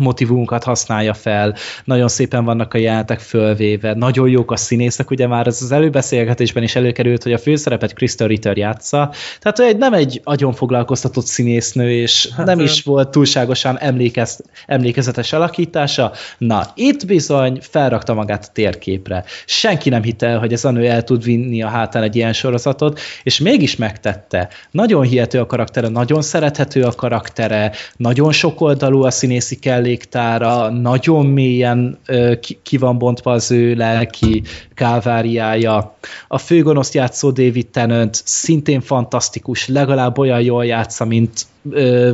[0.00, 1.54] motivumunkat használja fel,
[1.84, 6.76] nagyon szépen vannak a jelentek fölvéve, nagyon jók a színészek, ugye már az előbeszélgetésben is
[6.76, 12.28] előkerült, hogy a főszerepet Crystal Ritter játsza, tehát egy, nem egy agyon foglalkoztatott színésznő, és
[12.36, 16.12] hát, nem is volt túlságosan emlékez, emlékezetes alakítása.
[16.38, 19.24] Na, itt bizony felrakta magát a térképre.
[19.46, 22.32] Senki nem hitte el, hogy ez a nő el tud vinni a hátán egy ilyen
[22.32, 24.48] sorozatot, és mégis megtette.
[24.70, 31.26] Nagyon hihető a karaktere, nagyon szerethető a karaktere, nagyon sokoldalú a színészi kell emléktára, nagyon
[31.26, 31.98] mélyen
[32.40, 34.42] ki, ki van bontva az ő lelki
[34.74, 35.94] káváriája.
[36.28, 41.46] A főgonoszt játszó David Tennant szintén fantasztikus, legalább olyan jól játsza, mint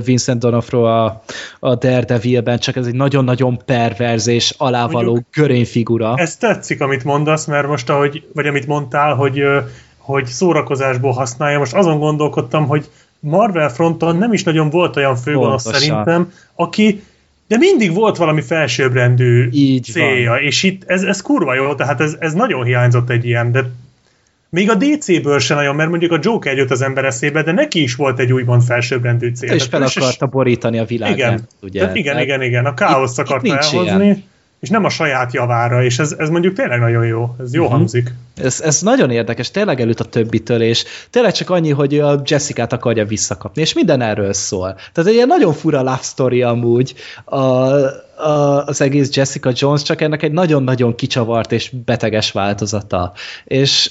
[0.05, 1.23] Vincent D'Onofrio a,
[1.61, 6.15] a Daredevilben, csak ez egy nagyon-nagyon perverz és alávaló görény figura.
[6.16, 9.43] Ez tetszik, amit mondasz, mert most, ahogy, vagy amit mondtál, hogy,
[9.99, 12.89] hogy szórakozásból használja, most azon gondolkodtam, hogy
[13.20, 17.02] Marvel fronton nem is nagyon volt olyan főgonosz szerintem, aki
[17.52, 20.40] de mindig volt valami felsőbbrendű Így célja, van.
[20.40, 23.64] és itt ez, ez kurva jó, tehát ez, ez nagyon hiányzott egy ilyen, de
[24.48, 27.82] még a DC-ből sem nagyon, mert mondjuk a Joker jött az ember eszébe, de neki
[27.82, 29.52] is volt egy úgymond felsőbbrendű cél.
[29.52, 31.16] És fel akarta borítani a világot.
[31.16, 31.90] Igen, ugye?
[31.94, 34.05] igen, igen, igen, a káoszt akarta elhozni.
[34.05, 34.22] Ilyen
[34.62, 37.76] és nem a saját javára, és ez, ez mondjuk tényleg nagyon jó, ez jó uh-huh.
[37.76, 38.15] hangzik.
[38.34, 42.73] Ez, ez nagyon érdekes, tényleg előtt a többitől, és tényleg csak annyi, hogy a Jessica-t
[42.73, 44.74] akarja visszakapni, és minden erről szól.
[44.92, 50.00] Tehát egy ilyen nagyon fura love story amúgy a, a, az egész Jessica Jones, csak
[50.00, 53.12] ennek egy nagyon-nagyon kicsavart és beteges változata.
[53.44, 53.91] És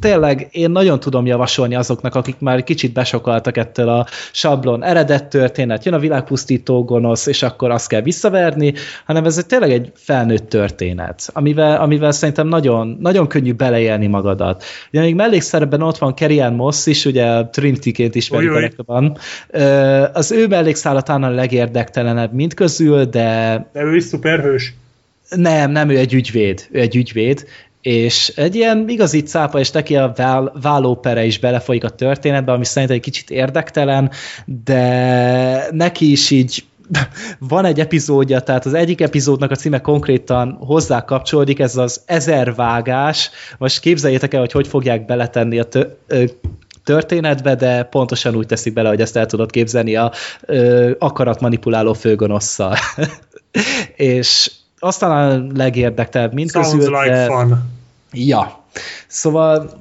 [0.00, 5.84] tényleg én nagyon tudom javasolni azoknak, akik már kicsit besokaltak ettől a sablon eredet történet,
[5.84, 11.30] jön a világpusztító gonosz, és akkor azt kell visszaverni, hanem ez tényleg egy felnőtt történet,
[11.32, 14.64] amivel, amivel szerintem nagyon, nagyon könnyű beleélni magadat.
[14.92, 19.16] Ugye még mellékszerepben ott van Kerrian Moss is, ugye Trinity-ként a legtöbben.
[20.12, 23.68] Az ő mellékszállatán a legérdektelenebb mind közül, de...
[23.72, 24.74] De ő is szuperhős.
[25.36, 26.68] Nem, nem, ő egy ügyvéd.
[26.70, 27.44] Ő egy ügyvéd,
[27.80, 32.64] és egy ilyen igazi cápa, és neki a vál, vállópere is belefolyik a történetbe, ami
[32.64, 34.10] szerintem egy kicsit érdektelen,
[34.64, 36.64] de neki is így
[37.38, 42.54] van egy epizódja, tehát az egyik epizódnak a címe konkrétan hozzá kapcsolódik, ez az ezer
[42.54, 43.30] vágás.
[43.58, 45.68] Most képzeljétek el, hogy hogy fogják beletenni a
[46.84, 52.76] történetbe, de pontosan úgy teszik bele, hogy ezt el tudod képzelni a ö, akaratmanipuláló főgonosszal.
[53.96, 54.50] és
[54.80, 57.24] aztán a legérdektelebb mind Sounds like de...
[57.24, 57.70] fun.
[58.12, 58.64] Ja.
[59.06, 59.78] Szóval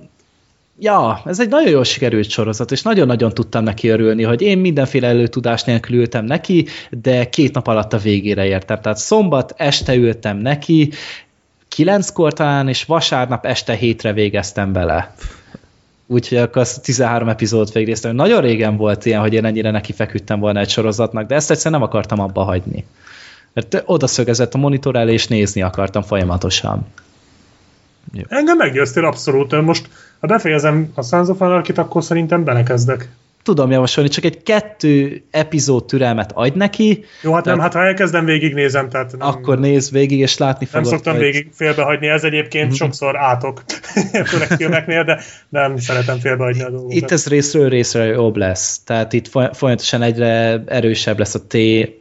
[0.81, 5.07] Ja, ez egy nagyon jól sikerült sorozat, és nagyon-nagyon tudtam neki örülni, hogy én mindenféle
[5.07, 8.81] előtudás nélkül ültem neki, de két nap alatt a végére értem.
[8.81, 10.91] Tehát szombat este ültem neki,
[11.67, 15.15] kilenckor talán, és vasárnap este hétre végeztem bele.
[16.07, 18.15] Úgyhogy akkor azt 13 epizódot végignéztem.
[18.15, 21.79] Nagyon régen volt ilyen, hogy én ennyire neki feküdtem volna egy sorozatnak, de ezt egyszerűen
[21.79, 22.85] nem akartam abba hagyni.
[23.59, 26.87] Mert oda szögezett a monitor elé, és nézni akartam folyamatosan.
[28.27, 29.61] Engem meggyőztél abszolút.
[29.61, 29.89] Most,
[30.19, 33.09] ha befejezem a Sons of Anarchy-t, akkor szerintem belekezdek.
[33.43, 37.03] Tudom javasolni, csak egy kettő epizód türelmet adj neki.
[37.21, 40.83] Jó, hát nem, hát ha elkezdem, végignézem, tehát nem, Akkor nézd végig, és látni nem
[40.83, 40.97] fogod.
[40.97, 42.73] szoktam hogy- végig félbehagyni, ez egyébként Mhm.
[42.75, 43.63] sokszor átok,
[44.25, 45.19] főleg filmeknél, de
[45.49, 46.95] nem szeretem félbehagyni a dolgokat.
[46.95, 48.79] Itt ez részről részre jobb lesz.
[48.83, 51.55] Tehát itt foly- folyamatosan egyre erősebb lesz a T,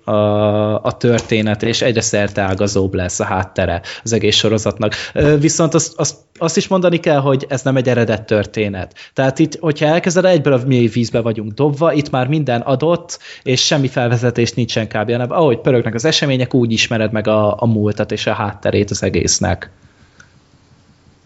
[0.08, 4.94] a, a történet, és egyre szerteágazóbb lesz a háttere az egész sorozatnak.
[5.41, 8.94] Viszont azt, azt, azt is mondani kell, hogy ez nem egy eredet történet.
[9.15, 13.67] Tehát itt, hogyha elkezded, egyből a mély vízbe vagyunk dobva, itt már minden adott, és
[13.67, 15.11] semmi felvezetés nincsen kb.
[15.11, 19.03] hanem ahogy pörögnek az események, úgy ismered meg a, a múltat és a hátterét az
[19.03, 19.71] egésznek.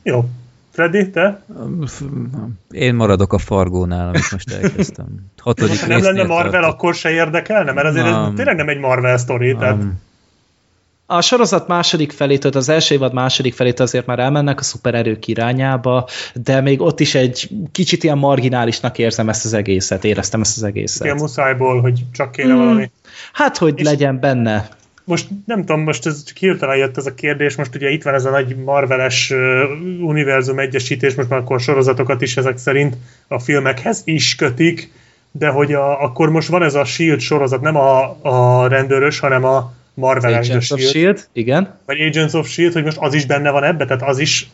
[0.03, 0.25] Jó.
[0.71, 1.43] Freddy, te?
[2.71, 5.07] Én maradok a Fargónál, amit most elkezdtem.
[5.39, 6.73] Hatodik Ha nem lenne Marvel, tartok.
[6.73, 7.73] akkor se érdekelne?
[7.73, 8.35] Mert azért ez Nem.
[8.35, 9.83] tényleg nem egy Marvel sztori, tehát
[11.16, 16.08] A sorozat második felétől, az első évad második felétől azért már elmennek a szupererők irányába,
[16.34, 20.62] de még ott is egy kicsit ilyen marginálisnak érzem ezt az egészet, éreztem ezt az
[20.62, 21.15] egészet.
[21.20, 22.62] muszájból, hogy csak kéne Hmm.
[22.62, 22.91] valami.
[23.32, 24.68] Hát, hogy És- legyen benne.
[25.05, 28.15] Most nem tudom, most ez csak hirtelen jött ez a kérdés, most ugye itt van
[28.15, 29.39] ez a nagy Marveles uh,
[30.00, 32.97] univerzum egyesítés, most már akkor sorozatokat is ezek szerint
[33.28, 34.92] a filmekhez is kötik,
[35.32, 37.20] de hogy a, akkor most van ez a S.H.I.E.L.D.
[37.20, 42.01] sorozat, nem a, a rendőrös, hanem a Marveles The Agents of S.H.I.E.L.D., S.H.I.E.L.D., igen, vagy
[42.01, 44.51] Agents of S.H.I.E.L.D., hogy most az is benne van ebbe, tehát az is,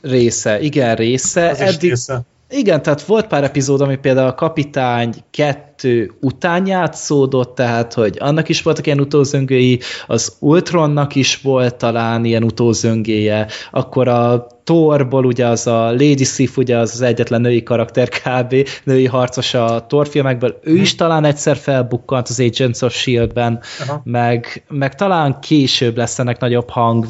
[0.00, 1.48] része, igen, része.
[1.48, 2.20] az is Eddig, része.
[2.50, 8.48] Igen, tehát volt pár epizód, ami például a Kapitány 2 után játszódott, tehát, hogy annak
[8.48, 15.46] is voltak ilyen utózöngői, az Ultronnak is volt talán ilyen utózöngéje, akkor a Thorból ugye
[15.46, 18.68] az a Lady Sif, ugye az az egyetlen női karakter kb.
[18.84, 23.60] női harcos a Thor filmekből, ő is talán egyszer felbukkant az Agents of S.H.I.E.L.D.-ben,
[24.04, 27.06] meg, meg talán később lesz ennek nagyobb hang,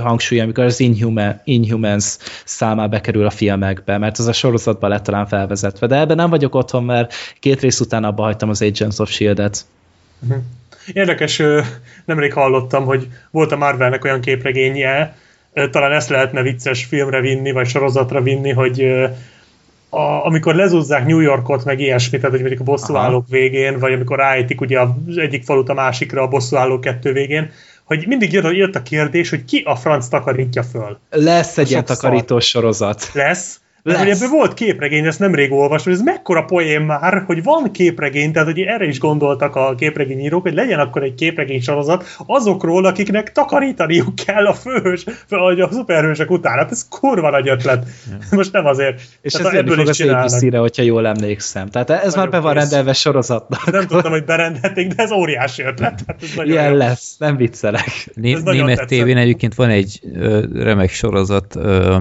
[0.00, 5.26] hangsúly, amikor az Inhuman, Inhumans számá bekerül a filmekbe, mert az a sorozatban lett talán
[5.26, 5.86] felvezetve.
[5.86, 9.64] De ebben nem vagyok otthon, mert két rész után abba hagytam az Agents of S.H.I.E.L.D.-et.
[10.92, 11.60] Érdekes, ö,
[12.04, 15.16] nemrég hallottam, hogy volt a Marvelnek olyan képregénye,
[15.70, 18.82] talán ezt lehetne vicces filmre vinni, vagy sorozatra vinni, hogy
[19.90, 24.18] a, amikor lezúzzák New Yorkot, meg ilyesmit, tehát hogy mondjuk a bosszúállók végén, vagy amikor
[24.18, 27.50] ráejtik ugye az egyik falut a másikra a bosszúállók kettő végén,
[27.88, 30.98] hogy mindig jött, jött a kérdés, hogy ki a franc takarítja föl.
[31.10, 33.10] Lesz egy ilyen takarítós sorozat.
[33.12, 33.60] Lesz.
[33.82, 34.00] Lesz.
[34.02, 38.32] ugye ebből volt képregény, ezt nemrég olvastam, hogy ez mekkora poén már, hogy van képregény,
[38.32, 43.32] tehát hogy erre is gondoltak a képregényírók, hogy legyen akkor egy képregény sorozat azokról, akiknek
[43.32, 46.58] takarítaniuk kell a főhős, vagy a szuperhősök után.
[46.58, 47.86] Hát ez kurva nagy ötlet.
[48.30, 49.00] Most nem azért.
[49.22, 50.32] És Tehát ez fog is az.
[50.32, 51.68] ABC-re, hogyha jól emlékszem.
[51.68, 52.62] Tehát ez már be van kész.
[52.62, 53.70] rendelve sorozatnak.
[53.70, 56.00] Nem tudtam, hogy berendelték, de ez óriási ötlet.
[56.06, 56.76] Hát ez nagyon Ilyen jó.
[56.76, 58.08] lesz, nem viccelek.
[58.14, 61.92] Né- Ez nagyon német tévén egyébként van egy ö, remek sorozat, ö,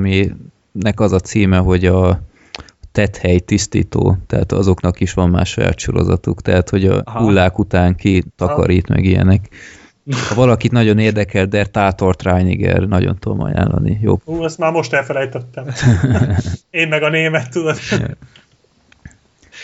[0.77, 2.21] aminek az a címe, hogy a
[2.91, 7.19] tethely tisztító, tehát azoknak is van más saját sorozatuk, tehát hogy a Aha.
[7.19, 9.49] hullák után ki takarít meg ilyenek.
[10.29, 13.99] Ha valakit nagyon érdekel, Der Tatort Reiniger, nagyon tudom ajánlani.
[14.01, 14.19] Jó.
[14.25, 15.65] Ú, ezt már most elfelejtettem.
[16.69, 17.77] Én meg a német, tudod.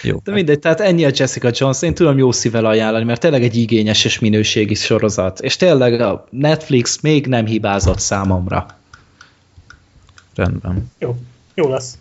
[0.03, 0.19] Jó.
[0.23, 3.55] De mindegy, tehát ennyi a Jessica Jones, én tudom jó szívvel ajánlani, mert tényleg egy
[3.55, 5.39] igényes és minőségi sorozat.
[5.39, 8.65] És tényleg a Netflix még nem hibázott számomra.
[10.35, 10.91] Rendben.
[10.99, 11.15] Jó,
[11.53, 11.97] jó lesz.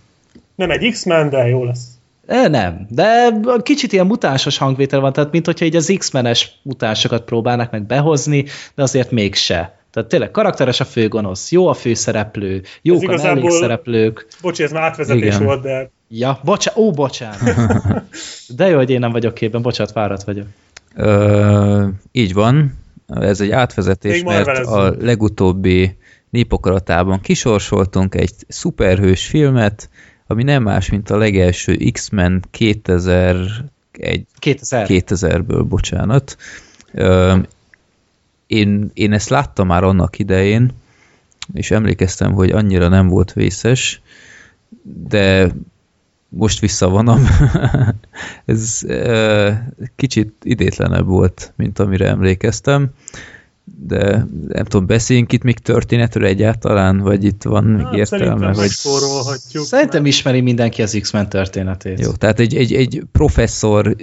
[0.54, 1.84] Nem egy X-Men, de jó lesz.
[2.26, 7.24] E, nem, de kicsit ilyen mutánsos hangvétel van, tehát mint hogyha így az X-menes mutánsokat
[7.24, 8.44] próbálnak meg behozni,
[8.74, 9.76] de azért mégse.
[9.90, 14.26] Tehát tényleg karakteres a főgonosz, jó a főszereplő, jók a igazából- mellékszereplők.
[14.40, 15.44] Bocsi, ez már átvezetés Igen.
[15.44, 17.40] volt, de Ja, bocsánat, ó, bocsánat.
[18.56, 20.46] De jó, hogy én nem vagyok képben, bocsánat, fáradt vagyok.
[20.96, 22.78] Ö, így van.
[23.06, 25.96] Ez egy átvezetés, Még mert a legutóbbi
[26.32, 29.88] népakaratában kisorsoltunk egy szuperhős filmet,
[30.26, 34.86] ami nem más, mint a legelső X-Men 2001 2000.
[34.88, 36.36] 2000-ből, bocsánat.
[36.92, 37.38] Ö,
[38.46, 40.70] én, én ezt láttam már annak idején,
[41.52, 44.00] és emlékeztem, hogy annyira nem volt vészes,
[45.08, 45.52] de
[46.28, 47.26] most visszavonom.
[48.44, 49.50] Ez ö,
[49.96, 52.90] kicsit idétlenebb volt, mint amire emlékeztem,
[53.86, 59.64] de nem tudom, beszéljünk itt még történetről egyáltalán, vagy itt van még Hát, értelme, megspórolhatjuk.
[59.64, 62.00] Szerintem ismeri mindenki az X-Men történetét.
[62.00, 63.96] Jó, tehát egy, egy, egy professzor,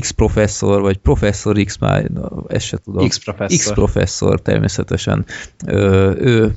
[0.00, 2.10] X professzor, vagy professzor X, már
[2.48, 3.08] ezt se tudom.
[3.08, 3.58] X professzor.
[3.58, 5.24] X professzor természetesen.
[5.66, 6.56] Ö, ő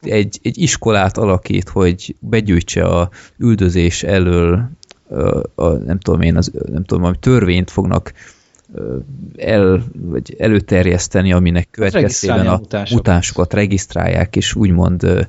[0.00, 4.70] egy, egy iskolát alakít, hogy begyűjtse a üldözés elől
[5.08, 8.12] ö, a, nem tudom én, az, nem tudom, ami törvényt fognak
[9.36, 12.96] el, vagy előterjeszteni, aminek következtében regisztrálni a mutánsok.
[12.96, 15.26] mutánsokat regisztrálják, és úgymond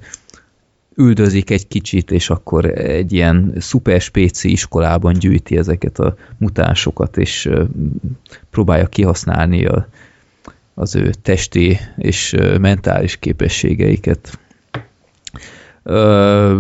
[0.96, 7.50] üldözik egy kicsit, és akkor egy ilyen szuper spéci iskolában gyűjti ezeket a mutánsokat, és
[8.50, 9.88] próbálja kihasználni a,
[10.74, 14.40] az ő testi és mentális képességeiket.
[15.84, 16.60] Ö,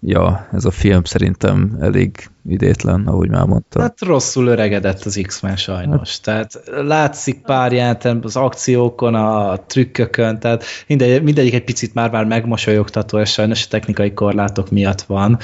[0.00, 3.82] ja, ez a film szerintem elég idétlen, ahogy már mondtam.
[3.82, 6.20] Hát rosszul öregedett az X-Men sajnos.
[6.20, 13.18] Tehát látszik pár jelentem az akciókon, a trükkökön, tehát mindegy, mindegyik egy picit már-már megmosolyogtató,
[13.18, 15.38] és sajnos a technikai korlátok miatt van.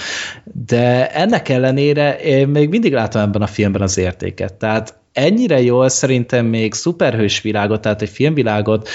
[0.45, 4.55] De ennek ellenére én még mindig látom ebben a filmben az értéket.
[4.55, 8.89] Tehát ennyire jól szerintem még szuperhős világot, tehát egy filmvilágot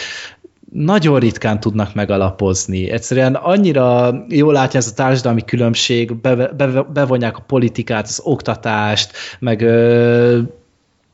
[0.76, 2.90] nagyon ritkán tudnak megalapozni.
[2.90, 9.12] Egyszerűen annyira jól látja ez a társadalmi különbség, be, be, bevonják a politikát, az oktatást,
[9.40, 10.40] meg ö,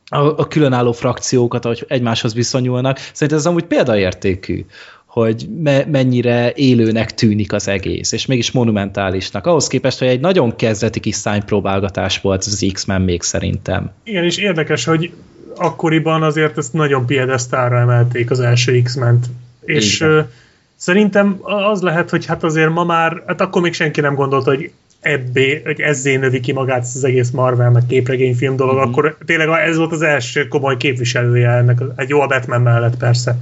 [0.08, 2.98] a, a különálló frakciókat, ahogy egymáshoz viszonyulnak.
[2.98, 4.64] Szerintem ez amúgy példaértékű
[5.06, 9.46] hogy me, mennyire élőnek tűnik az egész, és mégis monumentálisnak.
[9.46, 13.90] Ahhoz képest, hogy egy nagyon kezdeti kis szánypróbálgatás volt az X-Men még szerintem.
[14.04, 15.12] Igen, és érdekes, hogy
[15.56, 19.26] akkoriban azért ezt nagyon piedesztára emelték az első X-ment.
[19.64, 20.30] És Igen.
[20.76, 24.70] szerintem az lehet, hogy hát azért ma már, hát akkor még senki nem gondolta, hogy
[25.00, 28.82] ebbé, hogy ezzé növi ki magát az egész Marvel, meg képregényfilm dolog, Mhm.
[28.82, 28.92] mm-hmm.
[28.92, 33.36] akkor tényleg ez volt az első komoly képviselője ennek, egy jó a Batman mellett persze.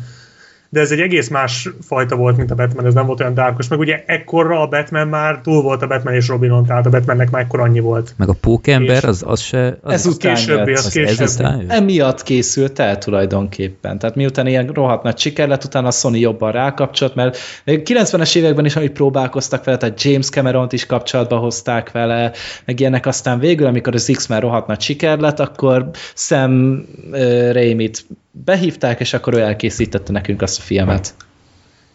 [0.73, 3.69] De ez egy egész más fajta volt, mint a Batman, ez nem volt olyan dárkos.
[3.69, 7.31] Meg ugye ekkorra a Batman már túl volt a Batman és Robinon, tehát a Batmannek
[7.31, 8.15] már ekkor annyi volt.
[8.17, 9.79] Meg a pókember, az, az se...
[9.83, 11.23] Az, Ez után későbbi, az az későbbi.
[11.23, 11.65] ezután?
[11.69, 13.99] Emiatt készült el tulajdonképpen.
[13.99, 18.65] Tehát miután ilyen rohadt nagy siker lett, utána a Sony jobban rákapcsolt, mert 90-es években
[18.65, 22.33] is, amit próbálkoztak vele, tehát James Cameron-t is kapcsolatba hozták vele,
[22.65, 28.05] meg ilyenek, aztán végül, amikor az X-Men rohadt nagy siker lett, akkor Sam uh, Raimi-t
[28.31, 31.15] behívták, és akkor ő elkészítette nekünk azt a filmet.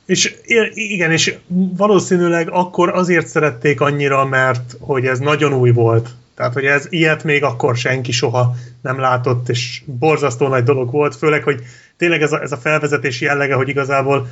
[0.06, 0.36] És
[0.74, 1.38] igen, és
[1.78, 6.10] valószínűleg akkor azért szerették annyira, mert hogy ez nagyon új volt.
[6.36, 11.16] Tehát, hogy ez ilyet még akkor senki soha nem látott, és borzasztó nagy dolog volt,
[11.16, 11.62] főleg, hogy
[11.98, 14.28] tényleg ez a, ez a felvezetés jellege, hogy igazából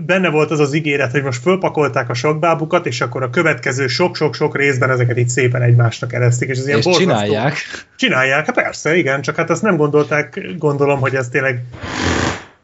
[0.00, 4.56] benne volt az az ígéret, hogy most fölpakolták a sakbábukat, és akkor a következő sok-sok-sok
[4.56, 7.10] részben ezeket itt szépen egymásnak eresztik, és ez ilyen És borzasztó.
[7.10, 7.54] csinálják.
[7.96, 11.62] Csinálják, hát persze, igen, csak hát azt nem gondolták, gondolom, hogy ez tényleg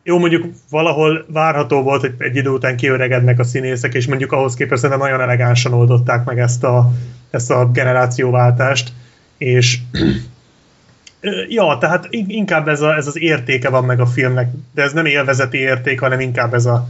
[0.05, 4.55] jó, mondjuk valahol várható volt, hogy egy idő után kiöregednek a színészek, és mondjuk ahhoz
[4.55, 6.93] képest szerintem nagyon elegánsan oldották meg ezt a,
[7.31, 8.93] ezt a generációváltást,
[9.39, 9.79] és
[11.49, 14.93] ja, tehát in- inkább ez, a, ez az értéke van meg a filmnek, de ez
[14.93, 16.89] nem élvezeti érték, hanem inkább ez a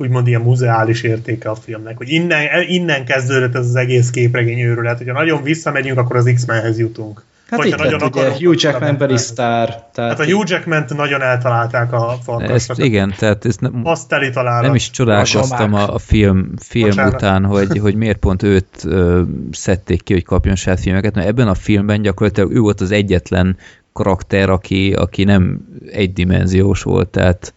[0.00, 4.98] úgymond ilyen muzeális értéke a filmnek, hogy innen, innen kezdődött ez az egész képregény őrület,
[4.98, 7.24] hogyha nagyon visszamegyünk, akkor az X-Menhez jutunk.
[7.50, 9.22] Hát Vagy így ha lett, nagyon ugye Hugh Jackman Batmanhez.
[9.22, 9.84] sztár.
[9.92, 12.78] Tehát Hát a Hugh jackman nagyon eltalálták a Ezt, farkasnak.
[12.78, 14.14] igen, tehát ez nem, Azt
[14.60, 17.14] nem is csodálkoztam a, a film, film Bocsánat.
[17.14, 19.22] után, hogy, hogy miért pont őt ö,
[19.52, 23.56] szedték ki, hogy kapjon saját filmeket, mert ebben a filmben gyakorlatilag ő volt az egyetlen
[23.92, 25.60] karakter, aki, aki nem
[25.92, 27.54] egydimenziós volt, tehát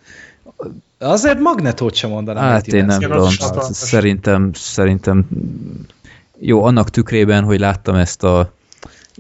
[1.04, 2.44] Azért Magnetót sem mondanám.
[2.44, 3.30] Hát én nem tudom,
[3.72, 5.28] szerintem, szerintem
[6.40, 8.54] jó, annak tükrében, hogy láttam ezt a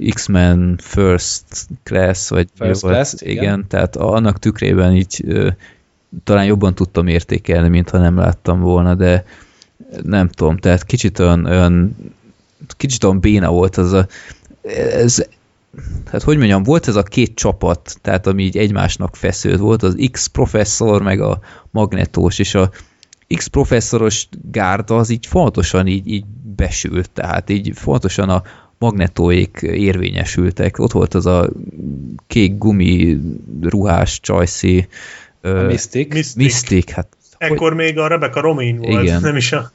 [0.10, 1.44] X-Men First
[1.84, 3.66] Class, vagy First volt, Class, igen, igen.
[3.68, 5.50] tehát annak tükrében így ö,
[6.24, 9.26] talán jobban tudtam értékelni, mintha nem láttam volna, de
[10.04, 11.96] nem tudom, tehát kicsit olyan, olyan
[12.78, 14.08] kicsit olyan béna volt az a
[14.92, 15.28] ez,
[16.12, 20.08] hát hogy mondjam, volt ez a két csapat, tehát ami így egymásnak feszült, volt az
[20.12, 21.40] X professzor, meg a
[21.72, 22.70] magnetós, és a
[23.36, 28.44] X professzoros gárda az így fontosan így, így besült, tehát így fontosan a
[28.78, 30.80] magnetóik érvényesültek.
[30.80, 31.50] Ott volt az a
[32.28, 33.18] kék gumi
[33.62, 34.88] ruhás csajszi
[35.42, 36.14] Mystic.
[36.14, 36.44] Mystic.
[36.44, 39.22] Mystic, hát Ekkor még a Rebecca Romaine volt, Igen.
[39.22, 39.72] nem is a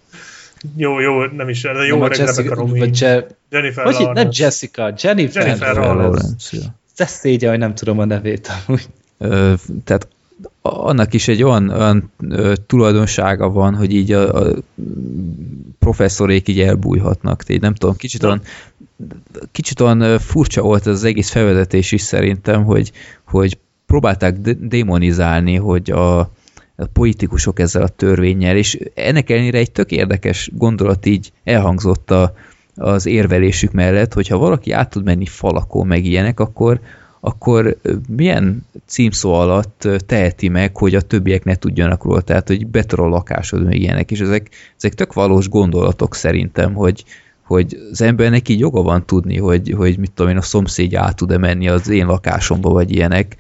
[0.77, 2.79] jó, jó, nem is, de jó Nem a öreg Rebecca Jessica, Romaine.
[2.79, 4.43] vagy Je, Jennifer hogy itt, nem Lawrence.
[4.45, 5.47] Jessica, Jennifer.
[5.47, 6.03] Jennifer Lawrence.
[6.03, 6.75] Lawrence, ja.
[6.97, 8.89] Te szégyen, hogy nem tudom a nevét amúgy.
[9.19, 9.53] Ö,
[9.85, 10.09] tehát
[10.63, 14.55] annak is egy olyan, olyan ö, tulajdonsága van, hogy így a, a
[15.79, 17.43] professzorék így elbújhatnak.
[17.43, 18.41] Tehát nem tudom, kicsit olyan,
[19.53, 22.93] kicsit olyan furcsa volt ez az egész felvezetés is szerintem, hogy,
[23.25, 26.31] hogy próbálták démonizálni, hogy a,
[26.81, 32.35] a politikusok ezzel a törvényel, és ennek ellenére egy tök érdekes gondolat így elhangzott a,
[32.75, 36.81] az érvelésük mellett, hogyha valaki át tud menni falakon, meg ilyenek, akkor,
[37.21, 37.77] akkor
[38.09, 43.09] milyen címszó alatt teheti meg, hogy a többiek ne tudjanak róla, tehát hogy betör a
[43.09, 47.05] lakásod, meg ilyenek, és ezek, ezek tök valós gondolatok szerintem, hogy,
[47.43, 51.17] hogy az embernek így joga van tudni, hogy, hogy mit tudom én, a szomszédja át
[51.17, 53.37] tud-e menni az én lakásomba, vagy ilyenek,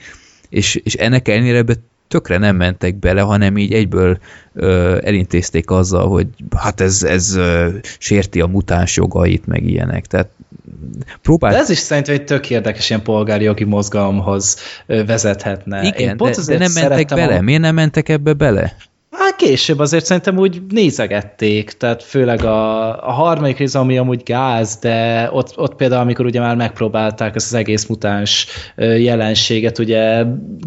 [0.49, 1.62] és, és ennek ellenére
[2.08, 4.18] tökre nem mentek bele, hanem így egyből
[4.54, 10.06] ö, elintézték azzal, hogy hát ez, ez ö, sérti a mutáns jogait, meg ilyenek.
[10.06, 10.28] Tehát
[11.22, 11.54] próbált...
[11.54, 14.56] De ez is szerintem egy tök érdekes ilyen polgári jogi mozgalomhoz
[14.86, 15.82] vezethetne.
[15.82, 17.36] Igen, de, de nem mentek bele.
[17.36, 17.40] A...
[17.40, 18.76] Miért nem mentek ebbe bele?
[19.18, 24.76] Hát később azért szerintem úgy nézegették, tehát főleg a, a harmadik rész, ami amúgy gáz,
[24.76, 30.24] de ott, ott például, amikor ugye már megpróbálták ezt az egész mutáns jelenséget ugye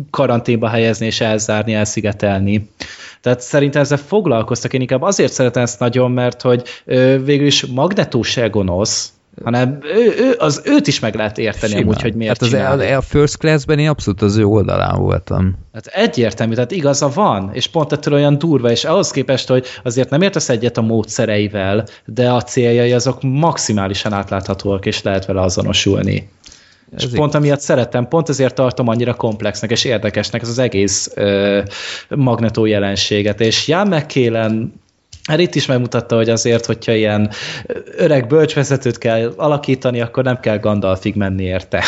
[0.10, 2.70] karanténba helyezni és elzárni, elszigetelni.
[3.22, 6.64] Tehát szerintem ezzel foglalkoztak, én inkább azért szeretem ezt nagyon, mert hogy
[7.24, 11.84] végül is Magneto se gonosz, hanem ő, ő, az őt is meg lehet érteni Simán.
[11.84, 12.98] amúgy, hogy miért hát az csinálja.
[12.98, 15.58] a First Class-ben én abszolút az ő oldalán voltam.
[15.74, 20.10] Hát egyértelmű, tehát igaza van, és pont ettől olyan durva, és ahhoz képest, hogy azért
[20.10, 26.30] nem értesz egyet a módszereivel, de a céljai azok maximálisan átláthatóak, és lehet vele azonosulni.
[26.96, 31.12] Ez és pont amiatt szeretem, pont ezért tartom annyira komplexnek és érdekesnek ez az egész
[31.16, 31.62] ö,
[32.10, 34.81] magnetó jelenséget, és Jan McKellen
[35.24, 37.30] Hát itt is megmutatta, hogy azért, hogyha ilyen
[37.98, 41.84] öreg bölcsvezetőt kell alakítani, akkor nem kell Gandalfig menni érte.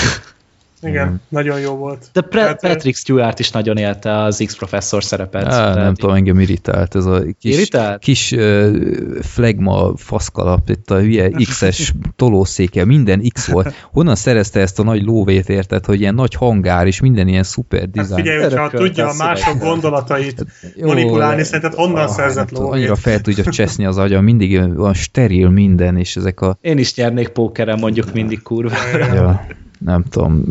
[0.83, 1.15] Igen, mm.
[1.29, 2.09] nagyon jó volt.
[2.13, 5.45] De Pre- hát, Patrick Stewart is nagyon élte az X-professzor szerepet.
[5.45, 8.01] Á, nem tudom, engem irritált ez a kis, irritált?
[8.01, 8.75] kis uh,
[9.21, 13.73] flegma faszkalap, itt a hülye X-es tolószéke, minden X volt.
[13.91, 17.79] Honnan szerezte ezt a nagy lóvét, érted, hogy ilyen nagy hangár és minden ilyen szuper
[17.79, 18.09] hát dizájn.
[18.09, 22.71] Hát figyelj, hogyha tudja a mások gondolatait hát, jó, manipulálni, szerinted honnan ah, szerzett lóvét?
[22.71, 26.57] Annyira fel tudja cseszni az agya, mindig van steril minden, és ezek a...
[26.61, 28.75] Én is nyernék pókeren mondjuk mindig kurva.
[29.13, 29.45] Ja
[29.85, 30.43] nem tudom,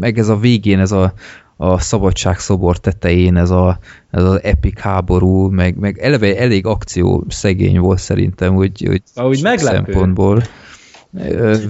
[0.00, 1.12] meg ez a végén, ez a,
[1.56, 3.78] a szabadságszobor tetején, ez, a,
[4.10, 9.42] ez az epic háború, meg, meg eleve elég akció szegény volt szerintem, hogy, hogy Ahogy
[9.42, 9.92] meglepő.
[9.92, 10.42] szempontból.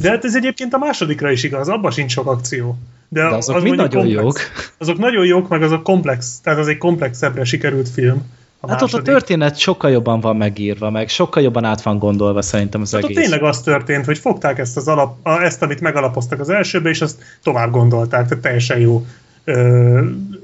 [0.01, 2.79] De hát ez egyébként a másodikra is igaz, abban sincs sok akció.
[3.09, 4.23] De, De azok az mind nagyon komplex.
[4.23, 4.39] jók.
[4.79, 8.23] Azok nagyon jók, meg azok komplex, tehát az egy komplexebbre sikerült film.
[8.61, 8.95] A hát második.
[8.95, 12.93] ott a történet sokkal jobban van megírva, meg sokkal jobban át van gondolva szerintem az
[12.93, 13.17] hát egész.
[13.17, 17.23] Tényleg az történt, hogy fogták ezt, az alap, ezt, amit megalapoztak az elsőbe, és azt
[17.43, 19.07] tovább gondolták, tehát teljesen jó.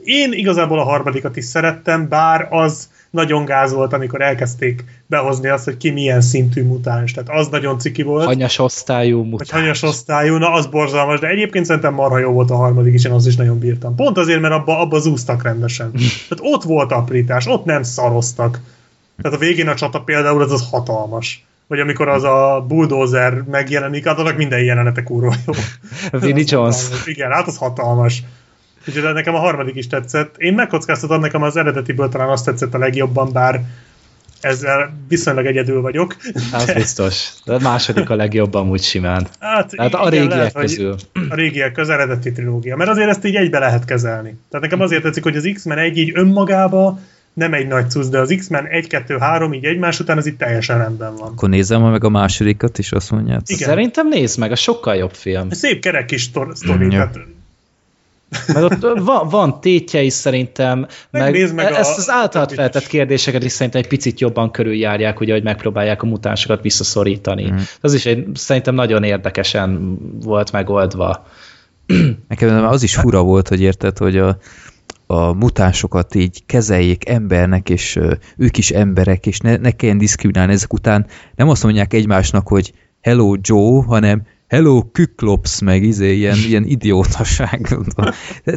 [0.04, 5.64] Én igazából a harmadikat is szerettem, bár az nagyon gáz volt, amikor elkezdték behozni azt,
[5.64, 7.12] hogy ki milyen szintű mutáns.
[7.12, 8.24] Tehát az nagyon ciki volt.
[8.24, 9.50] Hanyas osztályú mutáns.
[9.50, 13.12] hanyas osztályú, na az borzalmas, de egyébként szerintem marha jó volt a harmadik is, én
[13.12, 13.94] az is nagyon bírtam.
[13.94, 15.90] Pont azért, mert abba, abba zúztak rendesen.
[16.28, 18.60] Tehát ott volt aprítás, ott nem szaroztak.
[19.22, 21.44] Tehát a végén a csata például az, az hatalmas.
[21.66, 25.52] Vagy amikor az a bulldozer megjelenik, hát annak minden jelenete kurva jó.
[26.20, 26.76] Vinnie Jones.
[27.04, 28.22] Igen, hát az hatalmas.
[28.88, 30.34] Úgyhogy nekem a harmadik is tetszett.
[30.38, 33.60] Én megkockáztatom, nekem az eredetiből talán azt tetszett a legjobban, bár
[34.44, 36.16] ezzel viszonylag egyedül vagyok.
[36.52, 36.74] Az de...
[36.74, 37.32] biztos.
[37.44, 39.26] De a második a legjobb amúgy simán.
[39.40, 40.96] Hát, Tehát a régiek lehet, közül.
[41.28, 42.76] A régiek köz eredeti trilógia.
[42.76, 44.38] Mert azért ezt így egybe lehet kezelni.
[44.50, 46.98] Tehát nekem azért tetszik, hogy az X-Men egy így önmagába
[47.34, 50.38] nem egy nagy cusz, de az X-Men 1, 2, 3 így egymás után az itt
[50.38, 51.28] teljesen rendben van.
[51.28, 53.40] Akkor nézem meg a másodikat is, azt mondják.
[53.46, 53.68] Igen.
[53.68, 55.50] Szerintem nézd meg, a sokkal jobb film.
[55.50, 57.18] Szép kerek kis sztori, mm, tehát
[58.52, 63.44] meg ott van, van tétje is szerintem, meg, meg e- ezt az általad feltett kérdéseket
[63.44, 67.50] is szerintem egy picit jobban körüljárják, ugye, hogy megpróbálják a mutánsokat visszaszorítani.
[67.50, 67.56] Mm.
[67.80, 71.26] Az is egy, szerintem nagyon érdekesen volt megoldva.
[72.28, 74.38] Nekem az is fura volt, hogy érted, hogy a,
[75.06, 77.98] a mutánsokat így kezeljék embernek, és
[78.36, 81.06] ők is emberek, és ne, ne kelljen diszkriminálni ezek után.
[81.34, 84.22] Nem azt mondják egymásnak, hogy hello Joe, hanem
[84.54, 87.78] hello, küklops, meg izé, ilyen, ilyen idiótaság.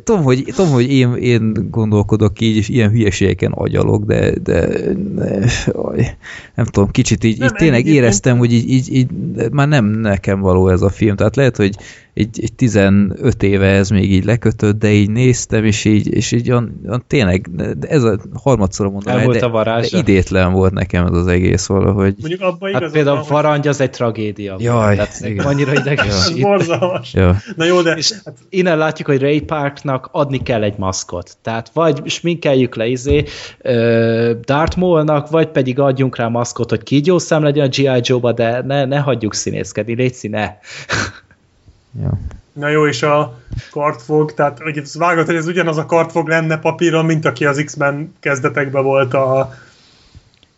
[0.03, 4.67] tudom, hogy, tudom, hogy én, én gondolkodok így, és ilyen hülyeségeken agyalok, de, de,
[5.15, 6.17] de
[6.55, 9.07] nem tudom, kicsit így, nem, így tényleg éreztem, hogy így, így, így
[9.51, 11.15] már nem nekem való ez a film.
[11.15, 11.75] Tehát lehet, hogy
[12.17, 16.51] egy, egy 15 éve ez még így lekötött, de így néztem, és így, és így
[16.51, 21.05] olyan, olyan tényleg, de ez a harmadszor mondom, el, de, a de idétlen volt nekem
[21.05, 22.15] ez az egész valahogy.
[22.19, 24.55] Mondjuk abban hát például a Varangy az egy tragédia.
[24.59, 26.41] Jaj, Tehát annyira Ez idegesít.
[26.41, 27.13] borzalmas.
[27.13, 27.35] Ja.
[27.55, 28.13] Na jó, de És
[28.49, 31.37] innen látjuk, hogy Ray Parknak adni kell egy maszkot.
[31.41, 33.25] Tehát vagy sminkeljük le izé
[34.45, 37.99] Darth Maul-nak, vagy pedig adjunk rá maszkot, hogy kígyószám legyen a G.I.
[38.01, 40.59] Joe-ba, de ne, ne hagyjuk színészkedni, légy színe.
[42.01, 42.19] Ja.
[42.53, 43.39] Na jó, és a
[43.71, 47.61] kartfog, tehát hogy ez vágod, hogy ez ugyanaz a kartfog lenne papíron, mint aki az
[47.65, 49.53] X-Men kezdetekben volt a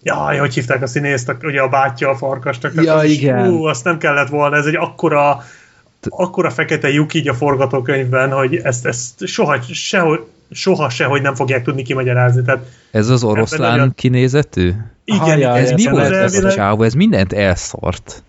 [0.04, 2.72] Jaj, hogy hívták a színészt, ugye a bátya a farkasnak.
[2.72, 3.48] tehát Ja, az is- igen.
[3.48, 5.44] Ú, azt nem kellett volna, ez egy akkora,
[6.10, 10.20] akkora fekete lyuk így a forgatókönyvben, hogy ezt, ezt soha, sehogy,
[10.52, 12.42] soha sehogy nem fogják tudni kimagyarázni.
[12.42, 14.72] Tehát Ez az oroszlán nagyon- kinézetű?
[15.06, 16.84] igen, ja, igen, Ez mi értem, volt ez ez a csávó?
[16.84, 18.24] Ez mindent elszart.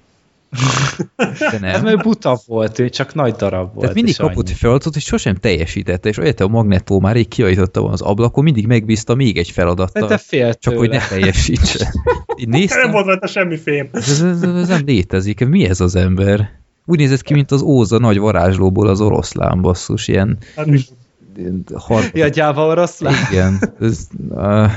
[1.17, 1.83] De Ez nem.
[1.83, 3.81] mert buta volt, ő csak nagy darab volt.
[3.81, 4.51] Tehát mindig kapott annyi.
[4.51, 8.45] egy feladatot, és sosem teljesítette, és olyat a Magnetó már rég kiajtotta volna az ablakon,
[8.45, 11.93] mindig megbízta még egy De feladattal, te fél csak hogy ne teljesítse.
[12.41, 13.89] Így nem néztem, volt rajta semmi fém.
[13.93, 16.59] ez, ez, ez nem létezik, mi ez az ember?
[16.87, 20.89] Úgy nézett ki, mint az Óza nagy varázslóból az oroszlán basszus, ilyen, Hát, is-
[21.37, 22.03] ilyen har...
[22.12, 23.15] Ja, gyáva oroszlán?
[23.31, 24.70] Igen, ez, uh,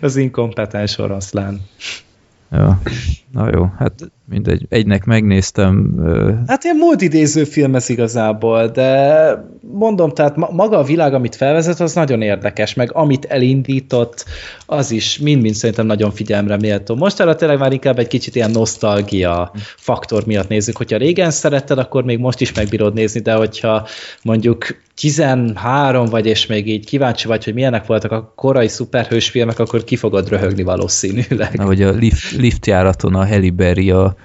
[0.00, 1.60] Az inkompetens oroszlán.
[2.50, 2.80] ja.
[3.32, 4.66] Na jó, hát mindegy.
[4.68, 5.94] Egynek megnéztem,
[6.46, 11.36] Hát ilyen múlt idéző film ez igazából, de mondom, tehát ma- maga a világ, amit
[11.36, 14.24] felvezet, az nagyon érdekes, meg amit elindított,
[14.66, 16.94] az is mind-mind szerintem nagyon figyelemre méltó.
[16.94, 20.76] Most erre tényleg már inkább egy kicsit ilyen nosztalgia faktor miatt nézzük.
[20.76, 23.86] Hogyha régen szeretted, akkor még most is megbírod nézni, de hogyha
[24.22, 29.58] mondjuk 13 vagy, és még így kíváncsi vagy, hogy milyenek voltak a korai szuperhős filmek,
[29.58, 31.60] akkor ki fogod röhögni valószínűleg.
[31.60, 34.16] hogy a lift, liftjáraton a Halle Berry a,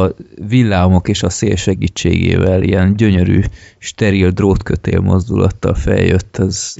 [0.00, 0.14] a
[0.48, 3.40] villámok és a szél segítségével ilyen gyönyörű,
[3.78, 6.74] steril drótkötél mozdulattal feljött, ez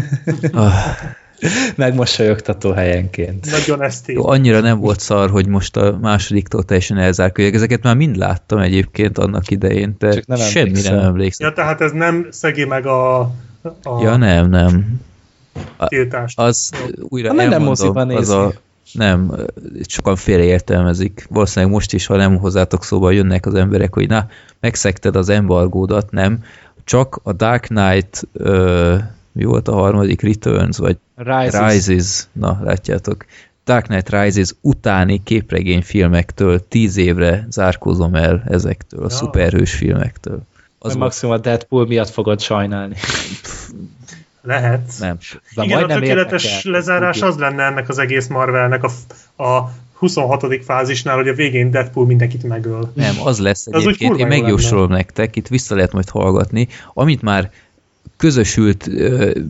[0.52, 0.72] ah,
[1.74, 3.50] Megmosolyogtató helyenként.
[3.50, 4.16] nagyon esztét.
[4.16, 7.54] jó, annyira nem volt szar, hogy most a másodiktól teljesen elzárkóljak.
[7.54, 10.96] Ezeket már mind láttam egyébként annak idején, de Csak nem semmire emlékszel.
[10.96, 11.46] nem emlékszem.
[11.48, 13.18] Ja, tehát ez nem szegi meg a,
[13.82, 15.00] a Ja, nem, nem.
[15.86, 16.38] tiltást.
[16.40, 16.70] Az
[17.08, 18.52] újra Ha minden elmondom, moziban az a.
[18.92, 19.32] nem,
[19.86, 21.26] sokan félreértelmezik.
[21.30, 24.26] Valószínűleg most is, ha nem hozzátok szóba jönnek az emberek, hogy na,
[24.60, 26.44] megszegted az embargódat, nem.
[26.84, 28.96] Csak a Dark Knight, ö,
[29.32, 31.72] mi volt a harmadik, Returns, vagy Rises.
[31.72, 33.24] Rises, na, látjátok.
[33.64, 39.08] Dark Knight Rises utáni képregényfilmektől tíz évre zárkózom el ezektől, a Ja.
[39.08, 40.42] szuperhős filmektől.
[40.78, 42.94] Az maximum a Deadpool miatt fogod sajnálni.
[44.46, 44.92] Lehet.
[44.98, 45.18] nem.
[45.54, 48.90] De Igen, a tökéletes lezárás az lenne ennek az egész Marvelnek a,
[49.42, 50.64] a 26.
[50.64, 52.90] fázisnál, hogy a végén Deadpool mindenkit megöl.
[52.94, 56.68] Nem, az lesz Az úgy egyébként, én jó megjósolom nektek, itt vissza lehet majd hallgatni,
[56.94, 57.50] amit már
[58.16, 58.90] közösült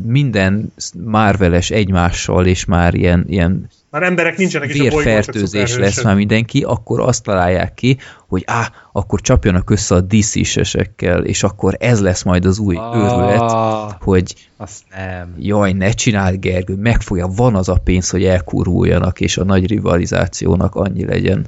[0.06, 0.72] minden
[1.04, 6.02] Marveles egymással, és már ilyen, ilyen Már emberek nincsenek, és a bolygón csak vérfertőzés lesz
[6.02, 11.76] már mindenki, akkor azt találják ki, hogy á, akkor csapjanak össze a DC-sesekkel, és akkor
[11.80, 15.34] ez lesz majd az új őrület, Ah, hogy azt nem.
[15.38, 20.74] jaj, ne csináld Gergő, megfogja, van az a pénz, hogy elkuruljanak, és a nagy rivalizációnak
[20.74, 21.46] annyi legyen.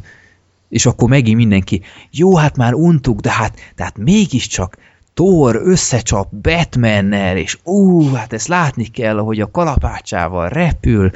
[0.68, 4.76] És akkor megint mindenki, jó, hát már untuk, de hát, tehát mégiscsak
[5.18, 11.10] Thor összecsap Batmannel, és ú, hát ezt látni kell, ahogy a kalapácsával repül.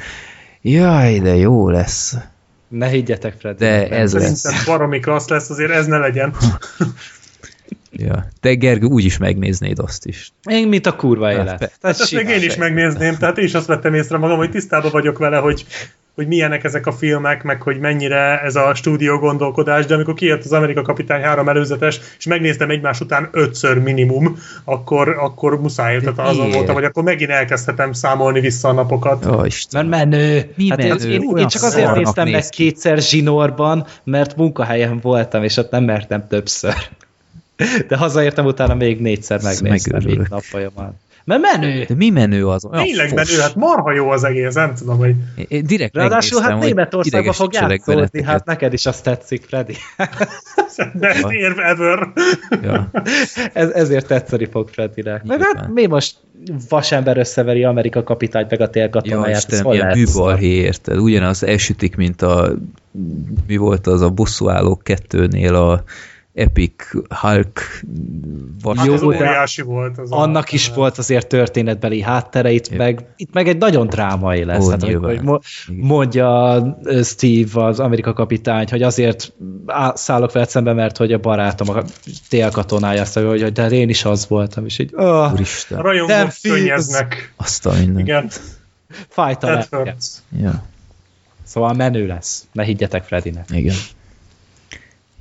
[0.61, 2.15] Jaj, de jó lesz.
[2.67, 3.57] Ne higgyetek, Fred.
[3.57, 4.39] De ez lesz.
[4.39, 6.33] Szerintem baromi klassz lesz, azért ez ne legyen.
[7.95, 8.27] Ja.
[8.39, 10.31] Te Gergő úgyis megnéznéd azt is.
[10.49, 11.45] Én, mint a kurva élet.
[11.45, 14.37] pe- Tehát Hát ezt még én is megnézném, tehát én is azt vettem észre magam,
[14.37, 15.65] hogy tisztában vagyok vele, hogy,
[16.15, 20.43] hogy milyenek ezek a filmek, meg hogy mennyire ez a stúdió gondolkodás, de amikor kijött
[20.43, 26.19] az Amerika Kapitány három előzetes, és megnéztem egymás után ötször minimum, akkor, akkor muszáj, tehát
[26.19, 26.55] azon miért?
[26.55, 29.25] voltam, hogy akkor megint elkezdhetem számolni vissza a napokat.
[29.25, 29.41] Ó.
[29.71, 30.51] Mert menő.
[30.55, 31.11] Mi hát én- menő?
[31.11, 36.27] Én, én, csak azért néztem meg kétszer zsinórban, mert munkahelyen voltam, és ott nem mertem
[36.27, 36.73] többször.
[37.87, 40.29] De hazaértem utána még négyszer megnéztem így megőrülök.
[40.29, 40.99] napfolyamán.
[41.25, 41.83] Mert menő!
[41.87, 42.65] De mi menő az?
[42.65, 43.29] Olyan Tényleg fos.
[43.29, 45.15] menő, hát marha jó az egész, nem tudom, hogy
[45.47, 49.75] Én- direkt Ráadásul hát Németországban fog játszódni, hát neked is azt tetszik, Freddy.
[50.93, 52.07] best érv ever.
[52.63, 52.89] Ja.
[53.53, 55.23] Ez, ezért tetszeni fog Freddynek.
[55.23, 55.55] Meg Nyilván.
[55.57, 56.15] hát mi most
[56.69, 59.35] vasember összeveri Amerika kapitányt meg a Ja, télkatonáját?
[59.35, 60.97] ez Isten, hol ilyen műbalhé, érted?
[60.97, 62.53] Ugyanaz elsütik, mint a
[63.47, 65.83] mi volt az a bosszúállók kettőnél a
[66.33, 66.73] Epic
[67.09, 67.81] Hulk
[68.61, 68.77] vas.
[68.77, 69.97] Hát Jó, óriási volt.
[69.97, 72.77] Az Annak a, is volt azért történetbeli háttere, itt, Ja.
[72.77, 74.65] meg, itt meg egy nagyon drámai lesz.
[74.65, 76.63] Ó, hát, amikor, hogy mo- mondja
[77.03, 79.33] Steve, az Amerika kapitány, hogy azért
[79.93, 81.83] szállok veled szembe, mert hogy a barátom a
[82.29, 86.15] télkatonája azt mondja, hogy de én is az voltam, és így oh, A Úristen, rajongók
[86.17, 87.33] Nem, könnyeznek.
[87.37, 87.99] azt a minden.
[87.99, 88.29] Igen,
[89.15, 89.77] lelke.
[89.77, 90.05] hurts.
[90.41, 90.63] Ja,
[91.45, 92.47] Szóval menő lesz.
[92.51, 93.45] Ne higgyetek Fredinek.
[93.51, 93.75] igen.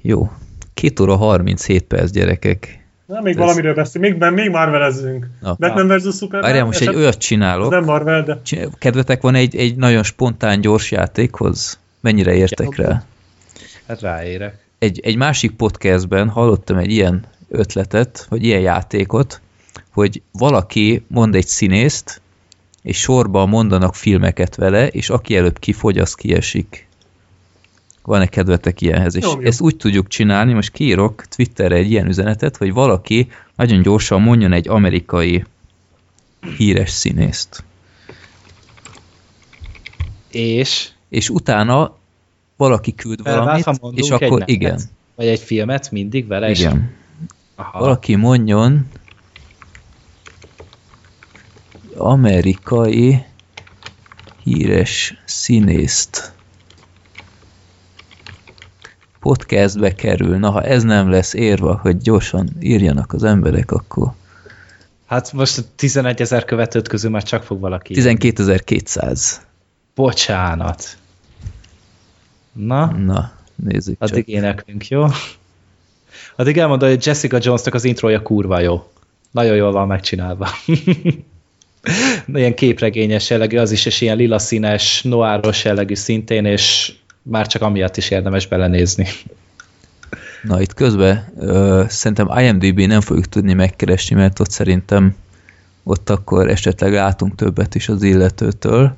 [0.02, 0.30] Jó.
[0.74, 2.80] 2 óra 37 perc, gyerekek.
[3.06, 5.26] Na, még Ez- valamiről beszélünk, még, még Marvelezzünk.
[5.40, 5.56] Na.
[5.58, 6.16] Batman vs.
[6.16, 6.40] Superman.
[6.40, 7.70] Várjál, most egy olyat Ez csinálok.
[7.70, 8.40] nem Marvel, de...
[8.78, 11.78] Kedvetek van egy, egy nagyon spontán, gyors játékhoz?
[12.00, 13.04] Mennyire értek rá?
[13.86, 14.58] Hát ráérek.
[14.78, 19.40] Egy, egy másik podcastben hallottam egy ilyen ötletet, vagy ilyen játékot,
[19.90, 22.20] hogy valaki mond egy színészt,
[22.82, 26.86] és sorban mondanak filmeket vele, és aki előbb kifogy, az kiesik.
[28.02, 29.14] Van-e kedvetek ilyenhez?
[29.16, 29.46] És Jó, jó.
[29.46, 34.52] ezt úgy tudjuk csinálni, most kiírok Twitterre egy ilyen üzenetet, hogy valaki nagyon gyorsan mondjon
[34.52, 35.44] egy amerikai
[36.56, 37.64] híres színészt.
[40.30, 41.96] És És utána
[42.56, 44.48] valaki küld valamit, és akkor nevet?
[44.48, 44.80] igen,
[45.14, 46.50] Vagy egy filmet mindig vele?
[46.50, 46.90] és- igen.
[47.54, 47.78] Aha.
[47.78, 48.88] Valaki mondjon
[51.96, 53.24] amerikai
[54.42, 56.32] híres színészt.
[59.22, 60.38] Podcastbe kerül.
[60.38, 64.12] Na, ha ez nem lesz érva, hogy gyorsan írjanak az emberek, akkor
[65.06, 67.94] Hát most a 11 ezer követőt közül már csak fog valaki.
[67.96, 69.34] 12.200.
[69.94, 70.96] Bocsánat.
[72.52, 74.10] Na, Na, nézzük csak.
[74.10, 75.06] addig éneklünk, jó?
[76.36, 78.90] Addig elmondom, hogy Jessica Jonesnak az introja kurva jó.
[79.30, 80.48] Nagyon jól van megcsinálva.
[82.34, 86.92] ilyen képregényes jellegű, az is, és ilyen lila színes, noáros jellegű szintén, és
[87.22, 89.06] már csak amiatt is érdemes belenézni.
[90.42, 95.14] Na itt közben ö, szerintem IMDB nem fogjuk tudni megkeresni, mert ott szerintem
[95.82, 98.96] ott akkor esetleg látunk többet is az illetőtől.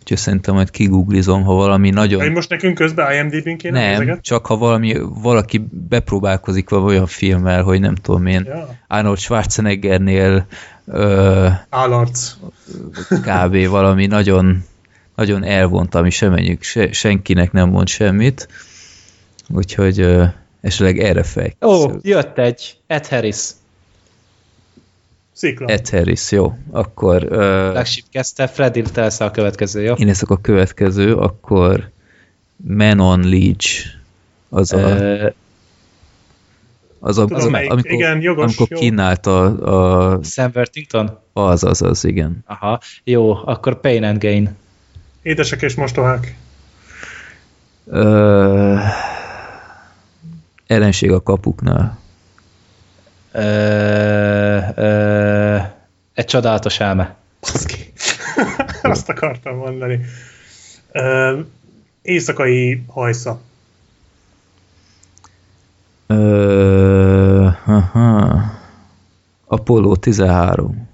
[0.00, 2.30] Úgyhogy szerintem majd kigooglizom, ha valami Hogy nagyon...
[2.32, 4.22] most nekünk közben IMDb-n kéne Nem, ezeket?
[4.22, 8.68] csak ha valami, valaki bepróbálkozik valami olyan filmmel, hogy nem tudom én, Ja.
[8.88, 10.46] Arnold Schwarzeneggernél
[10.86, 12.32] ö, Állarc.
[13.08, 13.68] kb.
[13.68, 14.64] valami nagyon,
[15.14, 18.48] nagyon elvont, ami semmenjük, se, senkinek nem mond semmit.
[19.48, 20.24] Úgyhogy ö,
[20.60, 21.56] esetleg erre fej.
[21.60, 23.36] Ó, jött egy, Ed Harris.
[25.32, 25.66] Szikla.
[25.66, 26.58] Ed Harris, jó.
[26.70, 29.94] Akkor ö, Flagship kezdte, Freddy telsz a következő, jó?
[29.94, 31.90] én leszek a következő, akkor
[32.66, 33.86] Menon Leach.
[34.48, 35.28] Az a, Ö,
[36.98, 37.70] az a, Tudom, az a melyik.
[37.70, 38.78] amikor, Igen, jogos, amikor jó.
[38.78, 39.44] kínált a,
[40.14, 41.18] a, Sam Worthington?
[41.32, 42.44] az, az, az, igen.
[42.46, 44.60] Aha, jó, akkor Pain and Gain.
[45.22, 46.34] Édesek és mostohák.
[47.86, 48.78] Ö,
[50.66, 51.98] ellenség a kapuknál.
[53.32, 53.40] Ö,
[54.74, 55.56] ö,
[56.14, 57.16] egy csodálatos elme.
[57.40, 57.92] Baszki.
[58.82, 60.00] Azt akartam mondani.
[60.92, 61.40] Ö,
[62.02, 63.40] éjszakai hajsza.
[66.06, 68.42] Ö, aha.
[69.46, 70.88] Apollo 13.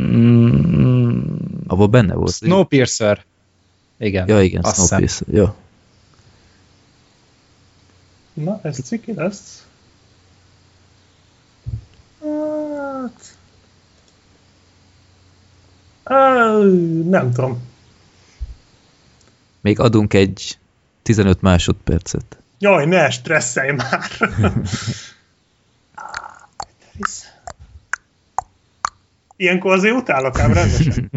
[0.00, 1.20] Mm,
[1.66, 2.32] Abban benne volt.
[2.32, 3.24] Snowpiercer.
[3.98, 4.28] Igen.
[4.28, 4.86] Ja, igen, azt.
[4.86, 5.28] Snowpiercer.
[5.30, 5.54] Jó.
[8.32, 9.66] Na, ez ciki lesz.
[12.20, 13.36] Hát...
[16.02, 16.58] Á,
[17.04, 17.62] nem tudom.
[19.60, 20.58] Még adunk egy
[21.02, 22.36] 15 másodpercet.
[22.58, 24.10] Jaj, ne stresszelj már!
[29.36, 31.10] Ilyenkor azért utálok ám rendesen.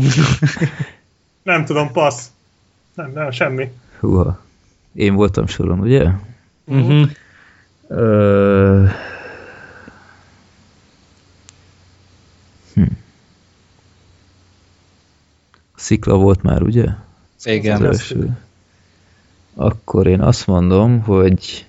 [1.44, 2.26] Nem tudom, passz.
[2.94, 3.72] Nem, nem, semmi.
[4.00, 4.40] Húha.
[4.94, 6.10] Én voltam soron, ugye?
[6.64, 7.04] Mhm.
[7.88, 8.86] Ö...
[12.74, 12.84] Hm.
[15.76, 16.86] Szikla volt már, ugye?
[17.38, 17.86] Az Igen.
[17.86, 18.38] első.
[19.56, 21.68] Akkor én azt mondom, hogy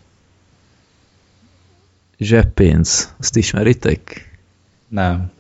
[2.19, 3.15] zseppénz.
[3.19, 4.31] Azt ismeritek?
[4.89, 5.31] Nem.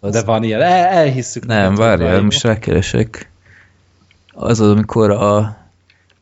[0.00, 0.12] Az...
[0.12, 0.60] De van ilyen.
[0.60, 1.46] El, elhisszük.
[1.46, 3.30] Nem, várjál, most rákeresek.
[4.32, 5.56] Az az, amikor a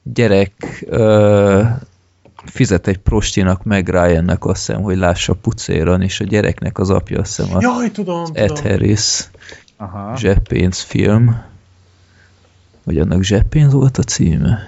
[0.03, 1.63] gyerek ö,
[2.45, 7.21] fizet egy prostinak meg Ryannek azt hiszem, hogy lássa pucéron, és a gyereknek az apja
[7.21, 8.63] azt hiszem a Jaj, tudom, Ed tudom.
[8.63, 9.29] Harris
[9.77, 10.17] Aha.
[10.17, 11.43] zseppénz film.
[12.85, 14.59] Vagy annak zseppénz volt a címe?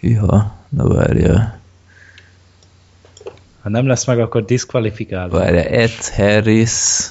[0.00, 1.58] Hűha, na várjál.
[3.64, 5.38] Ha nem lesz meg, akkor diszkvalifikálva.
[5.38, 7.08] Várjál, Ed Harris,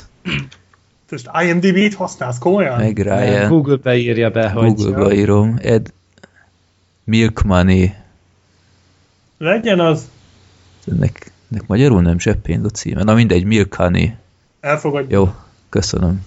[1.09, 2.79] Most IMDb-t használsz komolyan?
[2.79, 3.49] meg Ryan.
[3.49, 5.59] Google beírja be, hogy Google-ba írom.
[5.61, 5.93] Ed
[7.03, 7.93] Milk Money.
[9.37, 10.09] Legyen az.
[10.91, 13.03] Ennek, ennek magyarul nem zseppénz a címe.
[13.03, 14.13] Na mindegy, Milk Honey.
[14.59, 15.17] Elfogadja.
[15.17, 15.33] Jó,
[15.69, 16.25] köszönöm.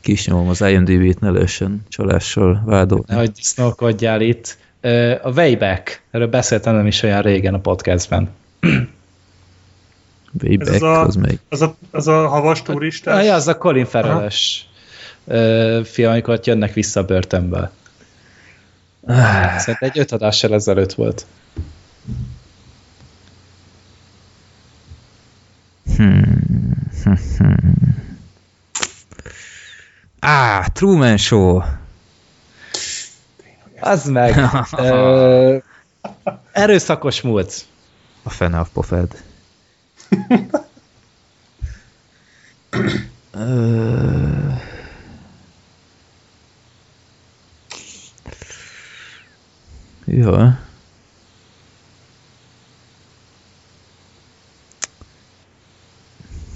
[0.00, 3.04] Kisnyomom az IMDb-t, ne lehessen csalással vádolni.
[3.06, 4.58] nehogy disznókodjál itt.
[5.22, 8.30] A Wayback, erről beszéltem nem is olyan régen a podcastben.
[10.42, 11.38] Way Ez back, az, a, még.
[11.48, 13.18] az, a, az a havas turistás?
[13.18, 14.30] Ah, ja, az a Colin farrell
[15.84, 17.70] film, amikor jönnek vissza a börtönből.
[19.58, 21.26] Szerintem egy öt adással ezelőtt volt.
[25.96, 26.42] Hmm.
[30.20, 31.62] Á, ah, Truman Show.
[33.80, 34.36] Az meg.
[34.76, 35.56] ö,
[36.52, 37.66] erőszakos múlt.
[38.22, 39.22] A fene a pofed.
[50.04, 50.36] Jó.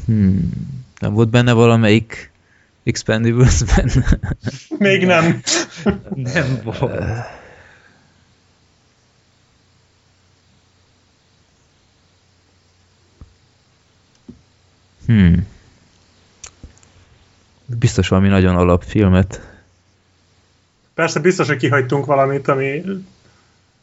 [0.06, 0.50] Hmm.
[0.98, 2.30] Nem volt benne valamelyik
[2.84, 3.90] Expendables-ben?
[4.78, 5.42] Még nem.
[6.14, 7.04] Nem volt.
[15.06, 15.46] Hmm.
[17.66, 19.50] Biztos valami nagyon alapfilmet.
[20.94, 22.82] Persze biztos, hogy kihagytunk valamit, ami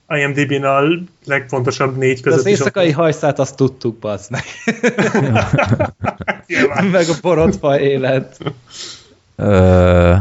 [0.10, 0.82] IMDb-n a
[1.26, 4.44] legfontosabb négy De között az éjszakai hajszát azt tudtuk, bazd meg.
[6.92, 8.38] Meg a borotva élet.
[9.36, 10.16] Ö...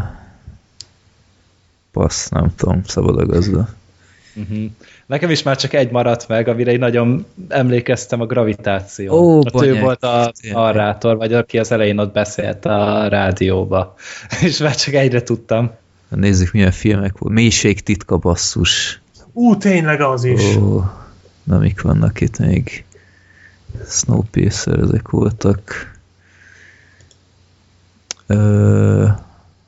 [1.92, 3.68] Passz, nem tudom, szabad a gazda.
[4.38, 4.70] Uh-huh.
[5.06, 9.14] Nekem is már csak egy maradt meg, amire én nagyon emlékeztem a gravitáció.
[9.14, 13.94] Ó, Ott ő volt a narrátor, vagy aki az elején ott beszélt a rádióba.
[14.44, 15.70] És már csak egyre tudtam.
[16.08, 17.34] Nézzük, milyen filmek volt.
[17.34, 19.00] Mélység titka basszus.
[19.32, 20.56] Ú, tényleg az is.
[20.56, 20.82] Ó,
[21.44, 22.84] na mik vannak itt még?
[23.88, 25.96] Snowpiercer, ezek voltak.
[28.26, 29.02] Ö,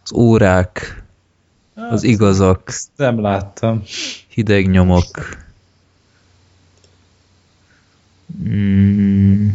[0.04, 0.99] az órák,
[1.90, 3.82] az igazak, nem láttam.
[4.28, 5.06] hideg nyomok.
[8.48, 9.48] Mm.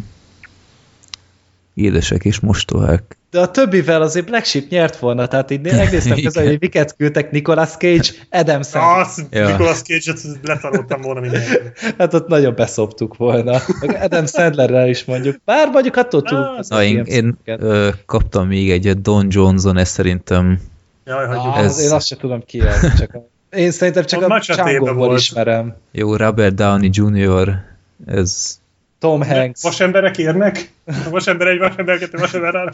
[1.74, 3.18] Édesek és mostohák.
[3.32, 7.32] De a többivel azért Black Sheep nyert volna, tehát így megnéztem közben, hogy miket küldtek
[7.32, 9.00] Nicolas Cage, Adam Sandler.
[9.06, 9.48] Az, Ja.
[9.50, 11.62] Nicolas Cage-et letanultam volna mindenkit.
[11.98, 13.60] Hát ott nagyon beszoptuk volna.
[13.82, 15.36] Meg Adam Sandlerrel is mondjuk.
[15.46, 16.60] Bár mondjuk attól túl.
[16.68, 20.60] Na, én, én ö, kaptam még egyet, Don Johnson, ez szerintem
[21.06, 21.46] Jaj, hagyjuk.
[21.46, 22.98] Ah, ez- Én azt sem tudom ki ez.
[22.98, 23.28] Csak a...
[23.56, 25.20] Én szerintem csak A a, volt.
[25.20, 25.76] ismerem.
[25.92, 27.60] jó, Robert Downey Jr.,
[28.06, 28.60] ez
[29.00, 29.62] Tom Hanks.
[29.62, 30.72] Vasemberek érnek?
[30.86, 32.56] A vasember egy, vasember kettő, vasember.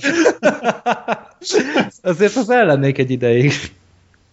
[2.02, 3.54] Azért az ellennék egy ideig.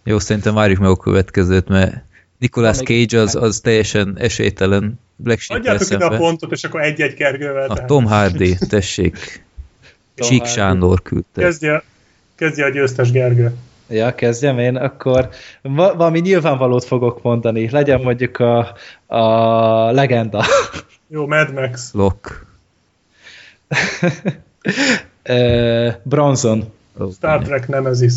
[0.05, 1.94] Jó, szerintem várjuk meg a következőt, mert
[2.39, 7.15] Nicolas Cage az, az teljesen esélytelen Black sheep Adjátok ide a pontot, és akkor egy-egy
[7.15, 7.70] Gergővel.
[7.70, 7.85] A.
[7.85, 9.43] Tom Hardy, tessék.
[10.15, 10.52] Tom Csík Hardy.
[10.55, 11.41] Sándor küldte.
[11.43, 11.83] Kezdje,
[12.35, 13.55] kezdje a győztes Gergő.
[13.89, 15.28] Ja, kezdjem én, akkor
[15.62, 17.70] va- valami nyilvánvalót fogok mondani.
[17.70, 18.76] Legyen mondjuk a,
[19.17, 20.44] a legenda.
[21.08, 21.92] Jó, Mad Max.
[21.92, 22.47] Lock.
[25.23, 26.73] Ö, Bronson.
[27.12, 28.15] Star Trek Nemesis.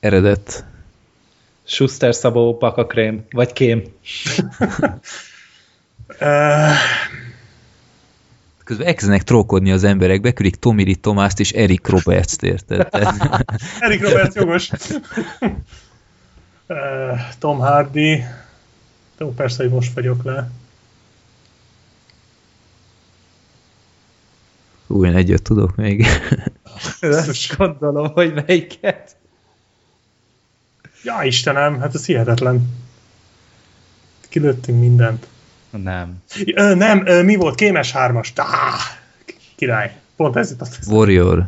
[0.00, 0.64] Eredet.
[1.64, 3.24] Schuster Szabó Bakakrém.
[3.30, 3.82] Vagy Kém.
[8.66, 12.88] Közben elkezdenek trókodni az emberek, bekülik Tommy Lee Tomást és Eric Roberts-t, érted?
[13.80, 14.70] Eric Roberts jogos.
[16.68, 18.24] uh, Tom Hardy.
[19.18, 20.50] Jó, persze, hogy most vagyok le.
[24.86, 26.06] Ú, én egyet tudok még.
[27.00, 29.16] Azt gondolom, hogy melyiket.
[31.02, 32.68] Ja, Istenem, hát ez hihetetlen.
[34.28, 35.26] Kilőttünk mindent.
[35.82, 36.22] Nem.
[36.54, 37.54] Ö, nem, ö, mi volt?
[37.54, 38.32] Kémes hármas.
[38.32, 38.74] Tá,
[39.56, 39.96] király.
[40.16, 40.68] Pont ez jutott.
[40.68, 40.96] eszembe.
[40.96, 41.46] Warrior.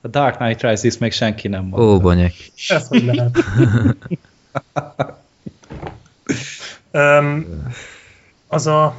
[0.00, 1.82] A Dark Knight Rises még senki nem mondta.
[1.82, 2.32] Ó, banyek.
[2.68, 3.38] Ez hogy lehet.
[7.20, 7.46] um,
[8.48, 8.98] az a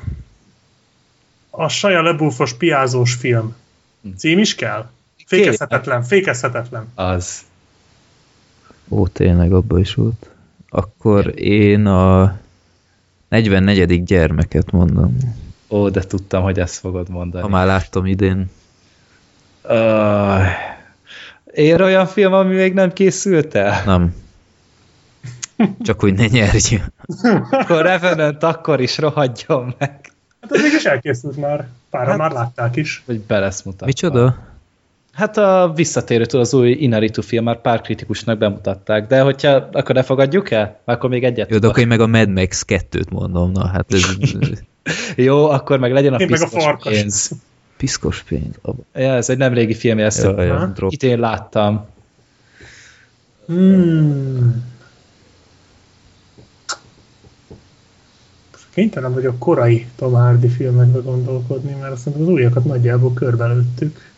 [1.50, 3.56] a Saja Lebúfos piázós film.
[4.18, 4.90] Cím is kell?
[5.26, 6.88] Fékezhetetlen, fékezhetetlen.
[6.96, 7.40] Az.
[8.90, 10.30] Ó, tényleg, abban is volt.
[10.70, 12.40] Akkor én a
[13.32, 14.04] 44.
[14.04, 15.18] gyermeket mondom.
[15.70, 17.44] Ó, de tudtam, hogy ezt fogod mondani.
[17.44, 18.50] Ha már láttam idén.
[19.64, 20.46] Uh,
[21.54, 23.82] ér olyan film, ami még nem készült el?
[23.86, 24.16] Nem.
[25.82, 26.78] Csak hogy ne nyerj.
[27.52, 30.12] Akkor Revenant akkor is rohadjon meg.
[30.42, 31.68] Hát ez mégis elkészült már.
[31.90, 33.04] Páran Hát- már látták is.
[33.06, 33.86] Vagy belesz mutatva.
[33.86, 34.38] Micsoda?
[35.12, 40.04] Hát a visszatérőtől az új Inaritu film már pár kritikusnak bemutatták, de hogyha akkor ne
[40.04, 43.52] fogadjuk el, akkor még egyet Jó, de akkor én meg a Mad Max 2-t mondom.
[43.52, 44.02] Na, hát ez
[45.26, 46.94] Jó, akkor meg legyen a Én meg a piszkos farkas.
[46.94, 47.32] pénz.
[47.78, 48.56] piszkos pénz.
[48.94, 51.86] Ja, ez egy nem régi film, ezt Ja, ja, itt én láttam.
[53.46, 54.70] Hmm.
[58.74, 64.11] Kénytelen vagyok korai Tom Hardy filmekbe gondolkodni, mert azt mondom, az újakat nagyjából körbelőttük.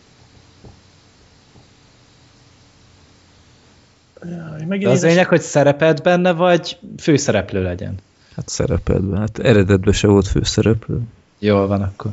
[4.30, 7.94] Ja, megint De az lényeg, hogy szerepelt benne, vagy főszereplő legyen?
[8.36, 9.18] Hát szerepelt benne.
[9.18, 11.00] Hát eredetben se volt főszereplő.
[11.38, 12.10] Jól van akkor.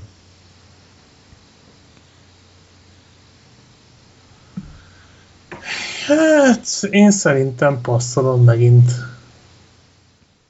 [6.07, 8.91] Hát én szerintem passzolom megint.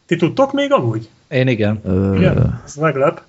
[0.05, 1.09] Ti tudtok még amúgy?
[1.27, 1.81] Én igen.
[1.83, 2.15] Ö...
[2.15, 3.21] Igen, ez meglep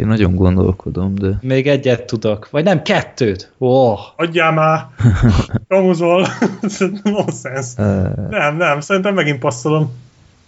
[0.00, 2.50] én nagyon gondolkodom, de Még egyet tudok.
[2.50, 3.52] Vagy nem, kettőt.
[3.58, 4.86] Ó, Adjál már!
[5.68, 6.26] Kamuzol!
[7.02, 7.82] Nonsense.
[7.82, 9.92] ö, Nem, nem, szerintem megint passzolom.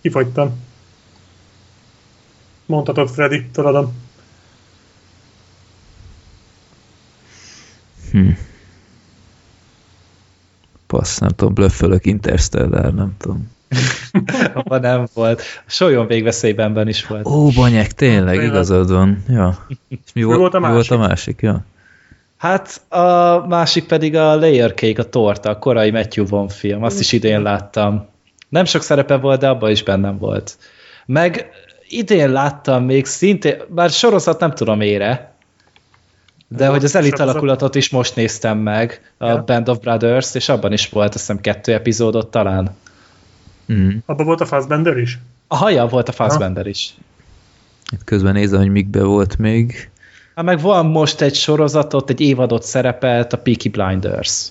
[0.01, 0.51] Kifogytam.
[2.67, 3.89] Mondhatod, Freddy, tudod.
[8.11, 8.29] hm.
[10.87, 13.51] Passz, nem tudom, blöffölök Interstellar, nem tudom.
[14.55, 15.43] abban nem volt.
[15.67, 17.27] Solyon végveszélybenben is volt.
[17.27, 19.25] Ó, banyek, tényleg, igazad van.
[19.29, 19.67] Ja.
[19.89, 21.09] És mi, volt, volt a mi volt a másik?
[21.09, 21.41] másik?
[21.41, 21.65] Ja.
[22.37, 26.83] Hát a másik pedig a Layer Cake, a torta, a korai Matthew Vaughn film.
[26.83, 28.09] Azt is idén láttam.
[28.49, 30.57] Nem sok szerepe volt, de abban is bennem volt.
[31.07, 31.51] Meg
[31.89, 35.33] idén láttam még szintén, bár sorozat nem tudom ére,
[36.49, 39.43] de hogy az elit alakulatot is most néztem meg, a Ja.
[39.47, 42.77] Band of Brothers, és abban is volt azt hiszem kettő epizódot talán.
[43.73, 43.97] Mm.
[44.07, 45.19] Abban volt a Fassbender is?
[45.47, 46.95] A haja volt a Fassbender is.
[47.93, 49.91] Itt közben nézem, hogy mikbe volt még.
[50.35, 54.49] Hát meg van most egy sorozatot, egy évadot szerepelt, a Peaky Blinders.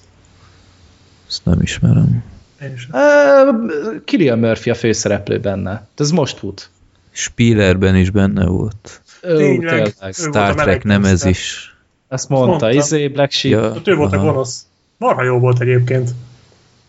[1.27, 2.23] Ezt nem ismerem.
[2.61, 2.87] Én is.
[2.91, 5.87] Uh, Killian Murphy a főszereplő benne.
[5.95, 6.69] De ez most fut.
[7.11, 9.01] Spielerben is benne volt.
[9.21, 9.59] Tényleg.
[9.59, 9.85] tényleg.
[9.87, 11.75] Ő volt Star a Trek nem ez is.
[12.07, 12.71] Azt mondta, mondta.
[12.71, 13.53] izé, Black Sheep.
[13.61, 14.25] Ja, Ott ő volt a aha.
[14.25, 14.65] gonosz.
[14.97, 16.09] Marha jó volt egyébként.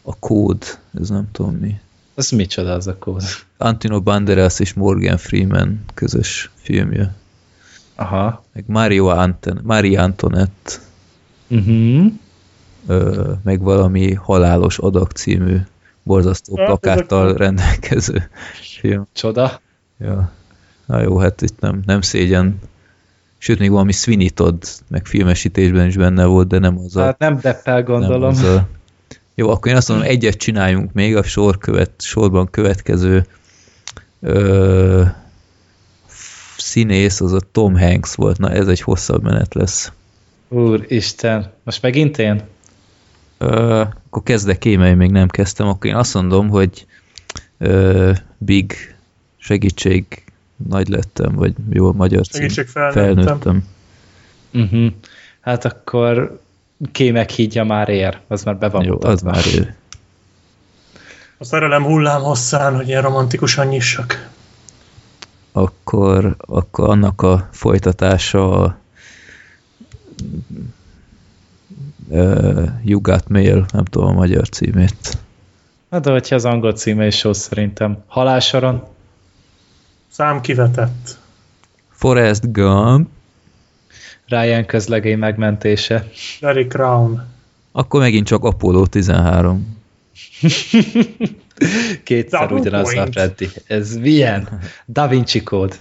[0.02, 1.74] A kód, ez nem tudom mi.
[2.22, 3.22] Az micsoda az a kód?
[3.58, 7.14] Antino Banderas és Morgan Freeman közös filmje.
[7.94, 8.44] Aha.
[8.52, 10.72] Meg Mario Anton, Marie Antoinette,
[11.48, 12.06] Uh-huh.
[12.86, 15.56] ö, meg valami halálos adag című
[16.02, 18.28] borzasztó Hát, plakáttal rendelkező
[18.80, 19.06] film.
[19.12, 19.60] Csoda.
[19.98, 20.30] Ja.
[20.86, 22.58] Na jó, hát itt nem, nem szégyen.
[23.38, 27.02] Sőt, még valami Sweeney Todd, meg filmesítésben is benne volt, de nem az a...
[27.02, 28.28] Hát nem Deppel nem gondolom.
[28.28, 28.66] az a
[29.34, 33.26] jó, akkor én azt mondom, egyet csináljunk még a sor követ, sorban következő
[34.20, 35.04] ö,
[36.56, 38.38] színész, az a Tom Hanks volt.
[38.38, 39.92] Na, ez egy hosszabb menet lesz.
[40.48, 41.52] Úristen.
[41.62, 42.42] Most megint én?
[43.38, 46.86] Ö, akkor kezdek én, mert én még nem kezdtem, akkor én azt mondom, hogy
[47.58, 48.94] ö, Big
[49.38, 50.24] segítség
[50.68, 52.40] nagy lettem, vagy jó magyar cím.
[52.40, 53.24] Segítség, felnőttem.
[53.24, 53.68] felnőttem.
[54.52, 54.92] Uh-huh.
[55.40, 56.40] Hát akkor
[56.92, 58.18] kémek hídja már ér.
[58.28, 59.30] Az már be van Jó, az mutatva.
[59.30, 59.74] már ő.
[61.38, 64.30] A szerelem hullám hosszán, hogy ilyen romantikusan nyissak.
[65.52, 68.76] Akkor, akkor annak a folytatása a
[72.08, 75.18] uh, You Got Mail, nem tudom a magyar címét.
[75.90, 78.02] Hát de hogyha az angol címe is jó szerintem.
[78.06, 78.82] Halálsoron.
[80.10, 81.18] Szám kivetett.
[81.90, 83.08] Forrest Gump,
[84.32, 86.04] Ryan közlegény megmentése.
[86.40, 87.26] Larry Crown.
[87.72, 89.80] akkor megint csak Apollo 13.
[92.04, 93.06] Kétszer ugyanaz a.
[93.10, 93.48] Freddy.
[93.66, 94.60] Ez milyen?
[94.86, 95.80] Da Vinci kód.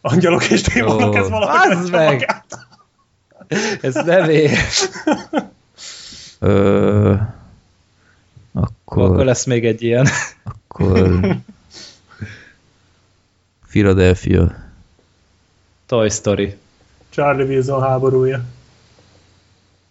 [0.00, 2.12] Angyalok és démonok, ez valahogy Az meg.
[2.12, 2.44] magát.
[3.80, 4.50] Ez nem ér.
[6.38, 7.14] Ö,
[8.52, 10.06] Akkor akkor, lesz még egy ilyen.
[10.44, 11.20] akkor
[13.70, 14.54] Philadelphia.
[15.86, 16.56] Toy Story.
[17.14, 18.40] Charlie Wilson háborúja.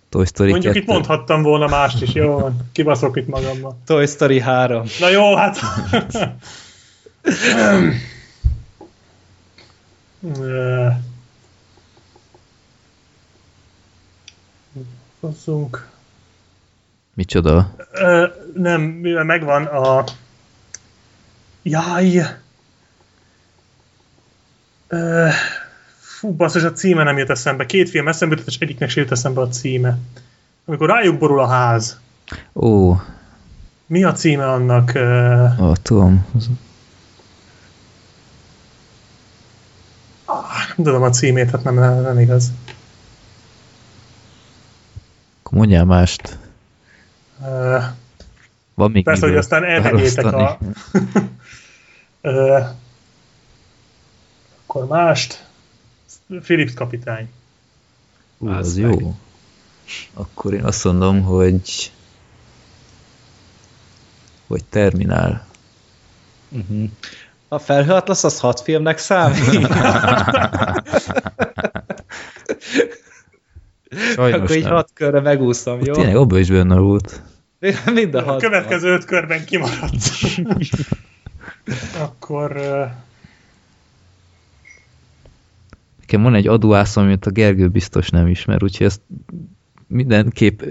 [0.09, 0.83] Toy Story Mondjuk 2.
[0.83, 2.69] itt mondhattam volna mást is, jó van.
[2.71, 3.77] Kibaszok itt magammal.
[3.85, 4.83] Toy Story 3.
[4.99, 5.57] Na jó, hát...
[10.39, 10.87] Ö,
[15.19, 15.87] Hozzunk.
[17.13, 17.75] Micsoda?
[17.91, 20.03] Ö, nem, mivel megvan a...
[21.61, 22.21] Jaj!
[24.87, 25.27] Ö,
[26.23, 27.65] fú, basszus, a címe nem jut eszembe.
[27.65, 29.97] Két film eszembe jutott, és egyiknek se jut eszembe a címe.
[30.65, 31.99] Amikor rájuk borul a ház.
[32.53, 32.95] Ó,
[33.85, 34.91] Mi a címe annak?
[35.61, 36.25] Ó tudom.
[36.35, 36.49] Az-
[40.77, 42.51] nem tudom a címét, hát nem, nem, nem igaz.
[45.39, 46.37] Akkor mondjál mást.
[47.45, 47.77] Ö,
[48.73, 50.57] Van még persze, hogy aztán elvegyétek a...
[52.21, 52.59] Ö,
[54.65, 55.45] akkor mást.
[56.41, 57.29] Philips kapitány.
[58.37, 59.15] Ú, Az az jó.
[60.13, 61.91] Akkor én azt mondom, hogy
[64.47, 65.45] hogy Terminál.
[66.49, 66.89] Uh-huh.
[67.47, 69.67] A felhőatlasz az hat filmnek számít?
[74.13, 74.71] Sajnos Akkor így nem.
[74.73, 75.93] hat körre megúszom, jó?
[75.93, 77.21] Tényleg abban is benne volt.
[77.93, 78.41] Mind a A hat.
[78.41, 79.93] következő öt körben kimaradt.
[82.03, 82.55] akkor...
[82.55, 82.83] ö,
[86.14, 89.01] Nekem van egy adóász, amit a Gergő biztos nem ismer, úgyhogy ezt
[89.88, 90.61] mindenképp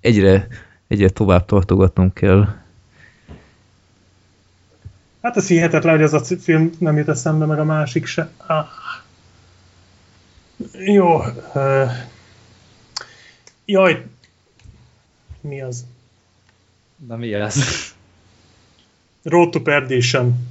[0.00, 0.48] egyre
[0.88, 2.48] egyre tovább tartogatnunk kell.
[5.22, 8.30] Hát ez hihetetlen, hogy az a film nem jut eszembe, meg a másik se.
[8.36, 8.66] Ah.
[10.72, 11.16] Jó.
[11.54, 11.90] Uh,
[13.64, 14.06] jaj.
[15.40, 15.84] Mi az?
[17.06, 17.64] Na mi ez?
[19.22, 20.46] Road to Perdition.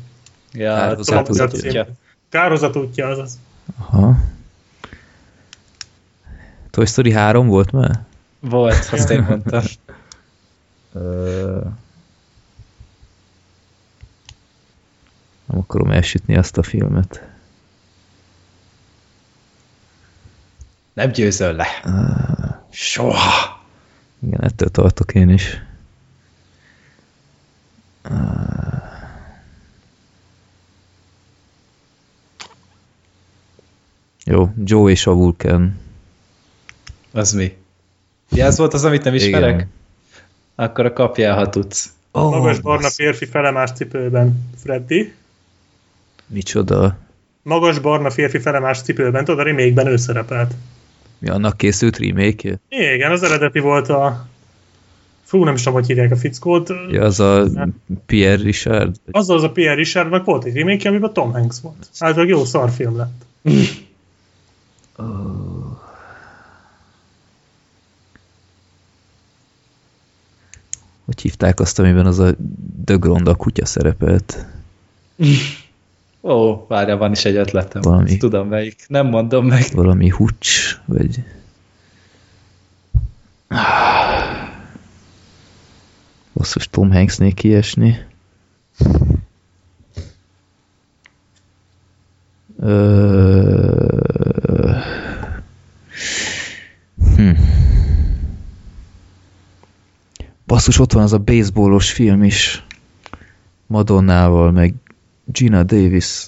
[0.53, 1.81] Ja, Áldozat Tudom, útja.
[1.81, 1.97] az cím.
[2.29, 3.39] Kározat útja, azaz.
[3.77, 4.17] Aha.
[6.69, 8.03] Toy Story 3 volt már?
[8.39, 9.63] Volt, azt én mondtam.
[15.45, 17.27] Nem akarom elsütni azt a filmet.
[20.93, 21.67] Nem győzöl le.
[22.69, 23.63] Soha.
[24.19, 25.61] Igen, ettől tartok én is.
[34.25, 35.79] Jó, Joe és a vulkán.
[37.11, 37.53] Az mi?
[38.31, 39.53] Ja, ez volt az, amit nem ismerek?
[39.53, 39.69] Igen.
[40.55, 41.93] Akkor a kapjál, ha tudsz.
[42.11, 44.49] Oh, Magas barna férfi felemás cipőben.
[44.63, 45.13] Freddy.
[46.27, 46.97] Micsoda?
[47.41, 49.25] Magas barna férfi felemás cipőben.
[49.25, 50.53] Tudod, a remake-ben ő szerepelt.
[51.17, 52.59] Mi annak készült remake -je?
[52.93, 54.27] Igen, az eredeti volt a...
[55.23, 56.69] Fú, nem is tudom, hogy hívják a fickót.
[56.91, 57.47] Ja, az a
[58.05, 58.95] Pierre Richard?
[59.11, 61.87] Azzal az a Pierre Richardnak volt egy remake amiben Tom Hanks volt.
[61.99, 63.25] Általában jó szarfilm lett.
[71.05, 72.35] Hogy hívták azt, amiben az a
[72.83, 74.45] Dögronda kutya szerepelt?
[76.21, 77.81] Ó, várja, van is egy ötletem.
[77.81, 78.09] Valami.
[78.09, 78.85] Ezt Tudom melyik.
[78.87, 79.65] Nem mondom meg.
[79.73, 81.23] Valami hucs, vagy...
[86.33, 88.05] Basszus, Tom Hanksnél kiesni.
[92.59, 93.65] Ö...
[97.15, 97.31] Hm.
[100.47, 102.65] Basszus, ott van az a baseballos film is.
[103.67, 104.73] Madonnával, meg
[105.25, 106.27] Gina Davis.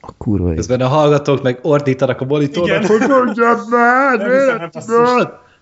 [0.00, 0.54] A kurva.
[0.54, 2.98] Közben a hallgatók meg ordítanak a monitornak, Igen.
[2.98, 4.70] hogy mondjad már?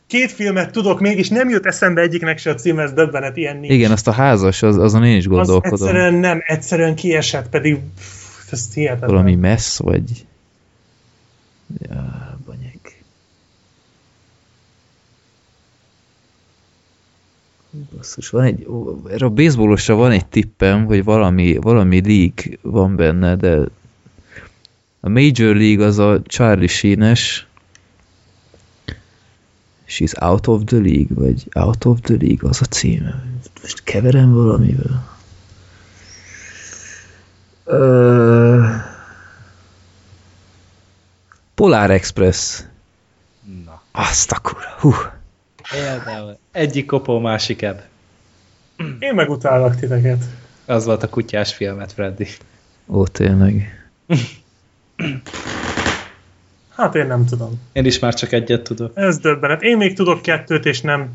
[0.06, 3.72] Két filmet tudok, mégis nem jut eszembe egyiknek se a címe, ez döbbenet, ilyen nincs.
[3.72, 5.72] Igen, azt a házas, az, azon én is az gondolkodom.
[5.72, 9.10] egyszerűen nem, egyszerűen kiesett, pedig pff, ez hihetetlen.
[9.10, 10.26] Valami messz, vagy...
[11.78, 13.02] Ja, banyek.
[17.70, 18.66] Basszus, van egy...
[19.10, 23.64] Erre a baseballosra van egy tippem, hogy valami, valami league van benne, de
[25.00, 27.48] a Major League az a Charlie Sheen-es
[29.88, 33.22] She's out of the league, vagy out of the league, az a címe.
[33.60, 35.16] Most keverem valamivel.
[37.64, 38.64] Ö...
[41.54, 42.62] Polar Express.
[43.64, 44.76] Na, Azt a kura.
[44.78, 44.92] Hú.
[45.70, 46.38] Például.
[46.52, 47.82] Egyik kopó, másik ebb.
[48.98, 50.24] Én megutálok titeket.
[50.66, 52.26] Az volt a kutyás filmet, Freddy.
[52.88, 53.82] Ó, tényleg.
[56.76, 57.60] Hát én nem tudom.
[57.72, 58.92] Én is már csak egyet tudok.
[58.94, 59.62] Ez döbbenet.
[59.62, 61.10] Én még tudok kettőt, és nem,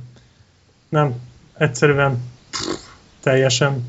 [0.90, 1.14] nem,
[1.58, 2.18] egyszerűen
[3.22, 3.86] teljesen.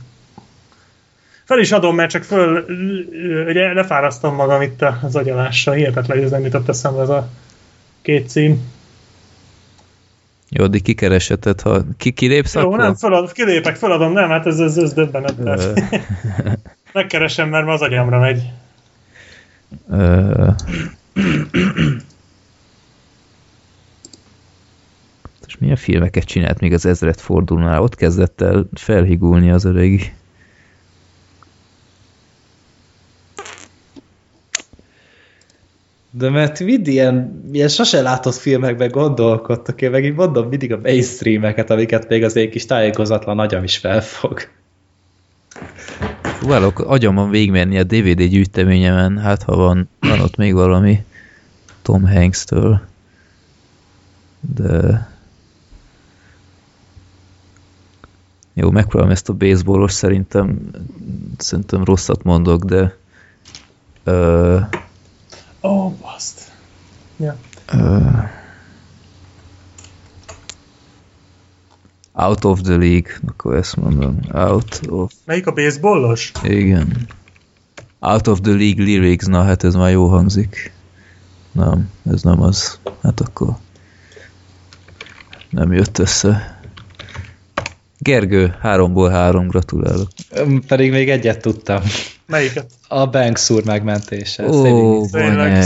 [1.45, 2.65] Fel is adom, mert csak föl,
[3.49, 5.75] ugye lefárasztom magam itt az agyalással.
[5.75, 7.29] Hihetetlen, hogy ez nem jutott eszembe ez a
[8.03, 8.73] két cím.
[10.57, 12.79] Jó, addig kikereseted, ha ki kilépsz, Jó, akkor...
[12.79, 15.35] nem, fölad, kilépek, föladom, nem, hát ez, ez, ez döbbenet.
[15.39, 16.59] Ö, Tehát
[16.93, 18.43] Megkeresem, mert az agyamra megy.
[25.47, 27.83] És milyen filmeket csinált még az ezret fordulónál?
[27.83, 30.15] Ott kezdett el felhigulni az öreg.
[36.17, 40.79] De mert mind ilyen, ilyen sose látott filmekben gondolkodtak, én meg így mondom mindig a
[40.83, 44.41] mainstreameket, amiket még az én kis tájékozatlan agyam is felfog.
[46.39, 51.05] Próbálok agyamon végigmenni a DVD gyűjteményemen, hát ha van, van ott még valami
[51.83, 52.81] Tom Hanks-től.
[54.41, 55.09] De...
[58.53, 60.71] Jó, megpróbálom ezt a baseballos, szerintem,
[61.39, 62.97] szerintem rosszat mondok, de
[64.05, 64.59] ö,
[65.65, 66.53] Ó, oh, baszt.
[67.17, 67.37] Ja.
[67.73, 67.99] ö,
[72.13, 74.19] Out of the League, akkor ezt mondom.
[74.33, 76.33] Out of Melyik a baseballos?
[76.43, 77.09] Igen.
[77.99, 80.73] Out of the League Lyrics, na hát ez már jó hangzik.
[81.53, 82.79] Nem, ez nem az.
[83.03, 83.57] Hát akkor
[85.51, 86.61] nem jött össze.
[87.99, 90.09] Gergő, háromból három, gratulálok.
[90.67, 91.83] Pedig még egyet tudtam.
[92.27, 92.67] Melyiket?
[92.89, 94.49] A Banks úr megmentése.
[94.49, 95.65] Ó, Tényleg.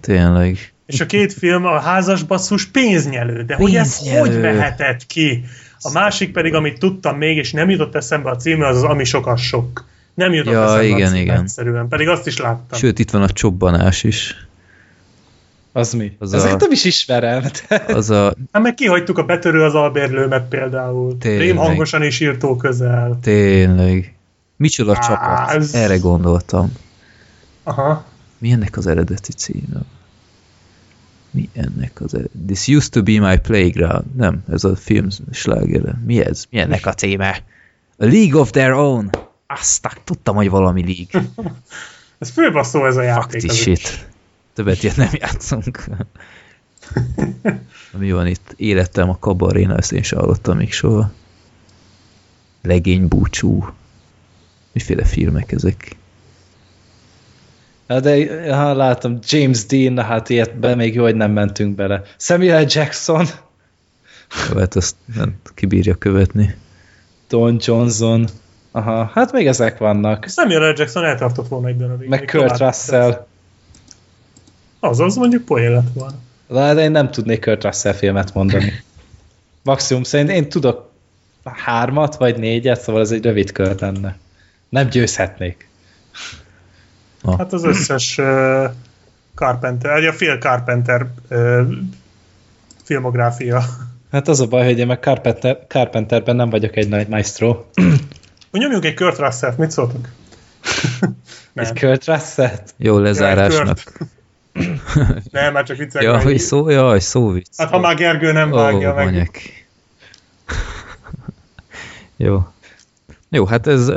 [0.00, 0.72] tényleg.
[0.86, 4.28] és a két film a házas basszus pénznyelő, de hogy ez Pénznyelő.
[4.28, 5.44] hogy mehetett ki?
[5.80, 9.04] A másik pedig, amit tudtam még, és nem jutott eszembe a címe, az az Ami
[9.04, 9.84] sokas sok.
[10.14, 11.40] Nem jutott Ja, eszembe igen, a címe igen.
[11.42, 12.78] egyszerűen, pedig azt is láttam.
[12.78, 14.36] Sőt, itt van a csobbanás is.
[15.72, 16.12] Az mi?
[16.18, 17.42] Az Ezeket a- nem is ismerem.
[17.88, 21.18] Az a Hát meg kihagytuk a betörő az albérlőmet például.
[21.18, 21.40] Tényleg.
[21.40, 23.18] Rém hangosan is írtó közel.
[23.22, 24.11] tényleg.
[24.62, 25.50] Micsoda Á, csapat?
[25.54, 26.72] ez- Erre gondoltam.
[27.62, 28.04] Aha.
[28.38, 29.80] Mi ennek az eredeti címe?
[31.30, 32.38] Mi ennek az eredeti?
[32.46, 34.14] This used to be my playground.
[34.16, 35.94] Nem, ez a film sláger.
[36.04, 36.44] Mi ez?
[36.50, 37.44] Mi ennek a címe?
[37.98, 39.10] A League of Their Own.
[39.46, 41.30] Aztán tudtam, hogy valami League.
[42.18, 43.50] Ez főbasszó ez a játék.
[43.50, 43.80] Azért.
[43.80, 44.06] shit.
[44.54, 45.84] Többet ilyet nem játszunk.
[47.98, 48.52] Mi van itt?
[48.56, 51.10] Életem a kabaréna, ezt én sem hallottam még soha.
[52.62, 53.68] Legény búcsú.
[54.72, 55.96] Miféle filmek ezek?
[57.88, 61.74] Hát De ha látom, James Dean, na hát ilyet be még jó, hogy nem mentünk
[61.74, 62.02] bele.
[62.16, 63.26] Samuel Jackson,
[64.48, 66.56] Jó, Hát azt nem kibírja követni.
[67.28, 68.28] Don Johnson,
[68.70, 70.26] aha, hát még ezek vannak.
[70.28, 70.74] Samuel L.
[70.78, 72.08] Jackson eltartott volna egy darabig.
[72.08, 73.26] Meg Kurt Russell.
[74.80, 76.16] Az, az mondjuk poén lett volna.
[76.74, 78.72] De én nem tudnék Kurt Russell filmet mondani.
[79.62, 80.90] Maximum szerint én tudok
[81.44, 84.18] hármat vagy négyet, szóval ez egy rövid kör lenne.
[84.72, 85.68] Nem győzhetnék.
[87.38, 88.64] Hát az összes uh,
[89.34, 91.60] Carpenter, vagy a fél Carpenter uh,
[92.84, 93.62] filmográfia.
[94.12, 97.64] Hát az a baj, hogy én meg Carpenter, Carpenterben nem vagyok egy nagy maestro.
[98.50, 100.08] Nyomjunk egy Kurt Russell-t, mit szóltok?
[101.52, 101.64] Nem.
[101.64, 102.56] Egy Kurt Russell?
[102.76, 103.78] Jó lezárásnak.
[105.30, 106.06] Nem, már csak viccelek.
[106.06, 106.22] Ja, meg.
[106.22, 107.56] hogy szó, jaj, szóvic.
[107.56, 109.04] Hát ha már Gergő nem Ó, vágja meg.
[109.04, 109.66] manyek.
[112.16, 112.46] Jó.
[113.28, 113.92] Jó, hát ez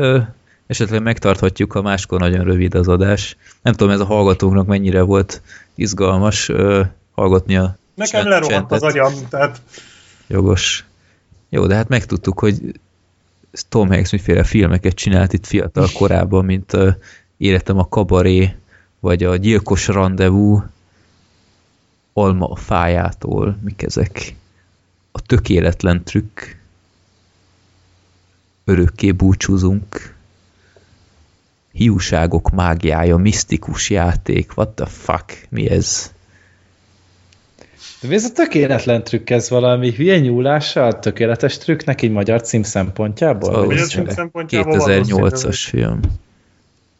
[0.68, 3.38] esetleg megtarthatjuk, ha máskor nagyon rövid az adás.
[3.62, 5.42] Nem tudom, ez a hallgatóknak mennyire volt
[5.76, 9.62] izgalmas ö, hallgatni a Nekem csend- az agyam, tehát
[10.28, 10.86] Jogos.
[11.50, 12.80] Jó, de hát megtudtuk, hogy
[13.70, 16.96] Tom Hanks miféle filmeket csinált itt fiatal korában, mint uh,
[17.38, 18.56] Életem a kabaré,
[19.00, 20.64] vagy a Gyilkos rendezvú,
[22.14, 24.36] Alma a fájától, mik ezek?
[25.12, 26.40] A tökéletlen trükk,
[28.64, 30.15] Örökké búcsúzunk,
[31.76, 36.14] Hiúságok mágiája, misztikus játék, what the fuck, mi ez?
[38.02, 43.54] De ez a tökéletlen trükk, ez valami hülye nyúlással, tökéletes trükknek egy magyar cím szempontjából?
[43.54, 45.04] Szóval ez- cím szempontjából valószínű.
[45.22, 46.00] 2008-as film.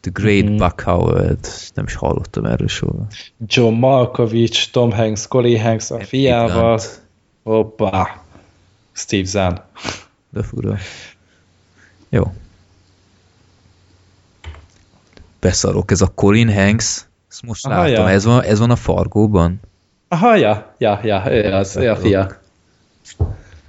[0.00, 0.56] The Great Mhm.
[0.56, 1.46] Buck Howard.
[1.74, 3.06] Nem is hallottam erről soha.
[3.46, 6.80] John Malkovich, Tom Hanks, Colin Hanks a fiával.
[7.42, 8.22] Hoppá.
[8.92, 9.54] Steve Zahn.
[10.30, 10.76] De fura.
[12.08, 12.32] Jó.
[15.40, 17.06] Beszarok, ez a Colin Hanks.
[17.30, 18.10] Ezt most Aha, látom, ja.
[18.10, 19.60] ez van, ez van a Fargóban.
[20.08, 22.40] Aha, ja, ja, ja, ő az, ő a fia.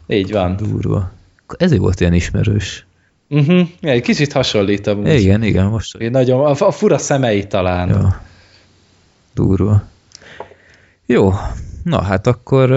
[0.08, 0.56] Így van.
[0.56, 1.12] Durva.
[1.58, 2.86] Ezért volt ilyen ismerős.
[3.30, 3.68] Uh-huh.
[3.82, 5.20] Egy kicsit hasonlít amúgy.
[5.20, 5.96] Igen, igen, most.
[5.96, 7.90] Egy Nagyon, a, a fura szemei talán.
[7.90, 8.22] Ja.
[9.34, 9.84] Durva.
[11.06, 11.34] Jó.
[11.84, 12.72] Na, hát akkor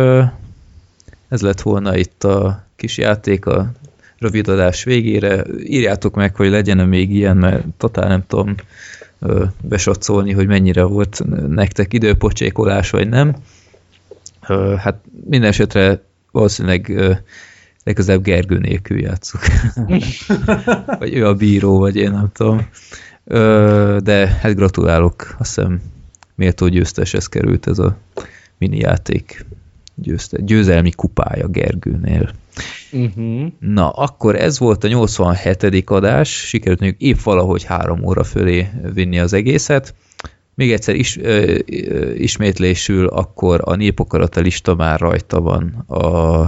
[1.29, 3.71] ez lett volna itt a kis játék a
[4.21, 5.45] rövid adás végére.
[5.65, 8.55] Írjátok meg, hogy legyen -e még ilyen, mert totál nem tudom
[9.63, 13.37] besatszolni, hogy mennyire volt nektek időpocsékolás, vagy nem.
[14.79, 16.93] Hát minden esetre valószínűleg
[17.85, 19.41] legközelebb Gergő nélkül játszuk.
[20.99, 22.69] vagy ő a bíró, vagy én nem tudom.
[24.03, 25.81] De hát gratulálok, azt hiszem
[26.35, 27.97] méltó győzteshez került ez a
[28.59, 29.45] mini játék
[29.95, 32.31] győzte, győzelmi kupája Gergőnél.
[32.93, 33.53] Uh-huh.
[33.59, 35.91] Na, akkor ez volt a 87.
[35.91, 39.95] adás, sikerült mondjuk épp valahogy három óra fölé vinni az egészet.
[40.55, 46.41] Még egyszer is, ö, ö, ismétlésül, akkor a népakarata lista már rajta van a,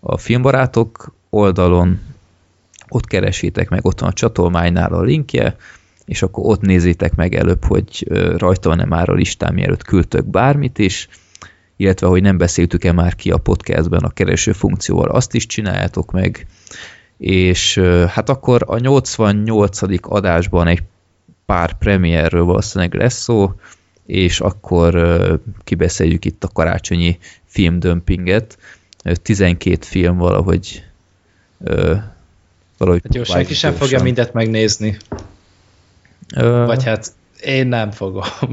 [0.00, 2.00] a filmbarátok oldalon,
[2.88, 5.56] ott keresétek meg, ott van a csatolmánynál a linkje,
[6.04, 10.78] és akkor ott nézzétek meg előbb, hogy rajta van-e már a listán, mielőtt küldtök bármit
[10.78, 11.08] is,
[11.78, 16.46] illetve hogy nem beszéltük-e már ki a podcastben a kereső funkcióval, azt is csináljátok meg,
[17.18, 19.80] és hát akkor a 88.
[20.00, 20.82] adásban egy
[21.46, 23.52] pár premierről valószínűleg lesz szó,
[24.06, 24.94] és akkor
[25.64, 28.58] kibeszéljük itt a karácsonyi filmdömpinget.
[29.04, 30.84] Ö, 12 film valahogy
[32.78, 34.96] valahogy Hát jó, senki sem fogja mindet megnézni.
[36.36, 38.22] Ö, Vagy hát én nem fogom.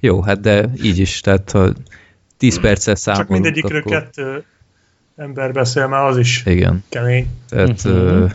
[0.00, 1.72] Jó, hát de így is, tehát ha
[2.36, 3.92] 10 perccel számolunk, Csak mindegyikről akkor...
[3.92, 4.44] kettő
[5.16, 7.28] ember beszél, már az is Igen, kemény.
[7.48, 8.30] tehát uh-huh.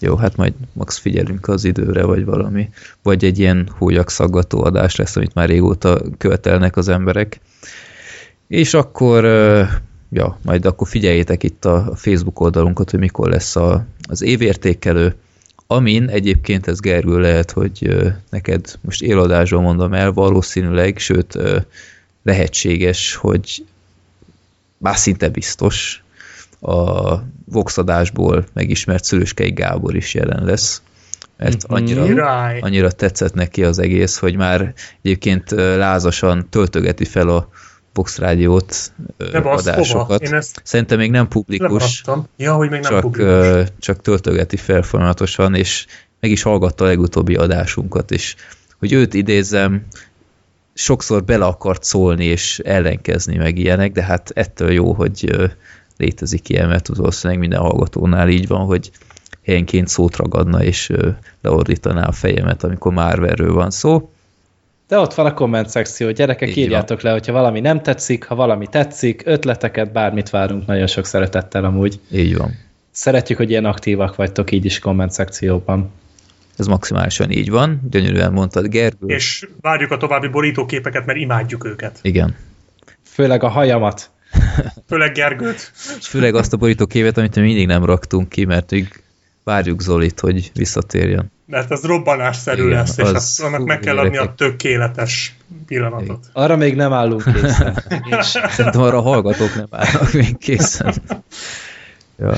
[0.00, 2.68] Jó, hát majd max figyelünk az időre, vagy valami.
[3.02, 3.70] Vagy egy ilyen
[4.06, 7.40] szaggató adás lesz, amit már régóta követelnek az emberek.
[8.48, 9.24] És akkor,
[10.10, 15.14] ja, majd akkor figyeljétek itt a Facebook oldalunkat, hogy mikor lesz a, az évértékelő,
[15.66, 17.96] amin egyébként ez Gergő lehet, hogy
[18.30, 21.38] neked most éladásban mondom el, valószínűleg, sőt
[22.26, 23.64] lehetséges, hogy
[24.78, 26.02] bár szinte biztos,
[26.60, 27.14] a
[27.44, 30.82] Voxadásból megismert Szülőskei Gábor is jelen lesz,
[31.36, 31.74] mert mhm.
[31.74, 37.48] annyira, annyira tetszett neki az egész, hogy már egyébként lázasan töltögeti fel a
[37.92, 38.92] Vox rádiót
[39.32, 40.22] adásokat.
[40.22, 42.04] Ezt Szerintem még nem publikus,
[42.36, 43.68] ja, hogy még nem csak, publikus.
[43.78, 45.86] csak töltögeti fel folyamatosan, és
[46.20, 48.34] meg is hallgatta a legutóbbi adásunkat, és
[48.78, 49.86] hogy őt idézem,
[50.78, 55.36] sokszor bele akart szólni és ellenkezni meg ilyenek, de hát ettől jó, hogy
[55.96, 58.90] létezik ilyen, mert valószínűleg minden hallgatónál így van, hogy
[59.44, 60.92] helyenként szót ragadna és
[61.42, 64.10] leordítaná a fejemet, amikor Marvelről van szó.
[64.88, 67.10] De ott van a komment szekció, gyerekek, Így írjátok van.
[67.10, 72.00] le, hogyha valami nem tetszik, ha valami tetszik, ötleteket, bármit várunk nagyon sok szeretettel amúgy.
[72.12, 72.58] Így van.
[72.90, 75.90] Szeretjük, hogy ilyen aktívak vagytok így is komment szekcióban.
[76.56, 79.06] Ez maximálisan így van, gyönyörűen mondtad, Gergő.
[79.06, 81.98] És várjuk a további borítóképeket, mert imádjuk őket.
[82.02, 82.36] Igen.
[83.02, 84.10] Főleg a hajamat.
[84.88, 85.72] Főleg Gergőt.
[85.98, 89.02] És főleg azt a borítóképet, amit mi mindig nem raktunk ki, mert még
[89.44, 91.32] várjuk Zolit, hogy visszatérjen.
[91.46, 95.36] Mert az robbanásszerű Igen, lesz, és az, annak meg kell adni a tökéletes
[95.66, 96.06] pillanatot.
[96.06, 96.30] Igen.
[96.32, 97.82] Arra még nem állunk készen.
[98.50, 100.94] Szerintem arra a hallgatók nem állnak még készen.
[102.18, 102.34] ja.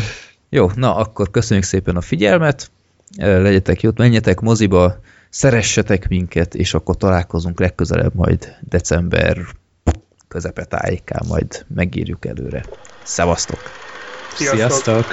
[0.48, 2.70] Jó, na akkor köszönjük szépen a figyelmet,
[3.16, 9.36] legyetek jót, menjetek moziba, szeressetek minket, és akkor találkozunk legközelebb majd december
[10.68, 12.64] tájékán, majd megírjuk előre.
[13.02, 13.60] Szevasztok!
[14.34, 14.58] Sziasztok!
[14.58, 15.06] Sziasztok.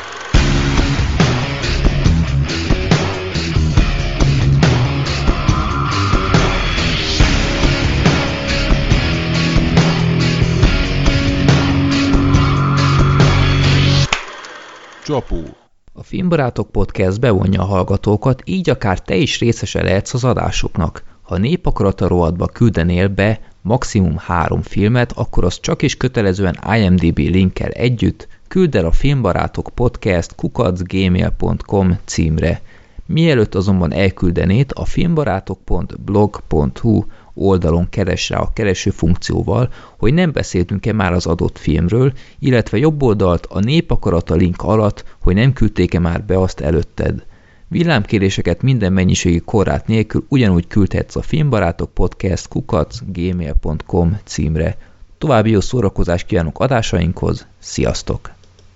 [15.03, 15.64] Csapó.
[15.97, 21.03] A Filmbarátok Podcast bevonja a hallgatókat, így akár te is részese lehetsz az adásoknak.
[21.21, 27.69] Ha népakarata rovatba küldenél be maximum három filmet, akkor az csak is kötelezően IMDB linkkel
[27.69, 32.61] együtt küld el a Filmbarátok Podcast kukacgmail.com címre.
[33.05, 37.03] Mielőtt azonban elküldenét, a filmbarátok.blog.hu
[37.35, 43.03] oldalon keres rá a kereső funkcióval, hogy nem beszéltünk-e már az adott filmről, illetve jobb
[43.03, 47.25] oldalt a népakarata link alatt, hogy nem küldték-e már be azt előtted.
[47.67, 54.77] Villámkéréseket minden mennyiségi korrát nélkül ugyanúgy küldhetsz a filmbarátok podcast kukac gmail.com címre.
[55.17, 58.35] További jó szórakozást kívánok adásainkhoz, sziasztok!